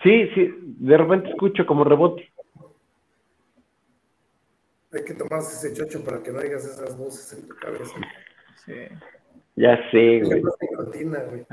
Sí, 0.04 0.28
sí, 0.34 0.50
de 0.62 0.98
repente 0.98 1.30
escucho 1.30 1.66
como 1.66 1.84
rebote. 1.84 2.31
Hay 4.94 5.06
que 5.06 5.14
tomarse 5.14 5.68
ese 5.68 5.76
chocho 5.76 6.04
para 6.04 6.22
que 6.22 6.32
no 6.32 6.42
digas 6.42 6.66
esas 6.66 6.98
voces 6.98 7.40
en 7.40 7.48
tu 7.48 7.56
cabeza. 7.56 7.96
Sí. 8.66 8.74
Ya 9.56 9.78
sé, 9.92 10.22
güey. 10.22 10.44
Nicotina, 10.62 11.20
güey. 11.24 11.46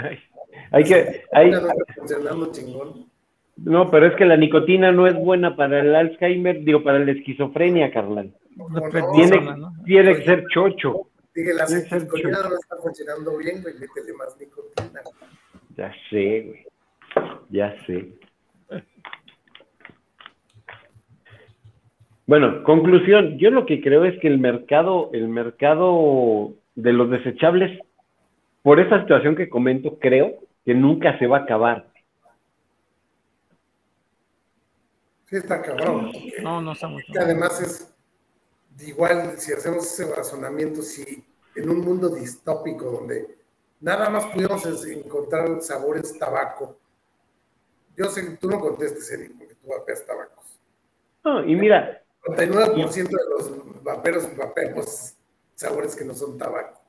Hay 0.73 0.85
que. 0.85 1.23
Hay... 1.33 1.51
No, 1.51 1.61
funcionando 1.97 2.53
chingón. 2.53 3.11
no, 3.57 3.91
pero 3.91 4.07
es 4.07 4.17
que 4.17 4.25
la 4.25 4.37
nicotina 4.37 4.93
no 4.93 5.07
es 5.07 5.15
buena 5.15 5.57
para 5.57 5.81
el 5.81 5.95
Alzheimer, 5.95 6.65
digo, 6.65 6.83
para 6.83 6.99
la 6.99 7.13
esquizofrenia, 7.13 7.93
carnal. 7.93 8.35
tiene, 9.15 9.41
¿no? 9.41 9.73
tiene 9.85 10.17
que 10.17 10.25
ser 10.25 10.45
chocho. 10.53 11.11
Dije, 11.35 11.55
la 11.55 11.67
nicotina 11.67 12.43
no 12.43 12.57
está 12.57 12.77
funcionando 12.77 13.37
bien, 13.37 13.63
güey. 13.63 13.75
Métele 13.75 14.13
más 14.15 14.37
nicotina. 14.39 15.01
Ya 15.77 15.93
sé, 16.11 16.43
güey. 16.43 16.67
Ya 17.51 17.75
sé. 17.87 18.19
Bueno, 22.29 22.63
conclusión, 22.63 23.39
yo 23.39 23.51
lo 23.51 23.65
que 23.65 23.81
creo 23.81 24.05
es 24.05 24.21
que 24.21 24.29
el 24.29 24.39
mercado, 24.39 25.09
el 25.15 25.29
mercado 25.29 26.53
de 26.75 26.93
los 26.93 27.09
desechables, 27.09 27.81
por 28.63 28.81
esa 28.81 29.01
situación 29.01 29.35
que 29.35 29.49
comento, 29.49 29.99
creo 29.99 30.35
que 30.67 30.75
nunca 30.75 31.19
se 31.19 31.27
va 31.27 31.39
a 31.39 31.43
acabar. 31.45 31.91
Sí, 35.25 35.37
está 35.37 35.63
cabrón. 35.63 36.13
No, 36.43 36.61
no 36.61 36.73
está 36.73 36.89
muy 36.89 37.03
que 37.03 37.19
además 37.19 37.63
es 37.63 37.95
igual, 38.87 39.39
si 39.39 39.55
hacemos 39.55 39.87
ese 39.87 40.15
razonamiento, 40.15 40.83
si 40.83 41.25
en 41.57 41.71
un 41.71 41.81
mundo 41.81 42.11
distópico 42.11 42.91
donde 42.91 43.39
nada 43.81 44.11
más 44.11 44.27
pudiéramos 44.27 44.67
es- 44.67 44.85
encontrar 44.85 45.63
sabores 45.63 46.19
tabaco, 46.19 46.79
yo 47.97 48.05
sé 48.11 48.21
que 48.23 48.37
tú 48.37 48.51
no 48.51 48.61
contestes, 48.61 49.11
Eric, 49.13 49.33
porque 49.39 49.55
tú 49.55 49.69
vapeas 49.71 50.05
tabacos. 50.05 50.61
No, 51.25 51.43
y 51.43 51.57
mira, 51.57 52.03
99% 52.25 52.95
de 52.95 53.17
los 53.31 53.83
vaperos 53.83 54.37
vapeamos 54.37 55.15
sabores 55.55 55.97
que 55.97 56.05
no 56.05 56.15
son 56.15 56.39
tabaco. 56.39 56.81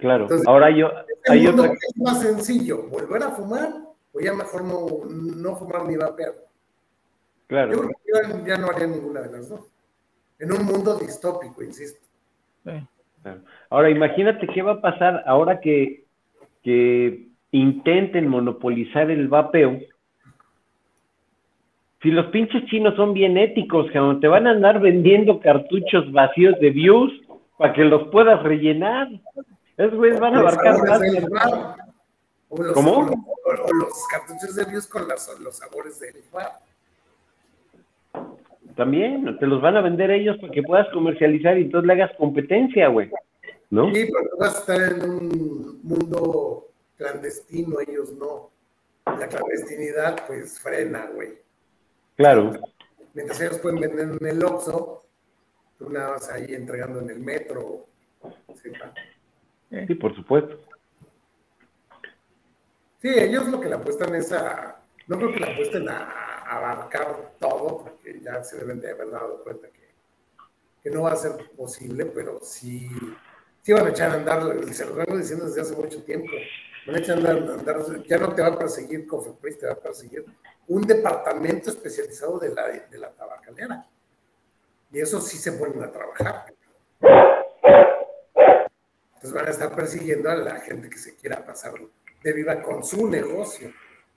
claro, 0.00 0.24
Entonces, 0.24 0.46
ahora 0.46 0.70
yo, 0.70 0.88
¿El 1.24 1.32
hay 1.32 1.46
otra, 1.46 1.72
es 1.72 1.96
más 1.96 2.22
sencillo? 2.22 2.84
¿Volver 2.88 3.22
a 3.22 3.30
fumar? 3.30 3.70
¿O 4.12 4.20
ya 4.20 4.32
mejor 4.34 4.64
no, 4.64 5.04
no 5.10 5.56
fumar 5.56 5.86
ni 5.86 5.96
vapear? 5.96 6.32
Yo 6.32 6.46
claro, 7.48 7.70
creo 7.70 7.88
que 7.88 7.94
yo 8.38 8.46
ya 8.46 8.56
no 8.58 8.68
haría 8.68 8.86
ninguna 8.86 9.20
de 9.20 9.32
las 9.32 9.48
dos. 9.48 9.60
En 10.38 10.52
un 10.52 10.64
mundo 10.64 10.98
distópico, 10.98 11.62
insisto. 11.62 12.00
Sí. 12.64 12.72
Ahora, 13.70 13.90
imagínate 13.90 14.46
qué 14.48 14.62
va 14.62 14.72
a 14.72 14.80
pasar 14.80 15.22
ahora 15.26 15.60
que, 15.60 16.04
que 16.62 17.28
intenten 17.52 18.28
monopolizar 18.28 19.10
el 19.10 19.28
vapeo. 19.28 19.78
Si 22.02 22.10
los 22.10 22.26
pinches 22.26 22.64
chinos 22.66 22.96
son 22.96 23.12
bien 23.12 23.38
éticos, 23.38 23.90
cabrón, 23.92 24.20
te 24.20 24.26
van 24.28 24.46
a 24.46 24.50
andar 24.50 24.80
vendiendo 24.80 25.38
cartuchos 25.40 26.10
vacíos 26.12 26.58
de 26.60 26.70
views 26.70 27.12
para 27.58 27.72
que 27.72 27.84
los 27.84 28.08
puedas 28.08 28.42
rellenar. 28.42 29.08
Esos 29.76 29.94
güeyes 29.94 30.18
van 30.18 30.34
a 30.34 30.40
abarcar 30.40 30.78
más. 30.86 31.00
O 32.48 32.62
los, 32.62 32.72
¿Cómo? 32.72 32.92
O, 32.98 33.04
los- 33.06 33.60
o 33.60 33.74
los 33.74 34.06
cartuchos 34.10 34.54
de 34.54 34.64
Views 34.66 34.86
con 34.86 35.08
las- 35.08 35.38
los 35.40 35.56
sabores 35.56 35.98
del 36.00 36.16
bar. 36.30 36.58
También, 38.76 39.38
te 39.38 39.46
los 39.46 39.60
van 39.62 39.76
a 39.76 39.80
vender 39.80 40.10
ellos 40.10 40.36
para 40.38 40.52
que 40.52 40.62
puedas 40.62 40.88
comercializar 40.92 41.58
y 41.58 41.62
entonces 41.62 41.86
le 41.86 41.92
hagas 41.94 42.12
competencia, 42.16 42.88
güey. 42.88 43.10
¿No? 43.70 43.92
Sí, 43.94 44.06
pero 44.12 44.36
vas 44.38 44.56
a 44.56 44.58
estar 44.60 44.92
en 44.92 45.10
un 45.10 45.80
mundo 45.82 46.66
clandestino, 46.96 47.76
ellos 47.86 48.12
no. 48.18 48.50
La 49.06 49.26
clandestinidad, 49.28 50.26
pues, 50.26 50.60
frena, 50.60 51.06
güey. 51.14 51.30
Claro. 52.16 52.52
Mientras 53.14 53.40
ellos 53.40 53.58
pueden 53.58 53.80
vender 53.80 54.16
en 54.20 54.26
el 54.26 54.44
Oxxo, 54.44 55.04
tú 55.78 55.90
nada 55.90 56.12
más 56.12 56.30
ahí 56.30 56.54
entregando 56.54 57.00
en 57.00 57.10
el 57.10 57.20
metro. 57.20 57.86
Sí. 58.62 58.72
Sí, 59.86 59.94
por 59.94 60.14
supuesto. 60.14 60.60
Sí, 63.00 63.08
ellos 63.08 63.48
lo 63.48 63.60
que 63.60 63.68
le 63.68 63.74
apuestan 63.74 64.14
es 64.14 64.32
a. 64.32 64.80
No 65.08 65.16
creo 65.16 65.32
que 65.32 65.40
le 65.40 65.52
apuesten 65.52 65.88
a, 65.88 66.04
a 66.04 66.56
abarcar 66.58 67.32
todo, 67.40 67.78
porque 67.78 68.20
ya 68.20 68.44
se 68.44 68.58
deben 68.58 68.80
de 68.80 68.92
haber 68.92 69.10
dado 69.10 69.42
cuenta 69.42 69.68
que, 69.68 69.90
que 70.82 70.90
no 70.90 71.02
va 71.02 71.12
a 71.12 71.16
ser 71.16 71.50
posible, 71.56 72.06
pero 72.06 72.38
sí, 72.42 72.88
sí 73.62 73.72
van 73.72 73.86
a 73.86 73.90
echar 73.90 74.10
a 74.10 74.14
andar, 74.14 74.64
se 74.72 74.86
lo 74.86 74.94
vengo 74.94 75.16
diciendo 75.16 75.46
desde 75.46 75.62
hace 75.62 75.74
mucho 75.74 76.04
tiempo. 76.04 76.30
Van 76.86 76.96
a 76.96 76.98
echar 76.98 77.16
a 77.16 77.30
andar, 77.30 77.36
andar- 77.58 78.02
ya 78.04 78.18
no 78.18 78.34
te 78.34 78.42
va 78.42 78.48
a 78.48 78.58
perseguir 78.58 79.06
Cofepris, 79.06 79.58
te 79.58 79.66
va 79.66 79.72
a 79.72 79.76
perseguir 79.80 80.24
un 80.68 80.82
departamento 80.82 81.70
especializado 81.70 82.38
de 82.38 82.54
la, 82.54 82.68
de 82.68 82.98
la 82.98 83.10
tabacalera. 83.10 83.86
Y 84.90 85.00
eso 85.00 85.20
sí 85.20 85.36
se 85.38 85.52
ponen 85.52 85.82
a 85.82 85.90
trabajar. 85.90 86.46
Entonces 89.14 89.32
van 89.32 89.46
a 89.46 89.50
estar 89.50 89.74
persiguiendo 89.74 90.28
a 90.30 90.34
la 90.36 90.56
gente 90.60 90.90
que 90.90 90.98
se 90.98 91.14
quiera 91.16 91.44
pasar 91.44 91.72
de 92.22 92.32
viva 92.32 92.60
con 92.62 92.82
su 92.84 93.08
negocio. 93.08 93.72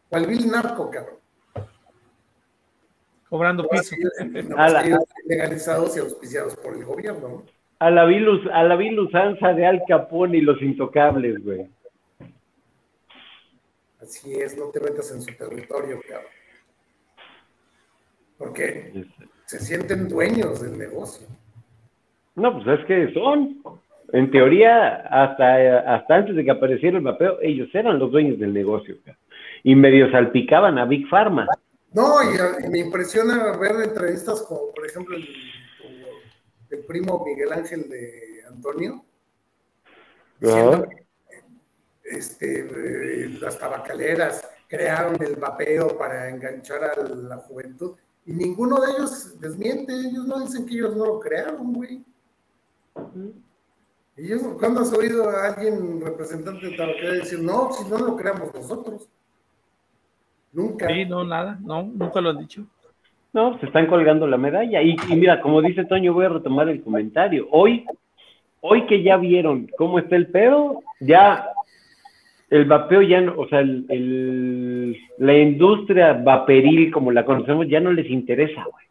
¿Cuál 0.09 0.25
vil 0.25 0.49
narco, 0.49 0.89
cabrón? 0.89 1.17
Cobrando 3.29 3.67
piso. 3.67 3.95
Legalizados 5.25 5.95
y 5.97 5.99
auspiciados 5.99 6.55
por 6.55 6.73
el 6.75 6.83
gobierno. 6.85 7.43
a 7.79 7.89
la 7.91 8.05
vil 8.05 8.99
usanza 8.99 9.53
de 9.53 9.65
Al 9.65 9.83
Capone 9.87 10.37
y 10.37 10.41
los 10.41 10.61
intocables, 10.61 11.43
güey. 11.43 11.69
Así 14.05 14.35
es, 14.35 14.55
no 14.55 14.65
te 14.69 14.79
metas 14.79 15.11
en 15.11 15.21
su 15.21 15.33
territorio, 15.35 15.99
cabrón. 16.07 16.31
Porque 18.37 19.07
se 19.47 19.59
sienten 19.59 20.07
dueños 20.07 20.61
del 20.61 20.77
negocio. 20.77 21.27
No, 22.35 22.53
pues 22.53 22.79
es 22.79 22.85
que 22.85 23.11
son. 23.13 23.63
En 24.13 24.29
teoría, 24.29 24.97
hasta, 25.09 25.95
hasta 25.95 26.15
antes 26.15 26.35
de 26.35 26.45
que 26.45 26.51
apareciera 26.51 26.97
el 26.97 27.03
vapeo, 27.03 27.39
ellos 27.41 27.67
eran 27.73 27.97
los 27.97 28.11
dueños 28.11 28.37
del 28.37 28.53
negocio. 28.53 28.95
Y 29.63 29.73
medio 29.73 30.11
salpicaban 30.11 30.77
a 30.77 30.85
Big 30.85 31.09
Pharma. 31.09 31.47
No, 31.91 32.21
y, 32.21 32.65
y 32.65 32.69
me 32.69 32.79
impresiona 32.79 33.57
ver 33.57 33.71
entrevistas 33.83 34.43
como, 34.43 34.71
por 34.71 34.85
ejemplo, 34.85 35.17
el, 35.17 35.27
el 36.69 36.85
primo 36.85 37.25
Miguel 37.25 37.53
Ángel 37.53 37.89
de 37.89 38.43
Antonio, 38.47 39.03
diciendo 40.39 40.87
que 40.87 41.04
este, 42.05 42.59
eh, 42.59 43.37
las 43.41 43.57
tabacaleras 43.57 44.47
crearon 44.67 45.21
el 45.21 45.35
vapeo 45.35 45.97
para 45.97 46.29
enganchar 46.29 46.83
a 46.83 47.03
la 47.03 47.37
juventud. 47.37 47.95
Y 48.25 48.33
ninguno 48.33 48.79
de 48.81 48.91
ellos 48.91 49.39
desmiente, 49.39 49.93
ellos 49.93 50.25
no 50.25 50.39
dicen 50.39 50.65
que 50.65 50.75
ellos 50.75 50.95
no 50.95 51.05
lo 51.05 51.19
crearon, 51.19 51.73
güey. 51.73 52.03
Ellos, 54.17 54.41
¿cuándo 54.59 54.81
has 54.81 54.93
oído 54.93 55.29
a 55.29 55.47
alguien 55.49 56.01
representante 56.01 56.67
de 56.67 56.77
tabacalera 56.77 57.13
decir, 57.15 57.39
no, 57.39 57.71
si 57.73 57.87
no 57.89 57.97
lo 57.99 58.15
creamos 58.15 58.53
nosotros? 58.53 59.09
Nunca. 60.53 60.87
Sí, 60.87 61.05
no, 61.05 61.23
nada, 61.23 61.59
no, 61.61 61.83
nunca 61.83 62.21
lo 62.21 62.29
han 62.29 62.37
dicho. 62.39 62.65
No, 63.33 63.59
se 63.59 63.65
están 63.65 63.87
colgando 63.87 64.25
la 64.25 64.37
medalla. 64.37 64.81
Y, 64.81 64.95
y 65.09 65.15
mira, 65.15 65.41
como 65.41 65.61
dice 65.61 65.83
Toño, 65.83 66.13
voy 66.13 66.25
a 66.25 66.29
retomar 66.29 66.69
el 66.69 66.81
comentario. 66.81 67.47
Hoy, 67.51 67.85
hoy 68.61 68.85
que 68.87 69.03
ya 69.03 69.17
vieron 69.17 69.69
cómo 69.77 69.99
está 69.99 70.15
el 70.15 70.27
pedo, 70.27 70.81
ya 71.01 71.49
el 72.49 72.65
vapeo 72.65 73.01
ya 73.01 73.21
no, 73.21 73.33
o 73.37 73.47
sea, 73.47 73.59
el, 73.59 73.85
el- 73.89 74.97
la 75.17 75.33
industria 75.37 76.13
vaperil 76.13 76.91
como 76.91 77.11
la 77.11 77.25
conocemos 77.25 77.67
ya 77.67 77.79
no 77.79 77.91
les 77.91 78.09
interesa, 78.09 78.63
güey. 78.71 78.85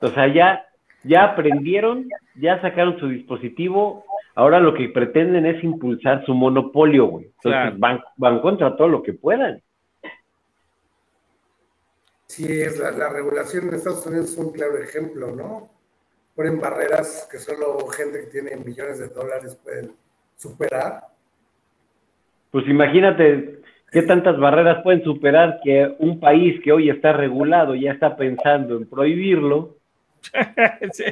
O 0.00 0.08
sea, 0.08 0.32
ya, 0.32 0.64
ya 1.04 1.24
aprendieron, 1.24 2.08
ya 2.36 2.60
sacaron 2.62 2.98
su 2.98 3.08
dispositivo, 3.08 4.04
ahora 4.34 4.60
lo 4.60 4.72
que 4.74 4.88
pretenden 4.88 5.44
es 5.44 5.62
impulsar 5.62 6.24
su 6.24 6.32
monopolio, 6.34 7.06
güey. 7.06 7.26
Entonces 7.26 7.60
Claro. 7.60 7.76
van, 7.78 8.00
van 8.16 8.40
contra 8.40 8.76
todo 8.76 8.88
lo 8.88 9.02
que 9.02 9.12
puedan. 9.12 9.60
Sí, 12.26 12.46
es 12.62 12.78
la, 12.78 12.92
la 12.92 13.08
regulación 13.10 13.68
en 13.68 13.74
Estados 13.74 14.06
Unidos 14.06 14.30
es 14.30 14.38
un 14.38 14.52
claro 14.52 14.78
ejemplo, 14.78 15.34
¿no? 15.34 15.68
Ponen 16.36 16.60
barreras 16.60 17.28
que 17.30 17.38
solo 17.38 17.86
gente 17.88 18.20
que 18.20 18.26
tiene 18.26 18.56
millones 18.56 18.98
de 19.00 19.08
dólares 19.08 19.58
pueden 19.62 19.92
superar. 20.36 21.08
Pues 22.50 22.68
imagínate, 22.68 23.60
¿Qué 23.90 24.02
tantas 24.02 24.38
barreras 24.38 24.82
pueden 24.84 25.02
superar 25.02 25.58
que 25.64 25.96
un 25.98 26.20
país 26.20 26.60
que 26.62 26.70
hoy 26.70 26.90
está 26.90 27.12
regulado 27.12 27.74
ya 27.74 27.90
está 27.90 28.16
pensando 28.16 28.76
en 28.76 28.88
prohibirlo? 28.88 29.78
sí. 30.92 31.04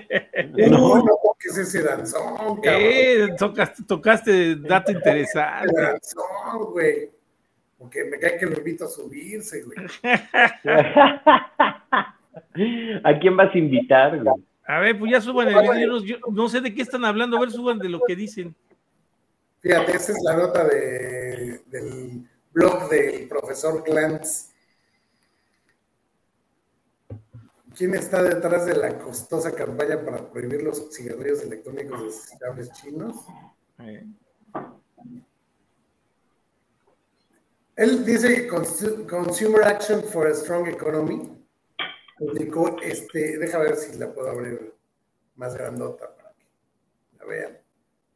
No, 0.70 0.98
no 0.98 1.18
es 1.40 1.58
ese 1.58 1.82
danzón, 1.82 2.60
eh, 2.62 3.28
tocaste, 3.38 3.82
tocaste 3.84 4.56
dato 4.56 4.92
interesante. 4.92 5.72
danzón, 5.74 6.72
güey. 6.72 7.10
Porque 7.78 8.04
me 8.04 8.18
cae 8.18 8.38
que 8.38 8.46
lo 8.46 8.58
invito 8.58 8.84
a 8.84 8.88
subirse, 8.88 9.62
güey. 9.62 9.78
¿A 13.04 13.18
quién 13.18 13.36
vas 13.36 13.54
a 13.54 13.58
invitar, 13.58 14.22
güey? 14.22 14.34
A 14.66 14.80
ver, 14.80 14.98
pues 14.98 15.10
ya 15.10 15.20
suban 15.20 15.48
el 15.48 15.62
video. 15.62 16.04
Yo 16.04 16.16
no 16.30 16.48
sé 16.48 16.60
de 16.60 16.74
qué 16.74 16.82
están 16.82 17.04
hablando. 17.04 17.36
A 17.36 17.40
ver, 17.40 17.50
suban 17.50 17.78
de 17.78 17.88
lo 17.88 18.00
que 18.06 18.14
dicen. 18.14 18.54
Fíjate, 19.60 19.96
esa 19.96 20.12
es 20.12 20.18
la 20.22 20.36
nota 20.36 20.64
de, 20.64 21.62
del 21.66 22.28
blog 22.52 22.88
del 22.88 23.28
profesor 23.28 23.82
Glantz. 23.82 24.52
¿Quién 27.76 27.94
está 27.94 28.22
detrás 28.22 28.66
de 28.66 28.76
la 28.76 28.98
costosa 28.98 29.52
campaña 29.52 30.04
para 30.04 30.30
prohibir 30.30 30.62
los 30.62 30.92
cigarrillos 30.94 31.42
electrónicos 31.42 32.04
desechables 32.04 32.72
chinos? 32.72 33.24
Él 37.76 38.04
dice 38.04 38.48
Consumer 38.48 39.64
Action 39.64 40.02
for 40.02 40.26
a 40.26 40.34
Strong 40.34 40.68
Economy. 40.68 41.46
Publicó 42.16 42.76
este, 42.82 43.38
deja 43.38 43.58
ver 43.58 43.76
si 43.76 43.96
la 43.96 44.12
puedo 44.12 44.28
abrir 44.30 44.74
más 45.36 45.54
grandota 45.54 46.12
para 46.16 46.32
que 46.32 46.46
la 47.18 47.24
vean. 47.24 47.67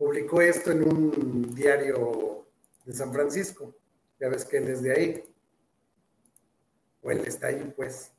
Publicó 0.03 0.43
esto 0.43 0.73
en 0.73 0.83
un 0.83 1.55
diario 1.55 2.45
de 2.85 2.93
San 2.93 3.13
Francisco. 3.13 3.73
Ya 4.19 4.29
ves 4.29 4.45
que 4.45 4.57
él 4.57 4.67
es 4.67 4.83
de 4.83 4.93
ahí. 4.93 5.35
O 7.03 7.13
él 7.13 7.21
está 7.25 7.47
ahí, 7.47 7.73
pues. 7.77 8.11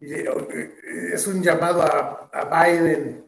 Y 0.00 0.14
eh, 0.14 0.74
es 1.12 1.26
un 1.26 1.42
llamado 1.42 1.82
a, 1.82 2.30
Biden 2.64 3.26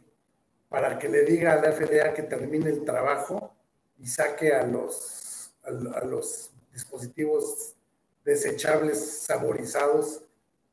para 0.70 0.98
que 0.98 1.10
le 1.10 1.24
diga 1.24 1.52
a 1.52 1.60
la 1.60 1.70
FDA 1.70 2.14
que 2.14 2.22
termine 2.22 2.70
el 2.70 2.82
trabajo 2.82 3.54
y 3.98 4.06
saque 4.06 4.54
a 4.54 4.64
los, 4.64 5.52
a, 5.62 5.70
los 6.06 6.50
dispositivos 6.72 7.76
desechables 8.24 9.20
saborizados 9.20 10.24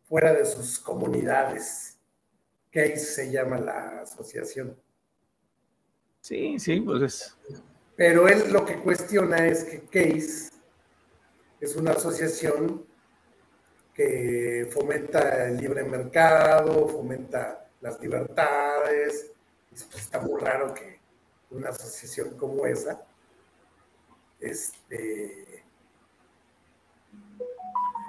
fuera 0.07 0.31
de 0.31 0.45
sus 0.45 0.79
comunidades. 0.79 1.97
CASE 2.71 2.95
se 2.95 3.29
llama 3.29 3.59
la 3.59 4.03
asociación. 4.03 4.86
Sí, 6.21 6.59
sí, 6.59 6.81
pues 6.81 7.01
es. 7.01 7.37
Pero 7.95 8.27
él 8.27 8.51
lo 8.51 8.65
que 8.65 8.75
cuestiona 8.75 9.47
es 9.47 9.63
que 9.63 9.81
CASE 9.81 10.51
es 11.59 11.75
una 11.75 11.91
asociación 11.91 12.85
que 13.93 14.69
fomenta 14.71 15.47
el 15.47 15.57
libre 15.57 15.83
mercado, 15.83 16.87
fomenta 16.87 17.67
las 17.81 17.99
libertades. 17.99 19.31
Pues, 19.69 20.03
está 20.03 20.19
muy 20.19 20.39
raro 20.41 20.73
que 20.73 20.99
una 21.51 21.69
asociación 21.69 22.37
como 22.37 22.65
esa 22.65 23.05
este 24.39 25.63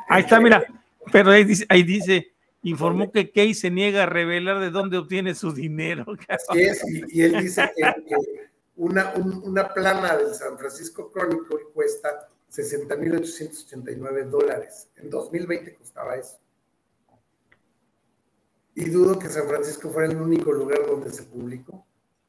ahí 0.08 0.22
está 0.22 0.40
mira 0.40 0.64
pero 1.12 1.30
ahí 1.30 1.44
dice, 1.44 1.64
ahí 1.68 1.82
dice 1.82 2.32
informó 2.68 3.10
que 3.10 3.30
Key 3.30 3.54
se 3.54 3.70
niega 3.70 4.04
a 4.04 4.06
revelar 4.06 4.60
de 4.60 4.70
dónde 4.70 4.98
obtiene 4.98 5.34
su 5.34 5.52
dinero 5.52 6.06
Así 6.28 6.60
es, 6.60 6.82
y, 7.08 7.22
él 7.22 7.40
dice 7.42 7.70
que, 7.76 8.16
una, 8.76 9.12
una 9.14 9.72
plana 9.74 10.16
del 10.16 10.34
San 10.34 10.58
Francisco 10.58 11.10
Chronicle 11.12 11.64
cuesta 11.74 12.28
60.889 12.50 14.24
dólares. 14.24 14.88
En 14.96 15.10
2020 15.10 15.74
costaba 15.74 16.16
eso. 16.16 16.38
Y 18.74 18.88
dudo 18.90 19.18
que 19.18 19.28
San 19.28 19.48
Francisco 19.48 19.90
fuera 19.90 20.08
el 20.10 20.20
único 20.20 20.52
lugar 20.52 20.86
donde 20.86 21.10
se 21.10 21.24
publicó. 21.24 21.84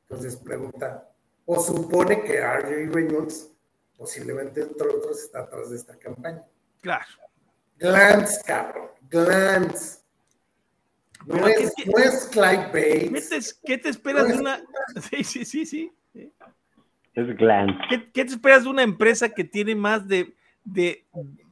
Entonces 0.10 0.36
pregunta, 0.36 1.08
o 1.46 1.62
supone 1.62 2.24
que 2.24 2.38
R.J. 2.38 2.94
Reynolds, 2.94 3.52
posiblemente 3.96 4.62
entre 4.62 4.88
otros, 4.88 5.22
está 5.22 5.42
atrás 5.42 5.70
de 5.70 5.76
esta 5.76 5.98
campaña. 5.98 6.44
Claro. 6.82 7.06
Glance, 7.78 8.42
cabrón. 8.46 8.90
Glance. 9.10 10.00
No 11.26 11.48
es, 11.48 11.74
no 11.86 11.98
es 11.98 12.30
Clyde 12.32 12.68
Bates. 12.68 13.60
¿Qué 13.66 13.78
te 13.78 13.90
esperas 13.90 14.28
de 14.28 14.40
una.? 14.40 14.60
Sí, 15.10 15.24
sí, 15.24 15.46
sí, 15.46 15.66
sí. 15.66 15.92
Es 17.14 17.38
Glance. 17.38 17.78
¿Qué, 17.90 18.26
te 18.26 18.32
esperas 18.32 18.64
de 18.64 18.70
una 18.70 18.84
empresa 18.84 19.30
que 19.30 19.44
tiene 19.44 19.76
más 19.76 20.08
de, 20.08 20.34
de 20.64 21.06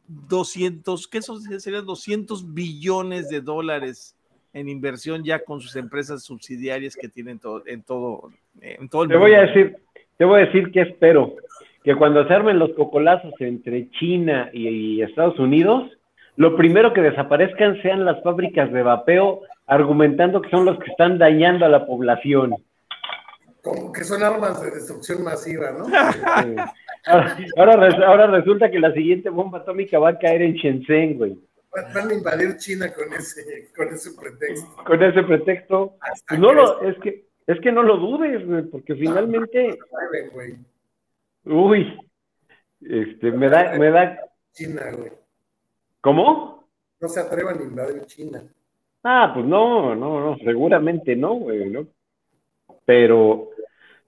200, 0.07 1.07
¿qué 1.07 1.22
serían 1.22 1.86
200 1.86 2.53
billones 2.53 3.30
de 3.30 3.41
dólares 3.41 4.15
en 4.53 4.70
inversión 4.70 5.24
ya 5.24 5.43
con 5.43 5.61
sus 5.61 5.76
empresas 5.76 6.24
subsidiarias 6.24 6.95
que 6.95 7.09
tienen 7.09 7.39
todo, 7.39 7.63
en 7.68 7.84
todo, 7.84 8.32
en 8.61 8.89
todo 8.89 9.03
el 9.03 9.09
te 9.09 9.18
Voy 9.18 9.34
a 9.34 9.41
decir, 9.41 9.78
te 10.18 10.26
voy 10.26 10.41
a 10.41 10.45
decir 10.45 10.72
que 10.72 10.82
espero 10.82 11.36
que 11.84 11.95
cuando 11.95 12.26
se 12.28 12.34
armen 12.34 12.57
los 12.57 12.72
cocolazos 12.74 13.34
entre 13.39 13.89
China 13.91 14.49
y 14.53 15.01
Estados 15.01 15.38
Unidos, 15.39 15.91
lo 16.38 16.55
primero 16.55 16.93
que 16.93 17.01
desaparezcan 17.01 17.82
sean 17.82 18.05
las 18.05 18.22
fábricas 18.24 18.72
de 18.72 18.84
vapeo, 18.84 19.41
argumentando 19.68 20.41
que 20.41 20.49
son 20.49 20.65
los 20.65 20.80
que 20.80 20.89
están 20.89 21.18
dañando 21.18 21.65
a 21.65 21.70
la 21.70 21.86
población. 21.86 22.55
Como 23.61 23.91
que 23.91 24.03
son 24.03 24.24
armas 24.24 24.61
de 24.61 24.72
destrucción 24.72 25.24
masiva, 25.24 25.72
¿no? 25.72 25.86
Ahora, 27.57 27.89
ahora, 28.05 28.28
resulta 28.28 28.70
que 28.70 28.80
la 28.80 28.91
siguiente 28.91 29.30
bomba 29.30 29.59
atómica 29.59 29.97
va 29.97 30.09
a 30.09 30.20
caer 30.20 30.41
en 30.41 30.55
Shenzhen, 30.55 31.18
güey. 31.18 31.39
Van 31.93 32.09
a 32.09 32.13
invadir 32.13 32.57
China 32.57 32.91
con 32.93 33.13
ese, 33.13 33.70
con 33.76 33.88
ese 33.89 34.11
pretexto. 34.20 34.84
Con 34.84 35.03
ese 35.03 35.24
pretexto. 35.24 35.97
Pues 36.28 36.39
no 36.39 36.51
lo, 36.51 36.82
es 36.82 36.97
que, 36.99 37.28
es 37.45 37.59
que 37.61 37.72
no 37.72 37.84
lo 37.84 37.97
dudes, 37.97 38.45
güey, 38.45 38.63
porque 38.63 38.95
finalmente. 38.95 39.80
Uy, 41.45 41.97
este, 42.82 43.32
me 43.32 43.47
da, 43.49 43.74
me 43.78 43.89
da. 43.89 44.20
China, 44.51 44.91
güey. 44.91 45.11
¿Cómo? 46.01 46.68
No 46.99 47.07
se 47.07 47.20
atrevan 47.20 47.59
a 47.59 47.63
invadir 47.63 48.05
China. 48.05 48.43
Ah, 49.10 49.32
pues 49.34 49.45
no, 49.45 49.95
no, 49.95 50.20
no, 50.20 50.38
seguramente 50.39 51.16
no, 51.16 51.36
güey, 51.36 51.70
¿no? 51.70 51.88
Pero, 52.84 53.51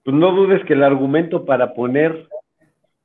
pues 0.03 0.13
no 0.13 0.33
dudes 0.33 0.61
que 0.65 0.73
el 0.73 0.83
argumento 0.83 1.45
para 1.45 1.73
poner 1.73 2.27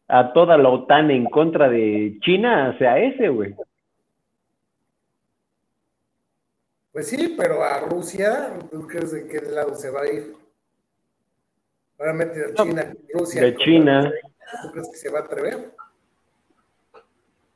a 0.09 0.33
toda 0.33 0.59
la 0.59 0.71
OTAN 0.71 1.13
en 1.13 1.27
contra 1.27 1.69
de 1.69 2.19
China 2.21 2.77
sea 2.79 2.99
ese, 2.99 3.29
güey. 3.29 3.55
Pues 6.91 7.07
sí, 7.07 7.37
pero 7.39 7.63
a 7.63 7.79
Rusia, 7.79 8.59
¿tú 8.73 8.89
crees 8.89 9.13
de 9.13 9.29
qué 9.29 9.41
lado 9.43 9.77
se 9.77 9.91
va 9.91 10.01
a 10.01 10.13
ir? 10.13 10.35
Meter 12.13 12.51
a 12.51 12.55
China, 12.55 12.93
Rusia. 13.13 13.41
De 13.41 13.55
China. 13.55 14.13
¿Tú 14.63 14.73
crees 14.73 14.91
que 14.91 14.97
se 14.97 15.11
va 15.13 15.21
a 15.21 15.23
atrever? 15.23 15.73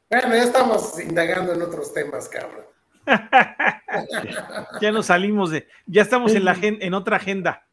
Bueno, 0.09 0.29
ya 0.29 0.45
estamos 0.45 1.01
indagando 1.01 1.55
en 1.55 1.63
otros 1.63 1.93
temas, 1.93 2.29
cabrón. 2.29 2.78
ya 4.81 4.93
nos 4.93 5.07
salimos 5.07 5.51
de, 5.51 5.67
ya 5.87 6.03
estamos 6.03 6.35
en, 6.35 6.45
la, 6.45 6.57
en 6.61 6.95
otra 6.95 7.17
agenda. 7.17 7.65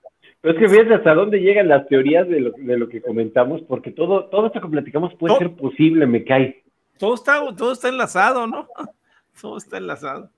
Pero 0.45 0.53
es 0.53 0.59
que 0.59 0.69
fíjate 0.69 0.93
hasta 0.93 1.15
dónde 1.15 1.39
llegan 1.39 1.67
las 1.67 1.87
teorías 1.87 2.27
de 2.27 2.39
lo, 2.39 2.51
de 2.51 2.77
lo 2.77 2.87
que 2.87 3.01
comentamos, 3.01 3.63
porque 3.63 3.89
todo, 3.89 4.25
todo 4.25 4.45
esto 4.45 4.61
que 4.61 4.67
platicamos 4.67 5.15
puede 5.15 5.37
ser 5.37 5.55
posible, 5.55 6.05
me 6.05 6.23
cae. 6.23 6.63
Todo 6.99 7.15
está, 7.15 7.41
todo 7.55 7.71
está 7.71 7.89
enlazado, 7.89 8.45
¿no? 8.45 8.67
Todo 9.41 9.57
está 9.57 9.77
enlazado. 9.77 10.31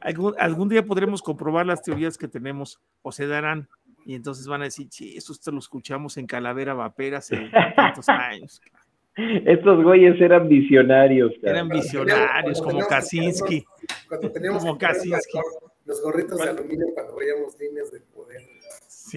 Algún, 0.00 0.34
algún 0.38 0.68
día 0.68 0.84
podremos 0.84 1.22
comprobar 1.22 1.66
las 1.66 1.82
teorías 1.82 2.16
que 2.16 2.28
tenemos 2.28 2.78
o 3.02 3.10
se 3.10 3.26
darán 3.26 3.68
y 4.04 4.14
entonces 4.14 4.46
van 4.46 4.60
a 4.60 4.64
decir, 4.64 4.88
sí, 4.90 5.16
esto 5.16 5.50
lo 5.50 5.58
escuchamos 5.58 6.18
en 6.18 6.26
Calavera 6.26 6.74
Vapera 6.74 7.18
hace 7.18 7.36
tantos 7.76 8.08
años. 8.10 8.60
Estos 9.16 9.82
güeyes 9.84 10.20
eran 10.20 10.48
visionarios. 10.48 11.32
Eran 11.42 11.68
visionarios, 11.68 12.60
como 12.60 12.80
Kaczynski. 12.86 13.64
Cuando 14.08 14.32
teníamos 14.32 14.62
como 14.64 14.76
Kaczynski. 14.76 15.38
Los 15.86 16.02
gorritos 16.02 16.38
de 16.38 16.48
aluminio 16.48 16.86
cuando 16.94 17.14
veíamos 17.16 17.58
líneas 17.60 17.92
de 17.92 18.00
poder. 18.00 18.42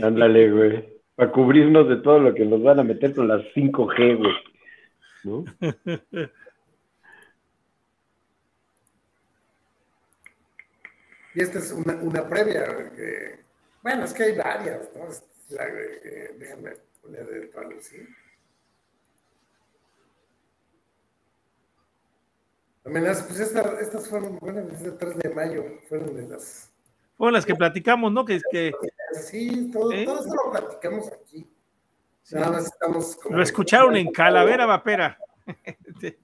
Ándale, 0.03 0.51
güey. 0.51 0.97
Para 1.15 1.31
cubrirnos 1.31 1.89
de 1.89 1.95
todo 1.97 2.19
lo 2.19 2.33
que 2.35 2.45
nos 2.45 2.61
van 2.61 2.79
a 2.79 2.83
meter 2.83 3.15
con 3.15 3.27
las 3.27 3.41
5G, 3.55 4.17
güey. 4.17 4.33
¿No? 5.23 5.45
y 11.33 11.41
esta 11.41 11.57
es 11.59 11.71
una, 11.71 11.95
una 11.95 12.27
previa. 12.29 12.91
Que, 12.95 13.39
bueno, 13.81 14.05
es 14.05 14.13
que 14.13 14.23
hay 14.23 14.37
varias, 14.37 14.91
¿no? 14.95 15.07
La, 15.55 15.65
eh, 15.67 16.35
déjame 16.37 16.73
poner 17.01 17.27
el 17.33 17.49
palo, 17.49 17.77
¿sí? 17.79 17.97
Pues 22.91 23.39
estas 23.39 24.07
fueron, 24.07 24.38
bueno, 24.39 24.61
desde 24.63 24.85
el 24.88 24.97
3 24.97 25.17
de 25.17 25.29
mayo, 25.29 25.63
fueron 25.88 26.15
de 26.15 26.27
las... 26.27 26.71
Fueron 27.17 27.33
las 27.33 27.45
que 27.45 27.55
platicamos, 27.55 28.11
¿no? 28.11 28.23
Que, 28.25 28.39
que 28.51 28.71
sí, 29.13 29.71
todo, 29.71 29.91
¿Eh? 29.91 30.05
todo 30.05 30.19
esto 30.19 30.35
lo 30.45 30.51
platicamos 30.51 31.11
aquí. 31.11 31.49
Nada 32.31 32.51
más 32.51 32.65
estamos 32.65 33.15
como- 33.15 33.38
Lo 33.38 33.43
escucharon 33.43 33.95
en 33.95 34.11
Calavera 34.11 34.65
Vapera. 34.65 35.17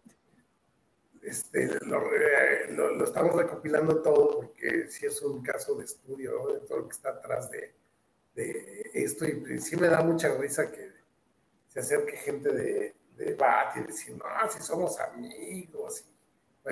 este, 1.21 1.79
lo, 1.85 2.01
eh, 2.13 2.71
lo- 2.71 2.95
lo 2.95 3.03
estamos 3.05 3.33
recopilando 3.35 4.01
todo 4.01 4.41
porque 4.41 4.87
sí 4.89 5.05
es 5.05 5.21
un 5.21 5.41
caso 5.41 5.75
de 5.75 5.85
estudio 5.85 6.31
¿no? 6.37 6.53
de 6.53 6.59
todo 6.61 6.79
lo 6.79 6.87
que 6.87 6.93
está 6.95 7.09
atrás 7.09 7.49
de, 7.49 7.73
de 8.35 8.91
esto 8.93 9.25
y 9.25 9.59
sí 9.59 9.75
me 9.77 9.87
da 9.87 10.01
mucha 10.01 10.35
risa 10.35 10.69
que 10.69 10.91
se 11.69 11.79
acerque 11.79 12.17
gente 12.17 12.51
de, 12.51 12.95
de 13.15 13.33
BAT 13.35 13.77
y 13.77 13.81
decir, 13.83 14.15
no, 14.17 14.25
si 14.51 14.61
somos 14.61 14.99
amigos, 14.99 16.03
y 16.07 16.12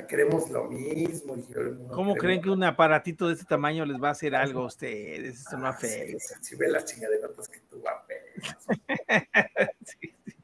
queremos 0.08 0.50
lo 0.50 0.66
mismo. 0.70 1.36
y 1.38 1.46
yo 1.54 1.62
no 1.62 1.88
¿Cómo 1.89 2.16
creen 2.16 2.42
que 2.42 2.50
un 2.50 2.64
aparatito 2.64 3.28
de 3.28 3.34
este 3.34 3.46
tamaño 3.46 3.86
les 3.86 4.02
va 4.02 4.10
a 4.10 4.12
hacer 4.12 4.34
algo 4.36 4.62
a 4.64 4.66
ustedes? 4.68 5.39
Esto 5.39 5.58
no 5.58 5.68
Ah, 5.68 5.70
afecta. 5.72 6.18
sí, 6.20 6.34
sí 6.42 6.56
ve 6.56 6.70
las 6.70 6.86
chingaderotas 6.86 7.48
que 7.50 7.60
tú 7.70 7.84
apenas. 7.88 8.66
Sí, 9.86 10.14
sí. 10.26 10.36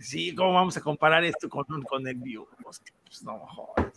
Sí, 0.00 0.34
¿cómo 0.34 0.54
vamos 0.54 0.76
a 0.76 0.80
comparar 0.80 1.24
esto 1.24 1.48
con, 1.48 1.64
con 1.82 2.06
el 2.06 2.14
View? 2.14 2.46
Pues, 2.62 2.80
pues, 3.04 3.22
no 3.24 3.38
jodas. 3.40 3.92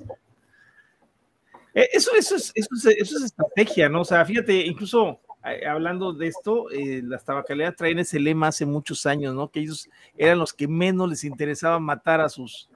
Eh, 1.74 1.90
Eso, 1.94 2.12
eso, 2.16 2.36
es, 2.36 2.52
eso, 2.56 2.70
es, 2.76 2.86
eso 2.98 3.18
es 3.18 3.24
estrategia, 3.24 3.88
¿no? 3.88 4.02
O 4.02 4.06
sea, 4.06 4.26
fíjate, 4.26 4.66
incluso 4.66 5.22
eh, 5.46 5.66
hablando 5.66 6.12
de 6.12 6.28
esto, 6.28 6.70
eh, 6.72 7.02
las 7.04 7.24
tabacaleras 7.24 7.76
traen 7.76 8.00
ese 8.00 8.20
lema 8.20 8.48
hace 8.48 8.66
muchos 8.66 9.06
años, 9.06 9.34
¿no? 9.36 9.50
Que 9.50 9.62
ellos 9.62 9.88
eran 10.18 10.40
los 10.40 10.54
que 10.54 10.68
menos 10.68 11.08
les 11.10 11.24
interesaba 11.24 11.80
matar 11.80 12.20
a 12.20 12.30
sus, 12.30 12.68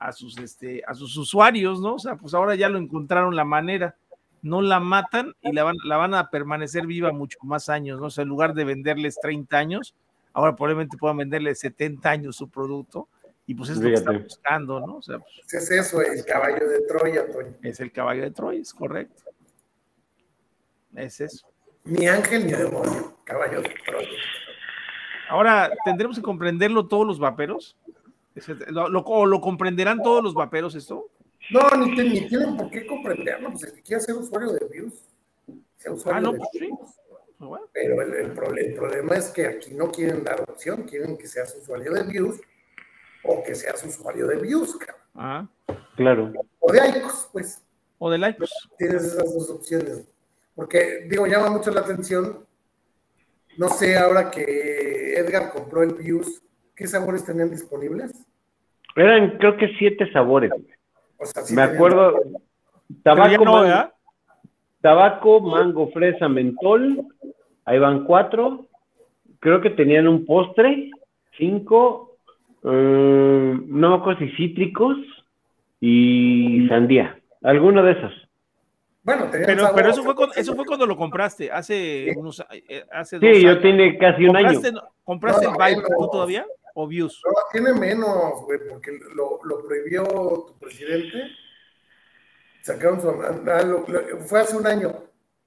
a 0.00 0.12
sus, 0.12 0.38
este, 0.38 0.82
a 0.86 0.94
sus 0.94 1.14
usuarios, 1.16 1.80
¿no? 1.80 1.94
O 1.94 1.98
sea, 1.98 2.16
pues 2.16 2.32
ahora 2.32 2.54
ya 2.54 2.70
lo 2.70 2.78
encontraron 2.78 3.36
la 3.36 3.44
manera. 3.44 3.94
No 4.42 4.62
la 4.62 4.80
matan 4.80 5.34
y 5.42 5.52
la 5.52 5.62
van, 5.62 5.76
la 5.84 5.98
van 5.98 6.14
a 6.14 6.30
permanecer 6.30 6.86
viva 6.86 7.12
mucho 7.12 7.38
más 7.42 7.68
años, 7.68 8.00
¿no? 8.00 8.06
O 8.06 8.10
sea, 8.10 8.22
en 8.22 8.28
lugar 8.30 8.54
de 8.54 8.64
venderles 8.64 9.18
30 9.20 9.58
años, 9.58 9.94
ahora 10.32 10.56
probablemente 10.56 10.96
puedan 10.96 11.18
venderle 11.18 11.54
70 11.54 12.08
años 12.08 12.36
su 12.36 12.48
producto 12.48 13.08
y 13.46 13.54
pues 13.54 13.68
es 13.68 13.76
lo 13.76 13.88
que 13.88 13.94
están 13.94 14.22
buscando, 14.22 14.80
¿no? 14.80 14.96
O 14.96 15.02
sea, 15.02 15.18
pues, 15.18 15.52
es 15.52 15.70
eso, 15.70 16.00
el 16.00 16.24
caballo 16.24 16.66
de 16.66 16.80
Troya, 16.88 17.30
Toño. 17.30 17.54
es 17.62 17.80
el 17.80 17.92
caballo 17.92 18.22
de 18.22 18.30
Troya, 18.30 18.60
es 18.60 18.72
correcto. 18.72 19.24
Es 20.96 21.20
eso. 21.20 21.46
Ni 21.84 22.08
ángel 22.08 22.46
ni 22.46 22.52
demonio, 22.52 23.18
caballo 23.24 23.60
de 23.60 23.74
Troya. 23.84 24.08
Ahora, 25.28 25.70
¿tendremos 25.84 26.16
que 26.16 26.22
comprenderlo 26.22 26.88
todos 26.88 27.06
los 27.06 27.18
vaperos? 27.18 27.76
¿Lo, 28.68 28.88
lo- 28.88 29.00
o 29.00 29.26
lo 29.26 29.40
comprenderán 29.40 30.02
todos 30.02 30.22
los 30.22 30.34
vaperos 30.34 30.74
esto? 30.74 31.08
No, 31.50 31.68
ni, 31.76 31.94
te- 31.96 32.04
ni 32.04 32.28
tienen 32.28 32.56
por 32.56 32.70
qué 32.70 32.86
comprenderlo, 32.86 33.50
pues 33.50 33.64
el 33.64 33.72
que 33.74 33.82
quiera 33.82 34.00
ser 34.00 34.14
usuario 34.14 34.52
de 34.52 34.66
views, 34.70 34.94
sea 35.76 35.92
usuario 35.92 36.18
Ah, 36.18 36.20
no, 36.20 36.32
de 36.32 36.38
pues 36.38 36.50
sí. 36.52 36.68
Bueno, 37.38 37.66
Pero 37.72 38.02
el, 38.02 38.14
el 38.14 38.32
problema 38.74 39.16
es 39.16 39.30
que 39.30 39.46
aquí 39.46 39.72
no 39.74 39.90
quieren 39.90 40.22
dar 40.22 40.42
opción, 40.42 40.82
quieren 40.82 41.16
que 41.16 41.26
seas 41.26 41.56
usuario 41.56 41.92
de 41.92 42.02
views 42.04 42.38
o 43.24 43.42
que 43.42 43.54
seas 43.54 43.82
usuario 43.84 44.26
de 44.26 44.36
views, 44.36 44.76
cabrón. 44.76 45.00
ah, 45.14 45.48
Claro. 45.96 46.32
O 46.60 46.72
de 46.72 46.86
ICOS, 46.88 47.28
pues. 47.32 47.62
O 47.98 48.10
de 48.10 48.34
pues, 48.38 48.50
tienes 48.78 49.04
esas 49.04 49.34
dos 49.34 49.50
opciones. 49.50 50.06
Porque, 50.54 51.06
digo, 51.08 51.26
llama 51.26 51.50
mucho 51.50 51.70
la 51.70 51.80
atención. 51.80 52.46
No 53.56 53.68
sé, 53.70 53.96
ahora 53.98 54.30
que 54.30 55.14
Edgar 55.18 55.52
compró 55.52 55.82
el 55.82 55.94
Views, 55.94 56.42
¿qué 56.80 56.86
sabores 56.88 57.26
tenían 57.26 57.50
disponibles? 57.50 58.26
Eran, 58.96 59.36
creo 59.36 59.56
que 59.58 59.68
siete 59.78 60.10
sabores. 60.12 60.50
O 61.18 61.26
sea, 61.26 61.42
sí 61.42 61.54
Me 61.54 61.60
acuerdo. 61.62 62.14
Tabaco, 63.02 63.44
no, 63.44 63.52
mango, 63.62 63.92
tabaco, 64.80 65.40
mango, 65.42 65.90
fresa, 65.92 66.26
mentol. 66.28 67.04
Ahí 67.66 67.78
van 67.78 68.04
cuatro. 68.04 68.66
Creo 69.40 69.60
que 69.60 69.68
tenían 69.70 70.08
un 70.08 70.24
postre. 70.24 70.90
Cinco. 71.36 72.16
eh, 72.64 73.58
no 73.66 73.90
me 73.90 73.96
acuerdo 73.96 74.20
si 74.20 74.30
cítricos. 74.36 74.96
Y 75.80 76.66
sandía. 76.68 77.20
Alguno 77.42 77.82
de 77.82 77.92
esos. 77.92 78.12
Bueno, 79.02 79.26
Pero, 79.30 79.62
sabor- 79.64 79.74
pero 79.76 79.90
eso 79.90 80.02
fue 80.02 80.14
cuando, 80.14 80.34
eso 80.34 80.54
fue 80.54 80.64
cuando 80.66 80.84
lo 80.86 80.94
compraste, 80.96 81.50
hace 81.50 82.12
unos 82.16 82.44
eh, 82.68 82.84
hace 82.92 83.18
dos 83.18 83.30
Sí, 83.34 83.40
yo 83.42 83.50
años. 83.50 83.62
tiene 83.62 83.96
casi 83.96 84.26
un 84.26 84.36
año. 84.36 84.48
¿Compraste, 84.60 84.80
¿compraste 85.04 85.46
No, 85.46 85.52
el 85.52 85.56
Vibe 85.74 85.82
no. 85.88 85.96
tú 85.96 86.10
todavía? 86.10 86.44
¿O 86.74 86.86
Views? 86.86 87.20
No, 87.24 87.32
tiene 87.52 87.72
menos, 87.72 88.42
güey, 88.44 88.60
porque 88.68 88.98
lo, 89.14 89.40
lo 89.44 89.64
prohibió 89.66 90.04
tu 90.04 90.58
presidente. 90.58 91.24
Sacaron 92.62 93.00
su. 93.00 93.08
ah, 93.10 93.62
lo- 93.62 93.84
lo- 93.88 94.18
fue 94.20 94.40
hace 94.40 94.56
un 94.56 94.66
año. 94.66 94.92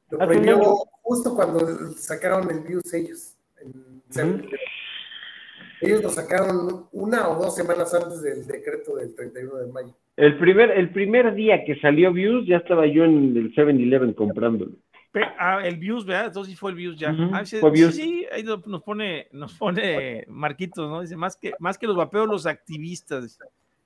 Lo 0.09 0.17
prohibió 0.19 0.55
año. 0.55 0.75
justo 1.01 1.35
cuando 1.35 1.91
sacaron 1.93 2.49
el 2.49 2.59
Views 2.61 2.93
ellos. 2.93 3.35
en. 4.15 4.49
Ellos 5.83 6.03
lo 6.03 6.09
sacaron 6.09 6.87
una 6.91 7.29
o 7.29 7.41
dos 7.41 7.55
semanas 7.55 7.93
antes 7.93 8.21
del 8.21 8.45
decreto 8.47 8.95
del 8.95 9.13
31 9.15 9.55
de 9.57 9.71
mayo. 9.71 9.95
El 10.15 10.37
primer, 10.37 10.71
el 10.71 10.91
primer 10.91 11.33
día 11.33 11.65
que 11.65 11.75
salió 11.79 12.13
Views, 12.13 12.47
ya 12.47 12.57
estaba 12.57 12.85
yo 12.85 13.03
en 13.03 13.35
el 13.35 13.53
7-Eleven 13.55 14.13
comprándolo. 14.13 14.71
Ah, 15.37 15.61
el 15.63 15.77
Views, 15.77 16.05
¿verdad? 16.05 16.27
Entonces 16.27 16.53
sí 16.53 16.57
fue 16.57 16.71
el 16.71 16.77
Views 16.77 16.97
ya. 16.97 17.15
Ah, 17.33 17.45
sí, 17.45 17.57
fue 17.57 17.69
sí, 17.71 17.75
Views. 17.75 17.95
sí, 17.95 18.25
ahí 18.31 18.43
no- 18.43 18.61
nos 18.65 18.81
pone, 18.81 19.27
nos 19.31 19.53
pone 19.53 20.25
Marquitos, 20.27 20.89
¿no? 20.89 21.01
Dice, 21.01 21.15
más 21.15 21.35
que, 21.35 21.53
más 21.59 21.77
que 21.77 21.85
los 21.87 21.95
vapeos, 21.95 22.27
los 22.27 22.45
activistas. 22.45 23.37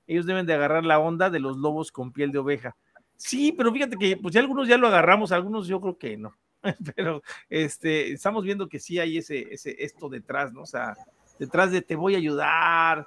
Ellos 0.06 0.24
deben 0.24 0.46
de 0.46 0.54
agarrar 0.54 0.84
la 0.86 0.98
onda 0.98 1.28
de 1.28 1.38
los 1.40 1.58
lobos 1.58 1.92
con 1.92 2.12
piel 2.12 2.32
de 2.32 2.38
oveja. 2.38 2.76
Sí, 3.16 3.52
pero 3.52 3.72
fíjate 3.72 3.96
que 3.96 4.16
pues 4.16 4.32
ya 4.32 4.40
algunos 4.40 4.68
ya 4.68 4.78
lo 4.78 4.86
agarramos, 4.86 5.32
algunos 5.32 5.66
yo 5.66 5.80
creo 5.80 5.98
que 5.98 6.16
no. 6.16 6.34
Pero 6.96 7.22
este, 7.50 8.12
estamos 8.12 8.44
viendo 8.44 8.68
que 8.68 8.78
sí 8.78 8.98
hay 8.98 9.18
ese, 9.18 9.46
ese 9.52 9.76
esto 9.84 10.08
detrás, 10.08 10.52
¿no? 10.52 10.62
O 10.62 10.66
sea, 10.66 10.94
detrás 11.38 11.72
de 11.72 11.82
te 11.82 11.96
voy 11.96 12.14
a 12.14 12.18
ayudar, 12.18 13.06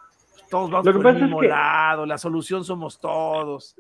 todos 0.50 0.70
vamos 0.70 0.86
Lo 0.86 0.92
que 0.92 0.98
por 1.00 1.08
el 1.12 1.16
es 1.18 1.22
mismo 1.24 1.40
que- 1.40 1.48
lado, 1.48 2.06
la 2.06 2.18
solución 2.18 2.66
somos 2.66 3.00
todos. 3.00 3.74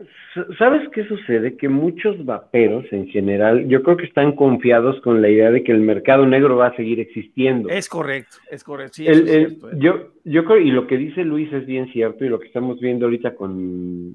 ¿Sabes 0.57 0.87
qué 0.93 1.05
sucede? 1.05 1.57
Que 1.57 1.67
muchos 1.67 2.23
vaperos 2.23 2.85
en 2.91 3.07
general, 3.09 3.67
yo 3.67 3.83
creo 3.83 3.97
que 3.97 4.05
están 4.05 4.33
confiados 4.37 5.01
con 5.01 5.21
la 5.21 5.27
idea 5.29 5.51
de 5.51 5.63
que 5.63 5.73
el 5.73 5.81
mercado 5.81 6.25
negro 6.25 6.55
va 6.55 6.67
a 6.67 6.75
seguir 6.77 7.01
existiendo. 7.01 7.67
Es 7.69 7.89
correcto, 7.89 8.37
es 8.49 8.63
correcto. 8.63 8.93
Sí, 8.95 9.05
El- 9.07 9.13
eso 9.13 9.23
es 9.23 9.29
el- 9.31 9.47
cierto, 9.49 9.71
¿eh? 9.71 9.75
yo, 9.79 9.93
yo 10.23 10.45
creo, 10.45 10.59
y 10.59 10.71
lo 10.71 10.87
que 10.87 10.97
dice 10.97 11.25
Luis 11.25 11.51
es 11.51 11.65
bien 11.65 11.91
cierto, 11.91 12.23
y 12.23 12.29
lo 12.29 12.39
que 12.39 12.47
estamos 12.47 12.79
viendo 12.79 13.05
ahorita 13.05 13.35
con, 13.35 14.13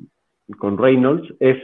con 0.58 0.78
Reynolds 0.78 1.28
es, 1.40 1.58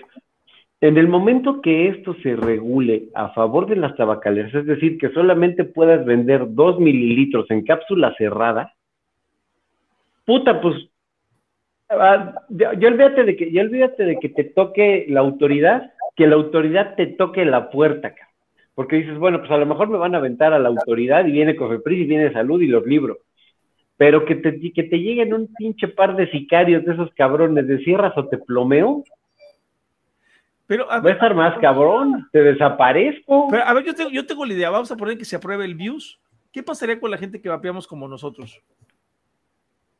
en 0.82 0.98
el 0.98 1.06
momento 1.06 1.60
que 1.62 1.86
esto 1.86 2.12
se 2.24 2.34
regule 2.34 3.04
a 3.14 3.28
favor 3.28 3.68
de 3.68 3.76
las 3.76 3.94
tabacaleras, 3.94 4.52
es 4.52 4.66
decir, 4.66 4.98
que 4.98 5.10
solamente 5.10 5.62
puedas 5.62 6.04
vender 6.04 6.42
dos 6.48 6.80
mililitros 6.80 7.48
en 7.52 7.64
cápsula 7.64 8.12
cerrada, 8.18 8.74
puta, 10.24 10.60
pues, 10.60 10.74
ah, 11.88 12.34
ya, 12.48 12.70
olvídate 12.70 13.22
de 13.22 13.36
que, 13.36 13.60
olvídate 13.60 14.04
de 14.04 14.18
que 14.18 14.28
te 14.30 14.42
toque 14.42 15.06
la 15.08 15.20
autoridad, 15.20 15.92
que 16.16 16.26
la 16.26 16.34
autoridad 16.34 16.96
te 16.96 17.06
toque 17.06 17.44
la 17.44 17.70
puerta, 17.70 18.12
cabrón. 18.12 18.34
Porque 18.74 18.96
dices, 18.96 19.18
bueno, 19.18 19.38
pues 19.38 19.52
a 19.52 19.58
lo 19.58 19.66
mejor 19.66 19.88
me 19.88 19.98
van 19.98 20.16
a 20.16 20.18
aventar 20.18 20.52
a 20.52 20.58
la 20.58 20.70
autoridad 20.70 21.24
y 21.26 21.30
viene 21.30 21.54
Cofepris 21.54 22.00
y 22.00 22.06
viene 22.06 22.32
Salud 22.32 22.60
y 22.60 22.66
los 22.66 22.84
libro. 22.84 23.18
Pero 23.96 24.24
que 24.24 24.34
te, 24.34 24.58
que 24.72 24.82
te 24.82 24.98
lleguen 24.98 25.32
un 25.32 25.54
pinche 25.54 25.86
par 25.86 26.16
de 26.16 26.28
sicarios 26.30 26.84
de 26.84 26.94
esos 26.94 27.12
cabrones 27.14 27.68
de 27.68 27.78
cierras 27.84 28.14
o 28.16 28.26
te 28.26 28.38
plomeo, 28.38 29.04
Pero, 30.72 30.90
a 30.90 31.00
va 31.00 31.10
a 31.10 31.12
estar 31.12 31.34
más 31.34 31.58
cabrón, 31.60 32.26
te 32.32 32.42
desaparezco. 32.42 33.48
pero, 33.50 33.62
a 33.62 33.74
ver, 33.74 33.84
yo 33.84 33.94
tengo, 33.94 34.08
yo 34.08 34.24
tengo 34.24 34.46
la 34.46 34.54
idea. 34.54 34.70
Vamos 34.70 34.90
a 34.90 34.96
poner 34.96 35.18
que 35.18 35.26
se 35.26 35.36
apruebe 35.36 35.66
el 35.66 35.74
Views. 35.74 36.18
¿Qué 36.50 36.62
pasaría 36.62 36.98
con 36.98 37.10
la 37.10 37.18
gente 37.18 37.42
que 37.42 37.50
vapeamos 37.50 37.86
como 37.86 38.08
nosotros? 38.08 38.58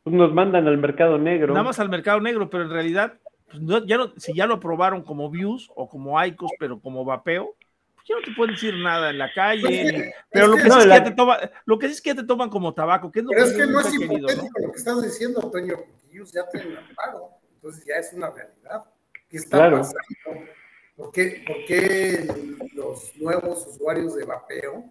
Pues 0.03 0.16
nos 0.16 0.33
mandan 0.33 0.66
al 0.66 0.79
mercado 0.79 1.18
negro. 1.18 1.53
Nada 1.53 1.64
más 1.64 1.79
al 1.79 1.91
mercado 1.91 2.20
negro, 2.23 2.49
pero 2.49 2.64
en 2.64 2.70
realidad, 2.70 3.12
pues, 3.51 3.61
no- 3.62 3.85
ya 3.85 3.99
no, 3.99 4.14
si 4.16 4.33
ya 4.35 4.47
lo 4.47 4.55
aprobaron 4.55 5.03
como 5.03 5.29
Views 5.31 5.70
o 5.75 5.87
como 5.91 6.23
ICOS, 6.25 6.53
pero 6.59 6.81
como 6.81 7.05
vapeo, 7.05 7.55
pues 7.95 8.07
ya 8.09 8.14
no 8.16 8.23
te 8.23 8.33
pueden 8.33 8.55
decir 8.55 8.75
nada 8.75 9.11
en 9.11 9.18
la 9.18 9.31
calle. 9.35 9.61
Pues 9.61 9.93
ni- 9.93 10.03
pero 10.31 10.47
lo 10.47 10.57
que, 10.57 10.62
que- 10.62 10.70
sí 10.70 10.79
es 10.79 10.87
que 11.01 11.01
te 11.03 11.11
toma- 11.14 11.39
lo 11.66 11.79
que 11.79 11.87
sí 11.89 11.93
es 11.93 12.01
que 12.01 12.11
ya 12.11 12.16
te 12.16 12.25
toman 12.25 12.49
como 12.49 12.73
tabaco, 12.73 13.12
que 13.12 13.18
es 13.20 13.25
lo 13.27 13.31
Pero 13.31 13.45
que 13.45 13.51
es 13.51 13.57
que 13.59 13.66
no 13.66 13.81
es 13.81 13.87
he 13.89 13.91
querido, 13.99 14.09
¿no? 14.09 14.33
hipotético 14.33 14.59
lo 14.61 14.73
que 14.73 14.79
estás 14.79 15.03
diciendo, 15.03 15.41
Toño, 15.51 15.75
ellos 16.11 16.33
ya 16.33 16.49
tienen 16.51 16.79
amparo. 16.79 17.29
Entonces 17.57 17.85
ya 17.87 17.95
es 17.97 18.11
una 18.14 18.31
realidad. 18.31 18.85
¿Qué 19.29 19.37
está 19.37 19.57
Claro. 19.59 19.77
pasando? 19.79 20.51
¿Por 20.97 21.11
qué, 21.12 21.43
por 21.47 21.64
qué 21.66 22.26
los 22.74 23.16
nuevos 23.16 23.66
usuarios 23.66 24.14
de 24.14 24.24
vapeo, 24.24 24.84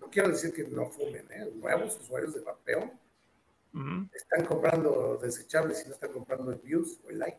no 0.00 0.10
quiero 0.10 0.30
decir 0.30 0.52
que 0.52 0.64
no 0.64 0.86
fumen, 0.86 1.26
¿eh? 1.30 1.50
nuevos 1.54 1.98
usuarios 2.00 2.34
de 2.34 2.40
vapeo, 2.40 2.92
están 4.12 4.44
comprando 4.44 5.18
desechables 5.22 5.84
y 5.84 5.88
no 5.88 5.94
están 5.94 6.12
comprando 6.12 6.52
el 6.52 6.58
Views 6.58 7.00
o 7.06 7.10
el 7.10 7.18
Like? 7.18 7.38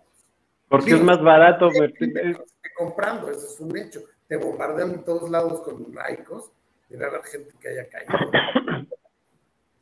porque 0.73 0.89
es 0.89 1.03
más 1.03 1.21
barato. 1.21 1.67
Los 1.67 1.75
esté 1.75 2.35
comprando, 2.75 3.29
eso 3.29 3.45
es 3.45 3.59
un 3.59 3.77
hecho. 3.77 4.01
Te 4.27 4.37
bombardean 4.37 4.89
en 4.89 5.05
todos 5.05 5.29
lados 5.29 5.61
con 5.61 5.93
laicos 5.93 6.51
y 6.89 6.95
va 6.95 7.05
a 7.05 7.09
haber 7.09 7.23
gente 7.25 7.51
que 7.61 7.67
haya 7.67 7.87
caído. 7.89 8.87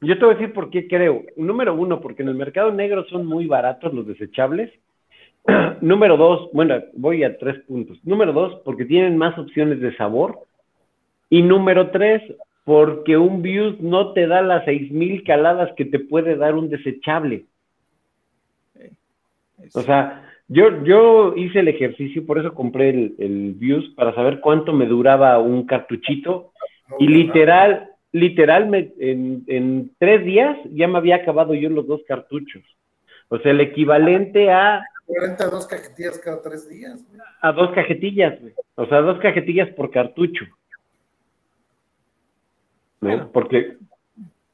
Yo 0.01 0.19
te 0.19 0.25
voy 0.25 0.33
a 0.33 0.37
decir 0.37 0.53
por 0.53 0.69
qué 0.69 0.89
creo. 0.89 1.23
Número 1.37 1.73
uno, 1.75 2.01
porque 2.01 2.23
en 2.23 2.27
el 2.27 2.35
mercado 2.35 2.73
negro 2.73 3.05
son 3.05 3.25
muy 3.25 3.47
baratos 3.47 3.93
los 3.93 4.05
desechables. 4.05 4.69
Número 5.81 6.17
dos, 6.17 6.49
bueno, 6.53 6.75
voy 6.93 7.23
a 7.23 7.37
tres 7.37 7.59
puntos. 7.65 7.99
Número 8.03 8.33
dos, 8.33 8.61
porque 8.63 8.85
tienen 8.85 9.17
más 9.17 9.37
opciones 9.37 9.79
de 9.79 9.95
sabor. 9.95 10.39
Y 11.29 11.41
número 11.41 11.91
tres, 11.91 12.21
porque 12.65 13.17
un 13.17 13.41
Views 13.41 13.79
no 13.79 14.13
te 14.13 14.27
da 14.27 14.41
las 14.41 14.65
6000 14.65 15.23
caladas 15.23 15.71
que 15.75 15.85
te 15.85 15.99
puede 15.99 16.35
dar 16.35 16.55
un 16.55 16.69
desechable. 16.69 17.45
O 19.73 19.81
sea, 19.81 20.29
yo, 20.47 20.83
yo 20.83 21.33
hice 21.35 21.59
el 21.59 21.69
ejercicio, 21.69 22.25
por 22.25 22.37
eso 22.37 22.53
compré 22.53 22.89
el, 22.89 23.15
el 23.19 23.53
Views 23.53 23.93
para 23.95 24.13
saber 24.13 24.41
cuánto 24.41 24.73
me 24.73 24.85
duraba 24.85 25.39
un 25.39 25.65
cartuchito 25.65 26.51
y 26.99 27.07
literal, 27.07 27.89
literal, 28.11 28.67
me, 28.67 28.91
en, 28.99 29.43
en 29.47 29.91
tres 29.97 30.25
días 30.25 30.57
ya 30.73 30.87
me 30.87 30.97
había 30.97 31.15
acabado 31.15 31.53
yo 31.53 31.69
los 31.69 31.87
dos 31.87 32.01
cartuchos. 32.05 32.63
O 33.29 33.37
sea, 33.39 33.51
el 33.51 33.61
equivalente 33.61 34.51
a 34.51 34.83
42 35.12 35.68
cajetillas 35.68 36.20
cada 36.20 36.41
tres 36.41 36.70
días. 36.70 37.05
Güey. 37.07 37.22
A 37.41 37.51
dos 37.51 37.72
cajetillas, 37.74 38.39
güey. 38.39 38.53
O 38.76 38.86
sea, 38.88 39.01
dos 39.01 39.20
cajetillas 39.20 39.70
por 39.76 39.91
cartucho. 39.91 40.45
¿No? 43.01 43.09
Bueno. 43.09 43.30
Porque 43.32 43.78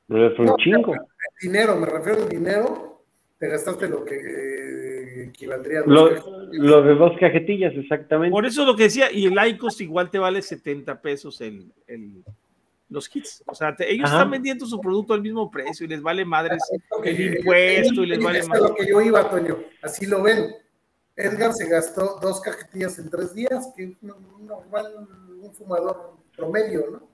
es 0.09 0.39
un 0.39 0.45
no, 0.45 0.55
chingo. 0.57 0.93
El 0.93 0.99
dinero, 1.41 1.75
me 1.75 1.85
refiero 1.85 2.23
al 2.23 2.29
dinero, 2.29 3.03
te 3.37 3.47
gastaste 3.47 3.87
lo 3.87 4.03
que 4.03 4.15
eh, 4.15 5.23
equivaldría 5.25 5.79
a 5.79 5.83
dos 5.83 6.25
lo, 6.25 6.53
lo, 6.53 6.81
de 6.81 6.95
dos 6.95 7.11
cajetillas, 7.19 7.73
exactamente. 7.75 8.31
Por 8.31 8.45
eso 8.45 8.65
lo 8.65 8.75
que 8.75 8.83
decía, 8.83 9.11
y 9.11 9.25
el 9.25 9.37
ICOS 9.49 9.81
igual 9.81 10.09
te 10.09 10.17
vale 10.17 10.41
70 10.41 11.01
pesos 11.01 11.41
el, 11.41 11.71
el 11.87 12.23
los 12.89 13.09
kits. 13.09 13.43
O 13.45 13.55
sea, 13.55 13.75
te, 13.75 13.91
ellos 13.91 14.05
Ajá. 14.05 14.17
están 14.17 14.31
vendiendo 14.31 14.65
su 14.65 14.79
producto 14.79 15.13
al 15.13 15.21
mismo 15.21 15.49
precio 15.51 15.85
y 15.85 15.89
les 15.89 16.01
vale 16.01 16.25
madres 16.25 16.61
okay. 16.89 17.15
el 17.15 17.37
impuesto 17.37 18.03
y 18.03 18.05
les 18.05 18.23
vale 18.23 18.43
más. 18.43 18.59
lo 18.59 18.75
que 18.75 18.87
yo 18.87 19.01
iba, 19.01 19.29
Toño. 19.29 19.57
Así 19.81 20.05
lo 20.05 20.23
ven. 20.23 20.53
Edgar 21.15 21.53
se 21.53 21.67
gastó 21.67 22.19
dos 22.21 22.41
cajetillas 22.41 22.99
en 22.99 23.09
tres 23.09 23.33
días, 23.33 23.73
que 23.75 23.83
es 23.83 24.03
normal, 24.03 25.07
un 25.41 25.53
fumador 25.53 26.13
promedio, 26.35 26.91
¿no? 26.91 27.07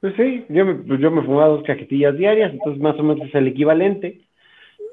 Pues 0.00 0.14
sí, 0.16 0.46
yo 0.48 0.64
me, 0.64 0.76
pues 0.76 1.00
yo 1.00 1.10
me 1.10 1.24
fumaba 1.24 1.48
dos 1.48 1.64
cajetillas 1.66 2.16
diarias, 2.16 2.52
entonces 2.52 2.80
más 2.80 2.96
o 3.00 3.02
menos 3.02 3.28
es 3.28 3.34
el 3.34 3.48
equivalente. 3.48 4.24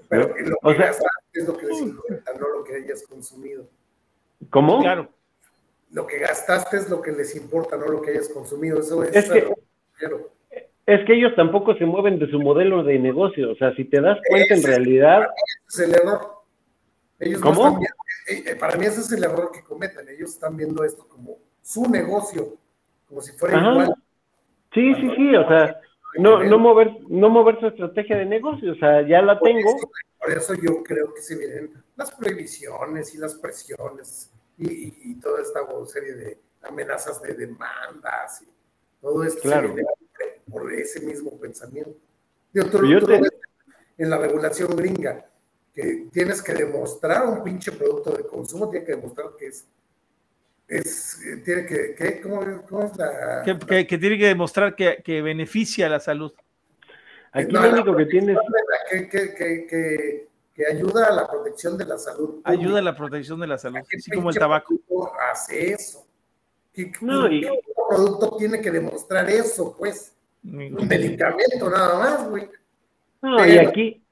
Pero 0.10 0.30
lo 0.30 0.34
que 0.34 0.54
o 0.64 0.74
sea, 0.74 0.92
es 1.34 1.48
lo 1.48 1.56
que 1.56 1.68
les 1.68 1.82
importa, 1.82 2.34
no 2.40 2.50
lo 2.50 2.64
que 2.64 2.76
hayas 2.76 3.06
consumido. 3.08 3.70
¿Cómo? 4.50 4.82
Claro. 4.82 5.10
Lo 5.92 6.08
que 6.08 6.18
gastaste 6.18 6.78
es 6.78 6.90
lo 6.90 7.02
que 7.02 7.12
les 7.12 7.36
importa, 7.36 7.78
no 7.78 7.88
lo 7.88 8.02
que 8.02 8.12
hayas 8.12 8.30
consumido. 8.30 8.80
Eso 8.80 9.04
es, 9.04 9.16
es 9.16 9.30
que, 9.30 9.54
Es 10.86 11.06
que 11.06 11.16
ellos 11.16 11.34
tampoco 11.36 11.76
se 11.76 11.86
mueven 11.86 12.20
de 12.20 12.30
su 12.30 12.40
modelo 12.40 12.84
de 12.84 13.00
negocio. 13.00 13.52
O 13.52 13.56
sea, 13.56 13.74
si 13.76 13.86
te 13.86 14.02
das 14.02 14.20
cuenta, 14.30 14.54
ese, 14.54 14.68
en 14.68 14.74
realidad. 14.74 15.28
Es 15.68 15.80
el 15.80 15.96
error. 15.96 16.44
Ellos 17.20 17.42
¿Cómo? 17.42 17.64
No 17.64 17.80
viendo, 17.80 17.96
eh, 18.28 18.56
para 18.56 18.78
mí 18.78 18.86
ese 18.86 19.02
es 19.02 19.12
el 19.12 19.24
error 19.24 19.52
que 19.52 19.64
cometen. 19.64 20.08
Ellos 20.10 20.32
están 20.32 20.56
viendo 20.58 20.84
esto 20.84 21.08
como 21.08 21.38
su 21.62 21.90
negocio, 21.90 22.58
como 23.08 23.22
si 23.22 23.32
fuera 23.38 23.58
Ajá. 23.58 23.72
igual. 23.72 23.96
Sí, 24.74 24.94
sí, 24.96 25.10
sí. 25.16 25.36
O 25.36 25.48
sea, 25.48 25.82
no, 26.18 26.44
no, 26.44 26.60
mover, 26.60 26.92
no 27.08 27.30
mover 27.30 27.60
su 27.60 27.68
estrategia 27.68 28.18
de 28.18 28.26
negocio. 28.26 28.74
O 28.74 28.76
sea, 28.76 29.02
ya 29.08 29.22
la 29.22 29.40
tengo. 29.40 29.72
Por 29.72 29.80
eso, 29.80 29.92
por 30.20 30.32
eso 30.32 30.54
yo 30.56 30.84
creo 30.84 31.14
que 31.14 31.22
se 31.22 31.36
vienen 31.36 31.84
las 31.96 32.12
prohibiciones 32.12 33.16
y 33.16 33.18
las 33.18 33.36
presiones 33.36 34.32
y, 34.58 34.72
y, 34.72 34.98
y 35.04 35.20
toda 35.20 35.42
esta 35.42 35.62
serie 35.88 36.14
de 36.14 36.38
amenazas 36.62 37.22
de 37.24 37.34
demandas. 37.34 38.44
Y, 38.44 38.56
todo 39.06 39.24
esto 39.24 39.42
claro. 39.44 39.76
por 40.52 40.74
ese 40.74 41.00
mismo 41.02 41.40
pensamiento. 41.40 41.96
Yo, 42.52 42.66
tú, 42.72 42.84
yo 42.88 43.00
tú 43.00 43.06
te... 43.06 43.22
en 44.00 44.10
la 44.10 44.18
regulación 44.18 44.76
gringa, 44.76 45.28
que 45.76 46.08
tienes 46.12 46.42
que 46.42 46.54
demostrar 46.54 47.28
un 47.28 47.44
pinche 47.44 47.72
producto 47.72 48.12
de 48.12 48.26
consumo, 48.26 48.68
tiene 48.68 48.84
que 48.84 48.96
demostrar 48.96 49.28
que 49.38 49.48
es, 49.48 49.68
es 50.68 51.20
tiene 51.44 51.68
que, 51.68 51.94
que 51.94 52.20
¿cómo, 52.20 52.64
¿cómo, 52.68 52.86
es 52.86 52.98
la...? 52.98 53.44
Que, 53.46 53.60
que, 53.60 53.86
que 53.86 53.98
tiene 54.00 54.18
que 54.18 54.26
demostrar 54.26 54.76
que, 54.76 55.04
que, 55.06 55.22
beneficia 55.22 55.86
a 55.86 55.90
la 55.90 56.00
salud. 56.00 56.34
Aquí 57.32 57.54
no, 57.54 57.62
lo 57.62 57.74
único 57.74 57.96
que 57.96 58.06
tienes... 58.08 58.40
Que, 58.90 59.08
que, 59.08 60.28
que, 60.56 60.66
ayuda 60.66 61.10
a 61.10 61.14
la 61.14 61.28
protección 61.28 61.78
de 61.78 61.86
la 61.86 62.00
salud. 62.00 62.42
Pública. 62.42 62.50
Ayuda 62.50 62.80
a 62.80 62.82
la 62.82 62.96
protección 62.96 63.40
de 63.40 63.46
la 63.46 63.60
salud, 63.60 63.82
así 63.96 64.10
como 64.10 64.32
el 64.32 64.36
tabaco. 64.36 64.74
Hace 65.32 65.74
eso. 65.74 66.08
¿Qué, 66.74 66.92
no, 67.02 67.32
y... 67.32 67.48
producto 67.88 68.36
tiene 68.38 68.62
que 68.62 68.72
demostrar 68.72 69.30
eso, 69.30 69.76
pues? 69.78 70.16
Un 70.44 70.88
medicamento 70.88 71.70
nada 71.70 71.98
más, 71.98 72.30
güey. 72.30 72.50
No, 73.22 73.38
Pero, 73.38 73.54
y 73.54 73.58
aquí, 73.58 74.06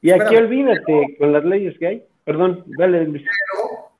y 0.00 0.10
aquí 0.10 0.22
espérame, 0.22 0.44
olvídate 0.44 1.16
con 1.18 1.32
las 1.32 1.44
leyes 1.44 1.78
que 1.78 1.86
hay. 1.86 2.06
Perdón, 2.24 2.64
dale. 2.78 3.06
Pero, 3.06 3.92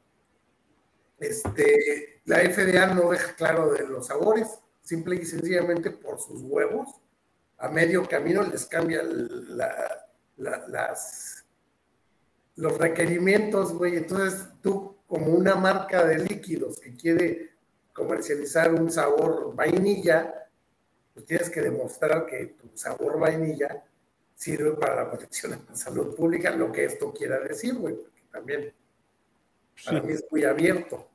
este, 1.18 2.20
la 2.24 2.38
FDA 2.40 2.92
no 2.92 3.10
deja 3.10 3.34
claro 3.36 3.72
de 3.72 3.86
los 3.86 4.08
sabores, 4.08 4.58
simple 4.82 5.16
y 5.16 5.24
sencillamente 5.24 5.90
por 5.90 6.18
sus 6.18 6.42
huevos. 6.42 6.88
A 7.58 7.68
medio 7.68 8.06
camino 8.06 8.42
les 8.42 8.66
cambia 8.66 9.02
la, 9.02 10.06
la, 10.36 10.66
las, 10.68 11.46
los 12.56 12.76
requerimientos, 12.78 13.72
güey. 13.72 13.96
Entonces, 13.96 14.48
tú, 14.60 14.96
como 15.06 15.28
una 15.28 15.54
marca 15.54 16.04
de 16.04 16.18
líquidos 16.18 16.80
que 16.80 16.96
quiere 16.96 17.55
comercializar 17.96 18.74
un 18.74 18.90
sabor 18.90 19.54
vainilla, 19.54 20.46
pues 21.14 21.24
tienes 21.24 21.48
que 21.48 21.62
demostrar 21.62 22.26
que 22.26 22.54
tu 22.60 22.68
sabor 22.76 23.18
vainilla 23.18 23.82
sirve 24.34 24.72
para 24.72 24.96
la 24.96 25.10
protección 25.10 25.52
de 25.52 25.58
la 25.66 25.74
salud 25.74 26.14
pública, 26.14 26.50
lo 26.50 26.70
que 26.70 26.84
esto 26.84 27.10
quiera 27.12 27.40
decir, 27.40 27.74
güey, 27.74 27.94
porque 27.94 28.22
también 28.30 28.74
para 29.82 30.00
sí. 30.00 30.06
mí 30.06 30.12
es 30.12 30.24
muy 30.30 30.44
abierto. 30.44 31.08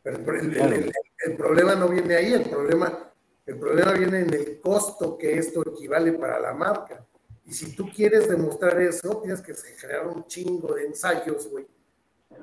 Pero 0.00 0.18
el, 0.18 0.56
el, 0.56 0.72
el, 0.72 0.92
el, 1.24 1.36
problema 1.36 1.74
no 1.74 1.88
viene 1.88 2.14
ahí, 2.14 2.32
el 2.32 2.48
problema, 2.48 3.12
el 3.44 3.58
problema 3.58 3.92
viene 3.92 4.20
en 4.20 4.34
el 4.34 4.60
costo 4.60 5.18
que 5.18 5.38
esto 5.38 5.62
equivale 5.68 6.12
para 6.12 6.38
la 6.38 6.54
marca. 6.54 7.04
Y 7.44 7.52
si 7.52 7.74
tú 7.74 7.88
quieres 7.92 8.28
demostrar 8.28 8.80
eso, 8.80 9.20
tienes 9.20 9.40
que 9.40 9.54
generar 9.54 10.06
un 10.06 10.24
chingo 10.26 10.74
de 10.74 10.86
ensayos, 10.86 11.48
güey, 11.50 11.66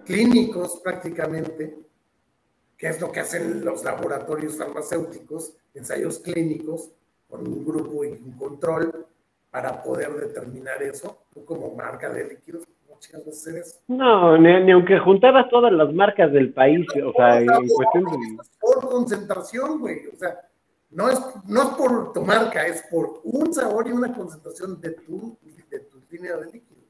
clínicos 0.06 0.82
prácticamente, 0.84 1.89
que 2.80 2.88
es 2.88 3.02
lo 3.02 3.12
que 3.12 3.20
hacen 3.20 3.64
los 3.66 3.84
laboratorios 3.84 4.58
farmacéuticos, 4.58 5.54
ensayos 5.74 6.20
clínicos, 6.20 6.92
con 7.30 7.46
un 7.46 7.66
grupo 7.66 8.06
y 8.06 8.12
un 8.14 8.32
control 8.38 9.06
para 9.52 9.84
poder 9.84 10.12
determinar 10.14 10.82
eso. 10.82 11.26
Tú 11.34 11.44
como 11.44 11.76
marca 11.76 12.10
de 12.10 12.30
líquidos, 12.30 12.66
¿cómo 12.88 12.98
chingas 13.02 13.26
vas 13.26 13.36
a 13.36 13.38
hacer 13.38 13.62
eso? 13.62 13.80
No, 13.90 14.38
ni, 14.38 14.64
ni, 14.64 14.72
aunque 14.72 14.98
juntaras 14.98 15.50
todas 15.50 15.74
las 15.74 15.94
marcas 15.94 16.32
del 16.32 16.54
país, 16.54 16.88
no, 16.96 17.10
o 17.10 17.14
sea, 17.14 17.42
en 17.42 17.48
cuestión 17.48 18.06
de... 18.06 18.44
Por 18.62 18.90
concentración, 18.90 19.80
güey, 19.82 20.08
o 20.08 20.16
sea, 20.16 20.40
no 20.92 21.10
es, 21.10 21.20
no 21.48 21.64
es 21.64 21.70
por 21.70 22.14
tu 22.14 22.22
marca, 22.22 22.66
es 22.66 22.82
por 22.90 23.20
un 23.26 23.54
sabor 23.54 23.90
y 23.90 23.92
una 23.92 24.14
concentración 24.14 24.80
de 24.80 24.92
tu, 24.92 25.38
de 25.70 25.80
tu 25.82 26.02
línea 26.10 26.38
de 26.38 26.46
líquidos. 26.46 26.86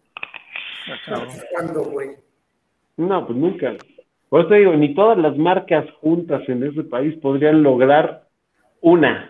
Ah, 1.08 1.28
¿Cuándo, 1.52 1.84
güey? 1.86 2.16
No, 2.96 3.26
pues 3.26 3.40
nunca. 3.40 3.76
Por 4.30 4.42
eso 4.42 4.50
te 4.50 4.56
digo, 4.56 4.74
ni 4.74 4.94
todas 4.94 5.18
las 5.18 5.36
marcas 5.38 5.86
juntas 6.02 6.48
en 6.48 6.64
ese 6.64 6.84
país 6.84 7.20
podrían 7.20 7.64
lograr 7.64 8.28
una, 8.82 9.30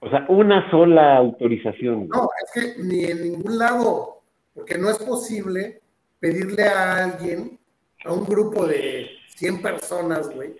o 0.00 0.08
sea, 0.08 0.24
una 0.28 0.70
sola 0.70 1.16
autorización. 1.16 2.08
No, 2.08 2.28
es 2.42 2.50
que 2.52 2.82
ni 2.82 3.04
en 3.04 3.22
ningún 3.22 3.58
lado, 3.58 4.22
porque 4.54 4.78
no 4.78 4.88
es 4.90 4.98
posible 4.98 5.82
pedirle 6.18 6.64
a 6.64 7.04
alguien, 7.04 7.58
a 8.04 8.12
un 8.12 8.24
grupo 8.24 8.66
de 8.66 9.06
100 9.36 9.60
personas, 9.60 10.34
güey, 10.34 10.56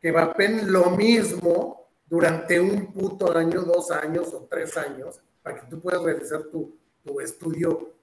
que 0.00 0.12
vapen 0.12 0.72
lo 0.72 0.90
mismo 0.90 1.88
durante 2.06 2.60
un 2.60 2.92
puto 2.92 3.36
año, 3.36 3.62
dos 3.62 3.90
años 3.90 4.32
o 4.32 4.46
tres 4.48 4.76
años, 4.76 5.20
para 5.42 5.60
que 5.60 5.66
tú 5.66 5.80
puedas 5.80 6.02
realizar 6.02 6.44
tu, 6.52 6.76
tu 7.02 7.20
estudio 7.20 7.94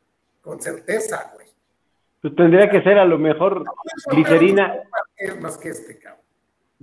con 0.42 0.62
certeza, 0.62 1.32
güey. 1.34 1.41
Pues 2.22 2.36
tendría 2.36 2.70
que 2.70 2.84
ser 2.84 3.00
a 3.00 3.06
lo 3.06 3.18
mejor 3.18 3.64
glicerina. 4.12 4.76
Es 5.18 5.40
más 5.42 5.58
que 5.58 5.70
este, 5.70 5.98
cabrón. 5.98 6.22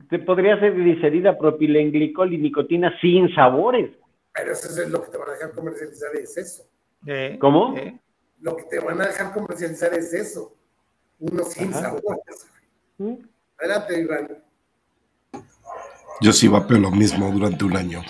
Te 0.09 0.19
podría 0.19 0.59
ser 0.59 0.75
glicerina, 0.75 1.37
propilenglicol 1.37 2.33
y 2.33 2.39
nicotina 2.39 2.93
sin 3.01 3.33
sabores. 3.35 3.91
Pero 4.35 4.53
eso 4.53 4.69
es 4.69 4.89
lo 4.89 5.03
que 5.03 5.11
te 5.11 5.19
van 5.19 5.29
a 5.29 5.33
dejar 5.33 5.53
comercializar, 5.53 6.15
es 6.17 6.37
eso. 6.37 6.65
¿Eh? 7.07 7.37
¿Cómo? 7.41 7.77
¿Eh? 7.77 7.99
Lo 8.41 8.57
que 8.57 8.65
te 8.65 8.79
van 8.81 9.01
a 9.01 9.07
dejar 9.07 9.33
comercializar 9.33 9.93
es 9.95 10.13
eso. 10.13 10.55
Uno 11.21 11.43
sin 11.45 11.71
Ajá. 11.71 11.83
sabores. 11.83 12.49
Adelante, 13.59 14.01
Iván. 14.01 14.29
Yo 16.21 16.33
sí 16.33 16.49
vapeo 16.49 16.79
lo 16.79 16.91
mismo 16.91 17.31
durante 17.31 17.65
un 17.65 17.77
año. 17.77 18.03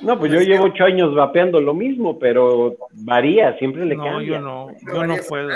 No, 0.00 0.18
pues 0.18 0.32
yo 0.32 0.40
llevo 0.40 0.64
ocho 0.64 0.84
años 0.84 1.14
vapeando 1.14 1.60
lo 1.60 1.74
mismo, 1.74 2.18
pero 2.18 2.76
varía, 2.92 3.56
siempre 3.58 3.84
le 3.84 3.94
no, 3.94 4.04
cambia. 4.04 4.26
Yo 4.26 4.40
no, 4.40 4.70
yo 4.92 5.06
no 5.06 5.16
puedo. 5.28 5.48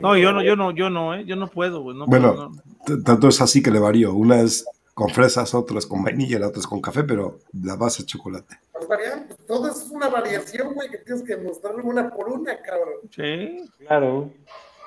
No, 0.00 0.16
yo 0.16 0.32
no, 0.32 0.42
yo 0.42 0.56
no, 0.56 0.70
yo 0.72 0.90
no, 0.90 1.14
¿eh? 1.14 1.24
yo 1.24 1.36
no 1.36 1.48
puedo, 1.48 1.82
güey. 1.82 1.96
No 1.96 2.06
bueno, 2.06 2.34
puedo, 2.34 2.50
no. 2.50 3.02
tanto 3.02 3.28
es 3.28 3.40
así 3.40 3.62
que 3.62 3.70
le 3.70 3.78
varío. 3.78 4.12
Una 4.14 4.40
es 4.40 4.66
con 4.94 5.08
fresas, 5.10 5.54
otra 5.54 5.78
es 5.78 5.86
con 5.86 6.02
vainilla, 6.02 6.38
la 6.40 6.48
otra 6.48 6.60
es 6.60 6.66
con 6.66 6.80
café, 6.80 7.04
pero 7.04 7.38
la 7.62 7.76
base 7.76 8.02
es 8.02 8.06
chocolate. 8.06 8.56
Pues 8.72 8.88
variando, 8.88 9.36
todo 9.46 9.68
es 9.68 9.88
una 9.92 10.08
variación, 10.08 10.74
güey, 10.74 10.90
que 10.90 10.98
tienes 10.98 11.22
que 11.22 11.36
mostrarlo 11.36 11.84
una 11.84 12.10
por 12.10 12.28
una, 12.28 12.60
cabrón. 12.60 12.94
Sí. 13.10 13.68
Claro. 13.86 14.30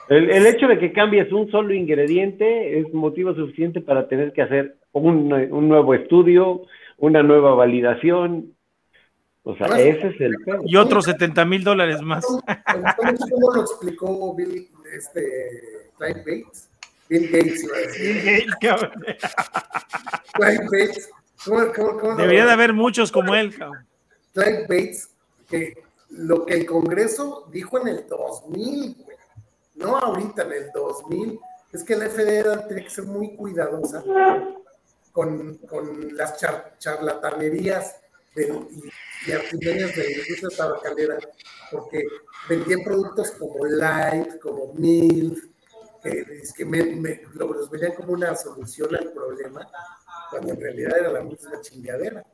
El, 0.10 0.30
el, 0.30 0.46
hecho 0.48 0.68
de 0.68 0.78
que 0.78 0.92
cambies 0.92 1.32
un 1.32 1.50
solo 1.50 1.74
ingrediente 1.74 2.80
es 2.80 2.94
motivo 2.94 3.34
suficiente 3.34 3.80
para 3.80 4.10
tener 4.10 4.34
que 4.34 4.42
hacer 4.42 4.76
un, 4.92 5.32
un 5.32 5.70
nuevo 5.70 5.94
estudio, 5.94 6.64
una 6.98 7.24
nueva 7.24 7.56
validación, 7.56 8.54
O 9.44 9.56
sea, 9.56 9.68
ese 9.80 10.10
es 10.10 10.22
el 10.22 10.36
Y 10.66 10.76
otros 10.76 11.06
70 11.06 11.46
mil 11.46 11.64
dólares 11.64 12.02
más. 12.02 12.26
¿Cómo 12.26 13.54
lo 13.56 13.62
explicó 13.62 14.36
Bill, 14.36 14.68
este, 14.92 15.90
Clive 15.98 16.20
Bates? 16.20 16.70
Bill 17.10 17.30
Gates. 17.30 17.68
Bill 18.00 18.24
Gates, 18.24 18.56
Clive 20.34 20.68
Bates. 20.72 21.10
Debería 22.18 22.46
de 22.46 22.52
haber 22.52 22.74
muchos 22.74 23.12
como 23.12 23.36
él, 23.36 23.58
cabrón. 23.58 23.86
Clive 24.34 24.62
Bates, 24.62 25.10
que 25.50 25.74
lo 26.10 26.46
que 26.46 26.54
el 26.54 26.66
Congreso 26.66 27.48
dijo 27.52 27.80
en 27.80 27.88
el 27.88 28.08
2000, 28.08 28.96
güey, 29.04 29.18
no 29.76 29.98
ahorita 29.98 30.44
en 30.44 30.52
el 30.54 30.72
2000, 30.74 31.40
es 31.74 31.84
que 31.84 31.96
la 31.96 32.10
FDA 32.10 32.68
tiene 32.68 32.84
que 32.84 32.90
ser 32.90 33.06
muy 33.06 33.36
cuidadosa 33.36 34.04
con, 35.12 35.58
con 35.68 36.16
las 36.16 36.38
charlatanerías 36.80 37.96
de, 38.36 38.92
y, 39.28 39.32
artimañas 39.32 39.96
de 39.96 40.04
la 40.04 40.12
industria 40.12 40.58
tabacalera, 40.58 41.18
porque 41.72 42.04
vendían 42.50 42.84
productos 42.84 43.32
como 43.32 43.66
Light, 43.66 44.40
como 44.40 44.74
Milk, 44.74 45.50
que, 46.04 46.44
que 46.56 46.66
me, 46.66 46.84
me, 46.84 47.22
los 47.34 47.70
venían 47.70 47.94
como 47.94 48.14
una 48.14 48.36
solución 48.36 48.96
al 48.96 49.12
problema, 49.12 49.70
cuando 50.30 50.54
en 50.54 50.62
realidad 50.62 50.98
era 50.98 51.12
la 51.12 51.22
misma 51.22 51.62
chingadera. 51.62 52.26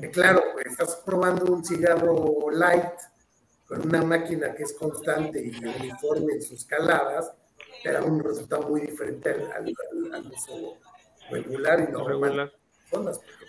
Que 0.00 0.10
claro, 0.10 0.42
pues, 0.52 0.66
estás 0.66 0.96
probando 1.04 1.52
un 1.52 1.64
cigarro 1.64 2.50
light 2.50 2.94
con 3.66 3.86
una 3.86 4.02
máquina 4.02 4.54
que 4.54 4.62
es 4.62 4.72
constante 4.72 5.42
y 5.42 5.50
uniforme 5.64 6.34
en 6.34 6.42
sus 6.42 6.64
caladas, 6.64 7.32
era 7.82 8.02
un 8.02 8.22
resultado 8.22 8.68
muy 8.68 8.80
diferente 8.82 9.30
al, 9.30 9.74
al, 10.12 10.26
uso 10.26 10.78
regular 11.30 11.86
y 11.86 11.92
no 11.92 12.04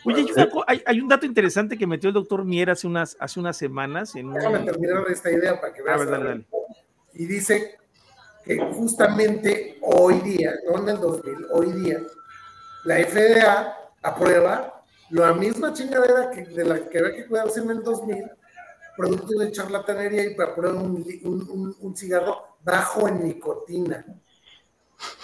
Oye, 0.05 0.25
hay, 0.67 0.83
hay, 0.86 0.99
un 0.99 1.07
dato 1.07 1.25
interesante 1.25 1.77
que 1.77 1.88
metió 1.88 2.09
el 2.09 2.13
doctor 2.13 2.45
Mier 2.45 2.69
hace 2.69 2.88
unas, 2.88 3.17
hace 3.19 3.39
unas 3.39 3.57
semanas. 3.57 4.15
En 4.15 4.31
Déjame 4.31 4.59
terminar 4.59 5.03
esta 5.09 5.31
idea 5.31 5.59
para 5.59 5.73
que 5.73 5.81
veas. 5.81 5.95
A 5.95 5.99
ver, 5.99 6.09
dale, 6.09 6.25
dale. 6.25 6.45
Y 7.13 7.25
dice 7.25 7.77
que 8.43 8.57
justamente 8.73 9.79
hoy 9.81 10.19
día, 10.21 10.53
no 10.67 10.79
en 10.79 10.89
el 10.89 10.99
2000, 10.99 11.36
hoy 11.51 11.71
día, 11.71 11.99
la 12.83 12.97
FDA 12.97 13.75
aprueba 14.03 14.83
la 15.09 15.33
misma 15.33 15.73
chingadera 15.73 16.29
que, 16.31 16.45
de 16.45 16.65
la 16.65 16.88
que 16.88 16.99
había 16.99 17.15
que 17.15 17.25
cuidarse 17.25 17.61
en 17.61 17.71
el 17.71 17.83
2000, 17.83 18.31
producto 18.95 19.39
de 19.39 19.51
charlatanería 19.51 20.23
y 20.25 20.41
aprueba 20.41 20.79
un, 20.79 21.05
un, 21.23 21.75
un 21.79 21.97
cigarro 21.97 22.57
bajo 22.63 23.07
en 23.07 23.23
nicotina 23.23 24.05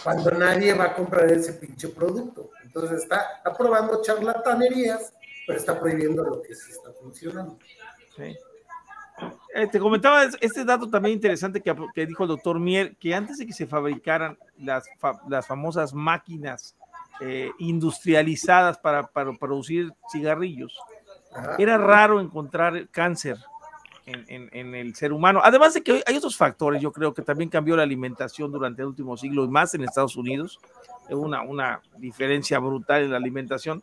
cuando 0.03 0.31
nadie 0.31 0.73
va 0.73 0.85
a 0.85 0.93
comprar 0.93 1.31
ese 1.31 1.53
pinche 1.53 1.89
producto. 1.89 2.51
Entonces 2.63 3.03
está 3.03 3.41
aprobando 3.43 4.01
charlatanerías, 4.01 5.13
pero 5.45 5.59
está 5.59 5.79
prohibiendo 5.79 6.23
lo 6.23 6.41
que 6.41 6.55
sí 6.55 6.71
está 6.71 6.91
funcionando. 6.93 7.57
Sí. 8.15 8.35
Eh, 9.53 9.67
te 9.67 9.79
comentaba 9.79 10.23
este 10.39 10.63
dato 10.65 10.89
también 10.89 11.15
interesante 11.15 11.61
que, 11.61 11.75
que, 11.93 12.05
dijo 12.05 12.23
el 12.23 12.29
doctor 12.29 12.59
Mier, 12.59 12.95
que 12.95 13.13
antes 13.13 13.37
de 13.37 13.45
que 13.45 13.53
se 13.53 13.67
fabricaran 13.67 14.37
las, 14.57 14.85
las 15.27 15.45
famosas 15.45 15.93
máquinas 15.93 16.75
eh, 17.19 17.51
industrializadas 17.59 18.79
para, 18.79 19.05
para, 19.07 19.31
producir 19.33 19.93
cigarrillos, 20.11 20.75
era 21.59 21.77
raro 21.77 22.19
encontrar 22.19 22.89
cáncer 22.89 23.37
en, 24.05 24.75
el 24.75 24.95
ser 24.95 25.13
humano. 25.13 25.41
Además 25.43 25.73
de 25.73 25.81
que 25.81 26.03
hay 26.05 26.17
otros 26.17 26.35
factores, 26.35 26.81
yo 26.81 26.91
creo 26.91 27.13
que 27.13 27.21
también 27.21 27.49
cambió 27.49 27.75
la 27.75 27.83
alimentación 27.83 28.51
durante 28.51 28.81
el 28.81 28.89
último 28.89 29.17
siglo 29.17 29.45
y 29.45 29.47
más 29.47 29.73
en 29.73 29.83
Estados 29.83 30.15
Unidos, 30.15 30.59
una, 31.09 31.41
una 31.41 31.81
diferencia 31.97 32.59
brutal 32.59 33.03
en 33.03 33.11
la 33.11 33.17
alimentación, 33.17 33.81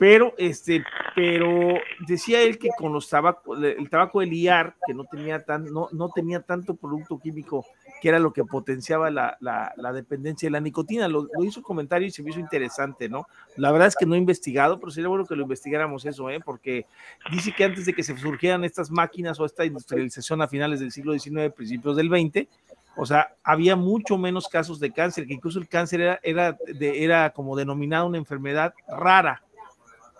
pero, 0.00 0.32
este, 0.38 0.82
pero 1.14 1.74
decía 2.06 2.40
él 2.40 2.58
que 2.58 2.70
con 2.78 2.90
los 2.90 3.06
tabaco, 3.06 3.54
el 3.54 3.90
tabaco 3.90 4.20
de 4.20 4.26
liar, 4.26 4.74
que 4.86 4.94
no 4.94 5.04
tenía, 5.04 5.44
tan, 5.44 5.66
no, 5.66 5.88
no 5.92 6.08
tenía 6.08 6.40
tanto 6.40 6.74
producto 6.74 7.18
químico 7.18 7.66
que 8.00 8.08
era 8.08 8.18
lo 8.18 8.32
que 8.32 8.44
potenciaba 8.44 9.10
la, 9.10 9.36
la, 9.40 9.92
dependencia 9.92 10.46
de 10.46 10.52
la 10.52 10.60
nicotina. 10.60 11.06
Lo, 11.08 11.28
hizo 11.42 11.62
comentario 11.62 12.08
y 12.08 12.10
se 12.10 12.22
me 12.22 12.30
hizo 12.30 12.40
interesante, 12.40 13.08
¿no? 13.08 13.26
La 13.56 13.70
verdad 13.70 13.88
es 13.88 13.96
que 13.96 14.06
no 14.06 14.14
he 14.14 14.18
investigado, 14.18 14.80
pero 14.80 14.90
sería 14.90 15.08
bueno 15.08 15.26
que 15.26 15.36
lo 15.36 15.42
investigáramos 15.42 16.04
eso, 16.06 16.30
¿eh? 16.30 16.40
Porque 16.40 16.86
dice 17.30 17.52
que 17.52 17.64
antes 17.64 17.86
de 17.86 17.92
que 17.92 18.02
se 18.02 18.16
surgieran 18.16 18.64
estas 18.64 18.90
máquinas 18.90 19.38
o 19.38 19.44
esta 19.44 19.64
industrialización 19.64 20.40
a 20.42 20.48
finales 20.48 20.80
del 20.80 20.90
siglo 20.90 21.18
XIX, 21.18 21.52
principios 21.52 21.96
del 21.96 22.08
XX, 22.08 22.48
o 22.96 23.06
sea, 23.06 23.34
había 23.44 23.76
mucho 23.76 24.18
menos 24.18 24.48
casos 24.48 24.80
de 24.80 24.92
cáncer, 24.92 25.26
que 25.26 25.34
incluso 25.34 25.58
el 25.58 25.68
cáncer 25.68 26.00
era, 26.00 26.20
era, 26.22 26.58
era 26.80 27.30
como 27.30 27.56
denominada 27.56 28.04
una 28.04 28.18
enfermedad 28.18 28.74
rara. 28.88 29.42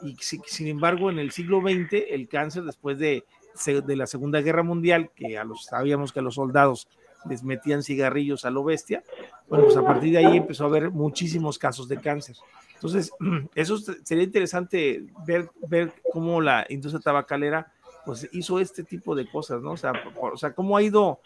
Y 0.03 0.17
sin 0.21 0.67
embargo, 0.67 1.11
en 1.11 1.19
el 1.19 1.31
siglo 1.31 1.61
XX, 1.61 2.05
el 2.11 2.29
cáncer, 2.29 2.63
después 2.63 2.99
de, 2.99 3.25
de 3.67 3.97
la 3.97 4.07
Segunda 4.07 4.41
Guerra 4.41 4.63
Mundial, 4.63 5.11
que 5.15 5.37
a 5.37 5.45
los, 5.45 5.67
sabíamos 5.67 6.13
que 6.13 6.21
a 6.21 6.23
los 6.23 6.37
soldados 6.37 6.89
les 7.29 7.43
metían 7.43 7.83
cigarrillos 7.83 8.45
a 8.45 8.51
lo 8.51 8.65
bestia, 8.65 9.03
bueno, 9.49 9.65
pues 9.65 9.77
a 9.77 9.85
partir 9.85 10.13
de 10.13 10.19
ahí 10.19 10.37
empezó 10.37 10.65
a 10.65 10.69
haber 10.69 10.91
muchísimos 10.91 11.59
casos 11.59 11.89
de 11.89 12.01
cáncer. 12.01 12.37
Entonces, 12.75 13.13
eso 13.55 13.79
sería 14.05 14.25
interesante 14.25 15.05
ver, 15.27 15.51
ver 15.69 15.93
cómo 16.13 16.41
la 16.41 16.67
industria 16.69 17.03
tabacalera 17.03 17.73
pues 18.05 18.29
hizo 18.33 18.59
este 18.59 18.83
tipo 18.83 19.15
de 19.15 19.31
cosas, 19.31 19.61
¿no? 19.61 19.73
O 19.73 19.77
sea, 19.77 19.93
o 20.21 20.37
sea 20.37 20.55
cómo 20.55 20.77
ha 20.77 20.83
ido, 20.83 21.21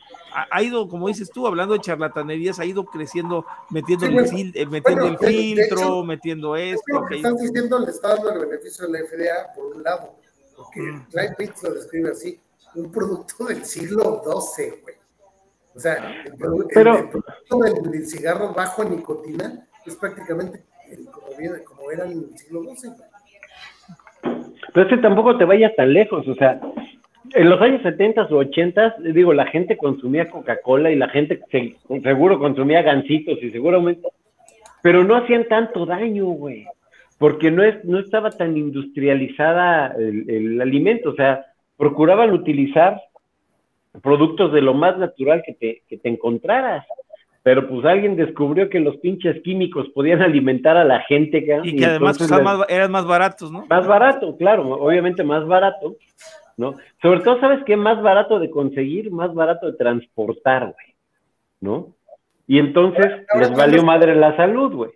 ha, 0.51 0.63
ido, 0.63 0.89
como 0.89 1.09
dices 1.09 1.31
tú, 1.31 1.47
hablando 1.47 1.75
de 1.75 1.81
charlatanerías, 1.81 2.59
ha 2.59 2.65
ido 2.65 2.85
creciendo, 2.85 3.47
metiendo, 3.71 4.07
el, 4.07 4.53
eh, 4.55 4.67
metiendo 4.67 5.07
el 5.07 5.19
filtro, 5.19 6.03
metiendo 6.03 6.57
esto. 6.57 7.01
Lo 7.01 7.07
que 7.07 7.17
están 7.17 7.37
diciendo 7.37 7.79
le 7.79 7.91
está 7.91 8.17
dando 8.17 8.33
el 8.33 8.49
beneficio 8.49 8.87
de 8.87 8.93
la 8.93 9.07
FDA, 9.07 9.55
por 9.55 9.77
un 9.77 9.83
lado, 9.83 10.17
porque 10.57 10.81
mm. 10.81 11.07
Clive 11.11 11.35
Pitts 11.39 11.63
lo 11.63 11.75
describe 11.75 12.11
así, 12.11 12.41
un 12.75 12.91
producto 12.91 13.45
del 13.45 13.65
siglo 13.65 14.23
XII, 14.25 14.81
güey. 14.83 14.94
O 15.75 15.81
sea, 15.81 16.23
el, 16.25 16.37
producto 16.37 17.59
del, 17.91 18.07
cigarro 18.07 18.55
bajo 18.55 18.83
en 18.83 18.97
nicotina 18.97 19.67
es 19.85 19.97
prácticamente 19.97 20.63
como, 21.65 21.91
era 21.91 22.05
en 22.05 22.13
el 22.13 22.39
siglo 22.39 22.63
XII. 22.63 22.93
Pero 24.73 24.87
es 24.87 24.95
que 24.95 25.03
tampoco 25.03 25.37
te 25.37 25.45
vayas 25.45 25.75
tan 25.77 25.93
lejos, 25.93 26.27
o 26.29 26.35
sea, 26.35 26.61
en 27.33 27.51
los 27.51 27.61
años 27.61 27.83
70 27.83 28.23
o 28.23 28.37
80, 28.37 28.97
digo, 29.13 29.33
la 29.33 29.47
gente 29.47 29.77
consumía 29.77 30.31
Coca-Cola 30.31 30.91
y 30.91 30.97
la 30.97 31.09
gente 31.09 31.41
seguro 32.03 32.39
consumía 32.39 32.83
gancitos 32.83 33.39
y 33.43 33.51
seguramente, 33.51 34.09
pero 34.83 35.03
no 35.03 35.17
hacían 35.17 35.47
tanto 35.49 35.87
daño, 35.87 36.27
güey, 36.27 36.67
porque 37.19 37.51
no, 37.51 37.65
es, 37.65 37.85
no 37.85 37.99
estaba 37.99 38.31
tan 38.31 38.57
industrializada 38.57 39.95
el, 39.99 40.31
el 40.31 40.61
alimento, 40.61 41.11
o 41.11 41.15
sea, 41.15 41.47
procuraban 41.77 42.31
utilizar 42.33 43.01
productos 44.03 44.53
de 44.53 44.61
lo 44.61 44.75
más 44.75 44.99
natural 44.99 45.43
que 45.45 45.53
te, 45.55 45.83
que 45.89 45.99
te 45.99 46.09
encontraras. 46.09 46.87
Pero 47.43 47.69
pues 47.69 47.85
alguien 47.85 48.17
descubrió 48.17 48.71
que 48.71 48.81
los 48.81 48.97
pinches 48.99 49.43
químicos 49.43 49.89
podían 49.95 50.23
alimentar 50.23 50.79
a 50.79 50.85
la 50.85 51.01
gente. 51.01 51.45
Y 51.63 51.77
que 51.77 51.85
además 51.85 52.19
eran 52.69 52.91
más 52.91 53.07
baratos, 53.07 53.53
¿no? 53.53 53.67
Más 53.67 53.87
barato, 53.87 54.37
claro, 54.39 54.67
obviamente 54.71 55.23
más 55.23 55.47
barato, 55.47 55.97
¿no? 56.57 56.75
Sobre 57.03 57.21
todo, 57.21 57.39
¿sabes 57.41 57.63
qué? 57.67 57.77
Más 57.77 58.03
barato 58.03 58.39
de 58.39 58.49
conseguir, 58.49 59.11
más 59.11 59.35
barato 59.35 59.67
de 59.67 59.77
transportar, 59.77 60.73
güey, 60.73 60.97
¿no? 61.61 61.95
Y 62.47 62.59
entonces 62.59 63.27
les 63.39 63.55
valió 63.55 63.83
madre 63.83 64.15
la 64.15 64.35
salud, 64.37 64.75
güey. 64.75 64.91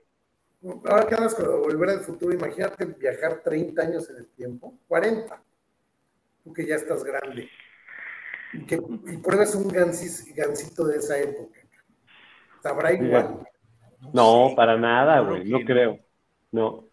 Ahora 0.86 1.06
que 1.06 1.14
hablas 1.14 1.34
con 1.34 1.46
volver 1.60 1.90
al 1.90 2.00
futuro, 2.00 2.34
imagínate 2.34 2.86
viajar 2.98 3.42
30 3.44 3.82
años 3.82 4.08
en 4.08 4.16
el 4.16 4.26
tiempo, 4.28 4.72
40, 4.88 5.38
tú 6.42 6.52
que 6.54 6.66
ya 6.66 6.76
estás 6.76 7.04
grande 7.04 7.48
que, 8.66 8.76
y 8.76 9.16
pruebas 9.18 9.54
un 9.54 9.68
gansito 9.68 10.86
de 10.86 10.96
esa 10.96 11.18
época. 11.18 11.58
¿Sabrá 12.62 12.92
igual? 12.92 13.40
No, 14.12 14.52
para 14.56 14.76
nada, 14.76 15.20
güey, 15.20 15.48
no, 15.48 15.60
creo. 15.60 15.98
No. 16.52 16.84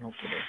No 0.00 0.10
creo. 0.10 0.40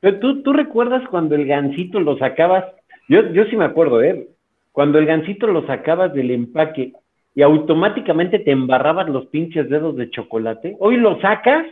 Pero 0.00 0.18
tú, 0.18 0.42
tú 0.42 0.52
recuerdas 0.52 1.06
cuando 1.08 1.34
el 1.34 1.46
gansito 1.46 2.00
lo 2.00 2.18
sacabas, 2.18 2.64
yo, 3.08 3.32
yo 3.32 3.44
sí 3.46 3.56
me 3.56 3.64
acuerdo, 3.64 4.02
¿eh? 4.02 4.28
Cuando 4.72 4.98
el 4.98 5.06
gansito 5.06 5.46
lo 5.46 5.66
sacabas 5.66 6.12
del 6.12 6.30
empaque 6.30 6.92
y 7.34 7.42
automáticamente 7.42 8.38
te 8.38 8.50
embarrabas 8.50 9.08
los 9.08 9.26
pinches 9.26 9.68
dedos 9.68 9.96
de 9.96 10.10
chocolate, 10.10 10.76
hoy 10.80 10.96
lo 10.96 11.20
sacas 11.20 11.66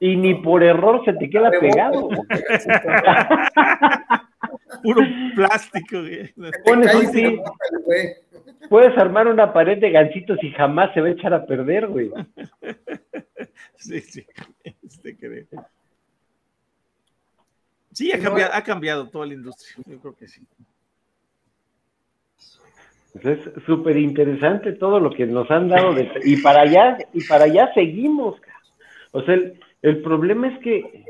y 0.00 0.16
ni 0.16 0.34
por 0.34 0.62
error 0.62 1.02
se 1.04 1.14
te 1.14 1.30
queda 1.30 1.50
pegado. 1.50 2.08
Puro 4.82 5.02
plástico, 5.34 5.98
Puedes 8.68 8.96
armar 8.96 9.28
una 9.28 9.52
pared 9.52 9.78
de 9.78 9.90
gansitos 9.90 10.38
y 10.42 10.50
jamás 10.52 10.92
se 10.94 11.00
va 11.00 11.08
a 11.08 11.10
echar 11.10 11.34
a 11.34 11.46
perder, 11.46 11.86
güey. 11.88 12.10
Sí, 13.76 14.00
sí, 14.00 14.26
este 14.62 15.16
Sí, 17.92 18.12
ha 18.12 18.20
cambiado, 18.20 18.54
ha 18.54 18.62
cambiado 18.62 19.08
toda 19.08 19.26
la 19.26 19.34
industria, 19.34 19.84
yo 19.86 19.98
creo 19.98 20.16
que 20.16 20.28
sí. 20.28 20.42
Pues 23.12 23.26
es 23.26 23.64
súper 23.66 23.96
interesante 23.98 24.72
todo 24.72 24.98
lo 24.98 25.10
que 25.10 25.26
nos 25.26 25.50
han 25.50 25.68
dado 25.68 25.94
y 26.24 26.40
para 26.40 26.62
allá, 26.62 26.96
y 27.12 27.22
para 27.26 27.44
allá 27.44 27.70
seguimos. 27.74 28.40
O 29.10 29.22
sea, 29.22 29.34
el, 29.34 29.60
el 29.82 30.00
problema 30.00 30.48
es 30.48 30.58
que 30.60 31.04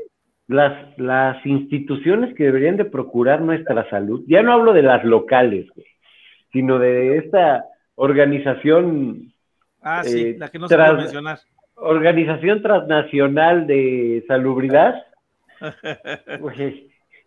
las, 0.47 0.97
las 0.97 1.45
instituciones 1.45 2.33
que 2.35 2.45
deberían 2.45 2.77
de 2.77 2.85
procurar 2.85 3.41
nuestra 3.41 3.89
salud, 3.89 4.23
ya 4.27 4.43
no 4.43 4.53
hablo 4.53 4.73
de 4.73 4.83
las 4.83 5.03
locales, 5.03 5.67
güey, 5.73 5.87
sino 6.51 6.79
de 6.79 7.17
esta 7.17 7.65
organización. 7.95 9.31
Ah, 9.81 10.03
sí, 10.03 10.21
eh, 10.21 10.35
la 10.37 10.49
que 10.49 10.59
no 10.59 10.67
se 10.67 10.75
puede 10.75 10.93
mencionar. 10.93 11.39
Organización 11.75 12.61
Transnacional 12.61 13.67
de 13.67 14.23
Salubridad. 14.27 15.03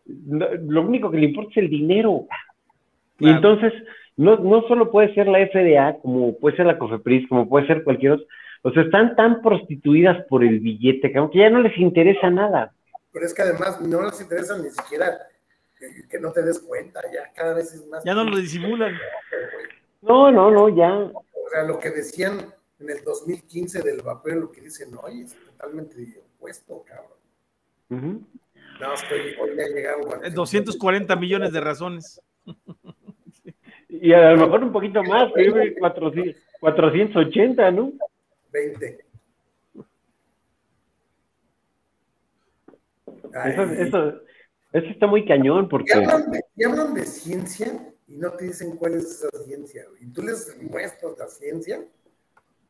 lo 0.06 0.82
único 0.82 1.10
que 1.10 1.18
le 1.18 1.26
importa 1.26 1.50
es 1.52 1.56
el 1.58 1.70
dinero. 1.70 2.26
Y 3.18 3.28
entonces, 3.28 3.72
no, 4.16 4.36
no 4.36 4.62
solo 4.68 4.90
puede 4.90 5.12
ser 5.14 5.26
la 5.26 5.44
FDA, 5.46 5.98
como 6.00 6.38
puede 6.38 6.56
ser 6.56 6.66
la 6.66 6.78
COFEPRIS, 6.78 7.28
como 7.28 7.48
puede 7.48 7.66
ser 7.66 7.82
cualquier 7.82 8.12
otro. 8.12 8.26
O 8.62 8.70
sea, 8.72 8.82
están 8.82 9.16
tan 9.16 9.42
prostituidas 9.42 10.24
por 10.26 10.44
el 10.44 10.60
billete 10.60 11.12
que 11.12 11.18
aunque 11.18 11.38
ya 11.38 11.50
no 11.50 11.60
les 11.60 11.76
interesa 11.78 12.30
nada. 12.30 12.72
Pero 13.16 13.24
es 13.24 13.32
que 13.32 13.40
además 13.40 13.80
no 13.80 14.02
les 14.02 14.20
interesa 14.20 14.58
ni 14.58 14.68
siquiera 14.68 15.18
que, 16.10 16.20
no 16.20 16.32
te 16.32 16.42
des 16.42 16.58
cuenta, 16.58 17.00
ya 17.10 17.32
cada 17.32 17.54
vez 17.54 17.72
es 17.72 17.86
más. 17.86 18.04
Ya 18.04 18.12
no 18.12 18.24
lo 18.24 18.36
disimulan. 18.36 18.94
No, 20.02 20.30
no, 20.30 20.50
no, 20.50 20.68
ya. 20.68 20.92
O 20.92 21.24
sea, 21.50 21.62
lo 21.62 21.78
que 21.78 21.92
decían 21.92 22.52
en 22.78 22.90
el 22.90 23.02
2015 23.02 23.80
del 23.80 24.02
vapor, 24.02 24.34
lo 24.34 24.52
que 24.52 24.60
dicen 24.60 24.90
hoy 25.02 25.22
es 25.22 25.34
totalmente 25.34 26.22
opuesto, 26.36 26.84
cabrón. 26.84 28.26
No, 28.80 28.92
estoy, 28.92 29.34
hoy 29.40 29.56
ya 29.56 29.66
llegaron 29.66 30.34
240 30.34 31.16
millones 31.16 31.54
de 31.54 31.60
razones. 31.62 32.20
Y 33.88 34.12
a 34.12 34.32
lo 34.32 34.44
mejor 34.44 34.62
un 34.62 34.72
poquito 34.72 35.02
más, 35.02 35.32
480, 36.60 37.70
¿no? 37.70 37.92
20. 38.52 39.05
Eso, 43.44 43.62
eso, 43.62 44.20
eso, 44.72 44.86
está 44.86 45.06
muy 45.06 45.24
cañón 45.26 45.68
porque... 45.68 45.92
Y 46.56 46.64
hablan, 46.64 46.94
de, 46.94 47.04
ciencia 47.04 47.92
y 48.06 48.16
no 48.16 48.32
te 48.32 48.46
dicen 48.46 48.76
cuál 48.76 48.94
es 48.94 49.04
esa 49.04 49.28
ciencia. 49.44 49.84
Y 50.00 50.06
tú 50.06 50.22
les 50.22 50.56
muestras 50.62 51.18
la 51.18 51.28
ciencia 51.28 51.84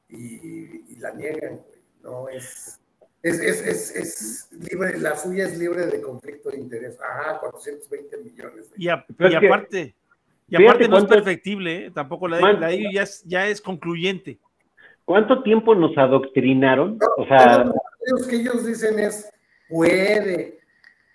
y, 0.08 0.96
la 0.98 1.12
niegan, 1.12 1.60
No, 2.02 2.28
es... 2.28 2.80
Es, 3.22 3.40
es, 3.40 3.96
es, 3.96 4.48
libre, 4.52 4.98
la 4.98 5.16
suya 5.16 5.46
es 5.46 5.58
libre 5.58 5.86
de 5.86 6.00
conflicto 6.00 6.48
de 6.48 6.58
interés. 6.58 6.96
Ajá, 7.00 7.40
420 7.40 8.18
millones. 8.18 8.70
Y, 8.76 8.88
aparte, 8.88 9.96
y 10.48 10.54
aparte 10.54 10.86
no 10.86 10.98
es 10.98 11.06
perfectible, 11.06 11.86
¿eh? 11.86 11.90
tampoco 11.90 12.28
la, 12.28 12.52
la 12.52 12.72
ya 12.72 13.02
es, 13.02 13.24
ya 13.24 13.48
es 13.48 13.60
concluyente. 13.60 14.38
¿Cuánto 15.04 15.42
tiempo 15.42 15.74
nos 15.74 15.96
adoctrinaron? 15.96 16.98
o 17.16 17.26
sea, 17.26 17.64
lo 17.64 18.26
que 18.28 18.36
ellos 18.36 18.66
dicen 18.66 18.98
es, 18.98 19.28
puede, 19.68 20.58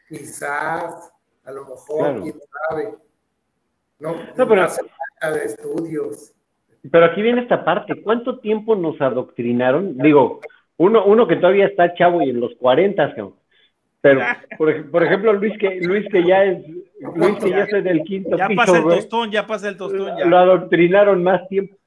quizás, 0.08 1.14
a 1.44 1.52
lo 1.52 1.66
mejor, 1.66 2.22
quién 2.22 2.36
sabe. 2.70 2.96
No, 4.00 4.16
no 4.36 4.48
pero, 4.48 4.68
de 5.34 5.46
estudios. 5.46 6.34
Pero 6.90 7.06
aquí 7.06 7.22
viene 7.22 7.42
esta 7.42 7.64
parte, 7.64 8.02
¿cuánto 8.02 8.40
tiempo 8.40 8.76
nos 8.76 9.00
adoctrinaron? 9.00 9.98
Digo, 9.98 10.42
uno, 10.78 11.06
uno 11.06 11.28
que 11.28 11.36
todavía 11.36 11.68
está 11.68 11.94
chavo 11.94 12.22
y 12.24 12.32
en 12.32 12.40
los 12.40 12.56
40, 12.56 13.14
pero 14.02 14.20
por, 14.58 14.90
por, 14.90 15.04
ejemplo 15.04 15.34
Luis 15.34 15.58
que 15.60 15.80
Luis 15.82 16.08
que 16.12 16.26
ya 16.26 16.44
es 16.44 16.66
Luis 17.16 17.38
que 17.40 17.50
ya 17.52 17.64
es 17.64 17.84
del 17.84 18.02
quinto 18.02 18.36
ya 18.36 18.50
pasa 18.56 18.78
el 18.78 18.84
tostón, 18.84 19.32
ya 19.32 19.46
pasa 19.46 19.70
el 19.70 19.78
tostón, 19.78 20.18
ya. 20.18 20.26
Lo 20.26 20.38
adoctrinaron 20.38 21.24
más 21.24 21.48
tiempo. 21.48 21.78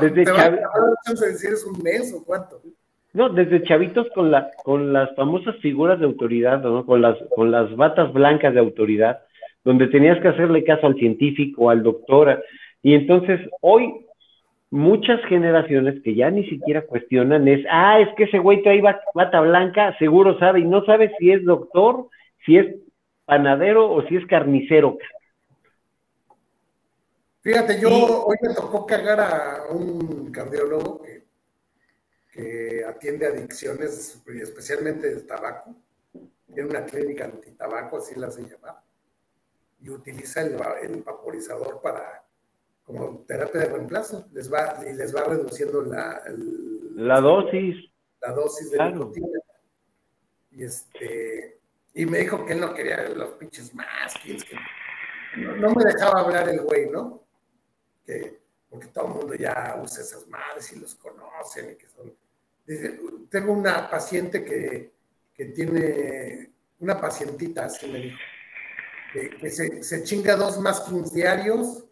Desde 0.00 0.24
¿Te 0.24 1.26
decir 1.26 1.50
es 1.52 1.64
un 1.64 1.82
mes 1.82 2.14
o 2.14 2.22
cuánto? 2.22 2.60
No, 3.14 3.28
desde 3.28 3.62
chavitos 3.64 4.06
con 4.14 4.30
la 4.30 4.50
con 4.64 4.92
las 4.92 5.14
famosas 5.14 5.56
figuras 5.56 5.98
de 5.98 6.06
autoridad, 6.06 6.62
¿no? 6.62 6.86
Con 6.86 7.02
las 7.02 7.18
con 7.34 7.50
las 7.50 7.74
batas 7.76 8.12
blancas 8.12 8.54
de 8.54 8.60
autoridad, 8.60 9.20
donde 9.64 9.88
tenías 9.88 10.20
que 10.20 10.28
hacerle 10.28 10.64
caso 10.64 10.86
al 10.86 10.96
científico, 10.96 11.68
al 11.68 11.82
doctor, 11.82 12.42
y 12.82 12.94
entonces 12.94 13.40
hoy 13.60 14.06
muchas 14.70 15.22
generaciones 15.26 16.02
que 16.02 16.14
ya 16.14 16.30
ni 16.30 16.48
siquiera 16.48 16.82
cuestionan 16.86 17.46
es, 17.46 17.64
ah, 17.70 18.00
es 18.00 18.08
que 18.16 18.24
ese 18.24 18.38
güey 18.38 18.62
trae 18.62 18.80
bata 18.80 19.40
blanca, 19.42 19.94
seguro 19.98 20.38
sabe, 20.38 20.60
y 20.60 20.64
no 20.64 20.82
sabe 20.86 21.12
si 21.18 21.30
es 21.30 21.44
doctor, 21.44 22.08
si 22.46 22.56
es 22.56 22.74
panadero 23.26 23.92
o 23.92 24.02
si 24.08 24.16
es 24.16 24.26
carnicero. 24.26 24.96
Fíjate, 27.42 27.80
yo 27.80 27.90
hoy 27.90 28.36
me 28.40 28.54
tocó 28.54 28.86
cagar 28.86 29.20
a 29.20 29.64
un 29.70 30.30
cardiólogo 30.32 31.02
que, 31.02 31.21
que 32.32 32.84
atiende 32.84 33.26
adicciones, 33.26 34.20
especialmente 34.26 35.08
del 35.08 35.26
tabaco. 35.26 35.76
Tiene 36.52 36.70
una 36.70 36.84
clínica 36.84 37.26
antitabaco, 37.26 37.98
así 37.98 38.18
la 38.18 38.26
hace 38.26 38.42
llamar. 38.42 38.82
Y 39.80 39.90
utiliza 39.90 40.40
el 40.40 41.02
vaporizador 41.04 41.80
para 41.80 42.24
como 42.84 43.24
terapia 43.26 43.60
de 43.60 43.66
reemplazo, 43.66 44.26
les 44.32 44.52
va, 44.52 44.78
y 44.88 44.92
les 44.94 45.14
va 45.14 45.24
reduciendo 45.24 45.82
la, 45.82 46.22
la 46.96 47.20
dosis. 47.20 47.90
La 48.20 48.32
dosis 48.32 48.70
de 48.70 48.90
nicotina. 48.90 49.38
Y 50.50 50.64
este, 50.64 51.60
y 51.94 52.06
me 52.06 52.18
dijo 52.18 52.44
que 52.44 52.52
él 52.52 52.60
no 52.60 52.74
quería 52.74 53.08
los 53.10 53.30
pinches 53.30 53.74
más, 53.74 54.14
que 54.22 54.38
no, 55.36 55.74
me 55.74 55.84
dejaba 55.84 56.20
hablar 56.20 56.48
el 56.48 56.60
güey, 56.60 56.90
¿no? 56.90 57.24
Que, 58.04 58.38
porque 58.68 58.88
todo 58.88 59.06
el 59.06 59.14
mundo 59.14 59.34
ya 59.34 59.80
usa 59.82 60.02
esas 60.02 60.26
madres 60.28 60.72
y 60.72 60.78
los 60.78 60.94
conocen 60.96 61.70
y 61.70 61.76
que 61.76 61.88
son. 61.88 62.14
Tengo 63.28 63.52
una 63.52 63.90
paciente 63.90 64.44
que, 64.44 64.92
que 65.34 65.46
tiene, 65.46 66.52
una 66.78 67.00
pacientita, 67.00 67.66
así 67.66 67.86
me 67.88 67.98
dijo, 67.98 68.18
que, 69.12 69.50
se, 69.50 69.82
se, 69.82 70.04
chinga 70.04 70.36
dos 70.36 70.58
más 70.58 70.84
diarios 71.12 71.84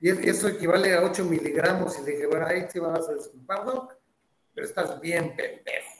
y 0.00 0.08
eso 0.08 0.48
equivale 0.48 0.94
a 0.94 1.02
8 1.02 1.24
miligramos. 1.24 1.98
Y 1.98 2.04
le 2.04 2.12
dije, 2.12 2.26
bueno, 2.26 2.46
ahí 2.46 2.66
te 2.66 2.80
vas 2.80 3.08
a 3.08 3.14
disculpar, 3.14 3.64
Doc, 3.66 3.94
pero 4.54 4.66
estás 4.66 5.00
bien 5.00 5.36
pendejo. 5.36 5.90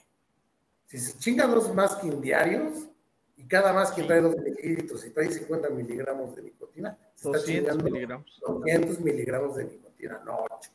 Si 0.87 0.99
se 0.99 1.19
chinga 1.19 1.47
dos 1.47 1.73
masking 1.73 2.21
diarios 2.21 2.89
y 3.37 3.47
cada 3.47 3.73
masking 3.73 4.07
trae 4.07 4.23
2 4.23 4.37
mililitros 4.39 5.07
y 5.07 5.11
trae 5.11 5.31
50 5.31 5.69
miligramos 5.71 6.35
de 6.35 6.43
nicotina, 6.43 6.99
se 7.15 7.29
está 7.29 7.45
chingando 7.45 7.85
miligramos. 7.85 8.41
200 8.41 9.01
miligramos 9.01 9.57
de 9.57 9.65
nicotina, 9.65 10.21
no 10.25 10.47
8. 10.51 10.71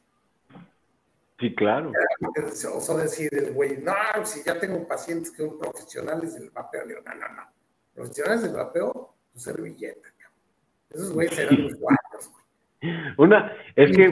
Sí, 1.39 1.53
claro. 1.53 1.91
Se 2.53 2.67
osó 2.67 2.97
decir 2.97 3.29
el 3.33 3.53
güey, 3.53 3.77
no, 3.77 3.93
si 4.23 4.41
ya 4.43 4.57
tengo 4.57 4.87
pacientes 4.87 5.31
que 5.31 5.43
son 5.43 5.59
profesionales 5.59 6.35
del 6.35 6.49
vapeo. 6.49 6.87
Digo, 6.87 7.01
no, 7.05 7.13
no, 7.15 7.27
no. 7.27 7.43
Profesionales 7.93 8.43
del 8.43 8.53
vapeo, 8.53 9.15
tu 9.33 9.39
servilleta, 9.39 10.09
cabrón. 10.17 10.39
Esos 10.89 11.11
güeyes 11.11 11.37
eran 11.37 11.63
los 11.63 11.73
guapos, 11.75 12.31
güey. 12.31 12.45
Una, 13.17 13.51
es 13.75 13.95
que. 13.95 14.09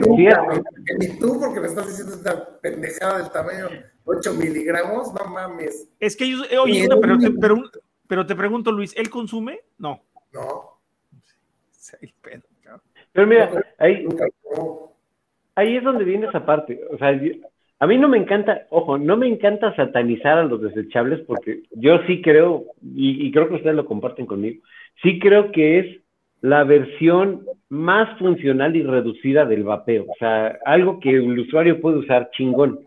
Ni 0.98 1.18
tú, 1.18 1.40
porque 1.40 1.60
me 1.60 1.66
estás 1.68 1.86
diciendo 1.86 2.14
esta 2.14 2.58
pendejada 2.58 3.18
del 3.18 3.30
tamaño 3.30 3.68
8 4.04 4.34
miligramos, 4.34 5.12
no 5.14 5.24
mames. 5.26 5.88
Es 6.00 6.16
que 6.16 6.24
ellos, 6.24 6.46
eh, 6.50 6.58
oye, 6.58 6.86
pero, 7.00 7.18
te, 7.18 7.30
pero, 7.30 7.62
pero, 8.06 8.26
te 8.26 8.34
pregunto, 8.34 8.70
Luis, 8.70 8.92
¿él 8.96 9.08
consume? 9.08 9.60
No. 9.78 10.02
No. 10.32 10.74
Pero 13.12 13.28
mira, 13.28 13.64
ahí, 13.78 14.08
ahí 15.54 15.76
es 15.76 15.84
donde 15.84 16.04
viene 16.04 16.26
esa 16.26 16.44
parte. 16.44 16.80
O 16.90 16.98
sea, 16.98 17.18
a 17.80 17.86
mí 17.86 17.98
no 17.98 18.08
me 18.08 18.18
encanta, 18.18 18.66
ojo, 18.70 18.98
no 18.98 19.16
me 19.16 19.28
encanta 19.28 19.74
satanizar 19.76 20.38
a 20.38 20.44
los 20.44 20.60
desechables 20.62 21.20
porque 21.26 21.62
yo 21.72 21.98
sí 22.06 22.22
creo, 22.22 22.64
y 22.82 23.30
creo 23.32 23.48
que 23.48 23.56
ustedes 23.56 23.76
lo 23.76 23.86
comparten 23.86 24.26
conmigo, 24.26 24.62
sí 25.02 25.18
creo 25.18 25.52
que 25.52 25.78
es 25.78 26.04
la 26.44 26.62
versión 26.62 27.46
más 27.70 28.18
funcional 28.18 28.76
y 28.76 28.82
reducida 28.82 29.46
del 29.46 29.64
vapeo. 29.64 30.04
O 30.04 30.14
sea, 30.18 30.58
algo 30.66 31.00
que 31.00 31.08
el 31.08 31.38
usuario 31.38 31.80
puede 31.80 31.96
usar 31.96 32.28
chingón. 32.32 32.80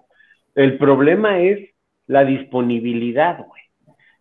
El 0.53 0.77
problema 0.77 1.39
es 1.39 1.71
la 2.05 2.23
disponibilidad, 2.23 3.43
güey. 3.47 3.63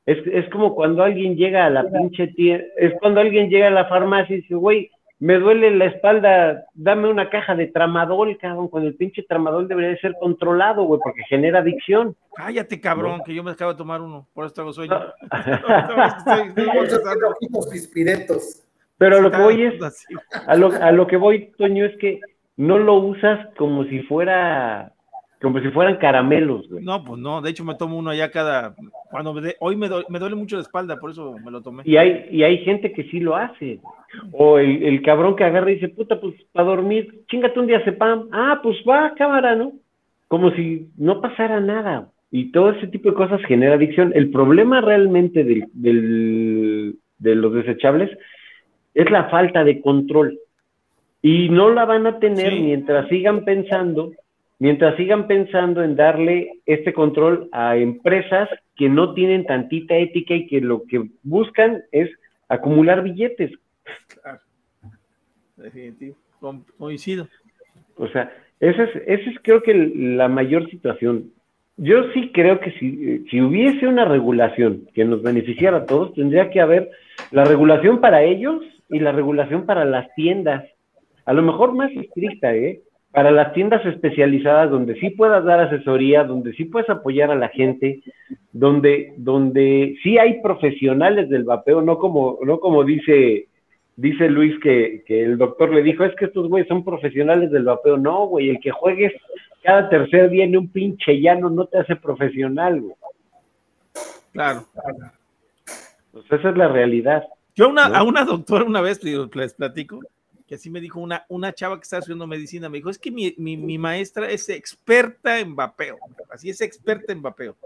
Es, 0.06 0.26
es 0.26 0.48
como 0.48 0.74
cuando 0.74 1.02
alguien 1.02 1.36
llega 1.36 1.66
a 1.66 1.70
la 1.70 1.84
pinche 1.90 2.28
tienda, 2.28 2.64
es 2.78 2.94
cuando 2.98 3.20
alguien 3.20 3.50
llega 3.50 3.66
a 3.66 3.70
la 3.70 3.84
farmacia 3.84 4.34
y 4.34 4.40
dice, 4.40 4.54
güey, 4.54 4.90
me 5.18 5.38
duele 5.38 5.70
la 5.74 5.86
espalda, 5.86 6.66
dame 6.74 7.08
una 7.08 7.30
caja 7.30 7.54
de 7.54 7.68
tramadol, 7.68 8.36
cabrón, 8.36 8.68
con 8.68 8.84
el 8.84 8.94
pinche 8.96 9.22
tramadol 9.22 9.66
debería 9.66 9.90
de 9.90 9.98
ser 9.98 10.14
controlado, 10.20 10.84
güey, 10.84 11.00
porque 11.02 11.22
genera 11.28 11.60
adicción. 11.60 12.14
Cállate, 12.34 12.78
cabrón, 12.80 13.22
que 13.24 13.34
yo 13.34 13.42
me 13.42 13.52
acabo 13.52 13.72
de 13.72 13.78
tomar 13.78 14.02
uno, 14.02 14.26
por 14.34 14.44
eso 14.44 14.54
tengo 14.54 14.72
sueño. 14.74 14.94
Pero 18.98 19.18
a 19.18 19.20
lo 19.20 19.30
que 19.30 19.38
voy 19.38 19.62
es, 19.62 19.74
a 20.46 20.56
lo, 20.56 20.72
a 20.72 20.90
lo 20.92 21.06
que 21.06 21.16
voy, 21.16 21.52
Toño, 21.58 21.84
es 21.84 21.96
que 21.98 22.20
no 22.56 22.78
lo 22.78 22.94
usas 22.94 23.48
como 23.56 23.84
si 23.84 24.00
fuera, 24.00 24.92
como 25.40 25.60
si 25.60 25.68
fueran 25.70 25.96
caramelos, 25.96 26.68
güey. 26.68 26.82
No, 26.82 27.04
pues 27.04 27.20
no, 27.20 27.42
de 27.42 27.50
hecho 27.50 27.64
me 27.64 27.74
tomo 27.74 27.98
uno 27.98 28.10
allá 28.10 28.30
cada, 28.30 28.74
cuando 29.10 29.34
me 29.34 29.54
hoy 29.60 29.76
me, 29.76 29.88
me, 30.08 30.18
duele 30.18 30.36
mucho 30.36 30.56
la 30.56 30.62
espalda, 30.62 30.96
por 30.96 31.10
eso 31.10 31.36
me 31.44 31.50
lo 31.50 31.62
tomé. 31.62 31.82
Y 31.84 31.98
hay, 31.98 32.26
y 32.30 32.42
hay 32.42 32.58
gente 32.64 32.92
que 32.92 33.04
sí 33.04 33.20
lo 33.20 33.36
hace. 33.36 33.80
O 34.32 34.58
el, 34.58 34.82
el 34.82 35.02
cabrón 35.02 35.36
que 35.36 35.44
agarra 35.44 35.70
y 35.70 35.74
dice, 35.74 35.88
puta, 35.88 36.20
pues 36.20 36.34
para 36.52 36.68
dormir, 36.68 37.22
chingate 37.28 37.58
un 37.60 37.66
día 37.66 37.84
sepam. 37.84 38.28
Ah, 38.32 38.60
pues 38.62 38.76
va, 38.88 39.14
cámara, 39.14 39.54
¿no? 39.54 39.72
Como 40.28 40.50
si 40.52 40.88
no 40.96 41.20
pasara 41.20 41.60
nada. 41.60 42.08
y 42.30 42.50
todo 42.52 42.70
ese 42.70 42.88
tipo 42.88 43.10
de 43.10 43.14
cosas 43.14 43.40
genera 43.46 43.76
adicción. 43.76 44.12
El 44.14 44.30
problema 44.30 44.80
realmente 44.80 45.44
del, 45.44 46.96
de 47.18 47.34
los 47.34 47.54
desechables 47.54 48.10
es 48.94 49.10
la 49.10 49.24
falta 49.30 49.64
de 49.64 49.80
control. 49.80 50.38
Y 51.22 51.48
no 51.48 51.70
la 51.70 51.84
van 51.84 52.06
a 52.06 52.18
tener 52.18 52.52
mientras 52.52 53.08
sigan 53.08 53.44
pensando, 53.44 54.12
mientras 54.58 54.96
sigan 54.96 55.26
pensando 55.26 55.82
en 55.82 55.96
darle 55.96 56.60
este 56.66 56.92
control 56.92 57.48
a 57.52 57.76
empresas 57.76 58.48
que 58.76 58.88
no 58.88 59.14
tienen 59.14 59.46
tantita 59.46 59.96
ética 59.96 60.34
y 60.34 60.46
que 60.46 60.60
lo 60.60 60.82
que 60.84 61.08
buscan 61.22 61.82
es 61.90 62.10
acumular 62.48 63.02
billetes. 63.02 63.50
Claro. 64.22 64.40
Definitivo. 65.56 66.16
Coincido. 66.78 67.28
O 67.96 68.08
sea, 68.08 68.32
esa 68.60 68.84
es, 68.84 68.96
esa 69.06 69.30
es 69.30 69.36
creo 69.42 69.62
que 69.62 69.74
la 69.74 70.28
mayor 70.28 70.68
situación. 70.70 71.32
Yo 71.78 72.10
sí 72.12 72.30
creo 72.32 72.60
que 72.60 72.72
si, 72.72 73.26
si 73.28 73.40
hubiese 73.40 73.86
una 73.86 74.06
regulación 74.06 74.88
que 74.94 75.04
nos 75.04 75.22
beneficiara 75.22 75.78
a 75.78 75.86
todos, 75.86 76.14
tendría 76.14 76.50
que 76.50 76.60
haber 76.60 76.90
la 77.30 77.44
regulación 77.44 78.00
para 78.00 78.22
ellos 78.22 78.62
y 78.88 78.98
la 78.98 79.12
regulación 79.12 79.66
para 79.66 79.84
las 79.84 80.12
tiendas. 80.14 80.64
A 81.24 81.32
lo 81.32 81.42
mejor 81.42 81.74
más 81.74 81.90
estricta, 81.92 82.54
¿eh? 82.54 82.80
Para 83.12 83.30
las 83.30 83.52
tiendas 83.52 83.84
especializadas 83.84 84.70
donde 84.70 84.94
sí 85.00 85.10
puedas 85.10 85.44
dar 85.44 85.60
asesoría, 85.60 86.24
donde 86.24 86.52
sí 86.52 86.64
puedes 86.64 86.88
apoyar 86.88 87.30
a 87.30 87.34
la 87.34 87.48
gente, 87.48 88.02
donde, 88.52 89.14
donde 89.16 89.96
sí 90.02 90.18
hay 90.18 90.40
profesionales 90.42 91.28
del 91.28 91.44
vapeo, 91.44 91.82
no 91.82 91.98
como, 91.98 92.38
no 92.42 92.58
como 92.58 92.84
dice 92.84 93.48
dice 93.96 94.28
Luis 94.28 94.58
que, 94.60 95.02
el 95.08 95.38
doctor 95.38 95.72
le 95.72 95.82
dijo, 95.82 96.04
es 96.04 96.14
que 96.16 96.26
estos 96.26 96.48
güeyes 96.48 96.68
son 96.68 96.84
profesionales 96.84 97.50
del 97.50 97.64
vapeo. 97.64 97.96
No, 97.96 98.26
güey, 98.26 98.50
el 98.50 98.60
que 98.60 98.70
juegues 98.70 99.12
cada 99.62 99.88
tercer 99.88 100.30
día 100.30 100.44
en 100.44 100.56
un 100.56 100.68
pinche 100.68 101.20
llano 101.20 101.50
no 101.50 101.66
te 101.66 101.78
hace 101.78 101.96
profesional, 101.96 102.80
güey. 102.80 102.94
Claro. 104.32 104.66
Pues 106.12 106.24
esa 106.30 106.50
es 106.50 106.56
la 106.56 106.68
realidad. 106.68 107.24
Yo 107.54 107.68
una, 107.68 107.86
a 107.86 108.02
una 108.02 108.24
doctora 108.24 108.64
una 108.64 108.82
vez 108.82 109.02
les 109.02 109.54
platico, 109.54 110.00
que 110.46 110.56
así 110.56 110.70
me 110.70 110.80
dijo 110.80 111.00
una, 111.00 111.24
una 111.28 111.52
chava 111.54 111.76
que 111.76 111.82
está 111.82 111.98
estudiando 111.98 112.26
medicina, 112.26 112.68
me 112.68 112.78
dijo, 112.78 112.90
es 112.90 112.98
que 112.98 113.10
mi, 113.10 113.34
mi 113.38 113.78
maestra 113.78 114.30
es 114.30 114.48
experta 114.50 115.40
en 115.40 115.56
vapeo, 115.56 115.98
así 116.30 116.50
es 116.50 116.60
experta 116.60 117.12
en 117.12 117.22
vapeo. 117.22 117.56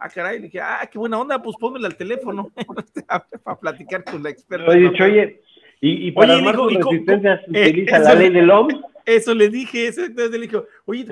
Ah, 0.00 0.08
caray, 0.08 0.38
le 0.38 0.44
dije, 0.44 0.60
ah, 0.60 0.88
qué 0.90 0.96
buena 0.96 1.18
onda, 1.18 1.42
pues 1.42 1.56
pónmela 1.58 1.88
al 1.88 1.96
teléfono 1.96 2.52
para 3.42 3.58
platicar 3.58 4.04
con 4.04 4.22
la 4.22 4.30
experta. 4.30 4.70
Oye, 4.70 4.92
oye, 5.02 5.42
y, 5.80 6.10
para 6.12 6.36
oye, 6.36 6.52
dijo, 6.52 6.90
resistencias 6.90 7.40
eh, 7.52 7.68
utiliza 7.68 7.98
la 8.00 8.14
ley 8.14 8.30
del 8.30 8.50
OMS. 8.50 8.80
Eso 9.04 9.34
le 9.34 9.48
dije, 9.48 9.86
eso, 9.86 10.04
entonces 10.04 10.32
le 10.32 10.46
dije, 10.46 10.62
oye, 10.84 11.06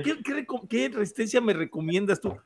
¿qué, 0.68 0.88
resistencia 0.88 1.40
me 1.40 1.54
recomiendas 1.54 2.20
tú? 2.20 2.36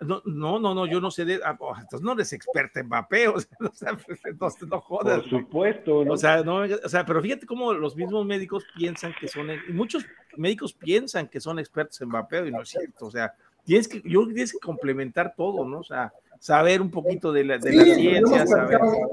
No, 0.00 0.22
no, 0.24 0.58
no, 0.58 0.86
yo 0.86 1.00
no 1.00 1.10
sé 1.10 1.26
de. 1.26 1.40
Ah, 1.44 1.56
oh, 1.60 1.74
entonces 1.78 2.00
no 2.00 2.12
eres 2.12 2.32
experta 2.32 2.80
en 2.80 2.88
vapeo, 2.88 3.34
o 3.60 3.74
sea, 3.74 3.92
no, 3.92 4.48
no, 4.68 4.80
jodas. 4.80 5.20
Por 5.20 5.28
supuesto, 5.28 5.98
O 5.98 6.16
sea, 6.16 6.42
no, 6.42 6.62
o 6.62 6.88
sea, 6.88 7.04
pero 7.04 7.20
fíjate 7.22 7.46
cómo 7.46 7.72
los 7.74 7.94
mismos 7.96 8.24
médicos 8.24 8.64
piensan 8.74 9.14
que 9.18 9.28
son, 9.28 9.48
y 9.50 9.72
muchos 9.72 10.06
médicos 10.36 10.72
piensan 10.72 11.28
que 11.28 11.40
son 11.40 11.58
expertos 11.58 12.00
en 12.00 12.08
vapeo 12.08 12.46
y 12.46 12.50
no 12.50 12.62
es 12.62 12.70
cierto, 12.70 13.06
o 13.06 13.10
sea, 13.10 13.34
tienes 13.64 13.88
que, 13.88 14.02
yo 14.04 14.26
tienes 14.26 14.52
que 14.52 14.58
complementar 14.58 15.34
todo, 15.36 15.66
¿no? 15.66 15.80
O 15.80 15.84
sea, 15.84 16.12
saber 16.40 16.80
un 16.80 16.90
poquito 16.90 17.32
de 17.32 17.44
la, 17.44 17.58
de 17.58 17.72
la 17.72 17.84
ciencia. 17.84 18.44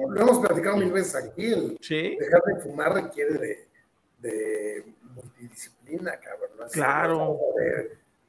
Lo 0.10 0.22
hemos, 0.22 0.40
platicado, 0.40 0.78
mil 0.78 0.92
veces 0.92 1.16
aquí. 1.16 1.46
El 1.46 1.78
Dejar 1.78 2.42
de 2.44 2.62
fumar 2.62 2.94
requiere 2.94 3.34
de, 3.38 3.68
de 4.20 4.86
multidisciplina, 5.14 6.14
cabrón. 6.20 6.50
¿no? 6.58 6.66
claro. 6.68 7.40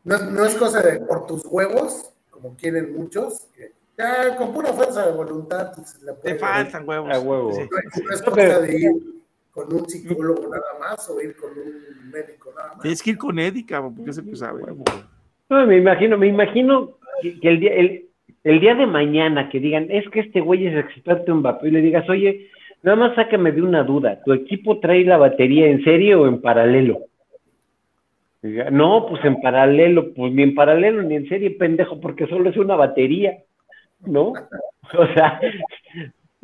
no, 0.05 0.45
es 0.45 0.55
cosa 0.57 0.83
de 0.83 1.01
por 1.01 1.27
tus 1.27 1.47
huevos, 1.47 2.13
como 2.31 2.57
quieren 2.57 2.95
muchos, 2.95 3.47
que 3.57 3.73
ya 3.97 4.37
con 4.37 4.53
pura 4.53 4.73
fuerza 4.73 5.07
de 5.07 5.13
voluntad. 5.13 5.73
Pues, 5.75 5.99
Te 6.23 6.35
faltan 6.35 6.87
huevos. 6.87 7.57
No, 7.57 8.11
es 8.13 8.23
cosa 8.23 8.61
de 8.61 8.79
ir 8.79 8.93
con 9.53 9.73
un 9.73 9.89
psicólogo 9.89 10.49
nada 10.49 10.79
más 10.81 11.09
o 11.09 11.21
ir 11.21 11.37
con 11.37 11.51
un 11.53 12.11
médico 12.11 12.53
nada 12.55 12.75
más. 12.75 12.83
Tienes 12.83 13.03
que 13.03 13.11
ir 13.11 13.19
con 13.19 13.39
Eddie, 13.39 13.65
cabrón, 13.65 13.95
porque 13.95 14.13
se 14.13 14.37
sabe. 14.37 14.63
No, 15.51 15.67
me 15.67 15.79
imagino, 15.79 16.19
me 16.19 16.27
imagino 16.27 16.99
que, 17.23 17.49
el 17.49 17.61
día, 17.61 17.73
el, 17.75 18.08
el 18.49 18.61
día 18.61 18.75
de 18.75 18.87
mañana 18.87 19.51
que 19.51 19.61
digan, 19.61 19.89
es 19.91 20.09
que 20.09 20.21
este 20.21 20.41
güey 20.41 20.67
es 20.67 20.75
experto 20.75 21.33
en 21.33 21.43
vapor, 21.43 21.69
y 21.69 21.71
le 21.71 21.83
digas, 21.83 22.09
oye, 22.09 22.49
nada 22.83 22.97
más 22.97 23.15
sácame 23.15 23.53
de 23.53 23.61
una 23.61 23.83
duda, 23.83 24.23
¿tu 24.25 24.33
equipo 24.33 24.79
trae 24.79 25.05
la 25.05 25.19
batería 25.19 25.67
en 25.67 25.85
serio 25.85 26.23
o 26.23 26.27
en 26.27 26.41
paralelo? 26.41 27.01
no, 28.71 29.07
pues 29.09 29.23
en 29.25 29.41
paralelo, 29.41 30.15
pues 30.15 30.33
ni 30.33 30.45
en 30.45 30.55
paralelo 30.55 31.03
ni 31.03 31.17
en 31.17 31.29
serie, 31.29 31.51
pendejo, 31.51 32.01
porque 32.01 32.27
solo 32.29 32.49
es 32.49 32.57
una 32.57 32.77
batería, 32.77 33.39
¿no? 34.01 34.33
O 34.97 35.07
sea, 35.09 35.39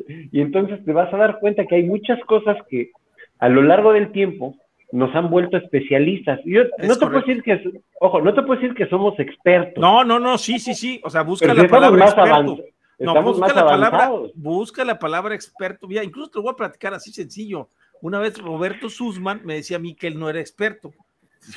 y 0.07 0.39
entonces 0.39 0.85
te 0.85 0.93
vas 0.93 1.11
a 1.11 1.17
dar 1.17 1.39
cuenta 1.39 1.65
que 1.65 1.77
hay 1.77 1.83
muchas 1.83 2.19
cosas 2.25 2.55
que 2.69 2.91
a 3.39 3.49
lo 3.49 3.63
largo 3.63 3.91
del 3.93 4.11
tiempo 4.11 4.55
nos 4.91 5.13
han 5.15 5.29
vuelto 5.29 5.57
especialistas. 5.57 6.39
Yo 6.45 6.63
no 6.79 6.97
te 6.97 7.05
puedo 7.05 7.19
decir 7.19 7.43
que, 7.43 7.81
ojo, 7.99 8.21
no 8.21 8.33
te 8.33 8.41
puedo 8.43 8.59
decir 8.59 8.75
que 8.75 8.87
somos 8.87 9.19
expertos. 9.19 9.81
No, 9.81 10.03
no, 10.03 10.19
no, 10.19 10.37
sí, 10.37 10.59
sí, 10.59 10.73
sí. 10.73 11.01
O 11.03 11.09
sea, 11.09 11.23
busca 11.23 11.53
la 11.53 11.67
palabra 11.67 12.05
experto. 12.05 12.57
No, 12.97 13.21
busca 13.21 13.53
la 13.53 13.65
palabra, 13.65 14.11
busca 14.35 14.85
la 14.85 14.99
palabra 14.99 15.35
experto. 15.35 15.87
Mira, 15.87 16.03
incluso 16.03 16.29
te 16.29 16.37
lo 16.37 16.43
voy 16.43 16.53
a 16.53 16.57
platicar 16.57 16.93
así 16.93 17.11
sencillo. 17.11 17.69
Una 18.01 18.19
vez 18.19 18.37
Roberto 18.37 18.89
Sussman 18.89 19.41
me 19.43 19.55
decía 19.55 19.77
a 19.77 19.79
mí 19.79 19.95
que 19.95 20.07
él 20.07 20.19
no 20.19 20.29
era 20.29 20.39
experto. 20.39 20.93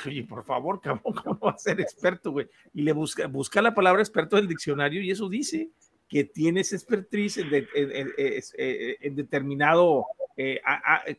Oye, 0.05 0.23
por 0.23 0.43
favor, 0.43 0.81
cabrón, 0.81 1.13
¿cómo 1.23 1.39
va 1.39 1.51
a 1.51 1.57
ser 1.57 1.79
experto, 1.79 2.31
güey? 2.31 2.47
Y 2.73 2.81
le 2.81 2.91
busca, 2.91 3.27
busca 3.27 3.61
la 3.61 3.73
palabra 3.73 4.01
experto 4.01 4.35
del 4.35 4.47
diccionario 4.47 5.01
y 5.01 5.11
eso 5.11 5.29
dice 5.29 5.69
que 6.09 6.23
tienes 6.23 6.73
expertise 6.73 7.37
en 7.37 9.15
determinado 9.15 10.05
eh, 10.35 10.59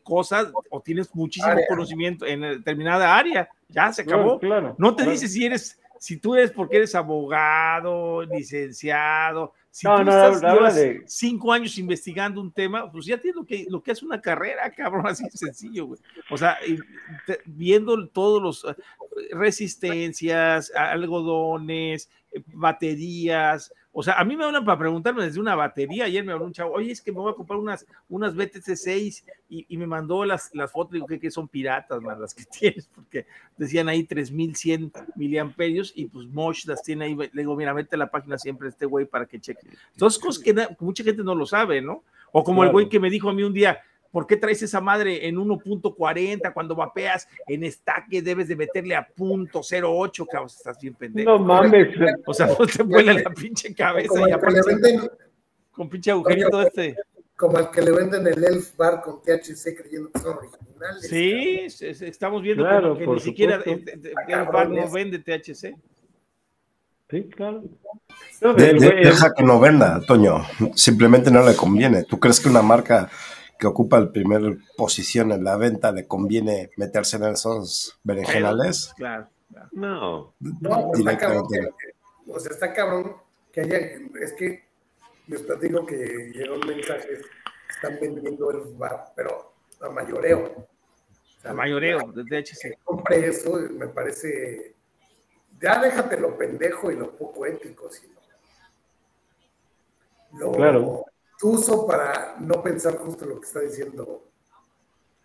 cosas 0.03 0.51
o 0.69 0.81
tienes 0.81 1.13
muchísimo 1.15 1.55
conocimiento 1.67 2.25
en 2.25 2.41
determinada 2.41 3.15
área, 3.15 3.49
ya 3.69 3.93
se 3.93 4.01
acabó. 4.01 4.39
no 4.77 4.95
te 4.95 5.09
dice 5.09 5.27
si 5.27 5.45
eres, 5.45 5.79
si 5.97 6.17
tú 6.17 6.35
eres 6.35 6.51
porque 6.51 6.77
eres 6.77 6.95
abogado, 6.95 8.23
licenciado, 8.23 9.53
si 9.69 9.87
tú 9.87 10.01
estás, 10.01 10.41
llevas 10.41 10.79
cinco 11.05 11.53
años 11.53 11.77
investigando 11.77 12.41
un 12.41 12.51
tema, 12.51 12.91
pues 12.91 13.05
ya 13.05 13.17
tienes 13.17 13.37
lo 13.37 13.45
que, 13.45 13.65
lo 13.69 13.81
que 13.81 13.91
es 13.91 14.03
una 14.03 14.19
carrera, 14.19 14.69
cabrón, 14.75 15.07
así 15.07 15.23
sencillo, 15.29 15.85
güey. 15.85 15.99
O 16.29 16.37
sea, 16.37 16.57
viendo 17.45 18.07
todos 18.09 18.41
los 18.41 18.65
eh, 18.65 18.75
resistencias, 19.31 20.73
algodones, 20.75 22.09
eh, 22.33 22.41
baterías, 22.47 23.73
o 23.93 24.01
sea, 24.03 24.13
a 24.13 24.23
mí 24.23 24.37
me 24.37 24.45
hablan 24.45 24.63
para 24.63 24.79
preguntarme 24.79 25.25
desde 25.25 25.39
una 25.39 25.53
batería. 25.53 26.05
Ayer 26.05 26.23
me 26.23 26.31
habló 26.31 26.45
un 26.45 26.53
chavo, 26.53 26.73
oye, 26.73 26.91
es 26.91 27.01
que 27.01 27.11
me 27.11 27.19
voy 27.19 27.31
a 27.31 27.35
comprar 27.35 27.59
unas, 27.59 27.85
unas 28.07 28.33
BTC 28.35 28.75
6 28.75 29.25
y, 29.49 29.77
me 29.77 29.85
mandó 29.85 30.23
las, 30.23 30.49
las 30.55 30.71
fotos. 30.71 30.93
Digo, 30.93 31.07
que, 31.07 31.19
que 31.19 31.29
son 31.29 31.49
piratas, 31.49 32.01
más 32.01 32.17
las 32.17 32.33
que 32.33 32.45
tienes, 32.59 32.87
porque 32.87 33.25
decían 33.57 33.89
ahí 33.89 34.05
3100 34.05 34.93
miliamperios 35.15 35.91
y 35.93 36.05
pues 36.05 36.25
Mosh 36.27 36.65
las 36.67 36.81
tiene 36.83 37.05
ahí. 37.05 37.15
Le 37.15 37.29
digo, 37.33 37.55
mira, 37.57 37.73
mete 37.73 37.97
la 37.97 38.09
página 38.09 38.37
siempre 38.37 38.69
este 38.69 38.85
güey 38.85 39.05
para 39.05 39.25
que 39.25 39.41
cheque. 39.41 39.67
Entonces, 39.91 40.21
cosas 40.21 40.41
que 40.41 40.55
mucha 40.79 41.03
gente 41.03 41.23
no 41.23 41.35
lo 41.35 41.45
sabe, 41.45 41.81
¿no? 41.81 42.03
O 42.31 42.45
como 42.45 42.63
el 42.63 42.71
güey 42.71 42.87
que 42.87 42.99
me 42.99 43.09
dijo 43.09 43.29
a 43.29 43.33
mí 43.33 43.43
un 43.43 43.53
día, 43.53 43.81
¿Por 44.11 44.27
qué 44.27 44.35
traes 44.35 44.61
esa 44.61 44.81
madre 44.81 45.27
en 45.27 45.37
1.40 45.37 46.53
cuando 46.53 46.75
vapeas 46.75 47.27
en 47.47 47.63
estaque 47.63 48.21
debes 48.21 48.49
de 48.49 48.57
meterle 48.57 48.95
a 48.95 49.07
punto 49.07 49.61
.08, 49.61 50.27
cabrón? 50.29 50.47
Estás 50.47 50.79
bien 50.79 50.93
pendejo. 50.95 51.31
No 51.31 51.39
mames. 51.39 51.87
O 52.25 52.33
sea, 52.33 52.47
no 52.47 52.67
te 52.67 52.83
vuela 52.83 53.13
la 53.13 53.29
pinche 53.29 53.73
cabeza 53.73 54.27
y 54.27 54.31
aparte 54.31 54.59
con 55.71 55.89
pinche 55.89 56.11
agujerito 56.11 56.61
este. 56.61 56.95
Como 57.37 57.57
el 57.57 57.71
que 57.71 57.81
le 57.81 57.91
venden 57.91 58.27
el 58.27 58.43
Elf 58.43 58.75
Bar 58.75 59.01
con 59.01 59.21
THC 59.21 59.75
creyendo 59.75 60.11
que 60.11 60.19
son 60.19 60.37
originales. 60.37 61.07
Sí, 61.09 61.65
estamos 62.05 62.43
viendo 62.43 62.63
que, 62.97 63.07
ni 63.07 63.19
siquiera 63.19 63.55
el, 63.65 63.83
Elf 64.27 64.51
Bar 64.51 64.69
no 64.69 64.91
vende 64.91 65.19
THC. 65.19 65.75
Sí, 67.09 67.23
claro. 67.29 67.63
deja 68.55 69.33
que 69.33 69.43
no 69.43 69.59
venda, 69.59 70.01
Toño. 70.05 70.45
Simplemente 70.75 71.31
no 71.31 71.43
le 71.43 71.55
conviene. 71.55 72.03
¿Tú 72.03 72.19
crees 72.19 72.39
que 72.39 72.47
una 72.47 72.61
marca 72.61 73.09
que 73.61 73.67
ocupa 73.67 73.99
el 73.99 74.09
primer 74.09 74.57
posición 74.75 75.31
en 75.31 75.43
la 75.43 75.55
venta 75.55 75.91
le 75.91 76.07
conviene 76.07 76.71
meterse 76.77 77.17
en 77.17 77.25
esos 77.25 77.99
berenjenales? 78.03 78.91
Claro, 78.97 79.29
No, 79.71 80.33
no 80.39 80.91
está 80.95 81.15
cabrón 81.15 81.45
o 82.25 82.39
sea, 82.39 82.51
está 82.53 82.73
cabrón 82.73 83.17
que 83.53 83.61
haya, 83.61 83.77
es 84.19 84.33
que 84.33 84.63
les 85.27 85.43
platico 85.43 85.85
que 85.85 86.31
llegó 86.33 86.55
un 86.55 86.65
mensaje, 86.65 87.21
están 87.69 87.99
vendiendo 88.01 88.49
el 88.49 88.73
bar, 88.73 89.13
pero 89.15 89.53
a 89.79 89.89
mayoreo. 89.89 90.67
a 91.43 91.53
mayoreo, 91.53 92.11
de 92.13 92.37
HC. 92.37 92.79
Compré 92.83 93.27
eso, 93.27 93.59
me 93.73 93.89
parece, 93.89 94.73
ya 95.61 95.79
déjate 95.79 96.19
lo 96.19 96.35
pendejo 96.35 96.91
y 96.91 96.95
lo 96.95 97.15
poco 97.15 97.45
ético, 97.45 97.91
sino 97.91 98.19
lo, 100.33 100.51
claro 100.53 101.05
uso 101.43 101.85
para 101.87 102.35
no 102.39 102.61
pensar 102.61 102.97
justo 102.97 103.25
lo 103.25 103.39
que 103.39 103.47
está 103.47 103.59
diciendo 103.61 104.23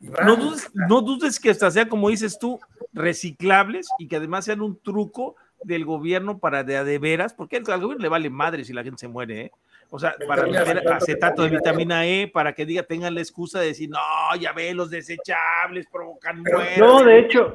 No 0.00 0.36
dudes, 0.36 0.68
no 0.74 1.00
dudes 1.02 1.40
que 1.40 1.50
hasta 1.50 1.70
sea, 1.70 1.88
como 1.88 2.08
dices 2.10 2.38
tú, 2.38 2.58
reciclables 2.92 3.88
y 3.98 4.08
que 4.08 4.16
además 4.16 4.44
sean 4.44 4.60
un 4.60 4.78
truco 4.78 5.36
del 5.62 5.84
gobierno 5.84 6.38
para 6.38 6.62
de, 6.64 6.82
de 6.84 6.98
veras, 6.98 7.32
porque 7.34 7.56
al 7.56 7.64
gobierno 7.64 7.96
le 8.02 8.08
vale 8.08 8.30
madre 8.30 8.64
si 8.64 8.72
la 8.72 8.84
gente 8.84 8.98
se 9.00 9.08
muere, 9.08 9.40
¿eh? 9.46 9.52
O 9.88 9.98
sea, 10.00 10.16
para 10.26 10.46
meter 10.46 10.86
acetato 10.92 11.42
de 11.42 11.48
vitamina 11.50 12.04
E, 12.06 12.26
para 12.28 12.52
que 12.52 12.66
diga, 12.66 12.82
tengan 12.82 13.14
la 13.14 13.20
excusa 13.20 13.60
de 13.60 13.68
decir, 13.68 13.88
no, 13.88 13.98
ya 14.38 14.52
ve, 14.52 14.74
los 14.74 14.90
desechables 14.90 15.86
provocan 15.90 16.42
muerte. 16.42 16.78
No, 16.80 17.04
de 17.04 17.20
hecho, 17.20 17.54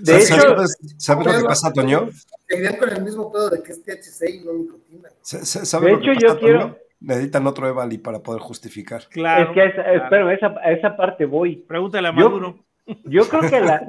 de 0.00 0.20
¿Sabes, 0.22 0.30
hecho, 0.30 0.56
¿sabes 0.96 1.26
lo 1.26 1.38
que 1.38 1.44
pasa, 1.44 1.70
Toño? 1.72 2.08
Seguirían 2.48 2.76
con 2.78 2.88
el 2.88 3.02
mismo 3.02 3.30
pedo 3.30 3.50
de 3.50 3.62
que 3.62 3.72
es 3.72 3.82
THC 3.84 4.30
y 4.30 4.40
no 4.40 4.54
nicotina. 4.54 5.10
¿Sabes 5.20 5.70
De 5.70 5.90
lo 5.92 6.00
que 6.00 6.10
hecho, 6.10 6.14
pasa, 6.14 6.26
yo 6.34 6.38
quiero- 6.40 6.60
Toño? 6.60 6.76
Necesitan 7.00 7.46
otro 7.46 7.68
Evali 7.68 7.98
para 7.98 8.20
poder 8.20 8.40
justificar. 8.40 9.02
Claro. 9.10 9.44
es 9.44 9.54
que 9.54 9.60
a 9.60 9.64
esa, 9.66 9.82
claro. 9.82 10.04
espérame, 10.04 10.30
esa, 10.32 10.46
a 10.62 10.72
esa 10.72 10.96
parte 10.96 11.24
voy. 11.26 11.56
Pregúntale 11.56 12.08
a 12.08 12.12
Maduro. 12.12 12.58
Yo 13.04 13.28
creo 13.28 13.42
que 13.48 13.56
a 13.56 13.60
la, 13.60 13.86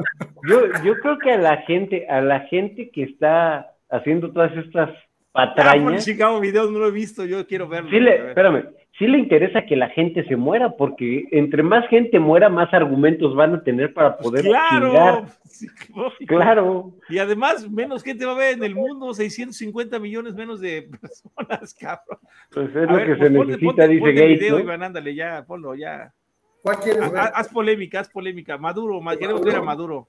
yo, 0.47 0.61
yo 0.83 0.93
creo 1.01 1.17
que 1.19 1.31
a 1.31 1.37
la 1.37 1.57
gente, 1.63 2.05
a 2.09 2.21
la 2.21 2.41
gente 2.41 2.91
que 2.91 3.03
está 3.03 3.71
haciendo 3.89 4.31
todas 4.31 4.51
estas 4.57 4.89
Ah, 5.33 5.53
por 5.53 5.55
patrañas, 5.55 6.05
Chicago 6.05 6.39
videos 6.39 6.71
no 6.71 6.79
lo 6.79 6.87
he 6.87 6.91
visto, 6.91 7.23
yo 7.23 7.45
quiero 7.45 7.67
verlo. 7.67 7.89
sí 7.91 7.97
a 7.97 7.99
le, 7.99 8.11
ver. 8.19 8.29
espérame, 8.29 8.65
sí 8.99 9.07
le 9.07 9.17
interesa 9.17 9.65
que 9.65 9.75
la 9.75 9.89
gente 9.89 10.23
se 10.27 10.35
muera, 10.35 10.75
porque 10.77 11.25
entre 11.31 11.63
más 11.63 11.87
gente 11.89 12.19
muera, 12.19 12.49
más 12.49 12.71
argumentos 12.73 13.33
van 13.33 13.55
a 13.55 13.63
tener 13.63 13.93
para 13.93 14.17
poder 14.17 14.43
claro, 14.43 14.87
chingar. 14.89 15.25
sí, 15.45 15.67
lógico. 15.95 16.35
Claro. 16.35 16.93
Y 17.09 17.17
además, 17.17 17.67
menos 17.71 18.03
gente 18.03 18.25
va 18.25 18.33
a 18.33 18.37
ver 18.37 18.53
en 18.57 18.63
el 18.63 18.75
mundo, 18.75 19.13
650 19.13 19.97
millones 19.99 20.35
menos 20.35 20.59
de 20.59 20.83
personas, 21.01 21.73
cabrón. 21.73 22.19
Pues 22.53 22.69
es 22.69 22.75
A 22.75 22.79
lo 22.91 22.93
ver, 22.97 23.07
que 23.07 23.15
pues 23.15 23.19
se 23.31 23.35
ponte- 23.35 23.45
necesita, 23.53 23.65
ponte- 23.71 23.87
dice 23.87 23.99
ponte 24.01 24.11
el 24.11 24.15
Gates. 24.19 24.39
video, 24.39 24.55
¿no? 24.57 24.59
Iván, 24.63 24.83
ándale, 24.83 25.15
ya, 25.15 25.43
ponlo, 25.47 25.73
ya. 25.75 26.13
¿Cuál 26.61 26.79
quieres 26.79 27.01
Ha- 27.01 27.09
ver? 27.09 27.19
ha- 27.21 27.25
Haz 27.35 27.47
polémica, 27.49 27.99
haz 28.01 28.09
polémica. 28.09 28.57
Maduro, 28.57 28.99
ma- 29.01 29.15
queremos 29.15 29.41
ver 29.43 29.55
a 29.55 29.61
Maduro. 29.61 30.07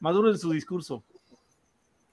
Maduro 0.00 0.30
en 0.30 0.38
su 0.38 0.50
discurso. 0.50 1.04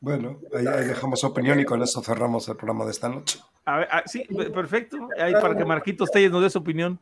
Bueno, 0.01 0.37
ahí, 0.53 0.65
ahí 0.67 0.85
dejamos 0.87 1.23
opinión 1.23 1.59
y 1.59 1.65
con 1.65 1.81
eso 1.81 2.01
cerramos 2.01 2.47
el 2.49 2.55
programa 2.55 2.85
de 2.85 2.91
esta 2.91 3.09
noche. 3.09 3.39
A 3.69 3.77
ver, 3.77 3.87
ah, 3.91 4.03
sí, 4.07 4.23
perfecto. 4.51 4.97
Ahí 5.19 5.31
para 5.33 5.55
que 5.55 5.63
Marquitos 5.63 6.09
Telles 6.09 6.31
nos 6.31 6.41
dé 6.41 6.49
su 6.49 6.57
opinión. 6.57 6.99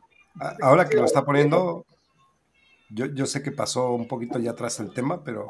Ahora 0.60 0.86
que 0.86 0.98
lo 0.98 1.06
está 1.06 1.24
poniendo, 1.24 1.86
yo, 2.90 3.06
yo 3.06 3.24
sé 3.24 3.42
que 3.42 3.52
pasó 3.52 3.92
un 3.92 4.06
poquito 4.06 4.38
ya 4.38 4.50
atrás 4.50 4.78
el 4.78 4.92
tema, 4.92 5.24
pero 5.24 5.46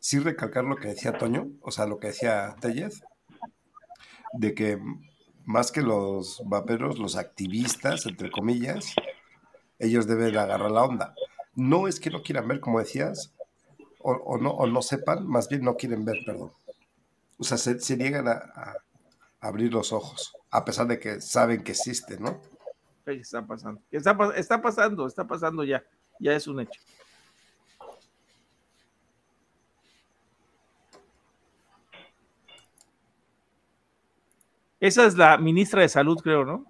sí 0.00 0.18
recalcar 0.18 0.64
lo 0.64 0.76
que 0.76 0.88
decía 0.88 1.18
Toño, 1.18 1.48
o 1.60 1.70
sea, 1.70 1.84
lo 1.84 1.98
que 1.98 2.06
decía 2.06 2.56
Tellez, 2.58 3.02
de 4.32 4.54
que 4.54 4.80
más 5.44 5.72
que 5.72 5.82
los 5.82 6.40
vaperos, 6.46 6.98
los 6.98 7.16
activistas, 7.16 8.06
entre 8.06 8.30
comillas, 8.30 8.94
ellos 9.78 10.06
deben 10.06 10.38
agarrar 10.38 10.70
la 10.70 10.84
onda. 10.84 11.14
No 11.54 11.86
es 11.86 12.00
que 12.00 12.08
no 12.08 12.22
quieran 12.22 12.48
ver, 12.48 12.60
como 12.60 12.78
decías, 12.78 13.34
o, 13.98 14.12
o 14.12 14.38
no, 14.38 14.52
o 14.52 14.66
no 14.66 14.80
sepan, 14.80 15.26
más 15.26 15.50
bien 15.50 15.64
no 15.64 15.76
quieren 15.76 16.06
ver, 16.06 16.16
perdón. 16.24 16.50
O 17.36 17.44
sea, 17.44 17.58
se, 17.58 17.78
se 17.78 17.98
niegan 17.98 18.26
a, 18.26 18.32
a 18.32 18.76
abrir 19.40 19.70
los 19.70 19.92
ojos, 19.92 20.32
a 20.52 20.64
pesar 20.64 20.86
de 20.86 20.98
que 21.00 21.20
saben 21.20 21.64
que 21.64 21.72
existe, 21.72 22.18
¿no? 22.20 22.40
¿Qué 23.04 23.14
está 23.14 23.44
pasando? 23.44 23.80
¿Qué 23.90 23.96
Está, 23.96 24.16
pas- 24.16 24.34
está 24.36 24.60
pasando, 24.62 25.06
está 25.06 25.26
pasando 25.26 25.64
ya. 25.64 25.82
Ya 26.20 26.34
es 26.36 26.46
un 26.46 26.60
hecho. 26.60 26.78
Esa 34.80 35.06
es 35.06 35.16
la 35.16 35.38
ministra 35.38 35.82
de 35.82 35.88
Salud, 35.88 36.18
creo, 36.22 36.44
¿no? 36.44 36.66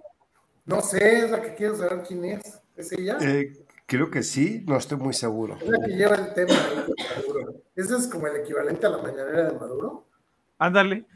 No 0.67 0.81
sé, 0.81 1.25
es 1.25 1.31
la 1.31 1.41
que 1.43 1.55
quiero 1.55 1.77
saber 1.77 2.03
quién 2.07 2.25
es. 2.25 2.61
¿Es 2.77 2.93
ella? 2.93 3.19
Eh, 3.21 3.53
creo 3.87 4.11
que 4.11 4.23
sí, 4.23 4.63
no 4.67 4.77
estoy 4.77 4.99
muy 4.99 5.13
seguro. 5.15 5.57
Es 5.61 5.69
la 5.69 5.81
que 5.81 5.93
lleva 5.93 6.15
el 6.15 6.33
tema 6.35 6.53
ahí 6.55 6.95
Maduro. 7.17 7.55
¿Ese 7.75 7.97
es 7.97 8.07
como 8.07 8.27
el 8.27 8.37
equivalente 8.37 8.87
a 8.87 8.91
la 8.91 8.99
mañanera 8.99 9.51
de 9.51 9.59
Maduro? 9.59 10.07
Ándale. 10.59 11.07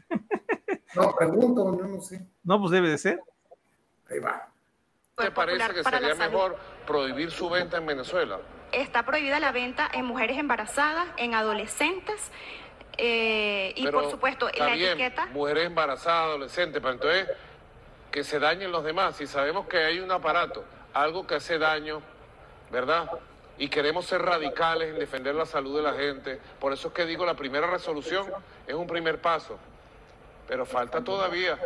No, 0.97 1.15
pregunto, 1.15 1.71
no, 1.71 1.87
no 1.87 2.01
sé. 2.01 2.25
No, 2.43 2.59
pues 2.59 2.71
debe 2.71 2.89
de 2.89 2.97
ser. 2.97 3.21
Ahí 4.09 4.19
va. 4.19 4.47
¿Te 5.15 5.31
parece 5.31 5.73
que 5.73 5.83
sería 5.83 6.15
mejor 6.15 6.57
prohibir 6.85 7.31
su 7.31 7.49
venta 7.49 7.77
en 7.77 7.85
Venezuela? 7.85 8.39
Está 8.71 9.03
prohibida 9.03 9.39
la 9.39 9.51
venta 9.51 9.89
en 9.91 10.05
mujeres 10.05 10.37
embarazadas, 10.37 11.07
en 11.17 11.33
adolescentes 11.33 12.31
eh, 12.97 13.73
y 13.75 13.85
Pero 13.85 14.01
por 14.01 14.11
supuesto 14.11 14.47
está 14.47 14.65
la 14.65 14.73
bien, 14.73 14.91
etiqueta. 14.91 15.27
Mujeres 15.27 15.65
embarazadas, 15.65 16.29
adolescentes, 16.29 16.81
pero 16.81 16.93
entonces 16.93 17.27
que 18.11 18.23
se 18.23 18.39
dañen 18.39 18.71
los 18.71 18.83
demás. 18.83 19.15
Si 19.15 19.27
sabemos 19.27 19.67
que 19.67 19.77
hay 19.77 19.99
un 19.99 20.11
aparato, 20.11 20.63
algo 20.93 21.27
que 21.27 21.35
hace 21.35 21.57
daño, 21.57 22.01
¿verdad? 22.71 23.09
Y 23.57 23.69
queremos 23.69 24.05
ser 24.05 24.21
radicales 24.21 24.89
en 24.89 24.99
defender 24.99 25.35
la 25.35 25.45
salud 25.45 25.77
de 25.77 25.83
la 25.83 25.93
gente. 25.93 26.39
Por 26.59 26.73
eso 26.73 26.89
es 26.89 26.93
que 26.93 27.05
digo, 27.05 27.25
la 27.25 27.35
primera 27.35 27.67
resolución 27.67 28.27
es 28.65 28.73
un 28.73 28.87
primer 28.87 29.21
paso. 29.21 29.57
Pero 30.47 30.65
falta 30.65 31.03
todavía. 31.03 31.57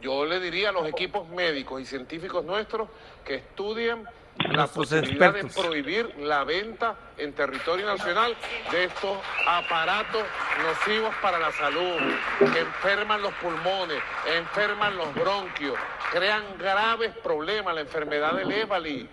Yo 0.00 0.24
le 0.24 0.38
diría 0.38 0.68
a 0.68 0.72
los 0.72 0.86
equipos 0.86 1.28
médicos 1.28 1.80
y 1.80 1.84
científicos 1.84 2.44
nuestros 2.44 2.88
que 3.24 3.36
estudien 3.36 4.06
la 4.38 4.58
Nuestros 4.58 4.86
posibilidad 4.86 5.34
de 5.34 5.44
prohibir 5.44 6.14
la 6.18 6.44
venta 6.44 6.94
en 7.16 7.32
territorio 7.32 7.86
nacional 7.86 8.36
de 8.70 8.84
estos 8.84 9.18
aparatos 9.46 10.22
nocivos 10.62 11.12
para 11.20 11.38
la 11.38 11.50
salud, 11.52 11.96
que 12.38 12.60
enferman 12.60 13.20
los 13.20 13.34
pulmones, 13.34 14.00
enferman 14.36 14.96
los 14.96 15.12
bronquios, 15.14 15.74
crean 16.12 16.44
graves 16.56 17.16
problemas, 17.16 17.74
la 17.74 17.80
enfermedad 17.80 18.34
del 18.34 18.52
Évali. 18.52 19.08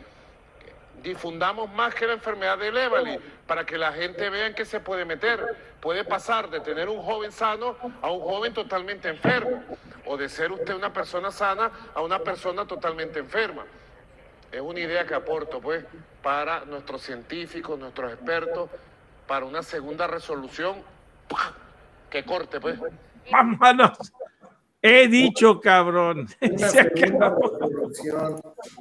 Difundamos 1.05 1.71
más 1.71 1.93
que 1.93 2.07
la 2.07 2.13
enfermedad 2.13 2.57
del 2.57 2.75
Évali 2.75 3.19
para 3.45 3.63
que 3.63 3.77
la 3.77 3.93
gente 3.93 4.27
vea 4.31 4.47
en 4.47 4.55
qué 4.55 4.65
se 4.65 4.79
puede 4.79 5.05
meter. 5.05 5.55
Puede 5.79 6.03
pasar 6.03 6.49
de 6.49 6.61
tener 6.61 6.89
un 6.89 6.99
joven 6.99 7.31
sano 7.31 7.75
a 8.01 8.09
un 8.09 8.21
joven 8.21 8.55
totalmente 8.55 9.07
enfermo, 9.07 9.63
o 10.07 10.17
de 10.17 10.27
ser 10.27 10.51
usted 10.51 10.73
una 10.73 10.91
persona 10.91 11.29
sana 11.29 11.69
a 11.93 12.01
una 12.01 12.17
persona 12.17 12.65
totalmente 12.65 13.19
enferma. 13.19 13.65
Es 14.51 14.61
una 14.61 14.79
idea 14.79 15.05
que 15.05 15.13
aporto, 15.13 15.61
pues, 15.61 15.85
para 16.23 16.65
nuestros 16.65 17.03
científicos, 17.03 17.77
nuestros 17.77 18.11
expertos, 18.11 18.71
para 19.27 19.45
una 19.45 19.61
segunda 19.61 20.07
resolución 20.07 20.81
¡pah! 21.27 21.53
que 22.09 22.25
corte, 22.25 22.59
pues. 22.59 22.79
¡Vámonos! 23.31 24.11
He 24.87 25.07
dicho, 25.07 25.59
cabrón. 25.59 26.27
Una 26.41 26.67
Se 26.69 26.79
acabó. 26.81 27.57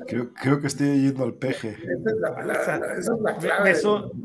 Creo, 0.07 0.33
creo 0.35 0.61
que 0.61 0.67
estoy 0.67 1.03
yendo 1.03 1.25
al 1.25 1.35
peje. 1.35 1.71
Esa 1.71 2.11
es 2.11 2.17
la, 2.17 2.53
esa 2.53 2.77
es 2.77 3.11
clave. 3.41 3.73
del- 3.73 4.23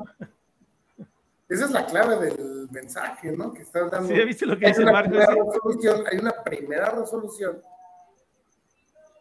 Esa 1.50 1.66
es 1.66 1.72
la 1.72 1.86
clave 1.86 2.16
del 2.18 2.68
mensaje, 2.72 3.32
¿no? 3.32 3.54
Que 3.54 3.62
estás 3.64 3.90
dando. 3.90 4.10
¿Sí 4.10 4.16
ya 4.18 4.26
viste 4.26 4.46
lo 4.46 4.58
que 4.58 4.66
Hay 4.66 4.72
dice 4.72 4.84
una 4.84 4.92
Marcos? 4.92 5.12
primera 5.26 5.34
resolución- 5.44 6.04
hay 6.12 6.18
una 6.20 6.44
primera 6.44 6.90
resolución 6.92 7.62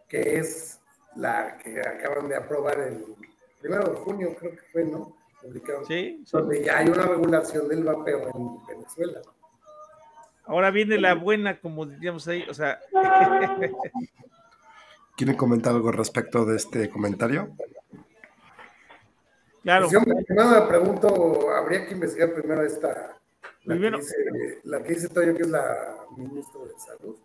que 0.08 0.38
es 0.38 0.78
la 1.16 1.56
que 1.58 1.80
acaban 1.80 2.28
de 2.28 2.36
aprobar 2.36 2.78
el 2.80 3.04
primero 3.60 3.88
de 3.90 3.96
junio, 3.96 4.34
creo 4.38 4.52
que 4.52 4.62
fue, 4.72 4.84
¿no? 4.84 5.16
Publicaron. 5.42 5.86
Sí, 5.86 6.22
sí. 6.24 6.30
Donde 6.32 6.64
ya 6.64 6.78
hay 6.78 6.88
una 6.88 7.02
regulación 7.02 7.68
del 7.68 7.84
vapeo 7.84 8.28
en 8.34 8.66
Venezuela. 8.66 9.20
Ahora 10.48 10.70
viene 10.70 10.98
la 10.98 11.14
buena, 11.14 11.60
como 11.60 11.84
diríamos 11.86 12.26
ahí, 12.26 12.42
o 12.48 12.54
sea, 12.54 12.80
¿Quieren 15.16 15.36
comentar 15.36 15.74
algo 15.74 15.92
respecto 15.92 16.44
de 16.44 16.56
este 16.56 16.88
comentario? 16.88 17.50
claro, 19.62 19.88
Pues 19.88 19.92
yo 19.92 20.00
primero 20.26 20.48
me 20.50 20.60
pregunto, 20.62 21.50
habría 21.50 21.86
que 21.86 21.92
investigar 21.94 22.32
primero 22.32 22.62
esta, 22.64 23.18
la, 23.64 23.74
Primero- 23.74 23.98
que, 23.98 24.04
dice, 24.04 24.60
la 24.64 24.82
que 24.82 24.88
dice 24.94 25.08
Toyo, 25.08 25.34
que 25.34 25.42
es 25.42 25.48
la 25.48 25.96
ministra 26.16 26.60
de 26.62 26.78
Salud. 26.78 27.16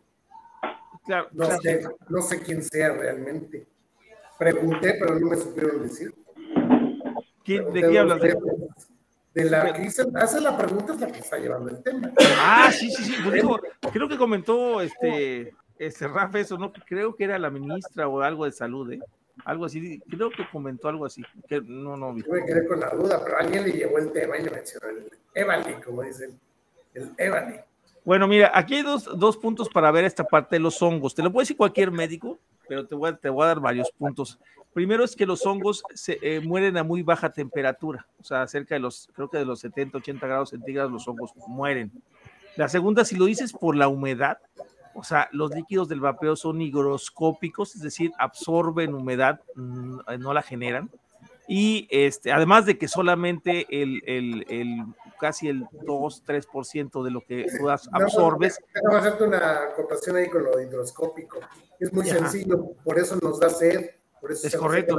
claro, 1.06 1.28
No 1.34 1.45
claro. 1.45 1.62
sé, 1.62 1.88
no 2.10 2.22
sé 2.22 2.41
quién 2.41 2.62
sea 2.64 2.90
realmente. 2.94 3.66
Pregunté, 4.38 4.95
pero 5.00 5.18
no 5.20 5.28
me 5.30 5.38
supieron 5.38 5.84
decir. 5.84 6.14
¿Quién- 7.45 7.72
¿De 7.72 7.82
qué 7.82 8.00
hablas? 8.00 8.20
De-. 8.20 8.38
De 9.34 9.50
la 9.50 9.74
que 9.74 9.82
dice, 9.82 10.04
hace 10.16 10.40
la 10.40 10.56
pregunta 10.56 10.94
es 10.94 11.00
la 11.00 11.08
que 11.12 11.20
está 11.20 11.38
llevando 11.38 11.72
el 11.72 11.82
tema. 11.82 12.12
Ah, 12.40 12.72
sí, 12.72 12.92
sí, 12.92 13.04
sí. 13.04 13.16
pues 13.24 13.36
dijo, 13.36 13.60
creo 13.94 14.08
que 14.08 14.18
comentó 14.18 14.80
este, 14.82 15.56
este 15.80 16.08
Rafa 16.08 16.40
eso, 16.40 16.58
¿no? 16.58 16.72
Creo 16.72 17.16
que 17.16 17.24
era 17.24 17.40
la 17.40 17.50
ministra 17.50 18.08
o 18.08 18.22
algo 18.22 18.46
de 18.46 18.52
salud, 18.52 18.92
¿eh? 18.92 19.00
Algo 19.46 19.66
así, 19.66 20.00
creo 20.08 20.30
que 20.30 20.48
comentó 20.52 20.88
algo 20.88 21.06
así. 21.06 21.24
Que 21.48 21.60
no, 21.62 21.98
no 21.98 22.14
vi. 22.14 22.22
Yo 22.22 22.32
me 22.32 22.46
quedé 22.46 22.68
con 22.68 22.80
la 22.80 22.92
duda, 22.92 23.20
pero 23.24 23.38
alguien 23.40 23.64
le 23.64 23.72
llevó 23.72 23.98
el 23.98 24.12
tema 24.12 24.38
y 24.38 24.44
le 24.44 24.52
mencionó 24.52 24.90
el 24.90 25.10
Evali, 25.34 25.74
como 25.84 26.04
dicen. 26.04 26.40
El 26.94 27.12
Evali. 27.18 27.56
Bueno, 28.06 28.28
mira, 28.28 28.52
aquí 28.54 28.76
hay 28.76 28.82
dos, 28.84 29.10
dos 29.18 29.38
puntos 29.38 29.70
para 29.70 29.90
ver 29.92 30.04
esta 30.06 30.24
parte 30.24 30.58
de 30.58 30.60
los 30.60 30.80
hongos. 30.82 31.16
Te 31.16 31.24
lo 31.24 31.32
puede 31.32 31.44
decir 31.44 31.58
cualquier 31.58 31.90
médico, 31.90 32.38
pero 32.68 32.86
te 32.86 32.94
voy 32.94 33.10
a, 33.10 33.16
te 33.16 33.30
voy 33.30 33.44
a 33.44 33.48
dar 33.48 33.60
varios 33.60 33.92
puntos. 33.92 34.40
Primero 34.74 35.04
es 35.04 35.16
que 35.16 35.26
los 35.26 35.45
hongos 35.45 35.84
se 35.94 36.18
eh, 36.22 36.40
mueren 36.41 36.78
a 36.78 36.84
muy 36.84 37.04
baja 37.04 37.32
temperatura, 37.32 38.08
o 38.20 38.24
sea, 38.24 38.48
cerca 38.48 38.76
de 38.76 38.80
los, 38.80 39.08
creo 39.14 39.30
que 39.30 39.38
de 39.38 39.45
los 39.45 39.60
70, 39.60 40.00
80 40.00 40.26
grados 40.28 40.50
centígrados 40.50 40.91
los 40.91 41.08
hongos 41.08 41.32
mueren. 41.48 41.91
La 42.56 42.68
segunda, 42.68 43.06
si 43.06 43.16
lo 43.16 43.26
dices 43.26 43.54
por 43.54 43.76
la 43.76 43.88
humedad, 43.88 44.38
o 44.95 45.04
sea, 45.04 45.28
los 45.32 45.52
líquidos 45.52 45.90
del 45.90 46.00
vapeo 46.02 46.36
son 46.36 46.62
higroscópicos, 46.62 47.76
es 47.76 47.82
decir, 47.82 48.12
absorben 48.20 48.94
humedad, 48.94 49.41
mm, 49.56 50.00
no 50.20 50.34
la 50.34 50.41
generan. 50.41 50.90
Y 51.48 51.88
este, 51.91 52.32
además 52.32 52.66
de 52.66 52.78
que 52.78 52.88
solamente 52.88 53.66
el, 53.70 54.02
el- 54.06 54.45
el 54.50 54.86
casi 55.20 55.50
el 55.50 55.66
2-3% 55.86 57.04
de 57.04 57.12
lo 57.12 57.22
que 57.22 57.45
tú 57.58 57.70
absorbes. 57.70 58.60
Vamos 58.84 58.95
a 58.95 59.00
hacerte 59.00 59.24
una 59.26 59.60
comparación 59.76 60.16
ahí 60.16 60.30
con 60.30 60.44
lo 60.44 60.62
hidroscópico. 60.62 61.40
Es 61.80 61.91
muy 61.94 62.06
sencillo, 62.20 62.74
por 62.84 62.98
eso 63.00 63.18
nos 63.22 63.40
da 63.40 63.50
sed. 63.50 63.90
Por 64.24 64.32
eso 64.32 64.48
es 64.48 64.56
correcto, 64.56 64.98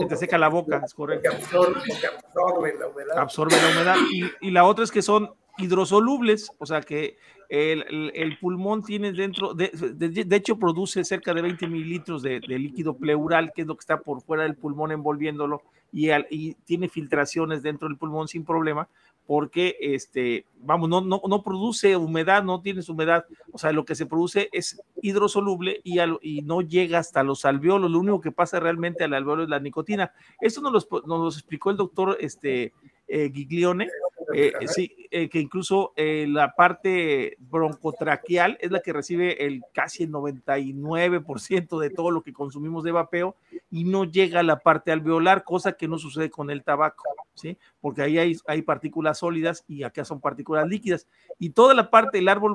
se 0.00 0.06
te 0.06 0.16
seca 0.16 0.36
la 0.36 0.48
boca, 0.48 0.82
es 0.84 0.92
correcto. 0.94 1.30
Porque 1.30 1.44
absorbe, 1.44 1.80
porque 1.86 2.06
absorbe 2.08 2.74
la 2.76 2.88
humedad. 2.88 3.18
Absorbe 3.18 3.54
la 3.54 3.70
humedad. 3.70 3.96
Y, 4.10 4.48
y 4.48 4.50
la 4.50 4.64
otra 4.64 4.82
es 4.82 4.90
que 4.90 5.00
son 5.00 5.30
hidrosolubles, 5.58 6.50
o 6.58 6.66
sea 6.66 6.80
que 6.80 7.16
el, 7.48 8.10
el, 8.16 8.36
pulmón 8.40 8.82
tiene 8.82 9.12
dentro, 9.12 9.54
de, 9.54 9.68
de, 9.68 10.36
hecho 10.36 10.58
produce 10.58 11.04
cerca 11.04 11.32
de 11.32 11.42
20 11.42 11.68
mililitros 11.68 12.20
de, 12.20 12.40
de, 12.40 12.58
líquido 12.58 12.96
pleural, 12.96 13.52
que 13.54 13.62
es 13.62 13.68
lo 13.68 13.76
que 13.76 13.82
está 13.82 14.00
por 14.00 14.20
fuera 14.22 14.42
del 14.42 14.56
pulmón 14.56 14.90
envolviéndolo, 14.90 15.62
y, 15.92 16.10
al, 16.10 16.26
y, 16.28 16.54
tiene 16.64 16.88
filtraciones 16.88 17.62
dentro 17.62 17.86
del 17.86 17.96
pulmón 17.96 18.26
sin 18.26 18.44
problema, 18.44 18.88
porque 19.26 19.76
este, 19.80 20.44
vamos, 20.60 20.88
no, 20.88 21.00
no, 21.00 21.22
no 21.26 21.42
produce 21.42 21.96
humedad, 21.96 22.42
no 22.44 22.60
tienes 22.60 22.88
humedad, 22.88 23.24
o 23.52 23.58
sea, 23.58 23.72
lo 23.72 23.84
que 23.84 23.94
se 23.94 24.06
produce 24.06 24.48
es 24.52 24.82
hidrosoluble 25.00 25.80
y, 25.82 25.98
al, 25.98 26.18
y 26.22 26.42
no 26.42 26.60
llega 26.60 26.98
hasta 26.98 27.22
los 27.22 27.44
alveolos, 27.44 27.90
lo 27.90 28.00
único 28.00 28.20
que 28.20 28.32
pasa 28.32 28.60
realmente 28.60 29.04
al 29.04 29.14
alveolo 29.14 29.44
es 29.44 29.48
la 29.48 29.60
nicotina. 29.60 30.12
Esto 30.40 30.60
nos 30.60 30.86
lo, 30.90 31.02
nos 31.06 31.36
explicó 31.36 31.70
el 31.70 31.76
doctor 31.76 32.16
este, 32.20 32.72
eh, 33.08 33.30
Giglione, 33.32 33.88
eh, 34.32 34.52
sí, 34.66 35.08
eh, 35.10 35.28
que 35.28 35.38
incluso 35.38 35.92
eh, 35.96 36.26
la 36.28 36.54
parte 36.54 37.36
broncotraqueal 37.38 38.56
es 38.60 38.70
la 38.70 38.80
que 38.80 38.92
recibe 38.92 39.44
el 39.44 39.62
casi 39.72 40.04
el 40.04 40.10
99% 40.10 41.78
de 41.78 41.90
todo 41.90 42.10
lo 42.10 42.22
que 42.22 42.32
consumimos 42.32 42.84
de 42.84 42.92
vapeo 42.92 43.36
y 43.74 43.82
no 43.82 44.04
llega 44.04 44.38
a 44.38 44.44
la 44.44 44.60
parte 44.60 44.92
alveolar, 44.92 45.42
cosa 45.42 45.72
que 45.72 45.88
no 45.88 45.98
sucede 45.98 46.30
con 46.30 46.48
el 46.48 46.62
tabaco, 46.62 47.02
¿sí? 47.34 47.58
Porque 47.80 48.02
ahí 48.02 48.38
hay, 48.46 48.62
partículas 48.62 49.18
sólidas 49.18 49.64
y 49.66 49.82
acá 49.82 50.04
son 50.04 50.20
partículas 50.20 50.68
líquidas. 50.68 51.08
Y 51.40 51.50
toda 51.50 51.74
la 51.74 51.90
parte 51.90 52.18
del 52.18 52.28
árbol 52.28 52.54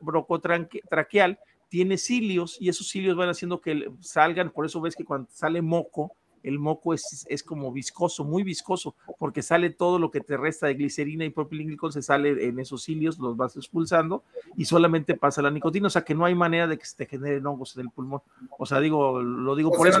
broncotraqueal 0.00 1.40
tiene 1.68 1.98
cilios 1.98 2.58
y 2.60 2.68
esos 2.68 2.86
cilios 2.86 3.16
van 3.16 3.30
haciendo 3.30 3.60
que 3.60 3.90
salgan, 3.98 4.50
por 4.50 4.64
eso 4.64 4.80
ves 4.80 4.94
que 4.94 5.04
cuando 5.04 5.28
sale 5.32 5.60
moco, 5.60 6.14
el 6.42 6.58
moco 6.58 6.94
es, 6.94 7.24
es, 7.28 7.42
como 7.42 7.72
viscoso, 7.72 8.24
muy 8.24 8.42
viscoso, 8.42 8.94
porque 9.18 9.42
sale 9.42 9.70
todo 9.70 9.98
lo 9.98 10.10
que 10.10 10.20
te 10.20 10.36
resta 10.36 10.66
de 10.66 10.74
glicerina 10.74 11.24
y 11.24 11.30
propilenglicol, 11.30 11.92
se 11.92 12.02
sale 12.02 12.46
en 12.46 12.58
esos 12.58 12.82
cilios, 12.82 13.18
los 13.18 13.36
vas 13.36 13.56
expulsando 13.56 14.24
y 14.56 14.64
solamente 14.64 15.14
pasa 15.14 15.42
la 15.42 15.50
nicotina, 15.50 15.86
o 15.86 15.90
sea 15.90 16.02
que 16.02 16.14
no 16.14 16.24
hay 16.24 16.34
manera 16.34 16.66
de 16.66 16.78
que 16.78 16.86
se 16.86 16.96
te 16.96 17.06
generen 17.06 17.46
hongos 17.46 17.76
en 17.76 17.82
el 17.82 17.90
pulmón. 17.90 18.22
O 18.58 18.66
sea, 18.66 18.80
digo, 18.80 19.22
lo 19.22 19.54
digo 19.54 19.70
por 19.70 19.88
eso. 19.88 20.00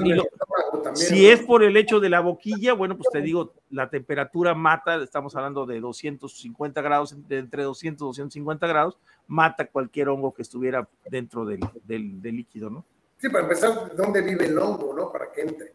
si 0.94 1.26
es 1.26 1.40
por 1.40 1.62
el 1.62 1.76
hecho 1.76 2.00
de 2.00 2.10
la 2.10 2.20
boquilla, 2.20 2.74
bueno, 2.74 2.96
pues 2.96 3.08
te 3.12 3.20
digo, 3.20 3.54
la 3.70 3.88
temperatura 3.88 4.54
mata, 4.54 5.02
estamos 5.02 5.34
hablando 5.36 5.66
de 5.66 5.80
250 5.80 6.82
grados, 6.82 7.16
de 7.28 7.38
entre 7.38 7.62
200 7.62 8.02
y 8.02 8.06
250 8.06 8.66
grados, 8.66 8.98
mata 9.26 9.66
cualquier 9.66 10.08
hongo 10.08 10.34
que 10.34 10.42
estuviera 10.42 10.88
dentro 11.08 11.44
del, 11.44 11.60
del, 11.84 12.20
del 12.20 12.36
líquido, 12.36 12.70
¿no? 12.70 12.84
Sí, 13.22 13.28
para 13.28 13.44
empezar, 13.44 13.94
¿dónde 13.94 14.20
vive 14.20 14.46
el 14.46 14.58
hongo, 14.58 14.92
no? 14.94 15.12
Para 15.12 15.30
que 15.30 15.42
entre. 15.42 15.74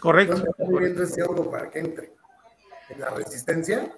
Correcto. 0.00 0.34
¿Dónde 0.34 0.50
está 0.50 0.64
viviendo 0.64 1.02
ese 1.02 1.22
hongo 1.22 1.50
para 1.50 1.70
que 1.70 1.78
entre? 1.78 2.12
¿En 2.90 3.00
la 3.00 3.10
resistencia? 3.10 3.92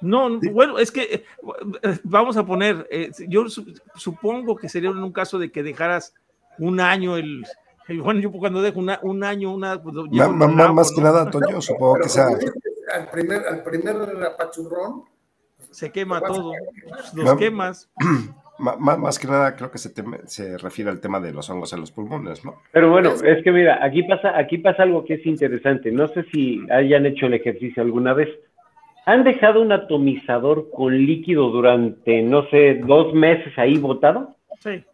No, 0.00 0.40
bueno, 0.50 0.78
es 0.78 0.90
que 0.90 1.02
eh, 1.82 1.98
vamos 2.02 2.36
a 2.36 2.44
poner, 2.44 2.88
eh, 2.90 3.12
yo 3.28 3.44
supongo 3.94 4.56
que 4.56 4.68
sería 4.68 4.90
en 4.90 4.98
un 4.98 5.12
caso 5.12 5.38
de 5.38 5.52
que 5.52 5.62
dejaras 5.62 6.14
un 6.58 6.80
año 6.80 7.16
el, 7.16 7.44
bueno, 8.00 8.20
yo 8.20 8.32
cuando 8.32 8.62
dejo 8.62 8.78
una, 8.78 8.98
un 9.02 9.22
año, 9.24 9.52
una... 9.52 9.80
Pues, 9.82 9.94
más, 9.94 10.92
que 10.92 11.00
nada, 11.00 11.30
Toño, 11.30 11.60
supongo 11.60 12.00
que 12.00 12.08
sea... 12.08 12.28
Al 12.92 13.10
primer, 13.10 13.46
al 13.46 13.62
primer 13.62 13.96
apachurrón... 14.24 15.04
Se 15.70 15.90
quema 15.90 16.20
todo, 16.20 16.52
los 17.14 17.36
quemas. 17.36 17.88
Más, 18.62 19.18
que 19.18 19.26
nada 19.26 19.56
creo 19.56 19.72
que 19.72 19.78
se, 19.78 19.92
se, 20.26 20.56
refiere 20.56 20.88
al 20.88 21.00
tema 21.00 21.18
de 21.18 21.32
los 21.32 21.50
hongos 21.50 21.72
en 21.72 21.80
los 21.80 21.90
pulmones, 21.90 22.44
¿no? 22.44 22.54
Pero 22.70 22.90
bueno, 22.90 23.10
es 23.10 23.42
que 23.42 23.50
mira, 23.50 23.84
aquí 23.84 24.04
pasa, 24.04 24.38
aquí 24.38 24.58
pasa 24.58 24.84
algo 24.84 25.04
que 25.04 25.14
es 25.14 25.26
interesante. 25.26 25.90
No 25.90 26.06
sé 26.08 26.22
si 26.32 26.60
hayan 26.70 27.04
hecho 27.04 27.26
el 27.26 27.34
ejercicio 27.34 27.82
alguna 27.82 28.14
vez. 28.14 28.28
¿Han 29.04 29.24
dejado 29.24 29.60
un 29.60 29.72
atomizador 29.72 30.70
con 30.70 30.96
líquido 30.96 31.50
durante, 31.50 32.22
no 32.22 32.48
sé, 32.50 32.74
dos 32.86 33.12
meses 33.12 33.52
ahí 33.58 33.78
botado? 33.78 34.36
Sí. 34.60 34.84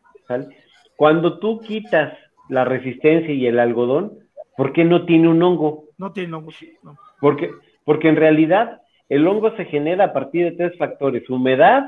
Cuando 0.97 1.39
tú 1.39 1.61
quitas 1.61 2.15
la 2.49 2.65
resistencia 2.65 3.35
y 3.35 3.47
el 3.47 3.59
algodón, 3.59 4.15
¿por 4.57 4.73
qué 4.73 4.85
no 4.85 5.05
tiene 5.05 5.28
un 5.28 5.43
hongo? 5.43 5.85
No 5.99 6.12
tiene 6.12 6.35
hongo, 6.35 6.53
no. 6.82 6.97
Porque, 7.20 7.51
porque 7.85 8.09
en 8.09 8.16
realidad 8.16 8.81
el 9.11 9.27
hongo 9.27 9.55
se 9.57 9.66
genera 9.66 10.07
a 10.07 10.12
partir 10.15 10.45
de 10.47 10.53
tres 10.53 10.78
factores, 10.78 11.28
humedad, 11.28 11.85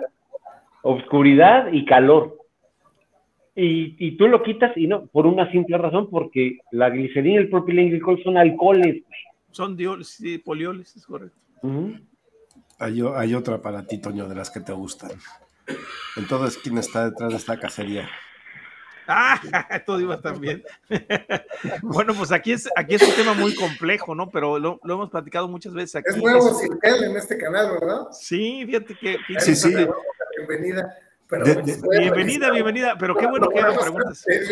obscuridad 0.82 1.72
y 1.72 1.84
calor. 1.84 2.36
Y, 3.54 3.96
y, 3.98 4.16
tú 4.16 4.28
lo 4.28 4.42
quitas 4.42 4.74
y 4.76 4.86
no, 4.86 5.06
por 5.06 5.26
una 5.26 5.50
simple 5.50 5.76
razón, 5.76 6.08
porque 6.08 6.58
la 6.70 6.88
glicerina 6.88 7.40
y 7.40 7.44
el 7.44 7.50
propilenglicol 7.50 8.22
son 8.22 8.38
alcoholes. 8.38 9.02
Son 9.50 9.76
dioles, 9.76 10.08
sí, 10.08 10.38
polioles, 10.38 10.94
es 10.96 11.04
correcto. 11.04 11.36
hay, 12.78 13.02
hay, 13.16 13.34
otra 13.34 13.60
para 13.60 13.84
ti, 13.86 13.98
Toño, 13.98 14.28
de 14.28 14.36
las 14.36 14.50
que 14.50 14.60
te 14.60 14.72
gustan. 14.72 15.10
Entonces, 16.16 16.58
¿quién 16.62 16.78
está 16.78 17.10
detrás 17.10 17.30
de 17.30 17.36
esta 17.36 17.58
cacería? 17.58 18.08
Ah, 19.08 19.40
todo 19.86 20.00
iba 20.00 20.20
también. 20.20 20.62
bueno, 21.82 22.14
pues 22.14 22.30
aquí 22.30 22.52
es, 22.52 22.68
aquí 22.76 22.94
es 22.94 23.02
un 23.02 23.14
tema 23.14 23.34
muy 23.34 23.54
complejo, 23.56 24.14
¿no? 24.14 24.30
Pero 24.30 24.58
lo, 24.60 24.80
lo 24.84 24.94
hemos 24.94 25.10
platicado 25.10 25.48
muchas 25.48 25.74
veces 25.74 25.96
aquí. 25.96 26.10
Es 26.10 26.16
nuevo 26.16 26.48
es... 26.48 27.02
en 27.02 27.16
este 27.16 27.36
canal, 27.36 27.72
¿verdad? 27.72 28.06
Sí, 28.12 28.62
fíjate 28.64 28.94
que... 28.94 29.16
Sí, 29.40 29.56
sí 29.56 29.74
bienvenida. 30.46 30.94
Pero 31.28 31.44
bienvenida, 31.44 32.50
bienvenida, 32.50 32.96
pero 32.98 33.16
qué 33.16 33.26
bueno 33.26 33.48
que 33.48 33.60
hagan 33.60 33.76
preguntas. 33.76 34.24
Pero, 34.26 34.46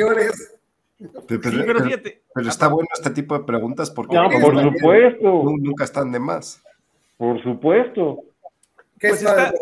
sí, 1.29 1.39
pero, 1.67 1.85
fíjate. 1.85 2.23
Pero, 2.35 2.49
está 2.49 2.69
bueno 2.69 2.89
este 2.95 3.11
tipo 3.11 3.39
de 3.39 3.45
preguntas 3.45 3.91
porque 3.91 4.17
no, 4.17 4.29
por 4.31 4.63
supuesto. 4.63 5.43
nunca 5.59 5.85
están 5.85 6.13
de 6.13 6.21
más. 6.21 6.63
Por 7.17 7.43
supuesto. 7.43 8.21
Pues 9.01 9.23
está, 9.23 9.53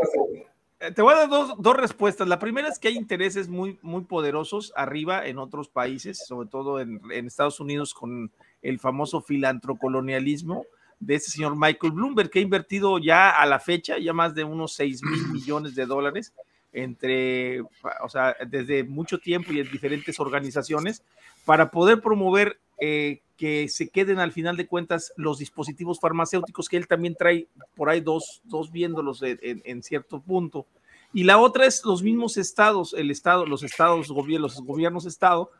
eh, 0.80 0.92
te 0.92 1.02
voy 1.02 1.14
a 1.14 1.18
dar 1.18 1.28
dos, 1.28 1.54
dos, 1.58 1.76
respuestas. 1.76 2.28
La 2.28 2.38
primera 2.38 2.68
es 2.68 2.78
que 2.78 2.88
hay 2.88 2.96
intereses 2.96 3.48
muy, 3.48 3.78
muy 3.82 4.04
poderosos 4.04 4.72
arriba 4.76 5.26
en 5.26 5.38
otros 5.38 5.68
países, 5.68 6.18
sobre 6.26 6.48
todo 6.48 6.80
en, 6.80 7.00
en 7.10 7.26
Estados 7.26 7.60
Unidos 7.60 7.92
con 7.94 8.30
el 8.62 8.78
famoso 8.78 9.20
filantrocolonialismo 9.20 10.64
de 10.98 11.16
ese 11.16 11.30
señor 11.30 11.56
Michael 11.56 11.92
Bloomberg, 11.92 12.30
que 12.30 12.38
ha 12.38 12.42
invertido 12.42 12.98
ya 12.98 13.30
a 13.30 13.46
la 13.46 13.60
fecha 13.60 13.98
ya 13.98 14.12
más 14.12 14.34
de 14.34 14.44
unos 14.44 14.74
6 14.74 15.02
mil 15.02 15.28
millones 15.32 15.74
de 15.74 15.86
dólares 15.86 16.32
entre, 16.72 17.62
o 17.62 18.08
sea, 18.08 18.36
desde 18.46 18.84
mucho 18.84 19.18
tiempo 19.18 19.52
y 19.52 19.60
en 19.60 19.70
diferentes 19.70 20.20
organizaciones 20.20 21.02
para 21.44 21.70
poder 21.70 22.02
promover 22.02 22.58
eh, 22.78 23.20
que 23.36 23.68
se 23.68 23.88
queden 23.88 24.18
al 24.18 24.32
final 24.32 24.56
de 24.56 24.66
cuentas 24.66 25.12
los 25.16 25.38
dispositivos 25.38 26.00
farmacéuticos 26.00 26.68
que 26.68 26.76
él 26.76 26.86
también 26.86 27.14
trae 27.14 27.48
por 27.74 27.88
ahí 27.88 28.00
dos, 28.00 28.42
dos 28.44 28.70
viéndolos 28.70 29.22
en, 29.22 29.38
en, 29.42 29.82
cierto 29.82 30.20
punto. 30.20 30.66
Y 31.12 31.24
la 31.24 31.38
otra 31.38 31.66
es 31.66 31.84
los 31.84 32.02
mismos 32.02 32.36
estados, 32.36 32.94
el 32.94 33.10
estado, 33.10 33.46
los 33.46 33.62
estados, 33.62 34.08
los 34.08 34.60
gobiernos 34.60 35.06
estado, 35.06 35.50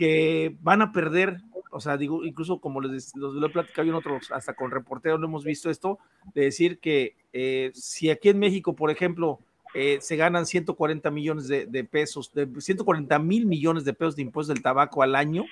que 0.00 0.56
van 0.62 0.80
a 0.80 0.92
perder 0.92 1.42
o 1.70 1.80
sea, 1.80 1.96
digo, 1.96 2.24
incluso 2.24 2.58
como 2.58 2.80
les, 2.80 3.14
lo 3.14 3.46
he 3.46 3.50
platicado 3.50 3.86
en 3.86 3.94
otros, 3.94 4.32
hasta 4.32 4.54
con 4.54 4.70
reporteros 4.70 5.20
no 5.20 5.26
hemos 5.26 5.44
visto 5.44 5.70
esto, 5.70 5.98
de 6.34 6.44
decir 6.44 6.80
que 6.80 7.14
eh, 7.32 7.70
si 7.74 8.10
aquí 8.10 8.28
en 8.28 8.38
México, 8.38 8.74
por 8.74 8.90
ejemplo, 8.90 9.38
eh, 9.74 9.98
se 10.00 10.16
ganan 10.16 10.46
140 10.46 11.10
millones 11.12 11.46
de, 11.46 11.84
pesos, 11.84 12.32
de 12.34 12.48
140 12.60 13.18
mil 13.20 13.46
millones 13.46 13.84
de 13.84 13.92
pesos 13.92 14.16
de 14.16 14.22
impuestos 14.22 14.52
del 14.54 14.64
tabaco 14.64 15.02
al 15.04 15.14
año, 15.14 15.44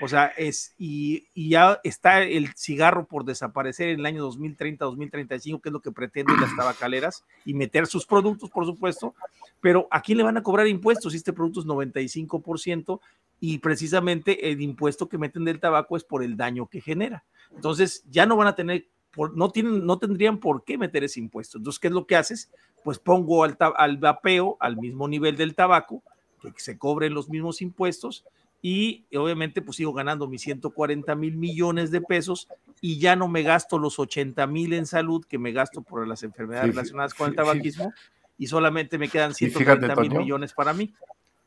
o 0.00 0.08
sea, 0.08 0.26
es, 0.26 0.74
y, 0.78 1.28
y, 1.32 1.50
ya 1.50 1.80
está 1.84 2.22
el 2.22 2.52
cigarro 2.54 3.06
por 3.06 3.24
desaparecer 3.24 3.88
en 3.88 4.00
el 4.00 4.06
año 4.06 4.22
2030, 4.22 4.84
2035, 4.84 5.60
que 5.60 5.68
es 5.68 5.72
lo 5.72 5.80
que 5.80 5.92
pretenden 5.92 6.40
las 6.40 6.54
tabacaleras, 6.56 7.24
y 7.44 7.54
meter 7.54 7.86
sus 7.86 8.04
productos, 8.04 8.50
por 8.50 8.66
supuesto, 8.66 9.14
pero 9.60 9.86
¿a 9.90 10.02
quién 10.02 10.18
le 10.18 10.24
van 10.24 10.36
a 10.36 10.42
cobrar 10.42 10.66
impuestos 10.66 11.12
si 11.12 11.18
este 11.18 11.32
producto 11.32 11.60
es 11.60 11.66
95%? 11.66 13.00
Y 13.44 13.58
precisamente 13.58 14.52
el 14.52 14.60
impuesto 14.60 15.08
que 15.08 15.18
meten 15.18 15.44
del 15.44 15.58
tabaco 15.58 15.96
es 15.96 16.04
por 16.04 16.22
el 16.22 16.36
daño 16.36 16.68
que 16.68 16.80
genera. 16.80 17.24
Entonces, 17.52 18.04
ya 18.08 18.24
no 18.24 18.36
van 18.36 18.46
a 18.46 18.54
tener, 18.54 18.86
por, 19.10 19.36
no, 19.36 19.50
tienen, 19.50 19.84
no 19.84 19.98
tendrían 19.98 20.38
por 20.38 20.62
qué 20.62 20.78
meter 20.78 21.02
ese 21.02 21.18
impuesto. 21.18 21.58
Entonces, 21.58 21.80
¿qué 21.80 21.88
es 21.88 21.92
lo 21.92 22.06
que 22.06 22.14
haces? 22.14 22.52
Pues 22.84 23.00
pongo 23.00 23.42
al, 23.42 23.58
al 23.58 23.96
vapeo 23.96 24.56
al 24.60 24.76
mismo 24.76 25.08
nivel 25.08 25.36
del 25.36 25.56
tabaco, 25.56 26.04
que 26.40 26.52
se 26.58 26.78
cobren 26.78 27.14
los 27.14 27.28
mismos 27.28 27.62
impuestos, 27.62 28.24
y 28.62 29.06
obviamente 29.12 29.60
pues 29.60 29.76
sigo 29.78 29.92
ganando 29.92 30.28
mis 30.28 30.42
140 30.42 31.16
mil 31.16 31.36
millones 31.36 31.90
de 31.90 32.00
pesos 32.00 32.46
y 32.80 33.00
ya 33.00 33.16
no 33.16 33.26
me 33.26 33.42
gasto 33.42 33.76
los 33.76 33.98
80 33.98 34.46
mil 34.46 34.72
en 34.72 34.86
salud 34.86 35.24
que 35.28 35.36
me 35.36 35.50
gasto 35.50 35.82
por 35.82 36.06
las 36.06 36.22
enfermedades 36.22 36.68
relacionadas 36.76 37.12
con 37.12 37.28
el 37.28 37.34
tabaquismo 37.34 37.92
y 38.38 38.46
solamente 38.46 38.98
me 38.98 39.08
quedan 39.08 39.34
130 39.34 39.96
mil 39.96 40.14
millones 40.14 40.52
para 40.52 40.72
mí. 40.72 40.94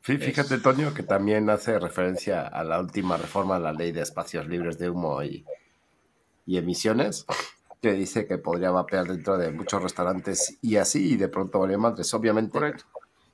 Fíjate, 0.00 0.58
Toño, 0.58 0.94
que 0.94 1.02
también 1.02 1.50
hace 1.50 1.78
referencia 1.78 2.46
a 2.46 2.62
la 2.62 2.80
última 2.80 3.16
reforma 3.16 3.56
a 3.56 3.60
la 3.60 3.72
ley 3.72 3.92
de 3.92 4.02
espacios 4.02 4.46
libres 4.46 4.78
de 4.78 4.88
humo 4.88 5.22
y, 5.22 5.44
y 6.46 6.58
emisiones, 6.58 7.26
que 7.82 7.92
dice 7.92 8.26
que 8.26 8.38
podría 8.38 8.70
vapear 8.70 9.06
dentro 9.06 9.36
de 9.36 9.50
muchos 9.50 9.82
restaurantes 9.82 10.58
y 10.62 10.76
así, 10.76 11.12
y 11.12 11.16
de 11.16 11.28
pronto 11.28 11.58
valió 11.58 11.78
madres. 11.78 12.12
Obviamente 12.14 12.52
Correcto. 12.52 12.84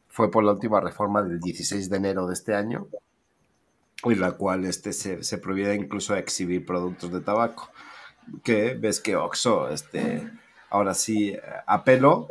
fue 0.09 0.31
por 0.31 0.45
la 0.45 0.53
última 0.53 0.81
reforma 0.81 1.23
del 1.23 1.41
16 1.41 1.91
de 1.91 1.97
enero 1.97 2.27
de 2.27 2.35
este 2.35 2.55
año, 2.55 2.89
en 4.05 4.21
la 4.21 4.33
cual 4.33 4.65
este, 4.65 4.93
se, 4.93 5.23
se 5.23 5.39
prohibía 5.39 5.75
incluso 5.75 6.17
exhibir 6.17 6.65
productos 6.65 7.13
de 7.13 7.21
tabaco. 7.21 7.71
Que 8.43 8.75
ves 8.75 9.01
que 9.01 9.17
Oxo, 9.17 9.69
este, 9.69 10.31
ahora 10.71 10.95
sí, 10.95 11.31
eh, 11.31 11.43
apeló 11.67 12.29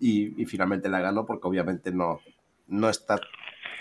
y, 0.00 0.40
y 0.40 0.46
finalmente 0.46 0.88
la 0.88 1.00
ganó 1.00 1.26
porque 1.26 1.48
obviamente 1.48 1.90
no, 1.90 2.20
no 2.68 2.88
está 2.88 3.20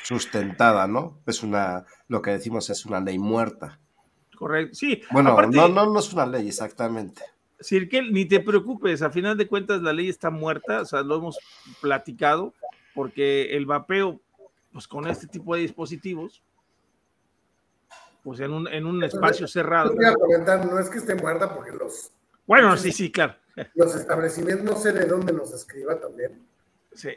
sustentada, 0.06 0.88
¿no? 0.88 1.19
Es 1.26 1.41
una, 1.41 1.86
lo 2.07 2.22
que 2.22 2.32
decimos 2.32 2.69
es 2.69 2.86
una 2.86 3.02
ley 3.02 3.18
muerta. 3.18 3.80
Correcto. 4.38 4.76
Sí, 4.76 5.02
Bueno, 5.11 5.32
aparte, 5.32 5.56
no, 5.56 5.68
no, 5.68 5.91
no 5.91 5.99
es 5.99 6.14
una 6.14 6.26
ley 6.26 6.48
exactamente. 6.48 7.23
Sirkel, 7.60 8.14
ni 8.14 8.26
te 8.26 8.40
preocupes, 8.40 9.02
a 9.02 9.10
final 9.10 9.38
de 9.38 9.48
cuentas 9.48 9.82
la 9.82 9.94
ley 9.94 10.10
está 10.10 10.30
muerta, 10.30 10.82
o 10.82 10.86
sea, 10.86 11.02
lo 11.02 11.15
hemos 11.15 11.40
platicado, 11.82 12.53
porque 12.94 13.56
el 13.56 13.65
vapeo, 13.65 14.19
pues 14.72 14.88
con 14.88 15.07
este 15.07 15.26
tipo 15.26 15.56
de 15.56 15.61
dispositivos, 15.61 16.44
pues 18.23 18.40
en 18.41 18.52
un, 18.52 18.68
en 18.68 18.86
un 18.86 19.03
espacio 19.03 19.48
cerrado. 19.48 19.94
Iba 19.94 20.10
a 20.10 20.14
comentar, 20.15 20.65
no 20.65 20.80
es 20.80 20.90
que 20.90 20.98
esté 20.98 21.15
muerta 21.15 21.53
porque 21.53 21.72
los, 21.72 22.11
Bueno, 22.45 22.76
sí, 22.77 22.91
sí, 22.91 23.11
claro. 23.11 23.36
los 23.73 23.95
establecimientos, 23.95 24.65
no 24.65 24.76
sé 24.76 24.91
de 24.91 25.06
dónde 25.06 25.34
nos 25.34 25.53
escriba 25.53 25.99
también. 25.99 26.45
Sí. 26.94 27.10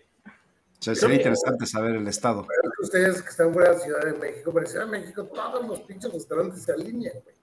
O 0.79 0.83
sea, 0.83 0.95
sería 0.95 1.17
interesante 1.17 1.67
saber 1.67 1.97
el 1.97 2.07
estado. 2.07 2.47
Pero 2.47 2.63
es 2.71 2.77
que 2.77 2.83
ustedes 2.85 3.23
que 3.23 3.29
están 3.31 3.53
fuera 3.53 3.73
de 3.75 3.81
Ciudad 3.81 4.05
de 4.05 4.13
México, 4.13 4.53
pero 4.53 4.65
en 4.67 4.71
Ciudad 4.71 4.85
de 4.87 4.91
México 4.93 5.25
todos 5.25 5.67
los 5.67 5.81
pinches 5.81 6.13
restaurantes 6.13 6.63
se 6.63 6.73
alinean, 6.73 7.15
güey. 7.25 7.35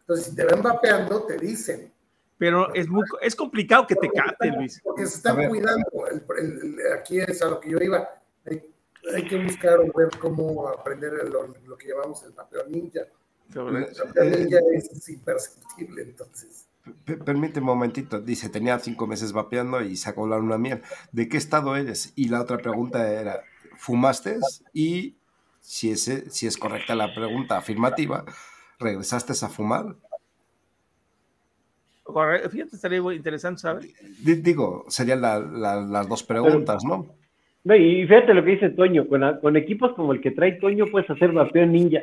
Entonces, 0.00 0.26
si 0.26 0.36
te 0.36 0.44
ven 0.44 0.62
vapeando, 0.62 1.22
te 1.24 1.36
dicen. 1.36 1.92
Pero 2.38 2.72
es 2.74 2.86
muy, 2.86 3.02
es 3.22 3.34
complicado 3.34 3.86
que 3.88 3.96
te 3.96 4.08
capte, 4.10 4.48
Luis. 4.52 4.80
Porque 4.84 5.06
se 5.06 5.16
están 5.16 5.48
cuidando. 5.48 5.84
El- 6.10 6.22
el- 6.38 6.78
el- 6.80 6.92
aquí 6.92 7.18
es 7.18 7.42
a 7.42 7.46
lo 7.48 7.58
que 7.60 7.70
yo 7.70 7.78
iba. 7.78 8.08
Hay, 8.44 8.62
hay 9.14 9.26
que 9.26 9.42
buscar 9.42 9.80
o 9.80 9.90
ver 9.92 10.10
cómo 10.20 10.68
aprender 10.68 11.12
lo, 11.28 11.48
lo 11.66 11.76
que 11.76 11.88
llamamos 11.88 12.22
el 12.22 12.32
vapeo 12.32 12.66
ninja. 12.68 13.00
El 13.52 13.54
vapeo 14.06 14.24
ninja 14.24 14.58
es 14.74 15.08
imperceptible, 15.08 16.02
entonces. 16.02 16.65
P- 17.04 17.16
Permite 17.16 17.60
un 17.60 17.66
momentito. 17.66 18.20
Dice, 18.20 18.48
tenía 18.48 18.78
cinco 18.78 19.06
meses 19.06 19.32
vapeando 19.32 19.82
y 19.82 19.96
sacó 19.96 20.26
la 20.26 20.36
una 20.38 20.58
miel. 20.58 20.82
¿De 21.12 21.28
qué 21.28 21.36
estado 21.36 21.76
eres? 21.76 22.12
Y 22.16 22.28
la 22.28 22.40
otra 22.40 22.58
pregunta 22.58 23.10
era, 23.12 23.40
¿fumaste? 23.76 24.38
Y 24.72 25.16
si 25.60 25.90
es, 25.90 26.10
si 26.30 26.46
es 26.46 26.56
correcta 26.56 26.94
la 26.94 27.14
pregunta 27.14 27.56
afirmativa, 27.58 28.24
¿regresaste 28.78 29.32
a 29.32 29.48
fumar? 29.48 29.96
Correcto. 32.04 32.50
Fíjate, 32.50 32.76
estaría 32.76 32.98
interesante, 33.12 33.60
¿sabes? 33.60 33.86
Di- 34.24 34.36
Digo, 34.36 34.84
serían 34.88 35.20
la- 35.20 35.40
la- 35.40 35.80
las 35.80 36.08
dos 36.08 36.22
preguntas, 36.22 36.84
¿no? 36.84 37.14
No, 37.66 37.74
y 37.74 38.06
fíjate 38.06 38.32
lo 38.32 38.44
que 38.44 38.52
dice 38.52 38.70
Toño, 38.70 39.08
con, 39.08 39.24
a- 39.24 39.40
con 39.40 39.56
equipos 39.56 39.92
como 39.94 40.12
el 40.12 40.20
que 40.20 40.30
trae 40.30 40.52
Toño 40.52 40.86
puedes 40.86 41.10
hacer 41.10 41.32
vapeo 41.32 41.66
ninja. 41.66 41.98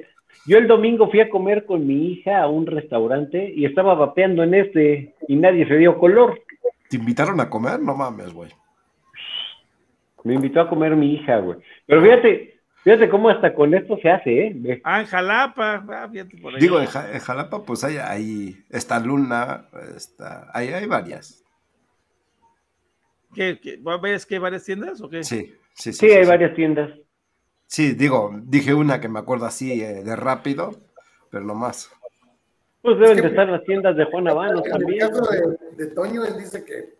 Yo 0.45 0.57
el 0.57 0.67
domingo 0.67 1.09
fui 1.09 1.21
a 1.21 1.29
comer 1.29 1.65
con 1.65 1.87
mi 1.87 2.07
hija 2.11 2.41
a 2.41 2.47
un 2.49 2.65
restaurante 2.65 3.53
y 3.55 3.63
estaba 3.63 3.93
vapeando 3.95 4.43
en 4.43 4.55
este 4.55 5.13
y 5.27 5.35
nadie 5.37 5.65
se 5.65 5.77
dio 5.77 5.97
color. 5.97 6.41
¿Te 6.89 6.97
invitaron 6.97 7.39
a 7.39 7.49
comer? 7.49 7.79
No 7.79 7.95
mames, 7.95 8.33
güey. 8.33 8.49
Me 10.25 10.33
invitó 10.33 10.59
a 10.61 10.69
comer 10.69 10.95
mi 10.95 11.13
hija, 11.15 11.37
güey. 11.37 11.59
Pero 11.85 12.01
fíjate, 12.01 12.59
fíjate 12.83 13.09
cómo 13.09 13.29
hasta 13.29 13.53
con 13.53 13.73
esto 13.73 13.97
se 14.01 14.09
hace, 14.09 14.47
¿eh? 14.47 14.81
Ah, 14.83 15.01
en 15.01 15.05
Jalapa, 15.07 15.85
ah, 15.89 16.09
fíjate 16.11 16.37
por 16.37 16.53
ahí. 16.55 16.61
Digo, 16.61 16.79
en, 16.79 16.87
Ja- 16.87 17.11
en 17.13 17.19
Jalapa, 17.19 17.63
pues 17.63 17.83
hay, 17.83 17.97
hay 17.97 18.55
está 18.69 18.99
Luna, 18.99 19.65
está, 19.95 20.49
hay, 20.53 20.69
hay 20.69 20.85
varias. 20.87 21.43
¿Qué, 23.33 23.59
qué, 23.61 23.79
¿Ves 24.01 24.25
que 24.25 24.35
hay 24.35 24.39
varias 24.41 24.63
tiendas 24.63 25.01
o 25.01 25.09
qué? 25.09 25.23
Sí, 25.23 25.53
sí, 25.73 25.93
sí. 25.93 26.07
Sí, 26.07 26.11
hay 26.11 26.25
varias 26.25 26.55
tiendas. 26.55 26.91
Sí, 27.67 27.93
digo, 27.93 28.31
dije 28.43 28.73
una 28.73 29.01
que 29.01 29.09
me 29.09 29.19
acuerdo 29.19 29.45
así 29.45 29.81
eh, 29.81 30.03
de 30.03 30.15
rápido, 30.15 30.71
pero 31.31 31.43
no 31.43 31.55
más. 31.55 31.89
Pues 32.81 32.97
deben 32.99 33.11
Es 33.11 33.15
que- 33.15 33.21
de 33.21 33.27
estar 33.29 33.49
las 33.49 33.63
tiendas 33.63 33.95
de 33.95 34.05
Juan 34.05 34.27
Habanos 34.27 34.65
En 34.65 34.73
el 34.73 34.79
también. 34.79 34.99
caso 35.09 35.25
de, 35.31 35.85
de 35.85 35.91
Toño, 35.93 36.23
él 36.25 36.37
dice 36.37 36.63
que 36.63 36.93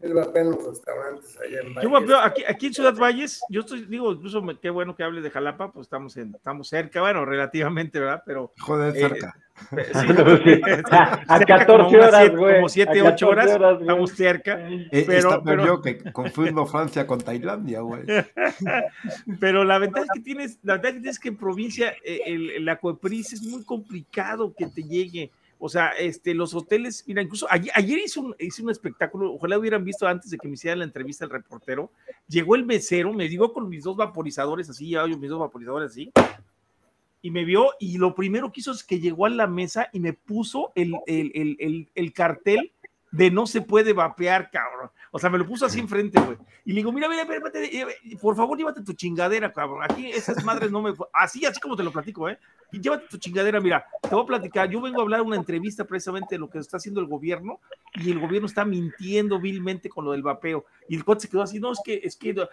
él 0.00 0.14
vapea 0.14 0.42
en 0.42 0.50
los 0.50 0.64
restaurantes 0.66 1.38
allá 1.40 1.60
en 1.60 1.68
Yo 1.68 1.74
Valles. 1.74 1.90
vapeo 1.92 2.18
aquí, 2.18 2.42
aquí 2.46 2.66
en 2.66 2.74
Ciudad 2.74 2.94
Valles, 2.96 3.40
yo 3.48 3.60
estoy, 3.60 3.86
digo, 3.86 4.12
incluso 4.12 4.42
me- 4.42 4.58
qué 4.58 4.68
bueno 4.70 4.94
que 4.94 5.02
hables 5.04 5.22
de 5.24 5.30
Jalapa, 5.30 5.72
pues 5.72 5.86
estamos, 5.86 6.16
en, 6.16 6.34
estamos 6.34 6.68
cerca, 6.68 7.00
bueno, 7.00 7.24
relativamente, 7.24 7.98
¿verdad? 8.00 8.22
Pero 8.26 8.52
Joder, 8.58 8.94
Eh, 8.96 9.00
cerca. 9.00 9.34
Eh, 9.76 9.86
sí, 9.94 10.06
Sí. 10.44 10.82
A, 10.90 11.14
a 11.26 11.38
cerca 11.38 11.58
14 11.58 11.66
como 11.66 11.88
unas 11.88 12.08
horas, 12.08 12.36
güey. 12.36 12.54
Como 12.56 12.68
7, 12.68 13.00
A 13.00 13.04
8 13.04 13.28
horas, 13.28 13.46
14 13.46 13.68
güey. 13.74 13.80
estamos 13.82 14.10
cerca. 14.12 14.68
Eh, 14.70 15.04
pero- 15.06 15.18
está 15.18 15.42
peor 15.42 15.44
pero- 15.44 15.66
yo 15.66 15.82
que 15.82 16.12
confundo 16.12 16.66
Francia 16.66 17.06
con 17.06 17.20
Tailandia, 17.20 17.80
güey. 17.80 18.02
Pero 19.40 19.64
la 19.64 19.78
ventaja 19.78 20.06
que 20.14 20.20
tienes, 20.20 20.58
la 20.62 20.74
ventaja 20.74 20.94
que 20.94 21.00
tienes 21.00 21.18
que 21.18 21.28
en 21.28 21.36
provincia 21.36 21.94
eh, 22.04 22.20
el, 22.26 22.50
el 22.50 22.68
Acuepris 22.68 23.32
es 23.34 23.42
muy 23.42 23.62
complicado 23.64 24.52
que 24.56 24.66
te 24.66 24.82
llegue. 24.82 25.30
O 25.60 25.68
sea, 25.68 25.88
este, 25.98 26.34
los 26.34 26.54
hoteles, 26.54 27.02
mira, 27.08 27.20
incluso 27.20 27.46
ayer, 27.50 27.72
ayer 27.74 27.98
hice, 27.98 28.20
un, 28.20 28.34
hice 28.38 28.62
un 28.62 28.70
espectáculo, 28.70 29.32
ojalá 29.34 29.58
hubieran 29.58 29.84
visto 29.84 30.06
antes 30.06 30.30
de 30.30 30.38
que 30.38 30.46
me 30.46 30.54
hiciera 30.54 30.76
la 30.76 30.84
entrevista 30.84 31.24
el 31.24 31.32
reportero. 31.32 31.90
Llegó 32.28 32.54
el 32.54 32.64
mesero, 32.64 33.12
me 33.12 33.28
digo 33.28 33.52
con 33.52 33.68
mis 33.68 33.82
dos 33.82 33.96
vaporizadores 33.96 34.70
así, 34.70 34.90
ya 34.90 35.02
oye, 35.02 35.16
mis 35.16 35.28
dos 35.30 35.40
vaporizadores 35.40 35.90
así, 35.90 36.12
y 37.20 37.30
me 37.30 37.44
vio, 37.44 37.70
y 37.80 37.98
lo 37.98 38.14
primero 38.14 38.52
que 38.52 38.60
hizo 38.60 38.72
es 38.72 38.84
que 38.84 39.00
llegó 39.00 39.26
a 39.26 39.30
la 39.30 39.46
mesa 39.46 39.88
y 39.92 40.00
me 40.00 40.12
puso 40.12 40.72
el, 40.74 40.94
el, 41.06 41.32
el, 41.34 41.56
el, 41.58 41.90
el 41.94 42.12
cartel 42.12 42.72
de 43.10 43.30
no 43.30 43.46
se 43.46 43.60
puede 43.60 43.92
vapear, 43.92 44.50
cabrón. 44.50 44.90
O 45.10 45.18
sea, 45.18 45.30
me 45.30 45.38
lo 45.38 45.46
puso 45.46 45.66
así 45.66 45.80
enfrente, 45.80 46.20
güey. 46.20 46.36
Y 46.64 46.72
le 46.72 46.76
digo, 46.76 46.92
mira, 46.92 47.08
mira, 47.08 47.24
mira, 47.24 47.40
por 48.20 48.36
favor, 48.36 48.56
llévate 48.56 48.82
tu 48.82 48.92
chingadera, 48.92 49.52
cabrón. 49.52 49.82
Aquí 49.82 50.10
esas 50.10 50.44
madres 50.44 50.70
no 50.70 50.82
me... 50.82 50.92
Así, 51.12 51.44
así 51.46 51.60
como 51.60 51.76
te 51.76 51.82
lo 51.82 51.92
platico, 51.92 52.28
¿eh? 52.28 52.38
Y 52.70 52.80
llévate 52.80 53.06
tu 53.08 53.16
chingadera, 53.16 53.60
mira, 53.60 53.86
te 54.02 54.10
voy 54.10 54.24
a 54.24 54.26
platicar. 54.26 54.68
Yo 54.68 54.80
vengo 54.80 55.00
a 55.00 55.02
hablar 55.02 55.22
una 55.22 55.36
entrevista 55.36 55.84
precisamente 55.84 56.34
de 56.34 56.38
lo 56.38 56.50
que 56.50 56.58
está 56.58 56.76
haciendo 56.76 57.00
el 57.00 57.06
gobierno 57.06 57.60
y 57.94 58.10
el 58.10 58.18
gobierno 58.18 58.46
está 58.46 58.64
mintiendo 58.64 59.40
vilmente 59.40 59.88
con 59.88 60.04
lo 60.04 60.12
del 60.12 60.22
vapeo. 60.22 60.66
Y 60.88 60.96
el 60.96 61.04
coche 61.04 61.22
se 61.22 61.28
quedó 61.28 61.42
así, 61.42 61.58
no, 61.58 61.72
es 61.72 61.80
que, 61.82 62.00
es 62.02 62.16
que, 62.16 62.34
no, 62.34 62.46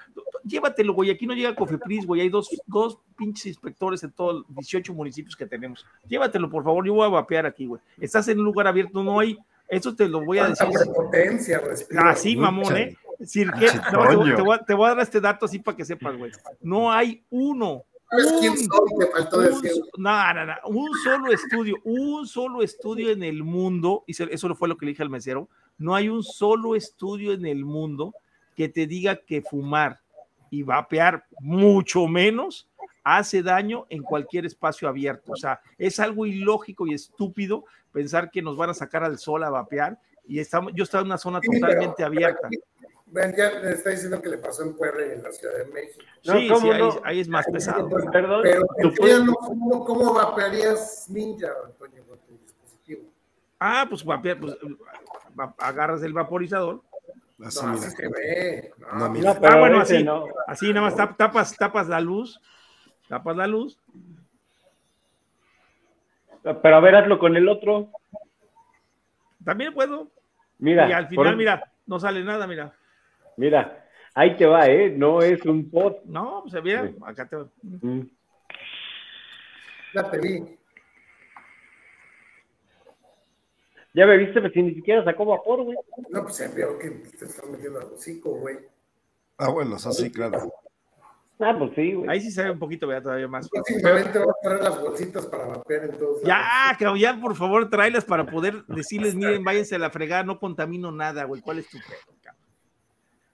llévatelo, 0.44 0.94
güey. 0.94 1.10
Aquí 1.10 1.27
no 1.27 1.34
llega 1.34 1.56
Cofepris, 1.56 2.06
güey. 2.06 2.22
Hay 2.22 2.30
dos, 2.30 2.49
dos 2.65 2.99
pinches 3.18 3.48
inspectores 3.48 4.03
en 4.03 4.11
todos 4.11 4.45
los 4.48 4.56
18 4.56 4.94
municipios 4.94 5.36
que 5.36 5.45
tenemos. 5.45 5.86
Llévatelo, 6.07 6.49
por 6.49 6.64
favor. 6.64 6.86
Yo 6.86 6.94
voy 6.94 7.06
a 7.06 7.10
vapear 7.10 7.45
aquí, 7.45 7.65
güey. 7.65 7.82
Estás 7.99 8.27
en 8.30 8.40
un 8.40 8.45
lugar 8.45 8.68
abierto, 8.68 9.03
no 9.03 9.19
hay... 9.19 9.38
Eso 9.68 9.96
te 9.96 10.08
lo 10.08 10.24
voy 10.24 10.38
a 10.40 10.48
decir. 10.50 10.68
Prepotencia. 10.72 11.62
Así, 12.06 12.36
mamón, 12.36 12.76
¿eh? 12.78 12.98
Decir 13.18 13.50
que, 13.52 13.68
Pinche 13.68 13.78
no, 13.94 14.08
te, 14.08 14.16
voy- 14.16 14.16
Toño. 14.16 14.36
te 14.36 14.42
voy 14.42 14.56
a, 14.56 14.60
te 14.66 14.74
voy 14.74 14.86
a 14.88 14.90
dar 14.96 15.00
este 15.04 15.22
dato 15.22 15.46
así 15.46 15.60
para 15.60 15.78
que 15.78 15.86
sepas, 15.86 16.18
güey. 16.18 16.32
No 16.62 16.92
hay 16.92 17.24
uno. 17.30 17.84
¿Sabes 18.10 18.34
quién 18.40 18.52
un- 18.52 18.58
soy? 18.58 18.90
Te 19.00 19.08
faltó 19.08 19.38
un, 19.40 19.44
decir. 19.62 19.72
no, 19.98 20.34
no, 20.34 20.46
no, 20.46 20.54
un 20.66 20.90
solo 21.04 21.32
estudio, 21.32 21.76
un 21.86 22.28
solo 22.28 22.62
estudio 22.62 23.10
en 23.12 23.24
el 23.24 23.44
mundo, 23.44 24.04
y 24.06 24.12
eso 24.22 24.56
fue 24.56 24.68
lo 24.68 24.78
que 24.78 24.86
le 24.86 24.92
dije 24.92 25.02
al 25.04 25.10
mesero, 25.10 25.50
no 25.78 25.96
hay 25.96 26.10
un 26.10 26.24
solo 26.24 26.76
estudio 26.76 27.34
en 27.34 27.46
el 27.46 27.66
mundo 27.66 28.14
que 28.56 28.70
te 28.70 28.86
diga 28.86 29.16
que 29.16 29.42
fumar 29.42 30.00
y 30.52 30.62
vapear 30.64 31.26
mucho 31.40 32.08
menos 32.08 32.68
hace 33.03 33.41
daño 33.44 33.86
en 33.90 34.03
cualquier 34.03 34.45
espacio 34.45 34.88
abierto. 34.88 35.32
O 35.34 35.36
sea, 35.36 35.60
es 35.78 35.99
algo 35.99 36.26
ilógico 36.26 36.88
y 36.88 36.94
estúpido 36.94 37.66
pensar 37.91 38.30
que 38.32 38.41
nos 38.41 38.57
van 38.57 38.70
a 38.70 38.74
sacar 38.74 39.03
al 39.03 39.18
sol 39.20 39.44
a 39.44 39.49
vapear 39.49 39.99
y 40.28 40.40
estamos, 40.40 40.72
yo 40.76 40.84
estaba 40.84 41.02
en 41.02 41.07
una 41.07 41.18
zona 41.18 41.40
Sí, 41.41 41.48
pero- 41.49 41.62
totalmente 41.68 41.95
pero 41.98 42.07
abierta. 42.07 42.49
ya 43.38 43.52
le 43.60 43.72
está 43.72 43.91
diciendo 43.91 44.22
que 44.22 44.30
le 44.30 44.38
pasó 44.40 44.64
en 44.64 44.76
Puebla 44.76 45.06
y 45.07 45.12
en 45.12 45.24
la 45.24 45.32
Ciudad 45.32 45.56
de 45.57 45.66
México. 45.66 46.03
No, 46.26 46.34
Sí, 46.34 46.40
sí, 46.40 46.48
¿cómo 46.49 46.72
ahí, 46.74 46.80
no? 46.80 47.02
ahí 47.03 47.20
es 47.20 47.28
más 47.28 47.45
pesado. 47.45 47.88
Perdón, 48.12 48.41
Pero 48.44 49.24
no, 49.24 49.34
¿cómo, 49.36 49.86
¿cómo 49.86 50.14
vapearías 50.14 51.06
Ninja, 51.10 51.48
Antonio, 51.66 52.03
con 52.06 52.18
tu 52.20 52.38
dispositivo? 52.44 53.03
Ah, 53.60 53.86
pues, 53.88 54.03
vapear, 54.03 54.40
pues 54.40 54.57
agarras 55.57 56.02
el 56.03 56.14
vaporizador 56.14 56.82
Así, 57.45 57.66
No, 57.66 57.74
así 57.74 57.90
se 57.91 58.07
ve. 58.07 58.72
No, 58.78 58.95
No, 58.98 59.10
mira. 59.10 59.38
Ah, 59.44 59.60
bueno, 59.60 59.82
así. 59.82 60.02
no. 60.03 60.24
Así 60.48 60.70
nada 60.70 60.82
más 60.88 60.95
tap- 60.95 61.18
tapas, 61.18 61.53
tapas 61.57 61.88
la 61.90 61.99
luz, 61.99 62.40
tapas 63.07 63.36
la 63.38 63.48
luz. 63.48 63.77
Pero 66.44 66.76
a 66.76 66.80
ver, 66.80 66.95
hazlo 66.95 67.18
con 67.19 67.36
el 67.36 67.48
otro. 67.49 67.90
También 69.44 69.73
puedo. 69.73 70.10
Mira, 70.60 70.88
y 70.90 70.94
al 70.94 71.07
por- 71.10 71.26
final, 71.26 71.38
mira, 71.38 71.72
no 71.86 71.99
sale 71.99 72.23
nada, 72.23 72.48
mira. 72.48 72.73
mira, 73.38 73.86
ahí 74.14 74.38
te 74.38 74.45
va, 74.45 74.68
¿eh? 74.68 74.90
No 74.95 75.22
es 75.22 75.44
un 75.45 75.69
pot. 75.69 76.03
No, 76.06 76.44
pues 76.49 76.64
mira, 76.64 76.88
Sí. 76.88 76.95
acá 77.06 77.27
te 77.27 77.38
Mm. 77.64 78.02
Ya 79.94 80.10
te 80.11 80.18
vi. 80.19 80.57
Ya 83.94 84.06
me 84.06 84.18
viste, 84.18 84.41
pero 84.41 84.49
si 84.53 84.61
ni 84.61 84.76
siquiera 84.76 85.03
sacó 85.06 85.26
vapor, 85.26 85.64
güey. 85.64 85.77
No, 86.10 86.23
pues 86.23 86.36
se 86.36 86.48
veo 86.49 86.77
que 86.77 86.90
te 86.90 87.26
estás 87.26 87.45
metiendo 87.49 87.80
al 87.80 87.94
hocico, 87.94 88.32
güey. 88.32 88.57
Ah, 89.38 89.49
bueno, 89.49 89.77
eso 89.77 89.91
sí, 89.94 90.11
claro. 90.11 90.52
Ah, 91.40 91.53
pues 91.57 91.72
sí, 91.76 91.94
güey. 91.94 92.10
Ahí 92.10 92.22
sí 92.22 92.32
se 92.32 92.44
ve 92.44 92.52
un 92.52 92.60
poquito, 92.60 92.88
vea, 92.88 93.02
todavía 93.02 93.28
más. 93.28 93.49
Próximamente 93.49 94.20
va 94.20 94.26
a 94.32 94.36
traer 94.41 94.64
las 94.64 94.82
bolsitas 94.82 95.26
para 95.26 95.45
vapear 95.45 95.84
en 95.86 95.98
todos 95.98 96.22
Ya, 96.24 96.41
cabrón, 96.80 96.98
ya, 96.98 97.20
por 97.20 97.36
favor, 97.36 97.70
tráelas 97.70 98.06
para 98.06 98.26
poder 98.26 98.66
decirles, 98.68 99.16
miren, 99.16 99.44
váyanse 99.44 99.76
a 99.76 99.80
la 99.80 99.90
fregada, 99.90 100.24
no 100.24 100.40
contamino 100.40 100.91
nada, 100.94 101.26
güey. 101.26 101.41
¿Cuál 101.41 101.60
es 101.60 101.68
tu 101.68 101.78
pedo, 101.78 102.16
cabrón? 102.24 102.41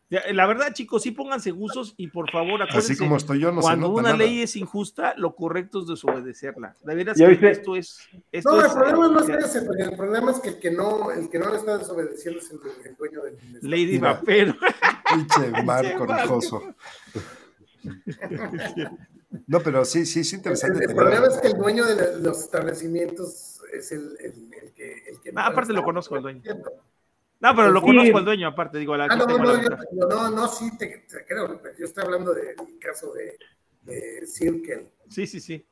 Ya, 0.09 0.21
La 0.33 0.45
verdad, 0.47 0.73
chicos, 0.73 1.03
sí 1.03 1.11
pónganse 1.11 1.51
gustos 1.51 1.93
y 1.95 2.07
por 2.07 2.29
favor, 2.31 2.61
acuérdense, 2.61 2.93
Así 2.93 2.97
como 2.97 3.15
estoy 3.17 3.39
yo, 3.39 3.51
no 3.51 3.61
se 3.61 3.67
cuando 3.67 3.87
nota 3.87 3.99
una 4.01 4.09
nada. 4.13 4.17
ley 4.17 4.41
es 4.41 4.55
injusta, 4.57 5.13
lo 5.15 5.35
correcto 5.35 5.81
es 5.81 5.87
desobedecerla. 5.87 6.75
De 6.83 6.95
veras 6.95 7.17
¿Ya 7.17 7.27
que 7.27 7.31
viste? 7.33 7.51
esto 7.51 7.75
es. 7.77 8.09
Esto 8.31 8.51
No, 8.51 8.59
el 8.61 8.65
es, 8.65 8.73
problema 8.73 9.07
no 9.07 9.19
es 9.21 9.29
eh, 9.29 9.37
ese, 9.45 9.61
porque 9.61 9.83
el 9.83 9.95
problema 9.95 10.31
es 10.31 10.39
que 10.39 10.49
el 10.49 10.59
que 10.59 10.71
no, 10.71 11.11
el 11.11 11.29
que 11.29 11.39
no 11.39 11.49
le 11.51 11.57
está 11.57 11.77
desobedeciendo 11.77 12.39
es 12.41 12.49
el, 12.51 12.59
el 12.83 12.95
dueño 12.95 13.21
del 13.21 13.37
Lady. 13.61 13.99
Vapero. 13.99 14.55
Pinche 15.13 15.63
mar 15.63 15.95
corajoso. 15.97 16.61
No, 19.47 19.61
pero 19.61 19.85
sí, 19.85 20.05
sí, 20.05 20.19
es 20.21 20.33
El, 20.33 20.39
interesante 20.39 20.79
el 20.79 20.87
tener- 20.87 20.95
problema 20.95 21.27
es 21.27 21.37
que 21.37 21.47
el 21.47 21.53
dueño 21.57 21.85
de 21.85 21.95
la- 21.95 22.17
los 22.17 22.39
establecimientos 22.41 23.61
es 23.71 23.91
el, 23.93 24.17
el- 24.19 24.53
el 24.61 24.73
que, 24.73 24.91
el 25.07 25.21
que 25.21 25.31
Ah, 25.35 25.47
aparte 25.47 25.69
le 25.69 25.75
lo 25.75 25.79
está 25.79 25.85
conozco 25.85 26.15
al 26.15 26.21
dueño. 26.21 26.41
No, 27.39 27.55
pero 27.55 27.71
lo 27.71 27.79
Sí. 27.79 27.85
conozco 27.85 28.17
al 28.17 28.25
dueño, 28.25 28.47
aparte, 28.49 28.77
digo, 28.77 28.95
la 28.97 29.05
Ah, 29.05 29.15
no, 29.15 29.25
no, 29.25 29.37
la 29.37 29.61
yo- 29.61 30.07
no, 30.07 30.29
no, 30.31 30.47
sí, 30.49 30.77
te, 30.77 31.05
te 31.09 31.25
creo. 31.25 31.59
pero 31.61 31.75
Yo 31.77 31.85
estoy 31.85 32.03
hablando 32.03 32.33
del 32.33 32.55
caso 32.79 33.13
de, 33.13 33.37
de 33.83 34.27
Circle. 34.27 34.91
Sí, 35.09 35.25
sí, 35.25 35.39
sí. 35.39 35.65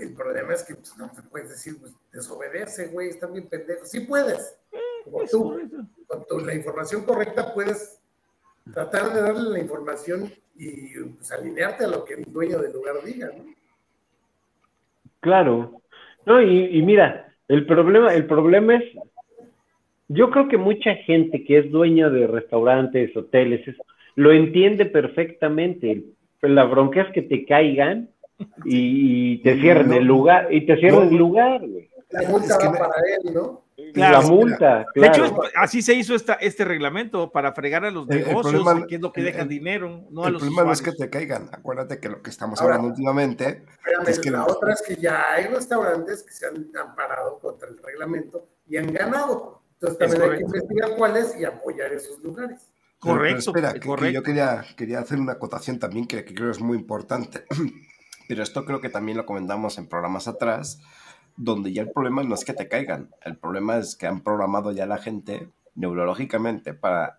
El 0.00 0.14
problema 0.14 0.54
es 0.54 0.62
que 0.64 0.74
pues, 0.74 0.96
no 0.96 1.10
te 1.12 1.22
puedes 1.22 1.50
decir, 1.50 1.78
pues, 1.78 1.92
desobedece, 2.12 2.86
güey, 2.88 3.10
están 3.10 3.32
bien 3.34 3.46
pendejos. 3.48 3.90
Sí 3.90 4.00
puedes. 4.00 4.56
Como 5.04 5.24
tú, 5.26 5.86
con 6.06 6.26
tu- 6.26 6.40
la 6.40 6.54
información 6.54 7.04
correcta 7.04 7.52
puedes 7.54 8.00
tratar 8.72 9.12
de 9.12 9.22
darle 9.22 9.50
la 9.50 9.58
información 9.60 10.30
y 10.56 10.98
pues, 11.16 11.30
alinearte 11.32 11.84
a 11.84 11.88
lo 11.88 12.04
que 12.04 12.14
el 12.14 12.24
dueño 12.24 12.58
del 12.58 12.72
lugar 12.72 12.96
diga, 13.04 13.28
¿no? 13.36 13.44
Claro. 15.20 15.82
No, 16.24 16.40
y, 16.42 16.82
mira, 16.82 17.32
el 17.48 17.66
problema, 17.66 18.14
el 18.14 18.26
problema 18.26 18.76
es, 18.76 18.84
yo 20.08 20.30
creo 20.30 20.48
que 20.48 20.56
mucha 20.56 20.94
gente 20.94 21.44
que 21.44 21.58
es 21.58 21.70
dueña 21.70 22.08
de 22.10 22.26
restaurantes, 22.26 23.16
hoteles, 23.16 23.66
es- 23.68 23.76
lo 24.14 24.32
entiende 24.32 24.86
perfectamente. 24.86 26.04
La 26.42 26.64
bronca 26.64 27.12
que 27.12 27.22
te 27.22 27.44
caigan 27.44 28.08
y, 28.64 29.42
te 29.42 29.54
cierren 29.60 29.88
No. 29.88 29.94
el 29.96 30.04
lugar, 30.04 30.52
y 30.52 30.66
te 30.66 30.76
cierren 30.76 31.00
No. 31.00 31.08
el 31.10 31.16
lugar, 31.16 31.60
güey. 31.66 31.90
La 32.10 32.28
multa 32.28 32.46
Es 32.54 32.58
que 32.58 32.66
va 32.66 32.72
me- 32.72 32.78
para 32.78 32.94
él, 33.24 33.34
¿no? 33.34 33.64
Claro. 33.92 34.20
la 34.22 34.26
multa, 34.28 34.86
De 34.94 35.06
hecho, 35.06 35.22
claro. 35.34 35.42
así 35.56 35.82
se 35.82 35.94
hizo 35.94 36.14
esta, 36.14 36.34
este 36.34 36.64
reglamento 36.64 37.30
para 37.30 37.52
fregar 37.52 37.84
a 37.84 37.90
los 37.90 38.08
El- 38.08 38.18
el 38.18 38.26
negocios, 38.28 38.62
problema- 38.62 38.86
que 38.86 38.94
es 38.94 39.00
lo 39.00 39.12
que 39.12 39.20
el- 39.20 39.26
dejan 39.26 39.42
el- 39.42 39.48
dinero, 39.48 40.04
no 40.10 40.24
a 40.24 40.28
el 40.28 40.32
los 40.34 40.42
problema 40.42 40.64
no 40.64 40.72
es 40.72 40.80
que 40.82 40.90
usuarios. 40.90 41.10
te 41.10 41.18
caigan. 41.18 41.48
Acuérdate 41.52 42.00
que 42.00 42.08
lo 42.08 42.22
que 42.22 42.30
estamos 42.30 42.60
Ahora- 42.60 42.76
hablando 42.76 42.94
últimamente 42.94 43.64
Espérame, 43.76 44.08
es 44.08 44.18
que 44.20 44.30
la 44.30 44.38
los- 44.38 44.52
otra 44.56 44.72
es 44.72 44.82
que 44.86 44.96
ya 44.96 45.24
hay 45.32 45.46
restaurantes 45.48 46.22
que 46.22 46.32
se 46.32 46.46
han 46.46 46.70
amparado 46.80 47.38
contra 47.38 47.68
el 47.68 47.76
reglamento 47.82 48.48
y 48.66 48.76
han 48.78 48.92
ganado. 48.92 49.62
Entonces 49.74 49.98
también 49.98 50.22
hay 50.22 50.38
que 50.38 50.44
correcto. 50.44 50.56
investigar 50.66 50.96
cuáles 50.96 51.38
y 51.38 51.44
apoyar 51.44 51.92
esos 51.92 52.18
lugares. 52.22 52.60
Pero- 52.70 52.88
pero 53.02 53.14
Correcto, 53.14 53.50
espera, 53.50 53.72
que- 53.74 53.80
que, 53.80 53.88
correcto. 53.88 54.14
yo 54.14 54.22
quería, 54.22 54.64
quería 54.74 54.98
hacer 55.00 55.18
una 55.20 55.32
acotación 55.32 55.78
también 55.78 56.06
que, 56.06 56.24
que 56.24 56.34
creo 56.34 56.50
es 56.50 56.60
muy 56.60 56.78
importante. 56.78 57.44
Pero 58.28 58.42
esto 58.42 58.64
creo 58.64 58.80
que 58.80 58.88
también 58.88 59.16
lo 59.16 59.26
comentamos 59.26 59.78
en 59.78 59.88
programas 59.88 60.28
atrás, 60.28 60.80
donde 61.36 61.72
ya 61.72 61.82
el 61.82 61.90
problema 61.90 62.22
no 62.22 62.34
es 62.34 62.44
que 62.44 62.52
te 62.52 62.68
caigan, 62.68 63.10
el 63.24 63.36
problema 63.36 63.76
es 63.76 63.94
que 63.94 64.06
han 64.06 64.22
programado 64.22 64.72
ya 64.72 64.86
la 64.86 64.98
gente 64.98 65.50
neurológicamente 65.74 66.72
para 66.72 67.18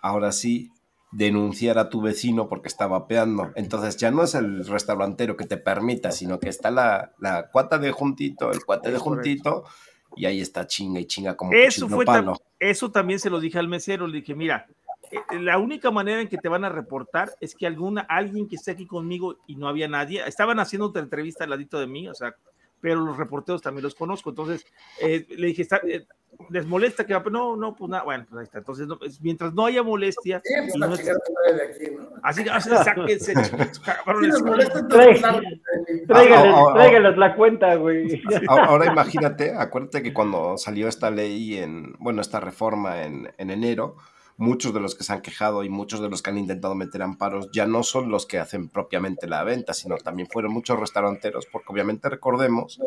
ahora 0.00 0.30
sí 0.32 0.70
denunciar 1.10 1.78
a 1.78 1.88
tu 1.88 2.00
vecino 2.00 2.48
porque 2.48 2.68
está 2.68 2.86
vapeando. 2.86 3.52
Entonces 3.56 3.96
ya 3.96 4.10
no 4.10 4.22
es 4.22 4.34
el 4.34 4.66
restaurantero 4.66 5.36
que 5.36 5.46
te 5.46 5.56
permita, 5.56 6.12
sino 6.12 6.38
que 6.38 6.48
está 6.48 6.70
la, 6.70 7.12
la 7.18 7.50
cuata 7.50 7.78
de 7.78 7.90
juntito, 7.90 8.52
el 8.52 8.64
cuate 8.64 8.92
de 8.92 8.98
juntito, 8.98 9.64
y 10.14 10.26
ahí 10.26 10.40
está 10.40 10.66
chinga 10.66 11.00
y 11.00 11.06
chinga 11.06 11.36
como 11.36 11.52
Eso 11.52 11.88
fue 11.88 12.04
eso 12.58 12.90
también 12.90 13.20
se 13.20 13.28
lo 13.28 13.40
dije 13.40 13.58
al 13.58 13.68
mesero, 13.68 14.06
le 14.06 14.18
dije, 14.18 14.34
mira, 14.34 14.66
la 15.40 15.58
única 15.58 15.90
manera 15.90 16.20
en 16.20 16.28
que 16.28 16.38
te 16.38 16.48
van 16.48 16.64
a 16.64 16.68
reportar 16.68 17.30
es 17.40 17.54
que 17.54 17.66
alguna, 17.66 18.02
alguien 18.08 18.48
que 18.48 18.56
esté 18.56 18.72
aquí 18.72 18.86
conmigo 18.86 19.36
y 19.46 19.56
no 19.56 19.68
había 19.68 19.88
nadie, 19.88 20.22
estaban 20.26 20.58
haciendo 20.60 20.86
otra 20.86 21.02
entrevista 21.02 21.44
al 21.44 21.50
ladito 21.50 21.78
de 21.78 21.86
mí, 21.86 22.08
o 22.08 22.14
sea, 22.14 22.34
pero 22.80 23.00
los 23.00 23.16
reporteros 23.16 23.62
también 23.62 23.82
los 23.84 23.94
conozco, 23.94 24.30
entonces 24.30 24.64
eh, 25.00 25.26
le 25.30 25.46
dije, 25.48 25.62
"Está- 25.62 25.80
eh, 25.88 26.06
¿les 26.50 26.66
molesta 26.66 27.06
que 27.06 27.14
va? 27.14 27.22
No, 27.30 27.56
no, 27.56 27.74
pues 27.74 27.90
nada, 27.90 28.04
bueno, 28.04 28.26
pues 28.28 28.38
ahí 28.40 28.44
está, 28.44 28.58
entonces 28.58 28.86
no, 28.86 28.98
es- 29.02 29.20
mientras 29.22 29.54
no 29.54 29.64
haya 29.64 29.82
molestia, 29.82 30.42
Sí, 30.44 30.52
pues 30.60 30.76
no- 30.76 30.86
aquí, 30.94 31.02
¿no? 31.96 32.08
así 32.22 32.44
que 32.44 32.50
sáquense, 32.60 33.34
chiquitos, 33.42 33.80
cabrones. 33.80 34.34
eh, 34.36 36.04
tráigales 36.06 37.16
la 37.16 37.34
cuenta, 37.34 37.74
güey. 37.76 38.22
Ahora 38.48 38.64
ahora 38.66 38.86
imagínate, 38.92 39.54
acuérdate 39.56 40.02
que 40.02 40.12
cuando 40.12 40.56
salió 40.58 40.88
esta 40.88 41.10
ley 41.10 41.56
en, 41.58 41.94
bueno, 41.98 42.20
esta 42.20 42.40
reforma 42.40 43.02
en, 43.04 43.32
en 43.38 43.50
enero, 43.50 43.96
muchos 44.36 44.74
de 44.74 44.80
los 44.80 44.94
que 44.94 45.04
se 45.04 45.12
han 45.12 45.22
quejado 45.22 45.64
y 45.64 45.68
muchos 45.68 46.00
de 46.00 46.08
los 46.08 46.22
que 46.22 46.30
han 46.30 46.38
intentado 46.38 46.74
meter 46.74 47.02
amparos 47.02 47.50
ya 47.52 47.66
no 47.66 47.82
son 47.82 48.10
los 48.10 48.26
que 48.26 48.38
hacen 48.38 48.68
propiamente 48.68 49.26
la 49.26 49.44
venta, 49.44 49.72
sino 49.74 49.96
también 49.96 50.28
fueron 50.28 50.52
muchos 50.52 50.78
restauranteros, 50.78 51.46
porque 51.46 51.72
obviamente 51.72 52.08
recordemos 52.08 52.78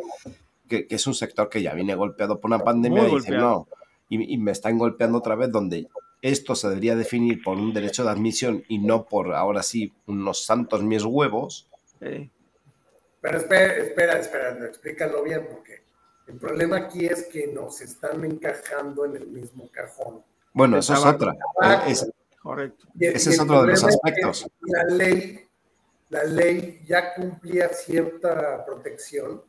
que, 0.67 0.85
que 0.87 0.95
es 0.95 1.07
un 1.07 1.15
sector 1.15 1.49
que 1.49 1.61
ya 1.61 1.73
viene 1.73 1.95
golpeado 1.95 2.39
por 2.39 2.49
una 2.49 2.59
pandemia 2.59 3.03
Muy 3.03 3.11
y 3.11 3.15
dicen, 3.15 3.37
no, 3.37 3.67
y, 4.09 4.33
y 4.33 4.37
me 4.37 4.51
están 4.51 4.77
golpeando 4.77 5.17
otra 5.17 5.35
vez 5.35 5.51
donde 5.51 5.87
esto 6.21 6.55
se 6.55 6.67
debería 6.67 6.95
definir 6.95 7.41
por 7.41 7.57
un 7.57 7.73
derecho 7.73 8.03
de 8.03 8.09
admisión 8.09 8.63
y 8.67 8.79
no 8.79 9.05
por 9.05 9.33
ahora 9.33 9.63
sí 9.63 9.93
unos 10.05 10.45
santos 10.45 10.83
mis 10.83 11.03
huevos. 11.03 11.69
Pero 13.21 13.37
espera, 13.37 13.73
espera, 13.75 14.19
espera, 14.19 14.55
no, 14.55 14.65
explícalo 14.65 15.23
bien, 15.23 15.47
porque 15.49 15.81
el 16.27 16.37
problema 16.37 16.77
aquí 16.77 17.05
es 17.05 17.25
que 17.25 17.47
nos 17.47 17.81
están 17.81 18.23
encajando 18.23 19.05
en 19.05 19.15
el 19.15 19.27
mismo 19.27 19.69
cajón. 19.71 20.23
Bueno, 20.53 20.77
eso 20.77 20.93
es 20.93 21.05
otra. 21.05 21.33
Eh, 21.63 21.77
es- 21.91 22.09
correcto. 22.41 22.87
Ese 22.99 23.29
es 23.31 23.39
otro 23.39 23.61
de 23.63 23.67
los 23.71 23.81
problema 23.81 23.89
es 23.89 23.99
que 24.03 24.09
aspectos. 24.09 24.47
La 24.61 24.83
ley, 24.85 25.45
la 26.09 26.23
ley 26.23 26.81
ya 26.85 27.13
cumplía 27.15 27.69
cierta 27.69 28.65
protección 28.65 29.43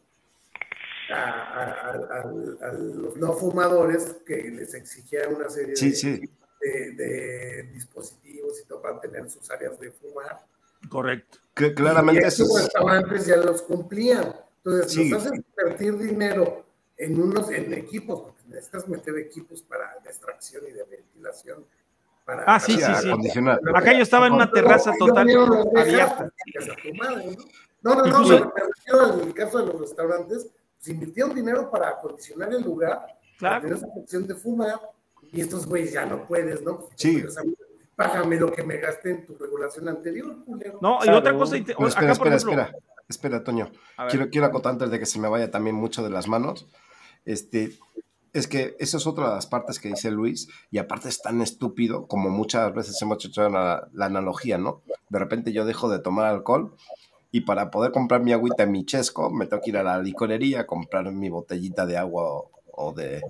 a, 1.12 1.14
a- 1.14 1.64
a- 1.64 2.18
a- 2.20 2.68
a 2.68 2.72
los 2.72 3.16
no 3.16 3.32
fumadores 3.32 4.16
que 4.26 4.36
les 4.50 4.74
exigía 4.74 5.28
una 5.28 5.48
serie 5.48 5.74
Sí, 5.76 5.90
de, 5.90 5.96
sí. 5.96 6.20
de- 6.60 6.90
de 6.92 7.62
dispositivos 7.72 8.60
y 8.60 8.66
todo 8.66 8.82
para 8.82 9.00
tener 9.00 9.28
sus 9.30 9.50
áreas 9.50 9.78
de 9.80 9.90
fumar. 9.90 10.44
Correcto. 10.88 11.38
Que 11.54 11.74
claramente 11.74 12.22
y 12.22 12.26
eso 12.26 12.44
estos 12.44 12.58
es- 12.58 12.64
restaurantes 12.66 13.26
ya 13.26 13.36
los 13.36 13.62
cumplían. 13.62 14.34
Entonces, 14.62 14.92
Sí. 14.92 15.10
nos 15.10 15.24
hacen 15.26 15.44
invertir 15.56 15.96
dinero 15.98 16.64
en 16.96 17.20
unos 17.20 17.50
en 17.50 17.72
equipos, 17.74 18.20
porque 18.20 18.39
necesitas 18.50 18.88
meter 18.88 19.16
equipos 19.18 19.62
para 19.62 19.94
extracción 20.04 20.62
y 20.68 20.72
de 20.72 20.84
ventilación. 20.84 21.64
Para, 22.24 22.44
Ah, 22.46 22.60
sí, 22.60 22.76
Sí. 22.78 23.40
Acá 23.74 23.92
yo 23.92 24.02
estaba 24.02 24.26
en 24.26 24.34
una 24.34 24.50
terraza 24.50 24.92
total 24.98 25.28
abierta. 25.76 26.30
pues, 26.54 26.68
¿no? 27.82 27.94
No, 27.94 28.04
no, 28.06 28.20
me 28.28 28.38
refiero 28.38 29.00
al 29.22 29.34
caso 29.34 29.58
de 29.58 29.66
los 29.72 29.80
restaurantes, 29.80 30.48
pues 30.76 30.88
invirtieron 30.88 31.34
dinero 31.34 31.70
para 31.70 31.88
acondicionar 31.88 32.52
el 32.52 32.62
lugar, 32.62 33.06
Claro. 33.38 33.62
tener 33.62 33.76
esa 33.78 33.86
opción 33.86 34.26
de 34.26 34.34
fumar, 34.34 34.78
y 35.32 35.40
estos 35.40 35.66
güeyes 35.66 35.92
ya 35.92 36.04
no 36.04 36.26
puedes, 36.26 36.62
¿no? 36.62 36.88
Sí. 36.96 37.22
O 37.24 37.30
sea, 37.30 37.42
Págame 37.96 38.36
lo 38.36 38.50
que 38.50 38.62
me 38.62 38.78
gasté 38.78 39.10
en 39.10 39.26
tu 39.26 39.36
regulación 39.36 39.86
anterior, 39.86 40.42
culero. 40.46 40.78
No, 40.80 40.98
y 41.00 41.02
Claro. 41.02 41.18
otra 41.18 41.34
cosa, 41.34 41.56
Pero 41.66 41.86
espera, 41.86 42.12
acá 42.12 42.18
por 42.18 42.28
espera, 42.28 42.36
ejemplo, 42.36 42.62
espera. 42.62 42.78
Espera, 43.10 43.44
Toño. 43.44 43.70
Quiero, 44.08 44.30
quiero 44.30 44.46
acotar 44.46 44.72
antes 44.72 44.90
de 44.90 44.98
que 44.98 45.04
se 45.04 45.18
me 45.18 45.28
vaya 45.28 45.50
también 45.50 45.76
mucho 45.76 46.02
de 46.02 46.08
las 46.08 46.26
manos. 46.26 46.66
Este, 47.26 47.76
es 48.32 48.46
que 48.46 48.76
esa 48.78 48.96
es 48.96 49.06
otra 49.06 49.28
de 49.28 49.34
las 49.34 49.46
partes 49.46 49.78
que 49.78 49.88
dice 49.88 50.10
Luis, 50.10 50.48
y 50.70 50.78
aparte 50.78 51.08
es 51.08 51.20
tan 51.20 51.40
estúpido 51.40 52.06
como 52.06 52.30
muchas 52.30 52.72
veces 52.74 53.00
hemos 53.02 53.24
hecho 53.24 53.48
la, 53.48 53.88
analogía, 54.00 54.58
¿no? 54.58 54.82
De 55.08 55.18
repente 55.18 55.52
yo 55.52 55.64
dejo 55.64 55.88
de 55.88 55.98
tomar 55.98 56.26
alcohol 56.26 56.74
y 57.32 57.42
para 57.42 57.70
poder 57.70 57.92
comprar 57.92 58.22
mi 58.22 58.32
agüita 58.32 58.64
en 58.64 58.72
mi 58.72 58.84
chesco 58.84 59.30
me 59.30 59.46
tengo 59.46 59.62
que 59.62 59.70
ir 59.70 59.76
a 59.76 59.82
la 59.82 59.98
licorería 59.98 60.60
a 60.60 60.66
comprar 60.66 61.10
mi 61.12 61.28
botellita 61.28 61.86
de 61.86 61.96
agua 61.96 62.24
o, 62.24 62.50
o 62.72 62.92
de, 62.92 63.22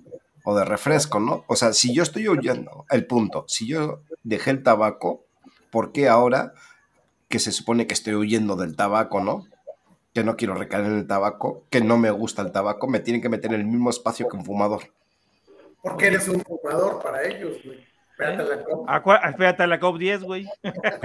o 0.45 0.55
de 0.55 0.65
refresco, 0.65 1.21
¿no? 1.21 1.45
O 1.49 1.57
sea, 1.57 1.73
si 1.73 1.95
yo 1.95 2.03
estoy 2.03 2.29
huyendo, 2.29 2.85
el 2.91 3.07
punto, 3.07 3.45
si 3.49 3.67
yo 3.67 4.03
dejé 4.23 4.51
el 4.51 4.63
tabaco, 4.63 5.25
¿por 5.71 5.93
qué 5.93 6.09
ahora 6.09 6.55
que 7.29 7.39
se 7.39 7.53
supone 7.53 7.87
que 7.87 7.95
estoy 7.95 8.15
huyendo 8.15 8.57
del 8.57 8.77
tabaco, 8.77 9.21
¿no? 9.21 9.45
Que 10.13 10.25
no 10.25 10.37
quiero 10.37 10.55
recaer 10.55 10.87
en 10.87 10.99
el 10.99 11.07
tabaco, 11.07 11.65
que 11.71 11.81
no 11.81 11.97
me 11.97 12.11
gusta 12.11 12.43
el 12.43 12.51
tabaco, 12.53 12.89
me 12.89 12.99
tienen 13.01 13.23
que 13.23 13.29
meter 13.29 13.53
en 13.55 13.61
el 13.61 13.67
mismo 13.67 13.91
espacio 13.91 14.29
que 14.29 14.37
un 14.37 14.45
fumador. 14.45 14.83
Porque 15.83 16.09
eres 16.09 16.29
un 16.29 16.41
fumador 16.41 17.01
para 17.03 17.23
ellos, 17.25 17.57
güey. 17.65 17.79
Espérate 18.11 18.45
la 18.45 18.85
acua- 18.95 19.21
espérate 19.31 19.63
a 19.63 19.67
la 19.67 19.81
COP10, 19.81 20.23
güey. 20.25 20.47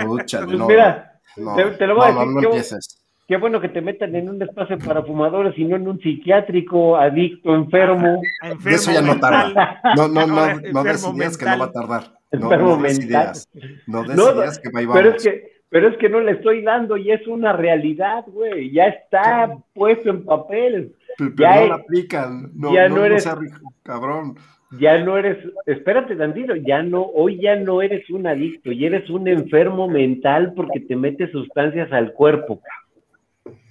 Pucha, 0.05 0.43
Pues 0.43 0.57
no, 0.57 0.67
mira, 0.67 1.19
no, 1.37 1.55
te- 1.55 1.71
te 1.71 1.87
lo 1.87 1.95
voy 1.95 2.09
a 2.09 2.11
no, 2.11 2.19
decir, 2.19 2.33
no, 2.33 2.77
no 2.77 2.79
qué 3.27 3.37
bueno 3.37 3.61
que 3.61 3.69
te 3.69 3.81
metan 3.81 4.15
en 4.15 4.27
un 4.29 4.41
espacio 4.41 4.77
para 4.79 5.01
fumadores 5.03 5.57
y 5.57 5.63
no 5.65 5.75
en 5.77 5.87
un 5.87 5.99
psiquiátrico, 5.99 6.97
adicto, 6.97 7.55
enfermo. 7.55 8.21
Enfermo 8.41 8.69
De 8.69 8.75
eso 8.75 8.91
ya 8.91 9.01
no 9.01 9.19
tarda. 9.19 9.79
No, 9.95 10.07
no, 10.07 10.27
no, 10.27 10.39
Ahora, 10.41 10.61
no 10.73 10.83
des 10.83 11.07
ideas 11.07 11.37
que 11.37 11.45
no 11.45 11.57
va 11.59 11.65
a 11.65 11.71
tardar. 11.71 12.11
No, 12.31 12.41
Enfermo 12.51 12.75
no 12.75 12.83
des 12.83 12.99
mental. 12.99 13.21
ideas. 13.23 13.49
No 13.87 14.03
des 14.03 14.15
No, 14.17 14.31
ideas 14.33 14.59
que 14.59 14.67
ahí 14.75 14.87
Pero 14.87 14.99
es 14.99 15.05
vamos. 15.05 15.23
que, 15.23 15.54
pero 15.75 15.89
es 15.89 15.97
que 15.97 16.07
no 16.07 16.21
le 16.21 16.31
estoy 16.31 16.61
dando 16.61 16.95
y 16.95 17.11
es 17.11 17.27
una 17.27 17.51
realidad, 17.51 18.23
güey. 18.27 18.71
Ya 18.71 18.85
está 18.85 19.57
puesto 19.73 20.09
en 20.09 20.23
papel. 20.23 20.95
Pero, 21.17 21.31
Ya 21.37 21.55
no 21.55 21.61
es- 21.63 21.67
la 21.69 21.75
aplican. 21.75 22.51
No, 22.55 22.73
ya 22.73 22.87
no, 22.87 22.95
no 22.95 23.03
eres- 23.03 23.37
rico, 23.37 23.73
cabrón. 23.83 24.37
Ya 24.79 25.03
no 25.03 25.17
eres, 25.17 25.37
espérate 25.65 26.15
tantito, 26.15 26.55
ya 26.55 26.81
no, 26.81 27.01
hoy 27.03 27.41
ya 27.41 27.57
no 27.57 27.81
eres 27.81 28.09
un 28.09 28.25
adicto, 28.25 28.71
y 28.71 28.85
eres 28.85 29.09
un 29.09 29.27
enfermo 29.27 29.89
mental 29.89 30.53
porque 30.55 30.79
te 30.79 30.95
metes 30.95 31.29
sustancias 31.31 31.91
al 31.91 32.13
cuerpo. 32.13 32.61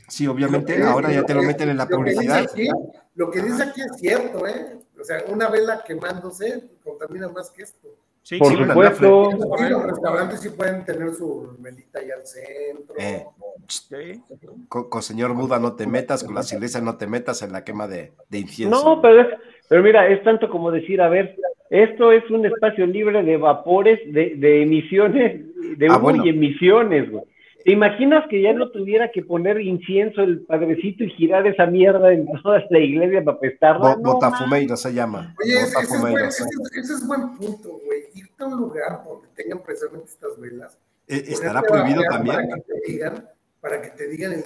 Sí, 0.08 0.26
obviamente, 0.26 0.78
Lo 0.78 0.88
ahora 0.88 1.10
ya 1.10 1.22
te 1.24 1.32
lo 1.32 1.42
meten 1.42 1.70
en 1.70 1.78
la 1.78 1.86
lo 1.86 1.96
que 2.04 2.10
dice 2.10 2.14
publicidad. 2.16 2.44
aquí- 2.52 2.68
lo 3.14 3.30
que 3.30 3.40
dice 3.40 3.62
aquí 3.62 3.80
es 3.80 3.96
cierto, 3.98 4.46
¿eh? 4.46 4.76
O 5.00 5.04
sea, 5.04 5.22
una 5.28 5.48
vela 5.48 5.82
quemándose 5.86 6.64
contamina 6.84 7.28
más 7.28 7.50
que 7.50 7.62
esto. 7.62 7.88
Sí, 8.24 8.38
Por 8.38 8.52
sí, 8.52 8.56
supuesto, 8.56 9.30
Sí, 9.58 9.68
los 9.68 9.82
restaurantes 9.84 10.40
sí 10.40 10.48
pueden 10.48 10.82
tener 10.86 11.12
su 11.12 11.56
velita 11.58 11.98
ahí 11.98 12.10
al 12.10 12.26
centro. 12.26 12.94
Eh, 12.98 13.22
sí. 13.68 14.22
con, 14.66 14.88
con 14.88 15.02
señor 15.02 15.34
Buda 15.34 15.58
no 15.58 15.74
te 15.74 15.86
metas, 15.86 16.24
con 16.24 16.34
las 16.34 16.50
iglesias 16.50 16.82
no 16.82 16.96
te 16.96 17.06
metas 17.06 17.42
en 17.42 17.52
la 17.52 17.64
quema 17.64 17.86
de, 17.86 18.12
de 18.30 18.38
incienso. 18.38 18.82
No, 18.82 19.02
pero 19.02 19.20
es, 19.20 19.26
pero 19.68 19.82
mira, 19.82 20.08
es 20.08 20.24
tanto 20.24 20.48
como 20.48 20.70
decir, 20.70 21.02
a 21.02 21.10
ver, 21.10 21.36
esto 21.68 22.12
es 22.12 22.28
un 22.30 22.46
espacio 22.46 22.86
libre 22.86 23.22
de 23.22 23.36
vapores, 23.36 24.00
de, 24.10 24.36
de 24.36 24.62
emisiones, 24.62 25.42
de 25.76 25.86
Ah, 25.90 25.96
humo 25.96 26.00
bueno. 26.04 26.24
y 26.24 26.30
emisiones, 26.30 27.10
güey. 27.10 27.24
¿Te 27.64 27.72
imaginas 27.72 28.24
que 28.28 28.42
ya 28.42 28.52
no 28.52 28.70
tuviera 28.70 29.10
que 29.10 29.22
poner 29.22 29.58
incienso 29.60 30.20
el 30.22 30.44
padrecito 30.44 31.02
y 31.04 31.10
girar 31.10 31.46
esa 31.46 31.64
mierda 31.66 32.12
en 32.12 32.26
toda 32.42 32.62
la 32.68 32.78
iglesia 32.78 33.24
para 33.24 33.40
pestarla? 33.40 33.96
Bo- 33.96 34.20
No, 34.66 34.76
se 34.76 34.92
llama. 34.92 35.34
Oye, 35.42 35.54
ese, 35.54 35.62
ese 35.62 35.80
es 35.80 35.88
buen, 35.88 36.00
Botafumeiro. 36.12 36.28
ese 36.28 36.42
es- 36.44 36.76
ese 36.84 36.92
es 36.94 37.06
buen 37.06 37.36
punto, 37.36 37.80
güey. 37.84 38.02
Irte 38.14 38.44
a 38.44 38.46
un 38.46 38.56
lugar 38.58 39.02
donde 39.06 39.28
tengan 39.34 39.62
precisamente 39.62 40.08
estas 40.10 40.38
velas. 40.38 40.78
Eh, 41.08 41.24
¿Estará 41.28 41.62
prohibido 41.62 42.02
también? 42.10 42.36
Para 42.36 42.54
que 42.54 42.60
te 42.62 42.92
digan, 42.92 43.28
para 43.60 43.80
que 43.82 43.88
te 43.90 44.08
digan 44.08 44.44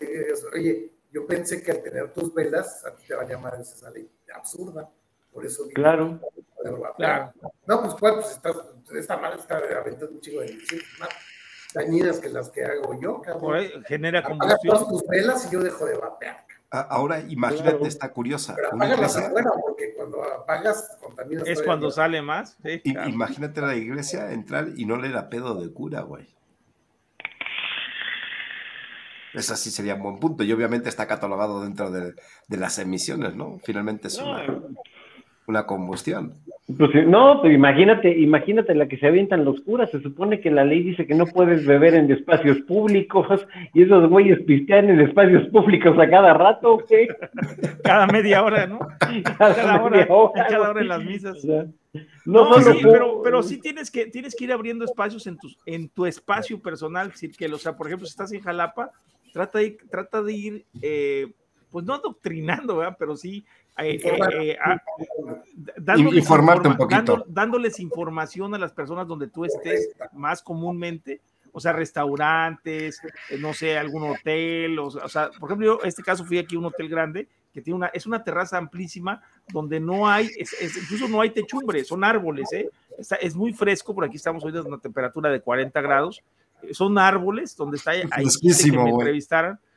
oye, 0.55 0.93
yo 1.13 1.27
pensé 1.27 1.61
que 1.63 1.73
al 1.73 1.83
tener 1.83 2.13
tus 2.13 2.33
velas, 2.33 2.85
a 2.87 2.95
ti 2.95 3.03
te 3.09 3.15
va 3.17 3.23
a 3.23 3.29
llamar 3.29 3.55
esa 3.61 3.91
ley 3.91 4.09
absurda. 4.35 4.89
Por 5.33 5.45
eso 5.45 5.65
digo, 5.65 5.75
Claro. 5.75 6.21
No, 7.67 7.81
pues, 7.83 7.95
¿cuál? 7.95 8.15
Pues 8.15 8.31
estás, 8.33 8.57
esta 8.95 9.17
madre 9.17 9.39
está 9.41 9.57
aventando 9.59 10.13
un 10.15 10.21
chingo 10.21 10.41
de 10.41 10.53
más 11.01 11.09
dañinas 11.75 12.19
que 12.21 12.29
las 12.31 12.51
que 12.51 12.65
hago 12.65 12.99
yo, 13.01 13.21
cabrón. 13.21 13.41
Por 13.41 13.57
ahí 13.57 13.71
genera 13.87 14.21
Apaga 14.21 14.39
combustión. 14.39 14.75
todas 14.75 14.89
tus 14.89 15.07
velas 15.09 15.47
y 15.49 15.53
yo 15.55 15.61
dejo 15.61 15.85
de 15.87 15.97
vapear. 15.97 16.47
A- 16.71 16.81
Ahora 16.81 17.21
imagínate 17.21 17.71
Claro. 17.71 17.87
esta 17.87 18.13
curiosa. 18.13 18.55
Pero 18.57 18.71
Una 18.73 18.93
iglesia, 18.93 19.27
afuera, 19.29 19.51
porque 19.61 19.95
cuando 19.95 20.23
apagas, 20.23 20.97
contaminas. 21.01 21.49
Es 21.49 21.63
cuando 21.63 21.91
sale 21.91 22.21
más. 22.23 22.59
Sí, 22.63 22.81
claro. 22.93 23.09
imagínate 23.09 23.61
la 23.63 23.75
iglesia 23.75 24.33
entrar 24.33 24.69
y 24.77 24.85
no 24.85 24.97
leer 24.97 25.17
a 25.17 25.29
pedo 25.31 25.55
de 25.55 25.73
cura, 25.73 26.03
güey. 26.03 26.27
Ese 29.35 29.57
sí 29.57 29.71
sería 29.71 29.95
un 29.95 30.03
buen 30.03 30.19
punto. 30.19 30.43
Y 30.43 30.53
obviamente 30.53 30.89
está 30.89 31.07
catalogado 31.07 31.63
dentro 31.63 31.91
de, 31.91 32.15
de 32.49 32.57
las 32.57 32.79
emisiones, 32.79 33.35
¿no? 33.37 33.59
Finalmente 33.65 34.09
es 34.09 34.19
una, 34.19 34.63
una 35.47 35.67
combustión. 35.67 36.35
Pues, 36.77 36.91
sí, 36.93 36.99
no, 37.07 37.41
pero 37.41 37.55
imagínate, 37.55 38.11
imagínate 38.19 38.75
la 38.75 38.89
que 38.89 38.99
se 38.99 39.07
avientan 39.07 39.43
los 39.43 39.59
curas. 39.63 39.91
Se 39.91 40.03
supone 40.03 40.39
que 40.41 40.51
la 40.51 40.65
ley 40.65 40.83
dice 40.83 41.07
que 41.07 41.15
no 41.15 41.25
puedes 41.25 41.65
beber 41.65 41.95
en 41.95 42.13
espacios 42.13 42.59
públicos 42.61 43.47
y 43.73 43.85
esos 43.85 44.07
güeyes 44.11 44.39
pistean 44.43 44.91
en 44.91 45.01
espacios 45.01 45.49
públicos 45.49 45.99
a 45.99 46.11
cada 46.11 46.35
rato, 46.35 46.79
güey. 46.87 47.09
Cada 47.83 48.07
media 48.09 48.45
hora, 48.45 48.67
¿no? 48.67 48.81
Cada, 49.39 49.55
Cada 49.55 49.83
hora, 49.83 49.97
media 49.97 50.15
hora, 50.15 50.47
cada 50.47 50.71
hora 50.71 50.81
en 50.83 50.89
las 50.89 51.05
misas. 51.05 51.39
O 51.39 51.41
sea, 51.41 51.67
no, 52.27 52.51
No, 52.51 52.61
sí, 52.61 52.81
pero, 52.83 53.23
pero 53.23 53.43
sí 53.43 53.59
tienes 53.59 53.91
que, 53.91 54.07
tienes 54.07 54.37
que 54.37 54.45
ir 54.45 54.53
abriendo 54.53 54.85
espacios 54.85 55.27
en 55.27 55.39
tu, 55.39 55.49
en 55.65 55.89
tu 55.89 56.05
espacio 56.05 56.61
personal. 56.61 57.09
decir, 57.09 57.35
que, 57.35 57.47
o 57.47 57.57
sea, 57.57 57.77
por 57.77 57.87
ejemplo, 57.87 58.07
si 58.07 58.11
estás 58.11 58.31
en 58.33 58.43
Jalapa, 58.43 58.91
trata 59.33 59.59
de, 59.59 59.79
trata 59.91 60.23
de 60.23 60.33
ir, 60.35 60.67
eh, 60.83 61.33
pues 61.71 61.87
no 61.87 61.95
adoctrinando, 61.95 62.77
¿verdad? 62.77 62.97
Pero 62.99 63.17
sí 63.17 63.47
eh, 63.85 63.95
Informar. 63.95 64.35
eh, 64.35 64.51
eh, 64.53 64.59
a- 64.61 64.83
dándoles, 65.77 66.19
Informarte 66.23 66.69
un 66.69 66.77
poquito. 66.77 66.97
dando- 66.97 67.25
dándoles 67.29 67.81
información 67.81 68.55
a 68.55 68.59
las 68.59 68.73
personas 68.73 69.07
donde 69.07 69.29
tú 69.29 69.45
estés 69.45 69.91
más 70.13 70.43
comúnmente. 70.43 71.21
O 71.53 71.61
sea, 71.61 71.73
restaurantes, 71.73 73.01
eh, 73.31 73.39
no 73.39 73.55
sé, 73.55 73.79
algún 73.79 74.03
hotel, 74.11 74.79
o, 74.79 74.87
o 74.87 75.09
sea, 75.09 75.31
por 75.41 75.49
ejemplo, 75.51 75.67
yo 75.79 75.81
este 75.85 76.03
caso 76.03 76.25
fui 76.25 76.39
aquí 76.39 76.57
a 76.57 76.59
un 76.59 76.67
hotel 76.67 76.89
grande 76.89 77.27
que 77.53 77.63
tiene 77.63 77.77
una, 77.79 77.87
es 77.89 78.07
una 78.07 78.23
terraza 78.23 78.59
amplísima 78.59 79.23
donde 79.49 79.81
no 79.81 80.09
hay, 80.09 80.29
es- 80.39 80.53
es- 80.61 80.77
incluso 80.77 81.09
no 81.09 81.21
hay 81.21 81.31
techumbre, 81.31 81.83
son 81.85 82.05
árboles, 82.05 82.53
¿eh? 82.53 82.69
Está- 82.99 83.17
es 83.17 83.35
muy 83.35 83.53
fresco, 83.55 83.95
por 83.95 84.05
aquí 84.05 84.17
estamos 84.17 84.45
hoy 84.45 84.57
a 84.57 84.63
una 84.63 84.79
temperatura 84.79 85.31
de 85.31 85.41
40 85.41 85.81
grados, 85.81 86.23
son 86.73 86.99
árboles 86.99 87.57
donde 87.57 87.79
está 87.79 87.93
ahí 87.93 88.03
que 88.03 88.77
me 88.85 88.91
güey. 88.93 89.07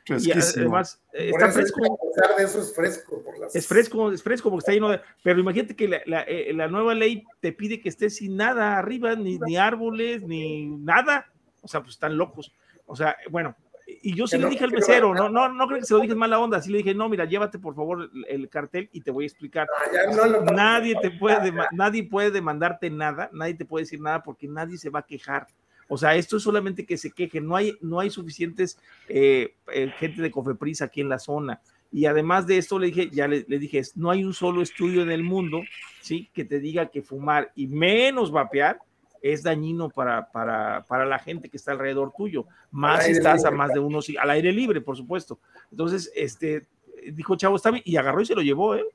Entrevistaran 0.06 0.40
y 0.40 0.42
Fresquísimo. 0.42 0.62
además 0.64 1.02
Por 1.12 1.22
está 1.22 1.46
eso, 1.46 1.54
fresco. 1.54 1.94
A 1.94 2.14
pesar 2.16 2.38
de 2.38 2.44
eso 2.44 2.60
es 2.62 2.76
fresco. 2.76 3.24
Por 3.24 3.40
las... 3.40 3.56
Es 3.56 3.68
fresco, 3.68 4.12
es 4.12 4.24
fresco 4.24 4.50
porque 4.50 4.60
está 4.62 4.72
lleno 4.74 4.90
de. 4.90 5.00
Pero 5.24 5.40
imagínate 5.40 5.76
que 5.76 5.88
la, 5.88 6.02
la, 6.06 6.22
eh, 6.24 6.52
la 6.54 6.68
nueva 6.68 6.94
ley 6.96 7.24
te 7.40 7.52
pide 7.54 7.80
que 7.82 7.90
estés 7.90 8.16
sin 8.18 8.36
nada 8.38 8.78
arriba, 8.78 9.16
ni, 9.16 9.38
ni 9.40 9.58
árboles, 9.58 10.24
ni 10.24 10.66
nada. 10.68 11.28
O 11.62 11.68
sea, 11.68 11.82
pues 11.82 11.94
están 11.94 12.18
locos. 12.18 12.52
O 12.86 12.96
sea, 12.96 13.16
bueno, 13.30 13.56
y 14.04 14.16
yo 14.16 14.26
sí 14.26 14.32
Que 14.32 14.38
le 14.40 14.44
no- 14.46 14.50
dije 14.50 14.64
al 14.64 14.72
mesero, 14.72 15.14
no- 15.14 15.30
no, 15.30 15.50
no, 15.50 15.68
creo 15.68 15.80
que 15.80 15.86
se 15.86 15.94
lo 15.94 16.00
dije 16.00 16.14
en 16.14 16.20
mala 16.20 16.40
onda. 16.40 16.62
Sí 16.62 16.72
le 16.72 16.80
dije, 16.80 16.94
no, 16.96 17.08
mira, 17.10 17.26
llévate 17.26 17.60
por 17.60 17.76
favor 17.76 18.10
el, 18.14 18.26
el 18.42 18.50
cartel 18.50 18.90
y 18.94 19.02
te 19.02 19.12
voy 19.12 19.26
a 19.26 19.28
explicar. 19.28 19.68
Ah, 19.78 19.90
ya 19.94 20.16
no 20.16 20.26
lo- 20.26 20.44
Nadie 20.46 20.96
te 21.02 21.12
puede, 21.12 21.54
nadie 21.74 22.04
puede 22.06 22.32
demandarte 22.32 22.90
nada, 22.90 23.30
nadie 23.34 23.54
te 23.56 23.66
puede 23.66 23.84
decir 23.84 24.00
nada 24.02 24.24
porque 24.24 24.48
nadie 24.48 24.78
se 24.78 24.90
va 24.90 25.00
a 25.00 25.06
quejar. 25.06 25.48
O 25.94 25.98
sea, 25.98 26.16
esto 26.16 26.38
es 26.38 26.44
solamente 26.44 26.86
que 26.86 26.98
se 26.98 27.12
quejen. 27.12 27.46
No 27.46 27.58
hay, 27.58 27.78
no 27.82 28.00
hay 28.00 28.10
suficientes 28.10 28.80
eh, 29.10 29.56
eh, 29.74 29.92
gente 30.00 30.22
de 30.22 30.32
Cofepris 30.32 30.82
aquí 30.82 31.02
en 31.02 31.10
la 31.10 31.20
zona. 31.20 31.60
Y 31.92 32.06
además 32.06 32.48
de 32.48 32.58
esto, 32.58 32.80
le 32.80 32.88
dije, 32.88 33.10
ya 33.12 33.28
le, 33.28 33.44
le 33.46 33.60
dije, 33.60 33.82
no 33.96 34.10
hay 34.10 34.24
un 34.24 34.34
solo 34.34 34.62
estudio 34.62 35.02
en 35.02 35.12
el 35.12 35.22
mundo, 35.22 35.60
¿sí? 36.00 36.30
Que 36.34 36.46
te 36.46 36.62
diga 36.62 36.86
que 36.86 37.02
fumar 37.02 37.52
y 37.58 37.68
menos 37.68 38.32
vapear 38.32 38.80
es 39.22 39.44
dañino 39.44 39.90
para, 39.90 40.32
para, 40.32 40.86
para 40.88 41.06
la 41.06 41.20
gente 41.20 41.50
que 41.50 41.58
está 41.58 41.74
alrededor 41.74 42.14
tuyo. 42.16 42.46
Más 42.72 43.04
si 43.04 43.12
estás 43.12 43.44
a 43.44 43.52
más 43.52 43.74
de 43.74 43.80
unos, 43.80 44.08
al 44.18 44.30
aire 44.30 44.54
libre, 44.54 44.80
por 44.80 44.96
supuesto. 44.96 45.40
Entonces, 45.72 46.10
este, 46.16 46.68
dijo, 47.12 47.36
chavo, 47.36 47.58
está 47.58 47.70
bien, 47.70 47.84
y 47.86 47.98
agarró 47.98 48.22
y 48.22 48.28
se 48.28 48.36
lo 48.36 48.42
llevó, 48.42 48.76
¿eh? 48.76 48.86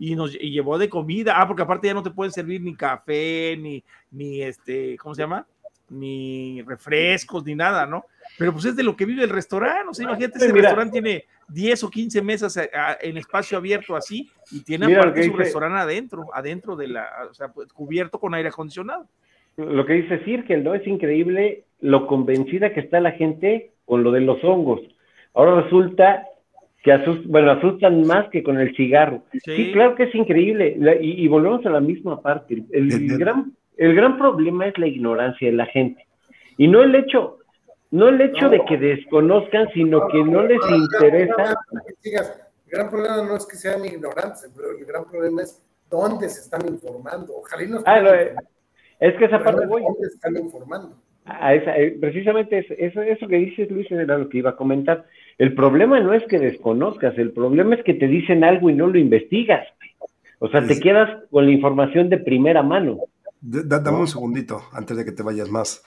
Y 0.00 0.16
nos 0.16 0.34
y 0.34 0.50
llevó 0.50 0.76
de 0.76 0.88
comida. 0.88 1.40
Ah, 1.40 1.46
porque 1.46 1.62
aparte 1.62 1.86
ya 1.86 1.94
no 1.94 2.02
te 2.02 2.10
pueden 2.10 2.32
servir 2.32 2.60
ni 2.60 2.74
café, 2.74 3.56
ni, 3.56 3.84
ni 4.10 4.42
este, 4.42 4.96
¿cómo 4.98 5.14
se 5.14 5.22
llama? 5.22 5.46
Ni 5.92 6.62
refrescos, 6.62 7.44
ni 7.44 7.54
nada, 7.54 7.86
¿no? 7.86 8.04
Pero 8.38 8.52
pues 8.52 8.64
es 8.64 8.76
de 8.76 8.82
lo 8.82 8.96
que 8.96 9.04
vive 9.04 9.24
el 9.24 9.30
restaurante. 9.30 9.90
O 9.90 9.94
sea, 9.94 10.04
imagínate, 10.04 10.38
Sí, 10.38 10.44
ese 10.46 10.52
mira. 10.54 10.68
restaurante 10.70 10.92
tiene 11.02 11.24
10 11.48 11.84
o 11.84 11.90
15 11.90 12.22
mesas 12.22 12.56
a- 12.56 12.62
a- 12.72 12.96
en 13.00 13.18
espacio 13.18 13.58
abierto 13.58 13.94
así 13.94 14.30
y 14.50 14.62
tiene 14.64 14.86
Mira 14.86 15.00
aparte 15.00 15.22
su 15.22 15.30
dice- 15.30 15.42
restaurante 15.42 15.78
adentro, 15.78 16.26
adentro 16.32 16.74
de 16.76 16.88
la, 16.88 17.06
o 17.30 17.34
sea, 17.34 17.48
pues, 17.52 17.72
cubierto 17.72 18.18
con 18.18 18.34
aire 18.34 18.48
acondicionado. 18.48 19.06
lo 19.58 19.84
que 19.84 19.92
dice 19.92 20.18
Cirkel, 20.24 20.64
¿no? 20.64 20.74
Es 20.74 20.86
increíble 20.86 21.64
lo 21.80 22.06
convencida 22.06 22.72
que 22.72 22.80
está 22.80 23.00
la 23.00 23.12
gente 23.12 23.72
con 23.84 24.02
lo 24.02 24.10
de 24.10 24.22
los 24.22 24.42
hongos. 24.42 24.80
Ahora 25.34 25.60
resulta 25.60 26.24
que 26.82 26.90
asus- 26.90 27.26
bueno, 27.26 27.50
asustan 27.50 28.06
más 28.06 28.30
que 28.30 28.42
con 28.42 28.58
el 28.58 28.74
cigarro. 28.74 29.24
Sí, 29.32 29.40
Sí. 29.44 29.72
claro 29.72 29.94
que 29.94 30.04
es 30.04 30.14
increíble. 30.14 30.74
La- 30.78 30.94
y, 30.96 31.22
y 31.22 31.28
volvemos 31.28 31.66
a 31.66 31.70
la 31.70 31.80
misma 31.80 32.22
parte. 32.22 32.64
El, 32.72 32.88
de- 32.88 33.18
gran, 33.18 33.52
el 33.76 33.94
gran 33.94 34.18
problema 34.18 34.66
es 34.66 34.78
la 34.78 34.86
ignorancia 34.86 35.48
de 35.50 35.56
la 35.56 35.66
gente. 35.66 36.06
Y 36.58 36.68
no 36.68 36.82
el 36.82 36.94
hecho, 36.94 37.38
no 37.90 38.08
el 38.08 38.20
hecho 38.20 38.48
de 38.48 38.64
que 38.66 38.76
desconozcan, 38.76 39.68
sino 39.74 40.06
que 40.08 40.22
no 40.24 40.42
les 40.42 40.60
interesa. 40.70 41.56
Que 41.86 41.94
sigas. 42.00 42.38
El 42.66 42.78
gran 42.78 42.90
problema 42.90 43.16
no 43.22 43.36
es 43.36 43.46
que 43.46 43.56
sean 43.56 43.84
ignorantes, 43.84 44.50
pero 44.56 44.70
el 44.78 44.84
gran 44.84 45.04
problema 45.04 45.42
es 45.42 45.62
dónde 45.90 46.28
se 46.28 46.40
están 46.40 46.66
informando. 46.68 47.34
Ojalá 47.36 47.62
y 47.64 47.68
no 47.68 47.78
Ah, 47.84 47.96
estén 47.98 48.14
informando, 48.14 48.42
es 49.00 49.14
que 49.16 49.24
esa 49.26 49.42
parte 49.44 49.66
voy. 49.66 49.82
¿Dónde 49.82 50.08
se 50.08 50.14
están 50.14 50.36
informando? 50.36 50.96
A 51.24 51.54
esa- 51.54 51.76
eh, 51.78 51.96
precisamente 52.00 52.58
eso, 52.58 52.74
eso, 52.76 53.00
eso 53.02 53.28
que 53.28 53.36
dices, 53.36 53.70
Luis, 53.70 53.90
era 53.92 54.18
lo 54.18 54.28
que 54.28 54.38
iba 54.38 54.50
a 54.50 54.56
comentar. 54.56 55.04
El 55.38 55.54
problema 55.54 56.00
no 56.00 56.12
es 56.14 56.24
que 56.24 56.38
desconozcas, 56.38 57.16
el 57.18 57.32
problema 57.32 57.74
es 57.76 57.84
que 57.84 57.94
te 57.94 58.08
dicen 58.08 58.42
algo 58.42 58.70
y 58.70 58.74
no 58.74 58.86
lo 58.88 58.98
investigas. 58.98 59.66
O 60.40 60.48
sea, 60.48 60.66
te 60.66 60.80
quedas 60.80 61.22
con 61.30 61.44
la 61.46 61.52
información 61.52 62.08
de 62.08 62.18
primera 62.18 62.62
mano. 62.62 62.98
Dame 63.42 63.98
un 63.98 64.06
segundito 64.08 64.62
antes 64.72 64.96
de 64.96 65.04
que 65.04 65.12
te 65.12 65.22
vayas 65.24 65.48
más. 65.50 65.82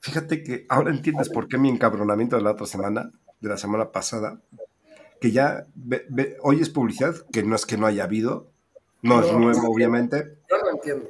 Fíjate 0.00 0.42
que 0.44 0.66
ahora 0.68 0.90
entiendes 0.90 1.30
por 1.30 1.48
qué 1.48 1.56
mi 1.58 1.70
encabronamiento 1.70 2.36
de 2.36 2.42
la 2.42 2.50
otra 2.52 2.66
semana, 2.66 3.10
de 3.40 3.48
la 3.48 3.56
semana 3.56 3.90
pasada, 3.92 4.40
que 5.20 5.30
ya 5.32 5.66
ve- 5.74 6.04
ve- 6.10 6.36
oyes 6.42 6.68
publicidad, 6.68 7.14
que 7.32 7.42
no 7.42 7.56
es 7.56 7.64
que 7.64 7.78
no 7.78 7.86
haya 7.86 8.04
habido, 8.04 8.50
no 9.02 9.20
es 9.22 9.32
No. 9.32 9.38
nuevo 9.38 9.70
obviamente, 9.70 10.36
Yo 10.50 10.56
no 10.62 10.70
entiendo. 10.70 11.08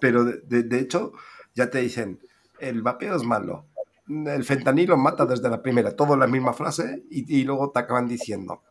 pero 0.00 0.24
de, 0.24 0.40
de- 0.40 0.64
de 0.64 0.78
hecho 0.80 1.12
ya 1.54 1.70
te 1.70 1.78
dicen, 1.78 2.18
el 2.58 2.82
vapeo 2.82 3.14
es 3.14 3.22
malo, 3.22 3.66
el 4.08 4.42
fentanilo 4.44 4.96
mata 4.96 5.26
desde 5.26 5.48
la 5.48 5.62
primera, 5.62 5.94
todo 5.94 6.16
la 6.16 6.26
misma 6.26 6.52
frase 6.54 7.04
y, 7.08 7.38
y 7.40 7.44
luego 7.44 7.70
te 7.70 7.78
acaban 7.78 8.08
diciendo, 8.08 8.62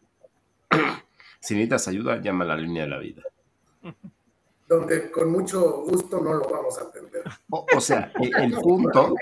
si 1.39 1.53
necesitas 1.53 1.88
ayuda, 1.88 2.21
llama 2.21 2.43
a 2.43 2.47
la 2.49 2.57
línea 2.57 2.83
de 2.83 2.89
la 2.89 2.97
vida. 2.99 3.23
Donde 4.72 5.11
con 5.11 5.30
mucho 5.30 5.81
gusto 5.81 6.22
no 6.22 6.34
lo 6.34 6.48
vamos 6.48 6.80
a 6.80 6.84
atender. 6.84 7.23
O, 7.49 7.65
o 7.76 7.81
sea, 7.81 8.10
el 8.22 8.53
punto, 8.64 9.14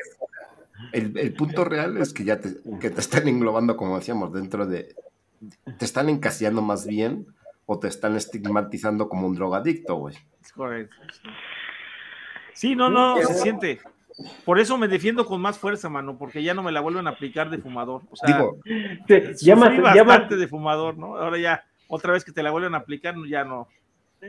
El, 0.91 1.33
punto 1.33 1.65
real 1.65 1.97
es 1.97 2.13
que 2.13 2.23
ya 2.23 2.39
te, 2.39 2.57
que 2.79 2.91
te 2.91 2.99
están 2.99 3.27
englobando, 3.27 3.75
como 3.75 3.97
decíamos, 3.97 4.31
dentro 4.31 4.67
de... 4.67 4.95
Te 5.79 5.85
están 5.85 6.07
encasillando 6.07 6.61
más 6.61 6.85
bien 6.85 7.25
o 7.65 7.79
te 7.79 7.87
están 7.87 8.15
estigmatizando 8.15 9.09
como 9.09 9.25
un 9.25 9.33
drogadicto, 9.33 9.95
güey. 9.95 10.15
Es 10.39 10.51
correcto. 10.51 10.95
Sí, 12.53 12.75
no, 12.75 12.91
no, 12.91 13.17
se 13.17 13.33
siente. 13.33 13.79
Por 14.45 14.59
eso 14.59 14.77
me 14.77 14.87
defiendo 14.87 15.25
con 15.25 15.41
más 15.41 15.57
fuerza, 15.57 15.89
mano, 15.89 16.15
porque 16.19 16.43
ya 16.43 16.53
no 16.53 16.61
me 16.61 16.71
la 16.71 16.81
vuelven 16.81 17.07
a 17.07 17.11
aplicar 17.11 17.49
de 17.49 17.57
fumador. 17.57 18.03
O 18.11 18.15
sea, 18.15 18.37
Digo, 18.37 18.59
llamas, 19.41 19.81
bastante 19.81 20.35
de 20.35 20.47
fumador, 20.47 20.95
¿no? 20.95 21.17
Ahora 21.17 21.39
ya, 21.39 21.63
otra 21.87 22.13
vez 22.13 22.23
que 22.23 22.31
te 22.31 22.43
la 22.43 22.51
vuelven 22.51 22.75
a 22.75 22.79
aplicar, 22.79 23.15
ya 23.27 23.43
no. 23.43 23.67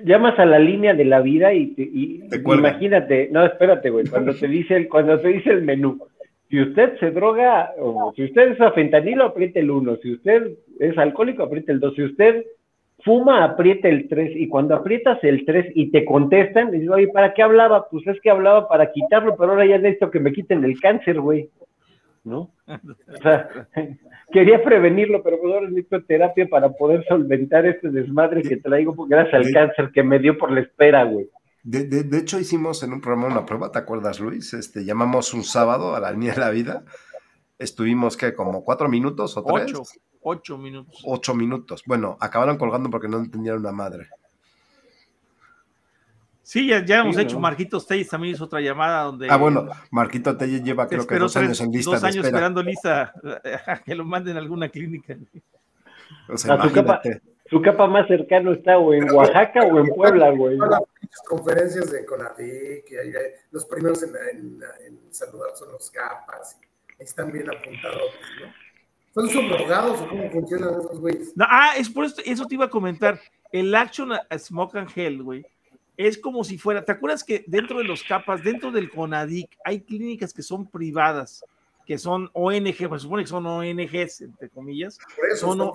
Llamas 0.04 0.38
a 0.38 0.46
la 0.46 0.58
línea 0.58 0.94
de 0.94 1.04
la 1.04 1.20
vida 1.20 1.52
y, 1.52 1.74
imagínate, 2.32 3.28
no, 3.32 3.44
espérate, 3.44 3.90
güey, 3.90 4.06
cuando 4.06 4.34
te 4.34 4.46
dice 4.46 4.76
el, 4.76 4.88
cuando 4.88 5.18
te 5.18 5.28
dice 5.28 5.50
el 5.50 5.62
menú, 5.62 5.98
si 6.48 6.60
usted 6.60 6.98
se 6.98 7.10
droga, 7.10 7.72
o 7.78 8.12
si 8.14 8.24
usted 8.24 8.52
es 8.52 8.60
a 8.60 8.72
fentanilo, 8.72 9.24
apriete 9.24 9.60
el 9.60 9.70
1, 9.70 9.96
si 9.96 10.12
usted 10.12 10.52
es 10.78 10.96
alcohólico, 10.96 11.42
apriete 11.42 11.72
el 11.72 11.80
2, 11.80 11.94
si 11.94 12.02
usted 12.04 12.44
fuma, 13.04 13.44
aprieta 13.44 13.88
el 13.88 14.08
3 14.08 14.32
y 14.36 14.48
cuando 14.48 14.74
aprietas 14.74 15.22
el 15.24 15.44
3 15.44 15.72
y 15.74 15.90
te 15.90 16.04
contestan, 16.04 16.70
dices, 16.70 16.88
oye, 16.88 17.08
¿para 17.08 17.34
qué 17.34 17.42
hablaba? 17.42 17.88
Pues 17.88 18.06
es 18.06 18.20
que 18.20 18.30
hablaba 18.30 18.68
para 18.68 18.92
quitarlo, 18.92 19.36
pero 19.36 19.52
ahora 19.52 19.66
ya 19.66 19.78
necesito 19.78 20.10
que 20.10 20.20
me 20.20 20.32
quiten 20.32 20.64
el 20.64 20.78
cáncer, 20.80 21.20
güey. 21.20 21.48
¿No? 22.22 22.50
O 22.66 23.16
sea, 23.22 23.48
quería 24.32 24.62
prevenirlo, 24.62 25.22
pero 25.22 25.40
pues 25.40 25.52
ahora 25.52 25.68
necesito 25.68 26.02
terapia 26.04 26.48
para 26.48 26.70
poder 26.70 27.04
solventar 27.08 27.66
este 27.66 27.90
desmadre 27.90 28.42
que 28.42 28.56
traigo 28.56 28.94
gracias 29.06 29.34
al 29.34 29.52
cáncer 29.52 29.90
que 29.92 30.02
me 30.02 30.18
dio 30.18 30.38
por 30.38 30.50
la 30.52 30.60
espera, 30.60 31.04
güey. 31.04 31.28
De, 31.62 31.84
de, 31.84 32.18
hecho, 32.18 32.40
hicimos 32.40 32.82
en 32.82 32.94
un 32.94 33.02
programa 33.02 33.26
una 33.26 33.44
prueba, 33.44 33.70
¿te 33.70 33.78
acuerdas, 33.78 34.18
Luis? 34.18 34.54
Este, 34.54 34.84
llamamos 34.84 35.34
un 35.34 35.44
sábado 35.44 35.94
a 35.94 36.00
la 36.00 36.10
línea 36.12 36.32
de 36.32 36.40
la 36.40 36.50
vida. 36.50 36.84
Estuvimos, 37.58 38.16
¿qué? 38.16 38.32
¿Como 38.32 38.64
cuatro 38.64 38.88
minutos 38.88 39.36
o 39.36 39.44
tres? 39.44 39.66
Ocho. 39.74 39.82
Ocho 40.22 40.58
minutos. 40.58 41.02
Ocho 41.04 41.34
minutos. 41.34 41.82
Bueno, 41.86 42.16
acabaron 42.20 42.56
colgando 42.56 42.90
porque 42.90 43.08
no 43.08 43.18
entendieron 43.18 43.62
la 43.62 43.72
madre. 43.72 44.08
Sí, 46.50 46.66
ya, 46.66 46.98
hemos 46.98 47.16
hecho. 47.16 47.38
Marquito 47.38 47.80
Telles 47.80 48.08
también 48.08 48.34
hizo 48.34 48.42
otra 48.42 48.60
llamada 48.60 49.04
donde. 49.04 49.28
Ah, 49.30 49.36
bueno, 49.36 49.68
Marquito 49.92 50.36
Telles 50.36 50.64
lleva 50.64 50.88
creo 50.88 51.06
que 51.06 51.16
dos 51.16 51.36
años 51.36 51.60
en 51.60 51.70
lista. 51.70 51.92
Dos 51.92 52.02
años 52.02 52.26
esperando 52.26 52.60
lista 52.60 53.14
que 53.86 53.94
lo 53.94 54.04
manden 54.04 54.36
a 54.36 54.40
alguna 54.40 54.68
clínica. 54.68 55.16
O 56.28 56.36
sea, 56.36 56.60
su, 56.60 56.72
capa, 56.72 57.02
su, 57.48 57.62
capa, 57.62 57.86
más 57.86 58.08
cercano 58.08 58.50
está 58.50 58.78
o 58.78 58.92
en 58.92 59.08
Oaxaca 59.12 59.60
o 59.60 59.78
en 59.78 59.94
Puebla, 59.94 60.30
güey. 60.30 60.56
Las 60.56 60.80
conferencias 61.28 61.92
de 61.92 62.04
Conadic, 62.04 62.84
los 63.52 63.64
primeros 63.66 64.02
en, 64.02 64.10
en, 64.84 64.98
saludar 65.10 65.50
son 65.54 65.70
los 65.70 65.88
capas, 65.92 66.58
están 66.98 67.30
bien 67.30 67.48
apuntados, 67.48 68.10
¿no? 68.40 68.52
¿Son 69.14 69.30
subrogados 69.30 70.00
o 70.00 70.08
cómo 70.08 70.28
funcionan 70.30 70.80
esos 70.80 70.98
güeyes? 70.98 71.32
ah, 71.38 71.74
es 71.76 71.88
por 71.88 72.06
eso, 72.06 72.20
eso 72.24 72.44
te 72.46 72.56
iba 72.56 72.64
a 72.64 72.70
comentar. 72.70 73.20
El 73.52 73.72
Action 73.72 74.10
Smoke 74.36 74.74
and 74.76 74.90
Hell, 74.96 75.22
güey, 75.22 75.46
es 76.06 76.18
como 76.18 76.44
si 76.44 76.58
fuera. 76.58 76.84
¿Te 76.84 76.92
acuerdas 76.92 77.24
que 77.24 77.44
dentro 77.46 77.78
de 77.78 77.84
los 77.84 78.02
capas, 78.02 78.42
dentro 78.42 78.70
del 78.72 78.90
CONADIC, 78.90 79.58
hay 79.64 79.80
clínicas 79.82 80.32
que 80.32 80.42
son 80.42 80.66
privadas, 80.68 81.44
que 81.86 81.98
son 81.98 82.30
ONG, 82.32 82.88
pues 82.88 83.02
supone 83.02 83.22
que 83.22 83.28
son 83.28 83.46
ONGs, 83.46 84.22
entre 84.22 84.48
comillas. 84.48 84.98
Por 85.16 85.30
eso 85.30 85.54
son, 85.54 85.72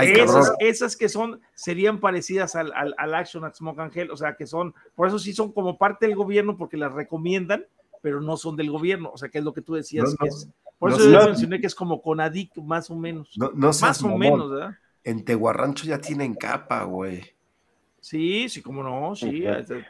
esas, 0.00 0.52
esas, 0.58 0.96
que 0.96 1.08
son, 1.08 1.40
serían 1.54 2.00
parecidas 2.00 2.56
al, 2.56 2.72
al, 2.74 3.14
Action 3.14 3.48
Smoke 3.54 3.78
and 3.78 3.96
Hell, 3.96 4.10
o 4.10 4.16
sea, 4.16 4.34
que 4.34 4.46
son, 4.46 4.74
por 4.96 5.06
eso 5.06 5.18
sí 5.18 5.32
son 5.32 5.52
como 5.52 5.78
parte 5.78 6.06
del 6.06 6.16
gobierno 6.16 6.56
porque 6.56 6.76
las 6.76 6.92
recomiendan, 6.92 7.64
pero 8.02 8.20
no 8.20 8.36
son 8.36 8.56
del 8.56 8.70
gobierno, 8.70 9.12
o 9.14 9.16
sea, 9.16 9.28
que 9.28 9.38
es 9.38 9.44
lo 9.44 9.52
que 9.52 9.62
tú 9.62 9.74
decías 9.74 10.16
que 10.18 10.26
es 10.26 10.48
por 10.78 10.90
eso 10.92 11.10
yo 11.10 11.24
mencioné 11.24 11.60
que 11.60 11.66
es 11.66 11.74
como 11.74 12.02
Conadic, 12.02 12.54
más 12.58 12.90
o 12.90 12.96
menos. 12.96 13.30
No, 13.36 13.50
más 13.54 14.02
o 14.02 14.16
menos, 14.16 14.50
¿verdad? 14.50 14.76
En 15.04 15.24
Tehuarrancho 15.24 15.86
ya 15.86 15.98
tienen 15.98 16.34
capa, 16.34 16.82
güey. 16.84 17.35
Sí, 18.06 18.48
sí, 18.48 18.62
como 18.62 18.84
no, 18.84 19.16
sí. 19.16 19.44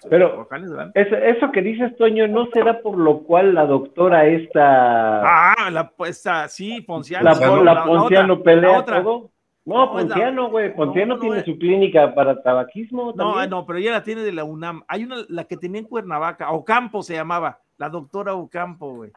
Pero 0.08 0.48
eso, 0.94 1.16
eso, 1.16 1.52
que 1.52 1.60
dices, 1.60 1.94
Toño, 1.98 2.26
¿no 2.26 2.46
será 2.46 2.80
por 2.80 2.96
lo 2.96 3.18
cual 3.24 3.52
la 3.52 3.66
doctora 3.66 4.26
esta... 4.26 5.52
Ah, 5.52 5.70
la, 5.70 5.92
esta, 6.06 6.48
sí, 6.48 6.80
Ponciano. 6.80 7.24
La, 7.24 7.74
la, 7.74 7.84
Ponciano 7.84 8.42
pelea 8.42 8.86
todo. 8.86 9.30
No, 9.66 9.92
Ponciano, 9.92 10.48
güey, 10.48 10.74
Ponciano 10.74 11.18
tiene 11.18 11.44
su 11.44 11.58
clínica 11.58 12.14
para 12.14 12.42
tabaquismo. 12.42 13.12
No, 13.14 13.46
no, 13.46 13.66
pero 13.66 13.78
ella 13.80 13.92
la 13.92 14.02
tiene 14.02 14.22
de 14.22 14.32
la 14.32 14.44
UNAM. 14.44 14.82
Hay 14.88 15.04
una, 15.04 15.16
la 15.28 15.44
que 15.44 15.58
tenía 15.58 15.82
en 15.82 15.86
Cuernavaca, 15.86 16.50
Ocampo 16.52 17.02
se 17.02 17.12
llamaba, 17.12 17.60
la 17.76 17.90
doctora 17.90 18.32
Ocampo, 18.32 18.94
güey 18.94 19.12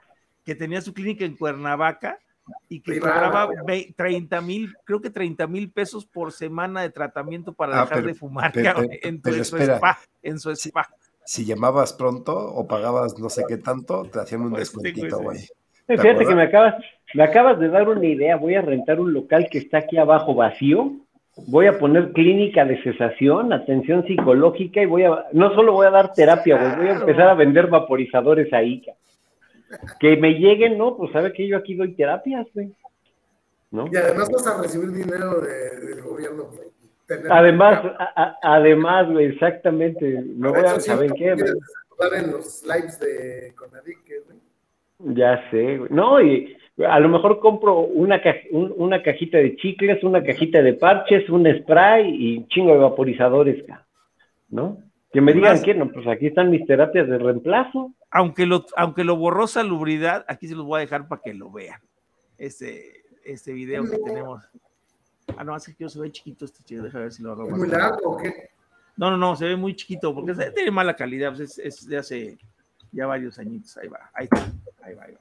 que 0.49 0.55
tenía 0.55 0.81
su 0.81 0.95
clínica 0.95 1.26
en 1.26 1.38
Cuernavaca 1.38 2.17
y 2.67 2.81
que 2.81 2.99
cobraba 2.99 3.49
30 3.95 4.41
mil, 4.41 4.73
creo 4.84 5.01
que 5.01 5.09
30 5.09 5.47
mil 5.47 5.71
pesos 5.71 6.05
por 6.05 6.31
semana 6.31 6.81
de 6.81 6.89
tratamiento 6.89 7.53
para 7.53 7.80
ah, 7.80 7.85
dejar 7.85 8.03
de 8.03 8.13
fumar 8.13 8.51
en, 8.55 9.21
su 9.43 9.57
spa, 9.57 9.99
en 10.21 10.39
su 10.39 10.51
spa. 10.51 10.88
Si, 11.26 11.45
llamabas 11.45 11.93
pronto 11.93 12.35
o 12.35 12.67
pagabas 12.67 13.17
no 13.19 13.30
sé 13.30 13.43
qué 13.47 13.57
tanto, 13.57 14.03
te 14.03 14.19
hacían 14.19 14.41
un 14.41 14.51
pues 14.51 14.71
descuentito, 14.71 15.19
güey. 15.19 15.39
Fíjate 15.88 16.26
que 16.26 16.35
me 16.35 16.43
acabas, 16.43 16.76
me 17.15 17.23
acabas 17.23 17.59
de 17.59 17.67
dar 17.69 17.89
una 17.89 18.05
idea. 18.05 18.35
Voy 18.35 18.53
a 18.55 18.61
rentar 18.61 18.99
un 18.99 19.11
local 19.11 19.47
que 19.49 19.57
está 19.57 19.80
aquí 19.80 19.97
abajo 19.97 20.35
vacío. 20.35 20.91
Voy 21.47 21.65
a 21.65 21.80
poner 21.80 22.11
clínica 22.11 22.65
de 22.65 22.81
cesación, 22.84 23.53
atención 23.53 24.05
psicológica 24.05 24.81
y 24.81 24.85
voy 24.85 25.03
a, 25.03 25.26
no 25.34 25.53
solo 25.55 25.73
voy 25.73 25.88
a 25.88 25.91
dar 25.91 26.13
terapia, 26.13 26.76
voy 26.77 26.89
a 26.89 26.93
empezar 26.93 27.30
a 27.30 27.34
vender 27.34 27.67
vaporizadores 27.67 28.51
ahí 28.53 28.84
que 29.99 30.17
me 30.17 30.33
lleguen, 30.33 30.77
¿no? 30.77 30.97
Pues 30.97 31.11
sabe 31.11 31.33
que 31.33 31.47
yo 31.47 31.57
aquí 31.57 31.75
doy 31.75 31.93
terapias, 31.93 32.47
güey. 32.53 32.71
¿No? 33.71 33.87
Y 33.91 33.95
además 33.97 34.29
vas 34.31 34.47
a 34.47 34.61
recibir 34.61 34.91
dinero 34.91 35.41
del 35.41 36.01
gobierno. 36.01 36.49
Además, 37.29 37.81
además, 38.41 39.11
güey, 39.11 39.27
exactamente. 39.27 40.21
Me 40.21 40.49
voy 40.49 40.65
a 40.65 40.79
saber 40.79 41.13
qué. 41.13 41.29
en 41.29 42.31
los 42.31 42.63
lives 42.63 42.99
de 42.99 43.53
Conadique, 43.55 44.21
güey. 44.25 44.39
Ya 45.15 45.49
sé, 45.49 45.77
güey. 45.77 45.89
No, 45.91 46.21
y 46.21 46.57
a 46.87 46.99
lo 46.99 47.09
mejor 47.09 47.39
compro 47.39 47.79
una, 47.79 48.21
una 48.51 49.01
cajita 49.03 49.37
de 49.37 49.55
chicles, 49.55 50.03
una 50.03 50.23
cajita 50.23 50.61
de 50.61 50.73
parches, 50.73 51.29
un 51.29 51.45
spray 51.59 52.09
y 52.09 52.37
un 52.37 52.47
chingo 52.47 52.73
de 52.73 52.79
vaporizadores, 52.79 53.63
¿no? 54.49 54.77
Que 55.11 55.22
me 55.22 55.34
digan 55.34 55.61
que 55.61 55.73
no, 55.73 55.91
pues 55.91 56.07
aquí 56.07 56.27
están 56.27 56.52
mis 56.52 56.65
terapias 56.65 57.07
de 57.07 57.18
reemplazo 57.18 57.94
aunque 58.11 58.45
lo, 58.45 58.65
aunque 58.76 59.03
lo 59.03 59.15
borró 59.15 59.48
salubridad, 59.48 60.26
aquí 60.27 60.48
se 60.48 60.56
los 60.56 60.65
voy 60.65 60.77
a 60.77 60.81
dejar 60.81 61.07
para 61.07 61.22
que 61.22 61.34
lo 61.34 61.52
vean. 61.52 61.80
Este, 62.38 63.03
este 63.23 63.53
video 63.53 63.84
que 63.90 63.98
tenemos. 63.98 64.44
Ah, 65.38 65.44
no, 65.44 65.56
es 65.56 65.76
que 65.76 65.90
se 65.90 65.99
ve 65.99 66.11
chiquito 66.11 66.45
este 66.45 66.64
chico, 66.64 66.84
déjame 66.84 67.06
ver 67.06 67.14
si 67.14 67.22
lo 67.22 67.34
hago. 67.34 67.49
¿Muy 67.49 67.68
largo 67.68 68.11
o 68.11 68.18
qué? 68.18 68.49
No, 68.98 69.11
no, 69.11 69.18
no, 69.18 69.36
se 69.36 69.45
ve 69.45 69.56
muy 69.56 69.76
chiquito 69.76 70.14
porque 70.14 70.34
tiene 70.56 70.72
mala 70.72 70.95
calidad, 70.95 71.34
pues 71.36 71.60
es, 71.60 71.88
de 71.88 71.98
hace 71.98 72.38
ya 72.91 73.06
varios 73.06 73.38
añitos. 73.38 73.77
Ahí 73.77 73.88
va, 73.88 74.10
ahí 74.14 74.26
está, 74.26 74.52
ahí 74.81 74.95
va, 74.95 75.03
ahí 75.03 75.14
va. 75.14 75.19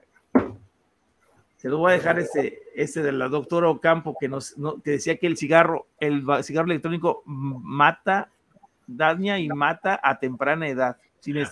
Se 1.59 1.69
lo 1.69 1.79
voy 1.79 1.91
a 1.91 1.95
dejar 1.95 2.19
este, 2.19 2.63
este 2.75 3.03
de 3.03 3.13
la 3.13 3.29
doctora 3.29 3.69
Ocampo 3.69 4.17
que 4.19 4.29
nos 4.29 4.55
que 4.85 4.93
decía 4.93 5.17
que 5.19 5.27
el 5.27 5.37
cigarro, 5.37 5.87
el 5.99 6.25
cigarro 6.43 6.67
electrónico 6.67 7.23
mata, 7.27 8.31
daña 8.89 9.39
y 9.39 9.49
mata 9.49 10.01
a 10.03 10.19
temprana 10.19 10.67
edad. 10.67 10.97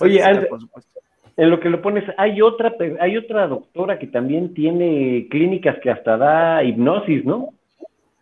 Oye, 0.01 0.25
por 0.49 0.61
supuesto 0.61 1.01
en 1.37 1.51
lo 1.51 1.61
que 1.61 1.69
lo 1.69 1.83
pones, 1.83 2.05
hay 2.17 2.41
otra, 2.41 2.75
hay 2.99 3.17
otra 3.17 3.47
doctora 3.47 3.99
que 3.99 4.07
también 4.07 4.55
tiene 4.55 5.29
clínicas 5.31 5.77
que 5.83 5.91
hasta 5.91 6.17
da 6.17 6.65
hipnosis, 6.65 7.25
¿no? 7.25 7.51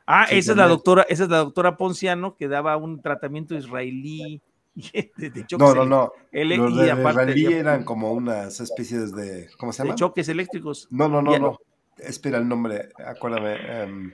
Ah, 0.07 0.27
esa 0.31 0.53
es 0.53 0.59
la 0.59 0.67
doctora, 0.67 1.07
esa 1.09 1.25
es 1.25 1.31
la 1.31 1.39
doctora 1.39 1.77
Ponciano 1.77 2.37
que 2.37 2.49
daba 2.49 2.77
un 2.77 3.01
tratamiento 3.01 3.55
israelí. 3.55 4.43
De, 4.75 5.47
choques 5.47 5.59
no, 5.59 5.73
no, 5.73 5.87
no. 5.87 6.13
Los 6.33 6.77
de 6.77 6.89
israelí 6.89 7.47
eran 7.47 7.85
como 7.85 8.13
unas 8.13 8.59
especies 8.59 9.15
de, 9.15 9.49
¿cómo 9.57 9.73
se 9.73 9.79
llama? 9.79 9.93
De 9.93 9.99
choques 9.99 10.29
eléctricos. 10.29 10.89
No, 10.91 11.09
no, 11.09 11.23
no, 11.23 11.39
no. 11.39 11.59
Espera 11.97 12.39
el 12.39 12.49
nombre, 12.49 12.89
acuérdame. 12.99 13.55
Em, 13.55 14.13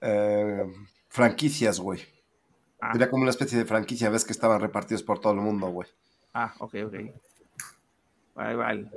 em, 0.00 0.72
franquicias, 1.10 1.78
güey. 1.78 2.00
Ah. 2.80 2.92
Era 2.94 3.10
como 3.10 3.22
una 3.22 3.30
especie 3.30 3.58
de 3.58 3.64
franquicia, 3.64 4.10
ves 4.10 4.24
que 4.24 4.32
estaban 4.32 4.60
repartidos 4.60 5.02
por 5.02 5.18
todo 5.18 5.32
el 5.32 5.40
mundo, 5.40 5.68
güey. 5.68 5.88
Ah, 6.32 6.54
ok, 6.58 6.74
ok. 6.86 6.94
El 8.36 8.90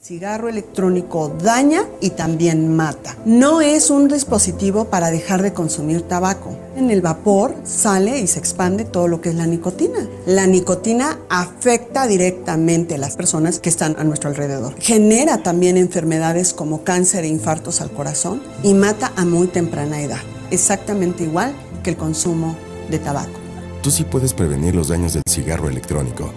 cigarro 0.00 0.48
electrónico 0.48 1.28
daña 1.28 1.84
y 2.00 2.10
también 2.10 2.74
mata. 2.74 3.16
No 3.24 3.60
es 3.60 3.88
un 3.88 4.08
dispositivo 4.08 4.86
para 4.86 5.12
dejar 5.12 5.42
de 5.42 5.52
consumir 5.52 6.02
tabaco. 6.02 6.58
En 6.74 6.90
el 6.90 7.02
vapor 7.02 7.54
sale 7.62 8.18
y 8.18 8.26
se 8.26 8.40
expande 8.40 8.84
todo 8.84 9.06
lo 9.06 9.20
que 9.20 9.28
es 9.28 9.36
la 9.36 9.46
nicotina. 9.46 10.08
La 10.26 10.48
nicotina 10.48 11.18
afecta 11.28 12.08
directamente 12.08 12.96
a 12.96 12.98
las 12.98 13.14
personas 13.14 13.60
que 13.60 13.68
están 13.68 13.94
a 13.96 14.02
nuestro 14.02 14.30
alrededor. 14.30 14.74
Genera 14.80 15.44
también 15.44 15.76
enfermedades 15.76 16.52
como 16.52 16.82
cáncer 16.82 17.22
e 17.22 17.28
infartos 17.28 17.80
al 17.80 17.92
corazón 17.92 18.42
y 18.64 18.74
mata 18.74 19.12
a 19.14 19.24
muy 19.24 19.46
temprana 19.46 20.02
edad. 20.02 20.20
Exactamente 20.50 21.22
igual 21.22 21.54
que 21.82 21.90
el 21.90 21.96
consumo 21.96 22.56
de 22.90 22.98
tabaco. 22.98 23.38
Tú 23.82 23.90
sí 23.90 24.04
puedes 24.04 24.32
prevenir 24.32 24.74
los 24.74 24.88
daños 24.88 25.14
del 25.14 25.22
cigarro 25.28 25.68
electrónico. 25.68 26.32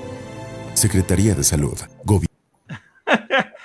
Secretaría 0.73 1.35
de 1.35 1.43
Salud. 1.43 1.77
Gobierno. 2.03 2.35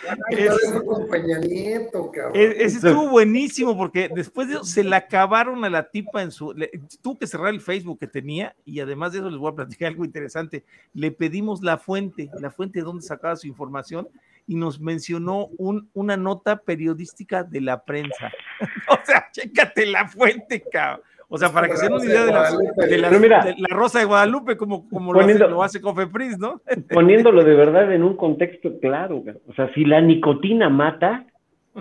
ese 2.34 2.76
estuvo 2.76 3.08
buenísimo 3.08 3.76
porque 3.76 4.10
después 4.14 4.48
de 4.48 4.54
eso 4.54 4.64
se 4.64 4.84
le 4.84 4.94
acabaron 4.94 5.64
a 5.64 5.70
la 5.70 5.90
tipa 5.90 6.22
en 6.22 6.30
su. 6.30 6.54
tuvo 7.02 7.18
que 7.18 7.26
cerrar 7.26 7.54
el 7.54 7.60
Facebook 7.60 7.98
que 7.98 8.06
tenía 8.06 8.54
y 8.64 8.80
además 8.80 9.12
de 9.12 9.18
eso 9.18 9.30
les 9.30 9.38
voy 9.38 9.52
a 9.52 9.56
platicar 9.56 9.88
algo 9.92 10.04
interesante. 10.04 10.64
Le 10.92 11.10
pedimos 11.10 11.62
la 11.62 11.78
fuente, 11.78 12.30
la 12.38 12.50
fuente 12.50 12.80
de 12.80 12.84
donde 12.84 13.02
sacaba 13.02 13.36
su 13.36 13.46
información 13.46 14.08
y 14.46 14.56
nos 14.56 14.80
mencionó 14.80 15.48
un, 15.58 15.88
una 15.94 16.16
nota 16.16 16.56
periodística 16.56 17.44
de 17.44 17.60
la 17.60 17.84
prensa. 17.84 18.30
o 18.88 19.06
sea, 19.06 19.28
chécate 19.32 19.86
la 19.86 20.08
fuente, 20.08 20.62
cabrón. 20.70 21.04
O 21.32 21.38
sea, 21.38 21.52
para 21.52 21.68
que 21.68 21.76
se 21.76 21.84
den 21.84 21.92
una 21.94 22.04
idea 22.04 22.24
de, 22.24 22.98
la, 22.98 23.68
Rosa 23.70 24.00
de 24.00 24.04
Guadalupe, 24.04 24.56
como, 24.56 24.88
como 24.88 25.12
lo, 25.12 25.20
hace, 25.20 25.38
lo 25.38 25.62
hace 25.62 25.80
Cofepris, 25.80 26.36
¿no? 26.38 26.60
poniéndolo 26.90 27.44
de 27.44 27.54
verdad 27.54 27.92
en 27.94 28.02
un 28.02 28.16
contexto 28.16 28.80
claro. 28.80 29.22
O 29.46 29.54
sea, 29.54 29.72
si 29.72 29.84
la 29.84 30.00
nicotina 30.00 30.68
mata, 30.68 31.24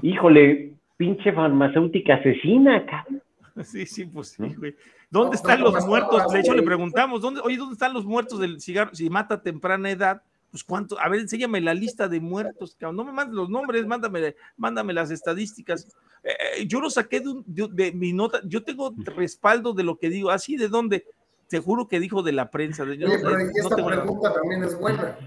híjole, 0.03 0.73
pinche 0.97 1.33
farmacéutica 1.33 2.15
asesina, 2.15 2.85
cabrón. 2.85 3.23
Sí, 3.63 3.87
sí, 3.87 4.05
pues 4.05 4.29
sí, 4.29 4.53
güey. 4.55 4.75
¿Dónde 5.09 5.35
están 5.35 5.61
los 5.61 5.83
muertos? 5.83 6.31
De 6.31 6.41
hecho, 6.41 6.53
le 6.53 6.61
preguntamos, 6.61 7.19
¿dónde, 7.19 7.41
oye, 7.43 7.57
¿dónde 7.57 7.73
están 7.73 7.93
los 7.93 8.05
muertos 8.05 8.39
del 8.39 8.61
cigarro? 8.61 8.93
Si 8.93 9.09
mata 9.09 9.35
a 9.35 9.41
temprana 9.41 9.89
edad, 9.89 10.21
pues 10.51 10.63
cuánto, 10.63 10.99
a 10.99 11.09
ver, 11.09 11.21
enséñame 11.21 11.59
la 11.59 11.73
lista 11.73 12.07
de 12.07 12.19
muertos, 12.19 12.75
cabrón. 12.79 12.97
No 12.97 13.03
me 13.03 13.13
mandes 13.13 13.35
los 13.35 13.49
nombres, 13.49 13.87
mándame, 13.87 14.35
mándame 14.57 14.93
las 14.93 15.09
estadísticas. 15.09 15.87
Eh, 16.23 16.67
yo 16.67 16.81
lo 16.81 16.89
saqué 16.89 17.21
de, 17.21 17.91
mi 17.93 18.13
nota, 18.13 18.41
yo 18.43 18.63
tengo 18.63 18.93
respaldo 18.97 19.73
de 19.73 19.83
lo 19.83 19.97
que 19.97 20.09
digo, 20.09 20.29
así 20.29 20.57
de 20.57 20.67
dónde, 20.67 21.05
te 21.47 21.59
juro 21.59 21.87
que 21.87 21.99
dijo 21.99 22.21
de 22.21 22.33
la 22.33 22.51
prensa. 22.51 22.85
De, 22.85 22.97
pero 22.97 23.39
esta 23.39 23.85
pregunta 23.85 24.33
también 24.33 24.63
es 24.63 24.77
buena. 24.77 25.17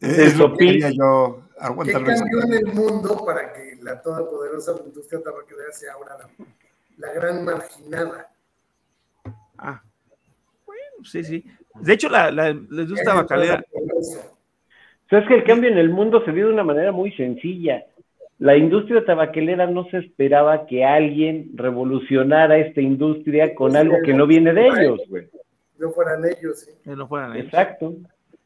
Es 0.00 0.36
lo 0.36 0.54
que 0.56 0.92
yo 0.94 1.44
¿Qué 1.84 1.92
cambió 1.92 2.42
en 2.42 2.52
el 2.52 2.66
mundo 2.74 3.24
para 3.24 3.52
que 3.52 3.76
la 3.80 4.02
todopoderosa 4.02 4.74
industria 4.84 5.22
tabacalera 5.22 5.72
sea 5.72 5.94
ahora 5.94 6.28
la, 6.98 7.12
gran 7.12 7.44
marginada? 7.44 8.30
Ah, 9.56 9.82
bueno, 10.66 11.04
sí, 11.04 11.24
sí. 11.24 11.44
De 11.80 11.94
hecho, 11.94 12.08
la, 12.08 12.30
la, 12.30 12.44
la 12.44 12.82
industria 12.82 13.04
tabacalera... 13.04 13.64
¿Sabes 15.08 15.28
que 15.28 15.34
el 15.34 15.44
cambio 15.44 15.70
en 15.70 15.78
el 15.78 15.90
mundo 15.90 16.24
se 16.24 16.32
dio 16.32 16.48
de 16.48 16.54
una 16.54 16.64
manera 16.64 16.90
muy 16.90 17.12
sencilla? 17.12 17.84
La 18.38 18.56
industria 18.56 19.04
tabacalera 19.04 19.66
no 19.66 19.84
se 19.90 19.98
esperaba 19.98 20.66
que 20.66 20.84
alguien 20.84 21.50
revolucionara 21.54 22.58
esta 22.58 22.80
industria 22.80 23.54
con 23.54 23.76
algo 23.76 23.96
que 24.04 24.12
no 24.12 24.26
viene 24.26 24.52
de 24.52 24.66
ellos, 24.66 25.00
güey. 25.08 25.28
No 25.78 25.90
fueran 25.90 26.24
ellos, 26.24 26.60
sí. 26.60 26.70
No 26.84 27.06
fueran 27.06 27.32
ellos. 27.32 27.46
Exacto. 27.46 27.94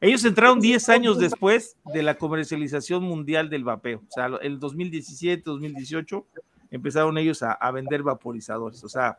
Ellos 0.00 0.24
entraron 0.24 0.60
10 0.60 0.88
años 0.90 1.18
después 1.18 1.76
de 1.92 2.02
la 2.02 2.14
comercialización 2.16 3.02
mundial 3.02 3.50
del 3.50 3.64
vapeo. 3.64 3.98
O 3.98 4.10
sea, 4.10 4.30
el 4.42 4.60
2017, 4.60 5.42
2018 5.44 6.26
empezaron 6.70 7.18
ellos 7.18 7.42
a, 7.42 7.52
a 7.52 7.70
vender 7.72 8.02
vaporizadores. 8.02 8.84
O 8.84 8.88
sea, 8.88 9.16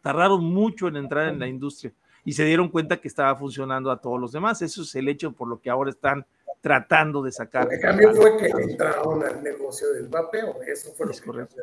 tardaron 0.00 0.44
mucho 0.44 0.88
en 0.88 0.96
entrar 0.96 1.28
en 1.28 1.38
la 1.38 1.48
industria 1.48 1.92
y 2.24 2.32
se 2.32 2.44
dieron 2.44 2.68
cuenta 2.68 2.98
que 2.98 3.08
estaba 3.08 3.34
funcionando 3.36 3.90
a 3.90 4.00
todos 4.00 4.20
los 4.20 4.32
demás. 4.32 4.62
Eso 4.62 4.82
es 4.82 4.94
el 4.94 5.08
hecho 5.08 5.32
por 5.32 5.48
lo 5.48 5.60
que 5.60 5.70
ahora 5.70 5.90
están 5.90 6.26
tratando 6.60 7.22
de 7.22 7.32
sacar. 7.32 7.72
El 7.72 7.80
cambio 7.80 8.14
fue 8.14 8.36
que 8.36 8.46
entraron 8.46 9.24
al 9.24 9.42
negocio 9.42 9.92
del 9.92 10.08
vapeo, 10.08 10.60
eso 10.66 10.92
fue 10.94 11.06
lo 11.06 11.12
es 11.12 11.20
correcto. 11.20 11.56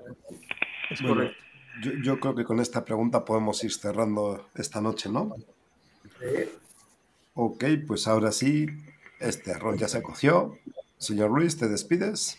Es 0.90 1.02
correcto. 1.02 1.36
Yo, 2.04 2.20
creo 2.20 2.36
que 2.36 2.46
con 2.46 2.60
esta 2.62 2.86
pregunta 2.86 3.26
podemos 3.26 3.62
ir 3.64 3.74
cerrando 3.74 4.48
esta 4.56 4.80
noche, 4.80 5.10
¿no? 5.10 5.36
Sí. 6.20 6.50
Ok, 7.34 7.66
pues 7.86 8.08
ahora 8.08 8.32
sí, 8.32 8.68
este 9.20 9.52
arroz 9.52 9.78
ya 9.78 9.90
se 9.90 10.02
coció. 10.02 10.58
Señor 10.98 11.32
Luis, 11.32 11.58
¿te 11.58 11.68
despides? 11.68 12.38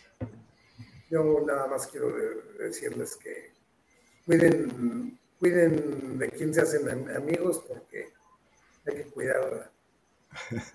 Yo 1.10 1.44
nada 1.46 1.66
más 1.66 1.86
quiero 1.86 2.14
decirles 2.58 3.16
que 3.16 3.52
cuiden, 4.24 5.18
cuiden 5.38 6.18
de 6.18 6.30
quién 6.30 6.54
se 6.54 6.62
hacen 6.62 7.10
amigos 7.14 7.62
porque 7.68 8.08
hay 8.86 8.94
que 8.94 9.02
cuidar 9.04 9.70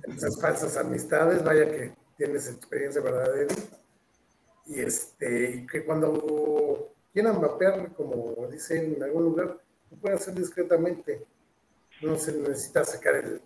esas 0.07 0.39
falsas 0.39 0.77
amistades, 0.77 1.43
vaya 1.43 1.65
que 1.69 1.93
tienes 2.17 2.49
experiencia 2.49 3.01
verdadera. 3.01 3.55
Y 4.65 4.79
este, 4.79 5.67
que 5.71 5.85
cuando 5.85 6.93
quieran 7.13 7.41
vapear, 7.41 7.93
como 7.93 8.47
dicen 8.51 8.95
en 8.95 9.03
algún 9.03 9.23
lugar, 9.23 9.59
lo 9.89 9.97
pueden 9.97 10.17
hacer 10.17 10.33
discretamente. 10.33 11.25
No 12.01 12.17
se 12.17 12.33
necesita 12.33 12.83
sacar 12.83 13.15
el, 13.15 13.41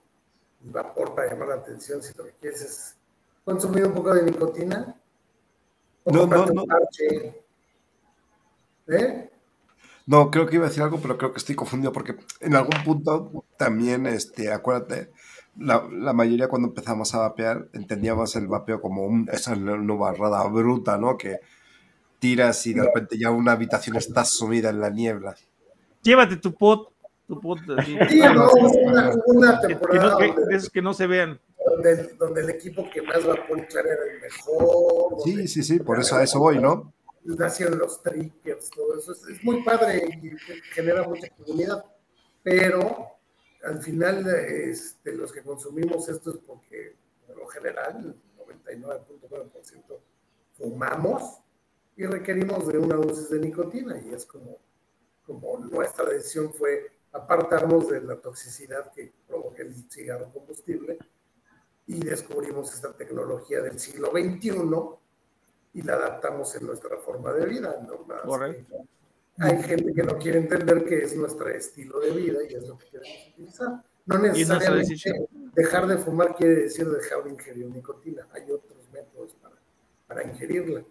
vapor 0.65 1.14
para 1.14 1.32
llamar 1.32 1.49
la 1.49 1.56
atención, 1.56 2.02
si 2.02 2.18
lo 2.18 2.26
que 2.26 2.34
quieres 2.41 2.61
es 2.61 2.95
consumir 3.44 3.86
un 3.86 3.94
poco 3.94 4.14
de 4.14 4.23
nicotina. 4.23 4.99
no, 6.06 6.26
no, 6.26 6.45
no. 6.48 6.64
¿Eh? 8.88 9.30
No, 10.07 10.30
creo 10.30 10.45
que 10.45 10.56
iba 10.56 10.65
a 10.65 10.69
decir 10.69 10.84
algo, 10.84 10.99
pero 11.02 11.18
creo 11.18 11.32
que 11.32 11.40
estoy 11.40 11.56
confundido 11.56 11.91
porque 11.91 12.15
en 12.40 12.56
algún 12.56 12.84
punto 12.84 13.45
también, 13.57 14.06
este, 14.06 14.52
acuérdate, 14.52 15.11
la, 15.57 15.88
la, 15.91 16.14
mayoría 16.14 16.48
cuando 16.48 16.68
empezamos 16.68 17.14
a 17.15 17.19
vapear 17.19 17.68
entendíamos 17.73 18.36
el 18.36 18.48
vapeo 18.48 18.82
como 18.82 19.06
un, 19.06 19.30
esa 19.34 19.56
nubarrada 19.56 20.44
bruta, 20.48 20.98
¿no? 20.98 21.18
Que 21.18 21.40
tiras 22.19 22.65
y 22.68 22.73
de 22.73 22.84
repente 22.84 23.18
ya 23.18 23.32
una 23.32 23.53
habitación 23.53 23.95
está 23.98 24.26
sumida 24.26 24.69
en 24.69 24.80
la 24.80 24.90
niebla. 24.90 25.36
Llévate 26.02 26.38
tu 26.38 26.53
pot, 26.53 26.91
tu 27.27 27.40
pot. 27.40 27.60
Sí, 27.86 28.19
no, 28.19 28.49
una, 28.52 29.11
una, 29.26 29.61
temporada. 29.61 30.18
Que 30.18 30.27
no, 30.27 30.36
que, 30.36 30.69
que 30.72 30.82
no 30.82 30.94
se 30.94 31.07
vean. 31.07 31.40
Donde, 31.65 32.14
donde, 32.19 32.41
el 32.41 32.49
equipo 32.52 32.88
que 32.91 33.02
más 33.02 33.26
vaporizar 33.26 33.86
era 33.86 34.14
el 34.14 34.22
mejor. 34.22 35.22
Sí, 35.23 35.48
sí, 35.48 35.64
sí, 35.64 35.80
por 35.80 35.99
eso 35.99 36.15
a 36.15 36.23
eso 36.23 36.40
voy, 36.40 36.60
¿no? 36.60 36.94
Nacieron 37.23 37.80
los 37.80 38.03
triggers, 38.03 38.69
todo 38.69 38.99
eso. 38.99 39.14
Es, 39.14 39.23
es 39.23 39.44
muy 39.44 39.64
padre 39.64 40.07
y 40.22 40.32
genera 40.73 41.07
mucha 41.07 41.27
comunidad. 41.30 41.84
Pero 42.44 43.14
al 43.65 43.81
final 43.81 44.27
este, 44.27 45.13
los 45.13 45.31
que 45.31 45.41
consumimos 45.41 46.07
esto 46.07 46.31
es 46.31 46.37
porque, 46.37 46.95
por 47.25 47.37
lo 47.37 47.47
general, 47.47 48.15
el 48.67 48.83
99.9% 48.83 49.99
fumamos 50.53 51.39
y 51.97 52.05
requerimos 52.05 52.67
de 52.67 52.77
una 52.77 52.95
dosis 52.95 53.29
de 53.29 53.39
nicotina 53.39 53.99
y 53.99 54.13
es 54.13 54.25
como, 54.25 54.59
como 55.25 55.57
nuestra 55.59 56.09
decisión 56.09 56.53
fue 56.53 56.91
apartarnos 57.11 57.89
de 57.89 58.01
la 58.01 58.17
toxicidad 58.17 58.91
que 58.91 59.13
provoca 59.27 59.63
el 59.63 59.73
cigarro 59.89 60.31
combustible 60.31 60.99
y 61.87 62.03
descubrimos 62.03 62.73
esta 62.73 62.93
tecnología 62.93 63.61
del 63.61 63.79
siglo 63.79 64.11
XXI 64.11 64.51
y 65.73 65.81
la 65.81 65.93
adaptamos 65.93 66.55
en 66.55 66.67
nuestra 66.67 66.97
forma 66.97 67.31
de 67.33 67.45
vida. 67.45 67.75
¿no? 67.87 68.05
Hay 69.39 69.63
gente 69.63 69.93
que 69.93 70.03
no 70.03 70.17
quiere 70.17 70.39
entender 70.39 70.85
que 70.85 71.03
es 71.03 71.15
nuestro 71.15 71.49
estilo 71.49 71.99
de 71.99 72.11
vida 72.11 72.39
y 72.49 72.53
es 72.53 72.67
lo 72.67 72.77
que 72.77 72.85
queremos 72.87 73.27
utilizar. 73.33 73.83
No 74.05 74.19
necesariamente 74.19 75.27
dejar 75.53 75.87
de 75.87 75.97
fumar 75.97 76.35
quiere 76.35 76.55
decir 76.55 76.87
dejar 76.87 77.23
de 77.23 77.31
ingerir 77.31 77.67
nicotina. 77.67 78.27
Hay 78.33 78.43
otros 78.43 78.89
métodos 78.93 79.35
para, 79.41 79.55
para 80.07 80.23
ingerirla. 80.23 80.83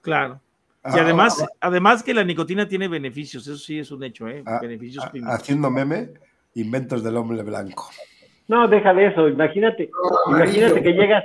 Claro. 0.00 0.40
Y 0.84 0.98
ah, 0.98 1.02
además, 1.02 1.40
ah, 1.40 1.48
además 1.60 2.02
que 2.02 2.12
la 2.12 2.24
nicotina 2.24 2.66
tiene 2.66 2.88
beneficios, 2.88 3.46
eso 3.46 3.56
sí 3.56 3.78
es 3.78 3.92
un 3.92 4.02
hecho, 4.02 4.26
¿eh? 4.26 4.42
Ah, 4.44 4.58
beneficios 4.60 5.04
Haciendo 5.26 5.70
meme, 5.70 6.10
inventos 6.54 7.04
del 7.04 7.16
hombre 7.16 7.40
blanco. 7.44 7.88
No, 8.48 8.66
deja 8.66 8.92
de 8.92 9.06
eso, 9.06 9.28
imagínate, 9.28 9.88
imagínate 10.26 10.82
que 10.82 10.92
llegas, 10.92 11.24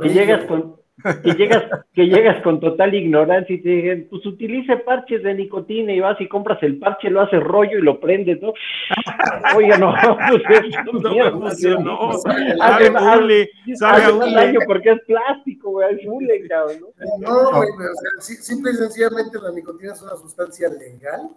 que 0.00 0.08
llegas 0.08 0.44
con, 0.44 0.76
que 1.22 1.32
llegas, 1.32 1.64
que 1.94 2.06
llegas 2.06 2.42
con 2.42 2.60
total 2.60 2.94
ignorancia 2.94 3.56
y 3.56 3.62
te 3.62 3.68
dicen, 3.68 4.06
pues 4.10 4.24
utilice 4.26 4.76
parches 4.76 5.22
de 5.22 5.34
nicotina 5.34 5.92
y 5.92 6.00
vas 6.00 6.20
y 6.20 6.28
compras 6.28 6.62
el 6.62 6.78
parche, 6.78 7.10
lo 7.10 7.22
haces 7.22 7.42
rollo 7.42 7.78
y 7.78 7.82
lo 7.82 7.98
prendes, 7.98 8.40
¿no? 8.40 8.52
Oiga, 9.56 9.78
no, 9.78 9.94
pues 10.28 10.42
eso 10.74 10.92
no, 10.92 11.40
funcionó. 11.40 12.12
Sabe 12.58 12.90
hule, 12.90 13.50
sabe 13.74 14.32
daño 14.32 14.60
porque 14.66 14.90
es 14.90 15.00
plástico, 15.06 15.70
güey, 15.70 15.96
es 15.96 16.06
hule, 16.06 16.46
cabrón, 16.46 16.80
¿no? 16.80 17.18
No, 17.18 17.56
güey, 17.56 17.68
o 17.70 18.20
sea, 18.20 18.36
simple 18.36 18.72
y 18.72 18.74
sencillamente 18.74 19.38
la 19.42 19.50
nicotina 19.50 19.92
es 19.92 20.02
una 20.02 20.16
sustancia 20.16 20.68
legal 20.68 21.30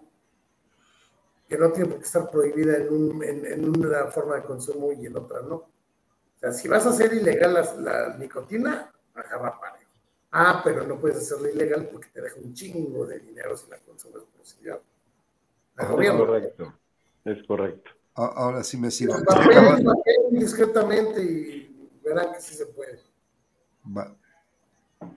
que 1.47 1.57
no 1.57 1.71
tiene 1.71 1.89
por 1.89 1.99
qué 1.99 2.05
estar 2.05 2.29
prohibida 2.29 2.77
en, 2.77 2.89
un, 2.89 3.23
en, 3.23 3.45
en 3.45 3.69
una 3.69 4.05
forma 4.07 4.35
de 4.35 4.43
consumo 4.43 4.91
y 4.91 5.05
en 5.05 5.15
otra 5.15 5.41
no. 5.41 5.55
O 5.55 6.39
sea, 6.39 6.51
si 6.51 6.67
vas 6.67 6.85
a 6.85 6.89
hacer 6.89 7.13
ilegal 7.13 7.53
la, 7.53 7.73
la 7.79 8.17
nicotina, 8.17 8.91
acaba 9.19 9.59
parejo. 9.59 9.91
Ah, 10.31 10.61
pero 10.63 10.85
no 10.85 10.99
puedes 10.99 11.17
hacerlo 11.17 11.49
ilegal 11.49 11.87
porque 11.91 12.09
te 12.13 12.21
deja 12.21 12.35
un 12.43 12.53
chingo 12.53 13.05
de 13.05 13.19
dinero 13.19 13.55
si 13.55 13.69
la 13.69 13.77
consumes 13.77 14.23
por 14.35 14.45
ciudad. 14.45 14.79
Es 15.77 15.85
correcto, 15.85 16.73
es 17.23 17.47
correcto. 17.47 17.91
Ahora 18.15 18.63
sí 18.63 18.77
me 18.77 18.91
sigo. 18.91 19.13
discretamente 20.31 21.21
y 21.21 21.89
verán 22.03 22.33
que 22.33 22.39
sí 22.39 22.55
se 22.55 22.65
puede. 22.67 22.99
Va. 23.85 24.15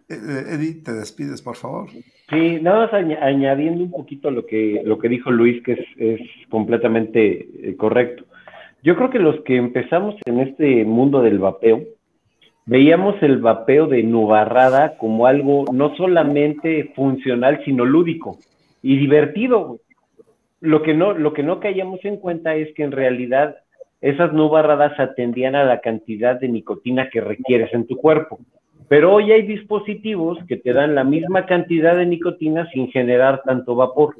Eh, 0.08 0.44
Eddie, 0.54 0.82
te 0.82 0.92
despides, 0.92 1.40
por 1.40 1.56
favor. 1.56 1.88
Sí, 2.28 2.60
nada 2.60 2.86
más 2.86 2.92
añadiendo 2.92 3.84
un 3.84 3.90
poquito 3.90 4.30
lo 4.30 4.46
que, 4.46 4.82
lo 4.84 4.98
que 4.98 5.08
dijo 5.08 5.30
Luis, 5.30 5.62
que 5.64 5.72
es, 5.72 5.86
es 5.96 6.20
completamente 6.50 7.70
eh, 7.70 7.76
correcto. 7.76 8.24
Yo 8.82 8.96
creo 8.96 9.10
que 9.10 9.18
los 9.18 9.40
que 9.44 9.56
empezamos 9.56 10.14
en 10.26 10.40
este 10.40 10.84
mundo 10.84 11.22
del 11.22 11.38
vapeo, 11.38 11.84
veíamos 12.68 13.14
el 13.22 13.38
vapeo 13.38 13.86
de 13.86 14.02
nubarrada 14.02 14.98
como 14.98 15.26
algo 15.26 15.64
no 15.72 15.96
solamente 15.96 16.92
funcional, 16.94 17.62
sino 17.64 17.86
lúdico 17.86 18.36
y 18.82 18.98
divertido. 18.98 19.78
Lo 20.60 20.82
que 20.82 20.92
no, 20.92 21.14
lo 21.14 21.32
que 21.32 21.42
no 21.42 21.60
caíamos 21.60 22.04
en 22.04 22.18
cuenta 22.18 22.54
es 22.56 22.74
que 22.74 22.82
en 22.82 22.92
realidad 22.92 23.56
esas 24.02 24.34
nubarradas 24.34 25.00
atendían 25.00 25.54
a 25.54 25.64
la 25.64 25.80
cantidad 25.80 26.38
de 26.38 26.48
nicotina 26.48 27.08
que 27.08 27.22
requieres 27.22 27.72
en 27.72 27.86
tu 27.86 27.96
cuerpo. 27.96 28.38
Pero 28.86 29.14
hoy 29.14 29.32
hay 29.32 29.42
dispositivos 29.42 30.38
que 30.46 30.58
te 30.58 30.74
dan 30.74 30.94
la 30.94 31.04
misma 31.04 31.46
cantidad 31.46 31.96
de 31.96 32.04
nicotina 32.04 32.68
sin 32.70 32.90
generar 32.90 33.42
tanto 33.46 33.76
vapor. 33.76 34.14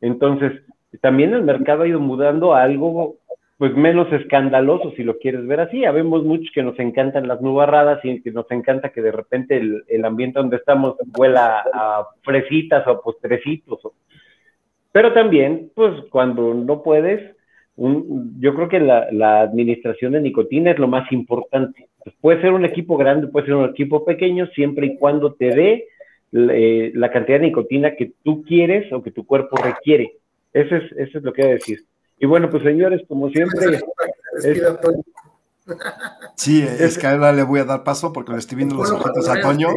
Entonces, 0.00 0.62
también 1.02 1.34
el 1.34 1.42
mercado 1.42 1.82
ha 1.82 1.88
ido 1.88 2.00
mudando 2.00 2.54
a 2.54 2.62
algo 2.62 3.16
pues 3.58 3.74
menos 3.74 4.12
escandaloso, 4.12 4.92
si 4.96 5.02
lo 5.02 5.18
quieres 5.18 5.46
ver 5.46 5.60
así. 5.60 5.84
Habemos 5.84 6.24
muchos 6.24 6.50
que 6.52 6.62
nos 6.62 6.78
encantan 6.78 7.26
las 7.26 7.40
nubarradas 7.40 8.04
y 8.04 8.20
que 8.20 8.30
nos 8.30 8.50
encanta 8.50 8.90
que 8.90 9.00
de 9.00 9.12
repente 9.12 9.56
el, 9.56 10.04
ambiente 10.04 10.38
donde 10.38 10.56
estamos 10.56 10.96
huela 11.16 11.64
a 11.72 12.06
fresitas 12.22 12.86
o 12.86 12.90
a 12.90 13.02
postrecitos. 13.02 13.80
Pero 14.92 15.12
también, 15.14 15.70
pues 15.74 15.92
cuando 16.10 16.52
no 16.52 16.82
puedes, 16.82 17.34
yo 17.76 18.54
creo 18.54 18.68
que 18.68 18.80
la, 18.80 19.40
administración 19.40 20.12
de 20.12 20.20
nicotina 20.20 20.70
es 20.70 20.78
lo 20.78 20.88
más 20.88 21.10
importante. 21.10 21.88
Pues, 22.04 22.14
puede 22.20 22.40
ser 22.42 22.52
un 22.52 22.66
equipo 22.66 22.98
grande, 22.98 23.28
puede 23.28 23.46
ser 23.46 23.54
un 23.54 23.70
equipo 23.70 24.04
pequeño, 24.04 24.46
siempre 24.48 24.86
y 24.86 24.96
cuando 24.98 25.32
te 25.32 25.54
dé 25.54 25.84
eh, 26.32 26.92
la 26.94 27.10
cantidad 27.10 27.40
de 27.40 27.46
nicotina 27.46 27.94
que 27.96 28.12
tú 28.22 28.42
quieres 28.42 28.92
o 28.92 29.02
que 29.02 29.12
tu 29.12 29.24
cuerpo 29.24 29.56
requiere. 29.56 30.12
Eso 30.52 30.76
es, 30.76 30.92
eso 30.92 31.18
es 31.18 31.24
lo 31.24 31.32
que 31.32 31.42
voy 31.42 31.50
a 31.52 31.54
decir. 31.54 31.78
Y 32.18 32.26
bueno, 32.26 32.50
pues 32.50 32.62
señores, 32.62 33.02
como 33.08 33.30
siempre. 33.30 33.80
Sí, 36.36 36.62
es 36.62 36.96
que 36.96 37.06
ahora 37.08 37.32
le 37.32 37.42
voy 37.42 37.58
a 37.58 37.64
dar 37.64 37.82
paso 37.82 38.12
porque 38.12 38.30
le 38.30 38.38
estoy 38.38 38.56
viendo 38.56 38.76
los 38.76 38.90
ojitos 38.90 39.28
a 39.28 39.40
Toño. 39.40 39.68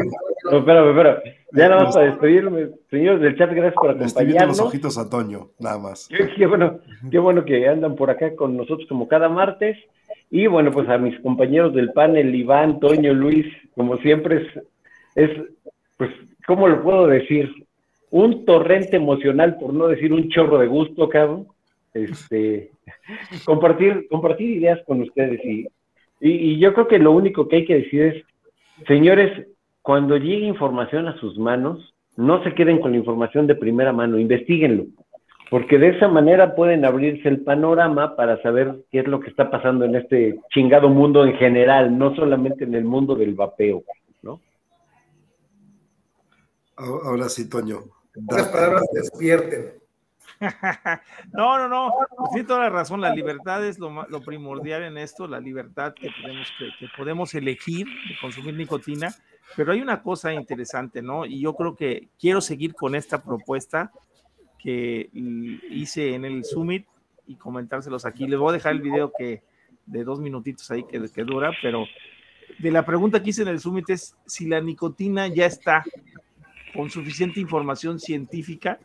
No, 0.52 0.60
espera, 0.60 0.88
espera. 0.88 1.24
Ya 1.52 1.70
nada 1.70 1.84
más 1.86 1.95
para 1.95 2.11
despedirme. 2.11 2.70
Señores 2.91 3.22
del 3.22 3.36
chat, 3.36 3.49
gracias 3.49 3.74
por 3.74 3.90
acompañarnos. 3.90 3.99
Le 3.99 4.06
estoy 4.06 4.26
viendo 4.26 4.45
los 4.45 4.60
ojitos 4.60 4.98
a 4.99 5.10
Toño, 5.10 5.49
nada 5.57 5.80
más. 5.80 6.07
Qué, 6.38 6.45
bueno, 6.45 6.80
qué 7.10 7.18
bueno 7.18 7.44
que 7.44 7.68
andan 7.68 7.95
por 7.95 8.11
acá 8.11 8.36
con 8.36 8.56
nosotros 8.56 8.88
como 8.88 9.07
cada 9.07 9.30
martes. 9.30 9.78
Y 10.30 10.45
bueno, 10.45 10.72
pues 10.72 10.88
a 10.90 10.99
mis 10.99 11.20
compañeros 11.22 11.74
del 11.74 11.91
panel, 11.91 12.36
Iván, 12.36 12.80
Toño, 12.80 13.14
Luis, 13.14 13.48
como 13.76 13.98
siempre 13.98 14.44
es, 14.44 14.64
es 15.16 15.32
pues, 15.98 16.11
¿cómo 16.45 16.68
lo 16.68 16.84
puedo 16.84 17.07
decir? 17.07 17.49
Un 18.11 18.45
torrente 18.45 18.98
emocional, 18.98 19.57
por 19.57 19.74
no 19.74 19.88
decir 19.88 20.14
un 20.14 20.30
chorro 20.30 20.60
de 20.60 20.68
gusto, 20.68 21.10
cabrón 21.10 21.48
este, 21.94 22.72
compartir, 23.45 24.07
compartir 24.10 24.57
ideas 24.57 24.80
con 24.86 25.02
ustedes. 25.02 25.40
Y, 25.44 25.68
y, 26.20 26.60
yo 26.60 26.74
creo 26.74 26.88
que 26.88 26.99
lo 26.99 27.11
único 27.11 27.48
que 27.48 27.57
hay 27.57 27.66
que 27.66 27.76
decir 27.76 28.02
es, 28.02 28.24
señores, 28.88 29.48
cuando 29.82 30.18
llegue 30.18 30.45
información 30.45 31.07
a 31.07 31.18
sus 31.20 31.38
manos, 31.38 31.94
no 32.16 32.44
se 32.44 32.53
queden 32.53 32.80
con 32.80 32.91
la 32.91 32.98
información 32.98 33.48
de 33.48 33.56
primera 33.56 33.94
mano, 33.94 34.20
investiguenlo, 34.20 34.88
porque 35.49 35.80
de 35.80 35.90
esa 35.90 36.07
manera 36.07 36.53
pueden 36.56 36.84
abrirse 36.84 37.30
el 37.30 37.41
panorama 37.41 38.16
para 38.16 38.41
saber 38.41 38.84
qué 38.91 38.99
es 38.99 39.07
lo 39.07 39.20
que 39.20 39.30
está 39.30 39.49
pasando 39.49 39.86
en 39.86 39.95
este 39.95 40.40
chingado 40.53 40.90
mundo 40.90 41.26
en 41.26 41.34
general, 41.36 41.98
no 41.98 42.16
solamente 42.16 42.66
en 42.66 42.76
el 42.76 42.84
mundo 42.84 43.16
del 43.16 43.34
vapeo, 43.34 43.84
¿no? 44.22 44.41
Ahora 46.76 47.30
sí, 47.30 47.49
Toño. 47.49 47.80
Las 48.30 48.49
palabras 48.49 48.84
despierten. 48.94 49.78
no, 51.34 51.57
no, 51.57 51.68
no. 51.68 51.91
Tiene 52.32 52.48
toda 52.48 52.61
la 52.61 52.70
razón. 52.70 53.02
La 53.02 53.14
libertad 53.14 53.66
es 53.66 53.80
lo, 53.80 54.22
primordial 54.22 54.84
en 54.84 54.98
esto, 54.98 55.28
la 55.28 55.40
libertad 55.40 55.94
que, 55.94 56.07
que, 56.07 56.88
podemos 56.95 57.34
elegir 57.36 57.86
de 57.86 58.16
consumir 58.22 58.56
nicotina. 58.56 59.14
Pero 59.56 59.72
hay 59.72 59.82
una 59.82 60.02
cosa 60.02 60.34
interesante, 60.34 61.02
¿no? 61.02 61.26
Y 61.26 61.41
yo 61.41 61.56
creo 61.56 61.76
que 61.76 62.10
quiero 62.20 62.40
seguir 62.40 62.76
con 62.76 62.95
esta 62.95 63.24
propuesta 63.24 63.91
que 64.60 65.10
hice 65.14 66.14
en 66.14 66.26
el 66.26 66.44
Summit 66.44 66.86
y 67.26 67.36
comentárselos 67.36 68.06
aquí. 68.06 68.28
Les 68.28 68.40
voy 68.40 68.49
a 68.49 68.53
dejar 68.53 68.74
el 68.74 68.82
video 68.82 69.11
que 69.18 69.41
de 69.86 70.03
dos 70.03 70.20
minutitos 70.20 70.70
ahí 70.70 70.84
que, 70.84 71.02
que 71.10 71.24
dura, 71.24 71.52
pero 71.61 71.86
de 72.60 72.72
la 72.72 72.86
pregunta 72.86 73.24
que 73.24 73.32
hice 73.32 73.41
en 73.41 73.48
el 73.48 73.60
Summit 73.60 73.90
es 73.90 74.16
si 74.26 74.48
la 74.48 74.61
nicotina 74.61 75.28
ya 75.28 75.45
está 75.45 75.84
con 76.74 76.90
suficiente 76.90 77.40
información 77.40 77.99
científica 77.99 78.80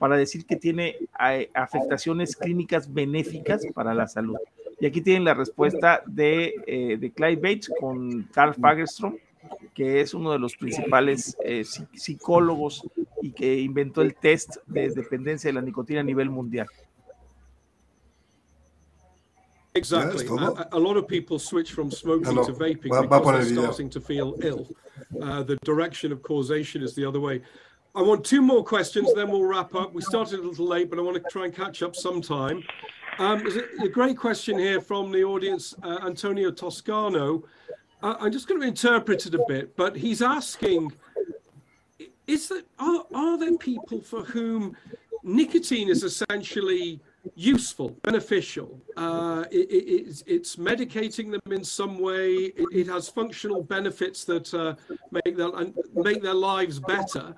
para 0.00 0.16
decir 0.16 0.46
que 0.46 0.56
tiene 0.56 0.96
eh, 1.28 1.50
afectaciones 1.52 2.34
clínicas 2.34 2.90
benéficas 2.90 3.66
para 3.74 3.92
la 3.92 4.08
salud. 4.08 4.38
Y 4.80 4.86
aquí 4.86 5.02
tienen 5.02 5.26
la 5.26 5.34
respuesta 5.34 6.02
de, 6.06 6.54
eh, 6.66 6.96
de 6.98 7.10
Clyde 7.10 7.36
Bates 7.36 7.70
con 7.78 8.22
Carl 8.32 8.54
Fagerstrom, 8.54 9.18
que 9.74 10.00
es 10.00 10.14
uno 10.14 10.32
de 10.32 10.38
los 10.38 10.56
principales 10.56 11.36
eh, 11.44 11.64
psicólogos 11.92 12.82
y 13.20 13.32
que 13.32 13.60
inventó 13.60 14.00
el 14.00 14.14
test 14.14 14.56
de 14.66 14.88
dependencia 14.88 15.48
de 15.48 15.54
la 15.54 15.60
nicotina 15.60 16.00
a 16.00 16.04
nivel 16.04 16.30
mundial. 16.30 16.66
Exactly. 19.74 20.26
A, 20.26 20.68
a, 20.72 20.78
lot 20.78 20.96
of 20.96 21.06
people 21.06 21.38
switch 21.38 21.72
from 21.72 21.90
smoking 21.90 22.24
Hello. 22.24 22.46
to 22.46 22.54
vaping 22.54 23.02
because 23.02 23.48
they're 23.48 23.64
starting 23.64 23.90
to 23.90 24.00
feel 24.00 24.34
ill. 24.42 24.66
Uh, 25.22 25.42
the 25.42 25.56
direction 25.62 26.10
of 26.10 26.22
causation 26.22 26.82
is 26.82 26.94
the 26.94 27.04
other 27.06 27.20
way. 27.20 27.42
I 27.94 28.02
want 28.02 28.24
two 28.24 28.40
more 28.40 28.62
questions, 28.62 29.12
then 29.14 29.30
we'll 29.30 29.44
wrap 29.44 29.74
up. 29.74 29.92
We 29.92 30.02
started 30.02 30.38
a 30.38 30.42
little 30.42 30.66
late, 30.66 30.90
but 30.90 30.98
I 30.98 31.02
want 31.02 31.16
to 31.16 31.24
try 31.30 31.46
and 31.46 31.54
catch 31.54 31.82
up 31.82 31.96
sometime. 31.96 32.62
Um, 33.18 33.44
a, 33.46 33.84
a 33.84 33.88
great 33.88 34.16
question 34.16 34.58
here 34.58 34.80
from 34.80 35.10
the 35.10 35.24
audience, 35.24 35.74
uh, 35.82 35.98
Antonio 36.06 36.52
Toscano. 36.52 37.42
Uh, 38.02 38.14
I'm 38.20 38.32
just 38.32 38.46
going 38.46 38.60
to 38.60 38.66
interpret 38.66 39.26
it 39.26 39.34
a 39.34 39.44
bit, 39.48 39.76
but 39.76 39.96
he's 39.96 40.22
asking: 40.22 40.92
Is 42.26 42.48
that 42.48 42.64
are, 42.78 43.04
are 43.12 43.38
there 43.38 43.58
people 43.58 44.00
for 44.00 44.22
whom 44.22 44.76
nicotine 45.24 45.88
is 45.88 46.04
essentially 46.04 47.00
useful, 47.34 47.90
beneficial. 48.02 48.80
Uh, 48.96 49.44
it, 49.50 49.70
it, 49.70 49.84
it's, 50.08 50.24
it's, 50.26 50.56
medicating 50.56 51.30
them 51.30 51.52
in 51.52 51.64
some 51.64 51.98
way. 51.98 52.34
It, 52.34 52.66
it 52.72 52.86
has 52.88 53.08
functional 53.08 53.62
benefits 53.62 54.24
that 54.24 54.52
uh, 54.54 54.74
make 55.10 55.36
their 55.36 55.54
and 55.56 55.74
make 55.94 56.22
their 56.22 56.34
lives 56.34 56.78
better. 56.80 57.34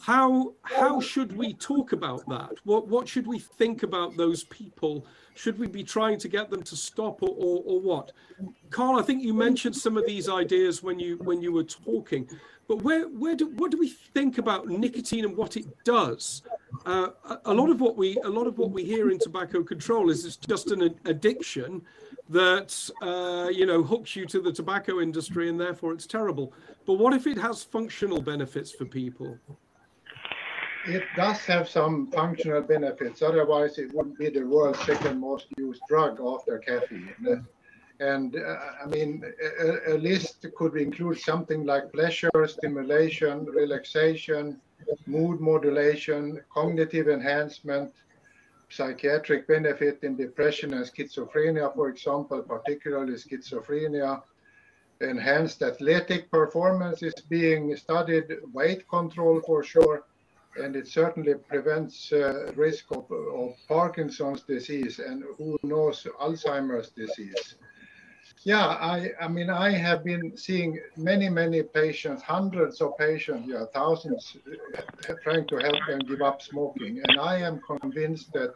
How 0.00 0.54
how 0.62 1.00
should 1.00 1.36
we 1.36 1.54
talk 1.54 1.92
about 1.92 2.28
that? 2.28 2.52
What 2.64 2.88
what 2.88 3.08
should 3.08 3.26
we 3.26 3.38
think 3.38 3.82
about 3.82 4.16
those 4.16 4.44
people? 4.44 5.06
Should 5.34 5.58
we 5.58 5.66
be 5.66 5.82
trying 5.82 6.18
to 6.18 6.28
get 6.28 6.50
them 6.50 6.62
to 6.62 6.76
stop, 6.76 7.22
or, 7.22 7.30
or, 7.30 7.62
or 7.64 7.80
what? 7.80 8.12
Carl, 8.68 8.98
I 8.98 9.02
think 9.02 9.22
you 9.22 9.32
mentioned 9.32 9.74
some 9.74 9.96
of 9.96 10.06
these 10.06 10.28
ideas 10.28 10.82
when 10.82 10.98
you 10.98 11.16
when 11.18 11.40
you 11.40 11.52
were 11.52 11.64
talking. 11.64 12.28
But 12.68 12.82
where, 12.82 13.04
where 13.08 13.34
do, 13.34 13.48
what 13.48 13.70
do 13.70 13.78
we 13.78 13.88
think 13.88 14.38
about 14.38 14.68
nicotine 14.68 15.24
and 15.24 15.36
what 15.36 15.56
it 15.56 15.66
does? 15.84 16.42
Uh, 16.84 17.08
a, 17.44 17.54
lot 17.54 17.70
of 17.70 17.80
what 17.80 17.96
we 17.96 18.16
a 18.24 18.28
lot 18.28 18.46
of 18.46 18.58
what 18.58 18.70
we 18.70 18.84
hear 18.84 19.10
in 19.10 19.18
tobacco 19.18 19.62
control 19.62 20.10
is 20.10 20.24
it's 20.24 20.36
just 20.36 20.72
an 20.72 20.82
addiction 21.04 21.80
that 22.28 22.90
uh, 23.02 23.48
you 23.50 23.66
know 23.66 23.82
hooks 23.82 24.16
you 24.16 24.26
to 24.26 24.40
the 24.40 24.52
tobacco 24.52 25.00
industry 25.00 25.48
and 25.48 25.60
therefore 25.60 25.92
it's 25.92 26.06
terrible. 26.06 26.52
But 26.86 26.94
what 26.94 27.12
if 27.14 27.26
it 27.26 27.38
has 27.38 27.62
functional 27.62 28.20
benefits 28.20 28.72
for 28.72 28.84
people? 28.84 29.38
It 30.86 31.04
does 31.14 31.38
have 31.44 31.68
some 31.68 32.10
functional 32.10 32.62
benefits. 32.62 33.22
Otherwise, 33.22 33.78
it 33.78 33.94
wouldn't 33.94 34.18
be 34.18 34.30
the 34.30 34.42
world's 34.42 34.80
second 34.80 35.20
most 35.20 35.46
used 35.56 35.82
drug 35.88 36.20
after 36.20 36.58
caffeine. 36.58 37.14
And 38.00 38.34
uh, 38.34 38.56
I 38.82 38.86
mean, 38.88 39.22
a, 39.60 39.92
a, 39.92 39.96
list 39.96 40.44
could 40.56 40.76
include 40.76 41.20
something 41.20 41.64
like 41.64 41.92
pleasure, 41.92 42.30
stimulation, 42.48 43.44
relaxation, 43.44 44.60
mood 45.06 45.40
modulation, 45.40 46.40
cognitive 46.52 47.08
enhancement, 47.08 47.92
psychiatric 48.68 49.46
benefit 49.46 50.02
in 50.02 50.16
depression 50.16 50.74
and 50.74 50.86
schizophrenia, 50.86 51.74
for 51.74 51.88
example, 51.88 52.42
particularly 52.42 53.14
schizophrenia. 53.14 54.22
Enhanced 55.00 55.62
athletic 55.62 56.30
performance 56.30 57.02
is 57.02 57.14
being 57.28 57.76
studied, 57.76 58.24
weight 58.52 58.88
control 58.88 59.40
for 59.44 59.62
sure, 59.64 60.04
and 60.56 60.76
it 60.76 60.86
certainly 60.86 61.34
prevents 61.34 62.12
uh, 62.12 62.52
risk 62.56 62.84
of, 62.92 63.10
of 63.10 63.54
Parkinson's 63.68 64.42
disease 64.42 65.00
and 65.00 65.24
who 65.36 65.58
knows 65.62 66.06
Alzheimer's 66.20 66.90
disease. 66.90 67.56
Yeah, 68.44 68.66
I, 68.66 69.10
I 69.20 69.28
mean, 69.28 69.50
I 69.50 69.70
have 69.70 70.02
been 70.02 70.36
seeing 70.36 70.80
many, 70.96 71.28
many 71.28 71.62
patients, 71.62 72.22
hundreds 72.22 72.80
of 72.80 72.98
patients, 72.98 73.48
yeah, 73.48 73.66
thousands, 73.72 74.36
uh, 75.08 75.14
trying 75.22 75.46
to 75.46 75.58
help 75.58 75.78
them 75.86 76.00
give 76.00 76.22
up 76.22 76.42
smoking. 76.42 77.00
And 77.06 77.20
I 77.20 77.36
am 77.36 77.60
convinced 77.60 78.32
that, 78.32 78.52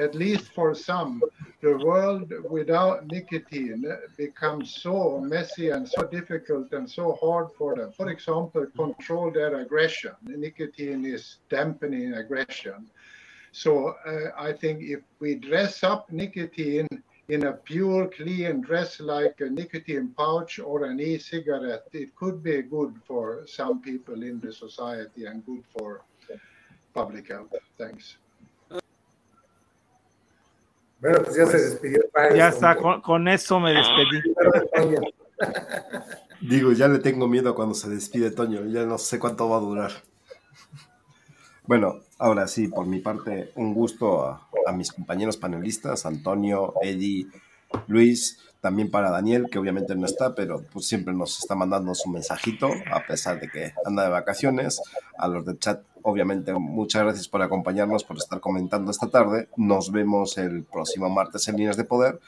at 0.00 0.16
least 0.16 0.52
for 0.54 0.74
some, 0.74 1.22
the 1.62 1.78
world 1.78 2.32
without 2.50 3.06
nicotine 3.06 3.84
becomes 4.16 4.74
so 4.74 5.20
messy 5.20 5.70
and 5.70 5.88
so 5.88 6.02
difficult 6.02 6.72
and 6.72 6.90
so 6.90 7.16
hard 7.22 7.48
for 7.56 7.76
them. 7.76 7.92
For 7.92 8.08
example, 8.10 8.66
control 8.76 9.30
their 9.30 9.54
aggression. 9.60 10.12
Nicotine 10.22 11.04
is 11.04 11.36
dampening 11.48 12.14
aggression. 12.14 12.90
So 13.52 13.94
uh, 14.04 14.30
I 14.36 14.52
think 14.52 14.82
if 14.82 15.00
we 15.20 15.36
dress 15.36 15.84
up 15.84 16.10
nicotine 16.10 16.88
in 17.28 17.44
a 17.44 17.52
pure, 17.52 18.08
clean 18.08 18.60
dress 18.62 19.00
like 19.00 19.40
a 19.40 19.50
nicotine 19.50 20.14
pouch 20.16 20.58
or 20.58 20.84
an 20.84 20.98
e-cigarette, 20.98 21.86
it 21.92 22.14
could 22.16 22.42
be 22.42 22.62
good 22.62 22.94
for 23.06 23.44
some 23.46 23.80
people 23.80 24.22
in 24.22 24.40
the 24.40 24.52
society 24.52 25.26
and 25.26 25.44
good 25.44 25.62
for 25.76 26.02
public 26.94 27.28
health. 27.28 27.54
Thanks. 27.76 28.18
Bueno, 31.00 31.22
pues 31.22 31.36
ya 31.36 31.46
se 31.46 31.58
despidió. 31.58 32.00
Ya 32.34 32.48
está, 32.48 32.76
con, 32.76 33.00
con, 33.02 33.28
eso 33.28 33.60
me 33.60 33.72
despedí. 33.72 34.20
Digo, 36.40 36.72
ya 36.72 36.88
le 36.88 36.98
tengo 36.98 37.28
miedo 37.28 37.54
cuando 37.54 37.74
se 37.74 37.88
despide 37.88 38.30
Toño, 38.30 38.64
ya 38.66 38.84
no 38.84 38.98
sé 38.98 39.18
cuánto 39.18 39.48
va 39.48 39.58
a 39.58 39.60
durar. 39.60 39.92
Bueno, 41.68 41.96
ahora 42.16 42.48
sí, 42.48 42.68
por 42.68 42.86
mi 42.86 42.98
parte, 42.98 43.52
un 43.54 43.74
gusto 43.74 44.24
a, 44.24 44.72
mis 44.72 44.90
compañeros 44.90 45.36
panelistas, 45.36 46.06
Antonio, 46.06 46.72
Eddie, 46.80 47.26
Luis, 47.88 48.38
también 48.62 48.90
para 48.90 49.10
Daniel, 49.10 49.48
que 49.50 49.58
obviamente 49.58 49.94
no 49.94 50.06
está, 50.06 50.34
pero 50.34 50.62
pues 50.72 50.86
siempre 50.86 51.12
nos 51.12 51.38
está 51.38 51.54
mandando 51.54 51.94
su 51.94 52.08
mensajito, 52.08 52.70
a 52.90 53.06
pesar 53.06 53.38
de 53.38 53.50
que 53.50 53.74
anda 53.84 54.04
de 54.04 54.08
vacaciones. 54.08 54.80
A 55.18 55.28
los 55.28 55.44
del 55.44 55.58
chat, 55.58 55.82
obviamente, 56.00 56.54
muchas 56.54 57.02
gracias 57.02 57.28
por 57.28 57.42
acompañarnos, 57.42 58.02
por 58.02 58.16
estar 58.16 58.40
comentando 58.40 58.90
esta 58.90 59.10
tarde. 59.10 59.50
Nos 59.58 59.92
vemos 59.92 60.38
el 60.38 60.64
próximo 60.64 61.10
martes 61.10 61.48
en 61.48 61.56
Líneas 61.56 61.76
de 61.76 61.84
Poder. 61.84 62.18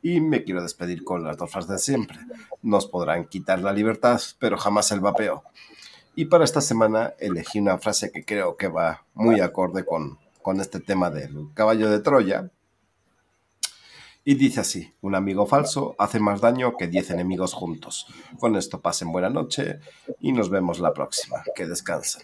Y 0.00 0.22
me 0.22 0.42
quiero 0.42 0.62
despedir 0.62 1.04
con 1.04 1.22
las 1.22 1.36
dos 1.36 1.50
frases 1.50 1.70
de 1.70 1.78
siempre. 1.78 2.18
Nos 2.62 2.86
podrán 2.86 3.26
quitar 3.26 3.60
la 3.60 3.74
libertad, 3.74 4.22
pero 4.38 4.56
jamás 4.56 4.90
el 4.90 5.00
vapeo. 5.00 5.44
Y 6.14 6.26
para 6.26 6.44
esta 6.44 6.60
semana 6.60 7.14
elegí 7.18 7.60
una 7.60 7.78
frase 7.78 8.10
que 8.10 8.24
creo 8.24 8.56
que 8.56 8.68
va 8.68 9.04
muy 9.14 9.40
acorde 9.40 9.84
con, 9.84 10.18
con 10.42 10.60
este 10.60 10.80
tema 10.80 11.10
del 11.10 11.48
caballo 11.54 11.90
de 11.90 12.00
Troya, 12.00 12.50
y 14.22 14.34
dice 14.34 14.60
así, 14.60 14.92
un 15.00 15.14
amigo 15.14 15.46
falso 15.46 15.94
hace 15.98 16.20
más 16.20 16.40
daño 16.40 16.76
que 16.76 16.88
10 16.88 17.10
enemigos 17.10 17.54
juntos. 17.54 18.06
Con 18.38 18.54
esto 18.54 18.80
pasen 18.80 19.12
buena 19.12 19.30
noche 19.30 19.80
y 20.20 20.32
nos 20.32 20.50
vemos 20.50 20.78
la 20.78 20.92
próxima. 20.92 21.42
Que 21.54 21.66
descansen. 21.66 22.22